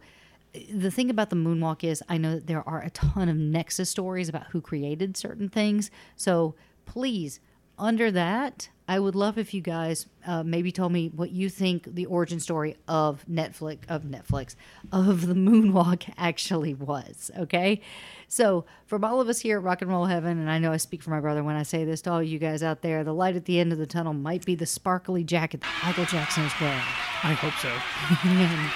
the 0.74 0.90
thing 0.90 1.10
about 1.10 1.30
the 1.30 1.36
moonwalk 1.36 1.84
is 1.84 2.02
I 2.10 2.18
know 2.18 2.36
that 2.36 2.48
there 2.48 2.68
are 2.68 2.82
a 2.82 2.90
ton 2.90 3.30
of 3.30 3.36
Nexus 3.36 3.90
stories 3.90 4.30
about 4.30 4.48
who 4.48 4.62
created 4.62 5.18
certain 5.18 5.50
things. 5.50 5.92
So 6.16 6.56
please, 6.86 7.40
under 7.78 8.10
that, 8.12 8.70
I 8.88 9.00
would 9.00 9.16
love 9.16 9.38
if 9.38 9.54
you 9.54 9.62
guys 9.62 10.06
uh, 10.28 10.44
maybe 10.44 10.72
told 10.72 10.92
me 10.92 11.10
what 11.16 11.32
you 11.32 11.50
think 11.50 11.96
the 11.96 12.06
origin 12.06 12.40
story 12.40 12.78
of 12.88 13.26
Netflix 13.30 13.80
of 13.90 14.04
Netflix 14.04 14.56
of 14.92 15.26
the 15.28 15.34
moonwalk 15.34 16.12
actually 16.18 16.74
was. 16.74 17.32
Okay, 17.38 17.82
so 18.28 18.66
from 18.86 19.04
all 19.04 19.20
of 19.20 19.28
us 19.28 19.40
here 19.40 19.58
at 19.58 19.64
Rock 19.64 19.82
and 19.82 19.90
Roll 19.90 20.06
Heaven, 20.06 20.38
and 20.38 20.52
I 20.52 20.60
know 20.60 20.72
I 20.72 20.78
speak 20.78 21.02
for 21.02 21.10
my 21.10 21.20
brother 21.20 21.44
when 21.44 21.56
I 21.56 21.64
say 21.64 21.84
this 21.84 22.02
to 22.04 22.12
all 22.12 22.24
you 22.24 22.38
guys 22.38 22.62
out 22.62 22.82
there, 22.82 23.04
the 23.04 23.14
light 23.14 23.36
at 23.36 23.46
the 23.46 23.60
end 23.60 23.72
of 23.72 23.80
the 23.80 23.88
tunnel 23.88 24.14
might 24.14 24.46
be 24.46 24.56
the 24.56 24.66
sparkly 24.68 25.24
jacket 25.24 25.62
that 25.62 25.74
Michael 25.84 26.06
Jackson 26.06 26.44
is 26.44 26.54
wearing. 26.62 26.78
I 27.24 27.34
hope 27.34 27.56
so. 27.56 27.72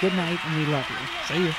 Good 0.00 0.16
night, 0.16 0.38
and 0.44 0.56
we 0.56 0.72
love 0.72 0.86
you. 0.90 1.34
See 1.34 1.44
you. 1.44 1.54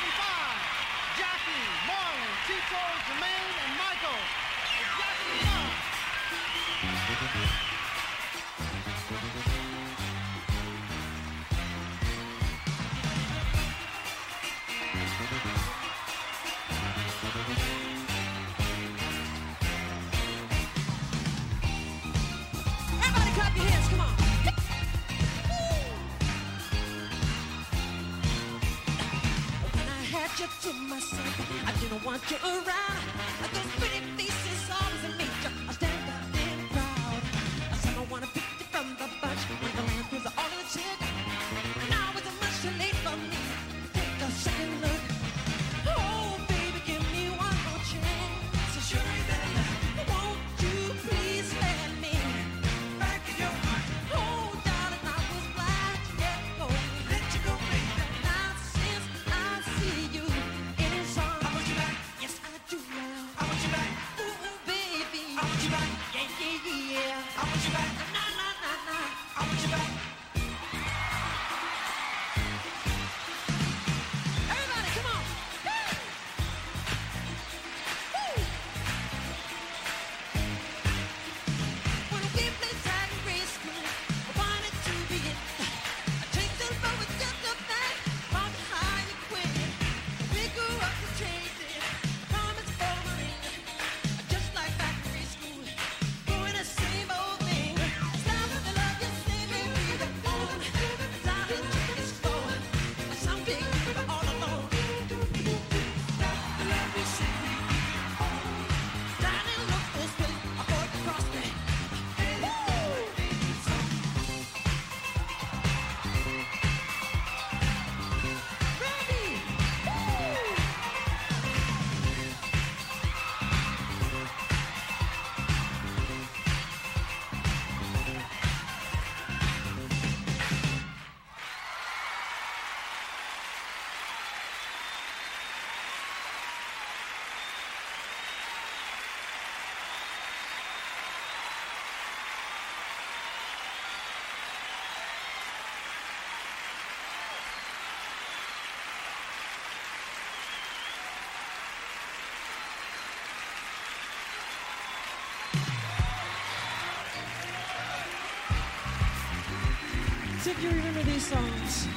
If 160.43 160.63
you 160.63 160.69
remember 160.69 161.03
these 161.03 161.27
songs, 161.27 161.87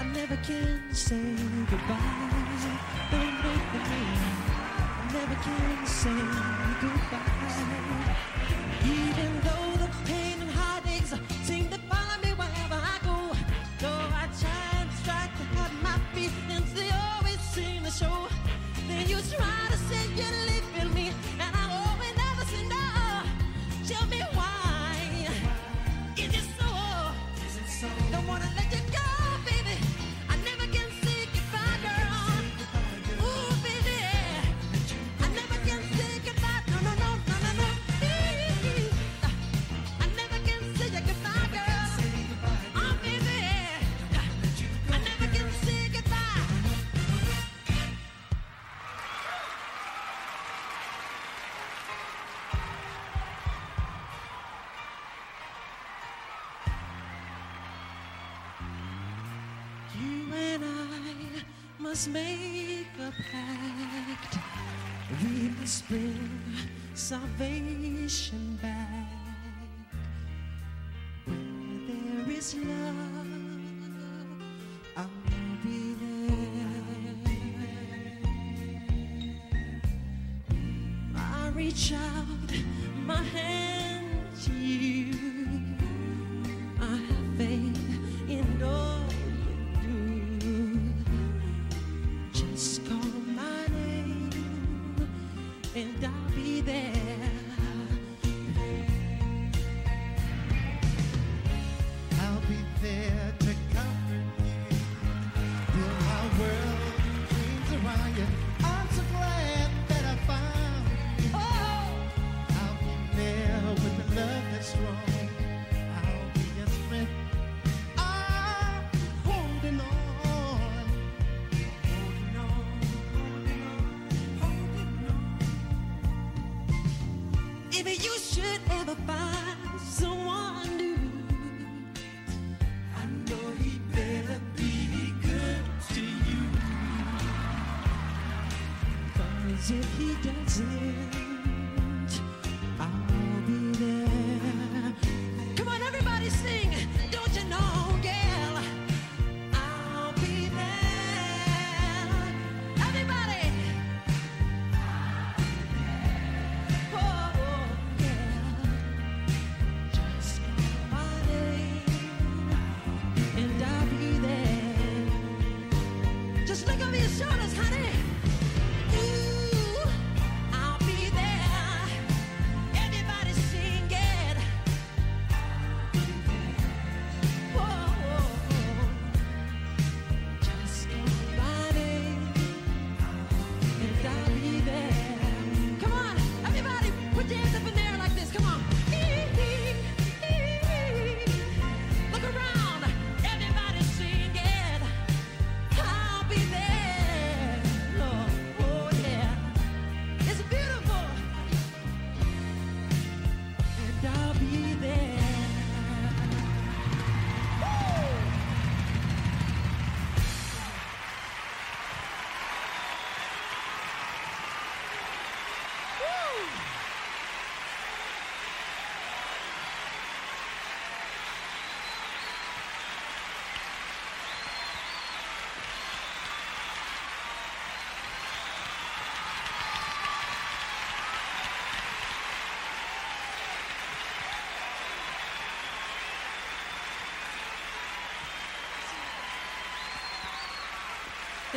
I 0.00 0.04
never 0.12 0.36
can 0.38 0.92
say 0.92 1.36
goodbye. 1.70 1.96
Don't 3.12 3.44
wait 3.44 3.62
for 3.70 3.82
me. 3.90 4.02
I 4.98 5.12
never 5.12 5.36
can 5.36 5.86
say 5.86 6.10
goodbye. 6.80 7.52
Even 8.84 9.40
though 9.44 9.76
the 9.84 9.90
pain 10.04 10.42
and 10.42 10.50
heartaches 10.50 11.14
seem 11.44 11.68
to 11.68 11.78
follow 11.78 12.18
me 12.24 12.30
wherever 12.30 12.74
I 12.74 12.98
go, 13.04 13.36
though 13.78 14.08
I 14.22 14.26
try 14.42 14.80
and 14.80 14.90
strike 15.00 15.30
to 15.38 15.44
have 15.58 15.74
my 15.80 15.96
feelings, 16.12 16.74
they 16.74 16.90
always 16.90 17.40
seem 17.54 17.84
to 17.84 17.90
show. 17.92 18.28
Then 18.88 19.08
you 19.08 19.18
try 19.36 19.68
to 19.70 19.76
say 19.76 20.08
you 20.16 20.51
You 60.00 60.32
and 60.34 60.64
I 60.64 61.42
must 61.78 62.08
make 62.08 62.86
a 62.98 63.12
pact. 63.30 64.38
We 65.22 65.50
must 65.60 65.86
bring 65.88 66.40
salvation 66.94 68.58
back 68.62 69.08
where 71.26 71.36
there 71.86 72.30
is 72.38 72.54
love. 72.54 72.91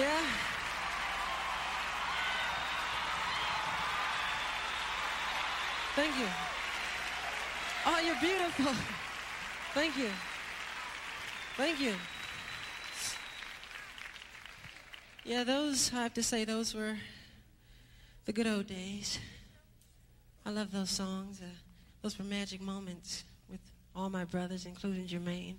Yeah. 0.05 0.21
Thank 5.95 6.15
you. 6.19 6.27
Oh, 7.87 7.99
you're 8.05 8.19
beautiful. 8.21 8.73
Thank 9.73 9.97
you. 9.97 10.09
Thank 11.57 11.79
you. 11.79 11.95
Yeah, 15.23 15.43
those, 15.43 15.91
I 15.91 16.03
have 16.03 16.13
to 16.13 16.21
say, 16.21 16.45
those 16.45 16.75
were 16.75 16.97
the 18.25 18.33
good 18.33 18.45
old 18.45 18.67
days. 18.67 19.17
I 20.45 20.51
love 20.51 20.71
those 20.71 20.91
songs. 20.91 21.41
Uh, 21.41 21.45
those 22.03 22.19
were 22.19 22.25
magic 22.25 22.61
moments 22.61 23.23
with 23.49 23.61
all 23.95 24.11
my 24.11 24.23
brothers, 24.23 24.67
including 24.67 25.07
Jermaine. 25.07 25.55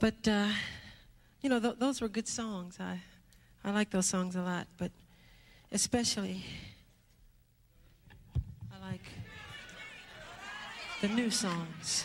But, 0.00 0.26
uh, 0.26 0.48
you 1.40 1.50
know, 1.50 1.60
th- 1.60 1.76
those 1.78 2.00
were 2.00 2.08
good 2.08 2.26
songs. 2.26 2.78
I, 2.80 3.00
I 3.64 3.70
like 3.70 3.90
those 3.90 4.06
songs 4.06 4.34
a 4.34 4.42
lot, 4.42 4.66
but 4.76 4.90
especially 5.70 6.44
I 8.72 8.90
like 8.90 9.04
the 11.00 11.08
new 11.08 11.30
songs. 11.30 12.04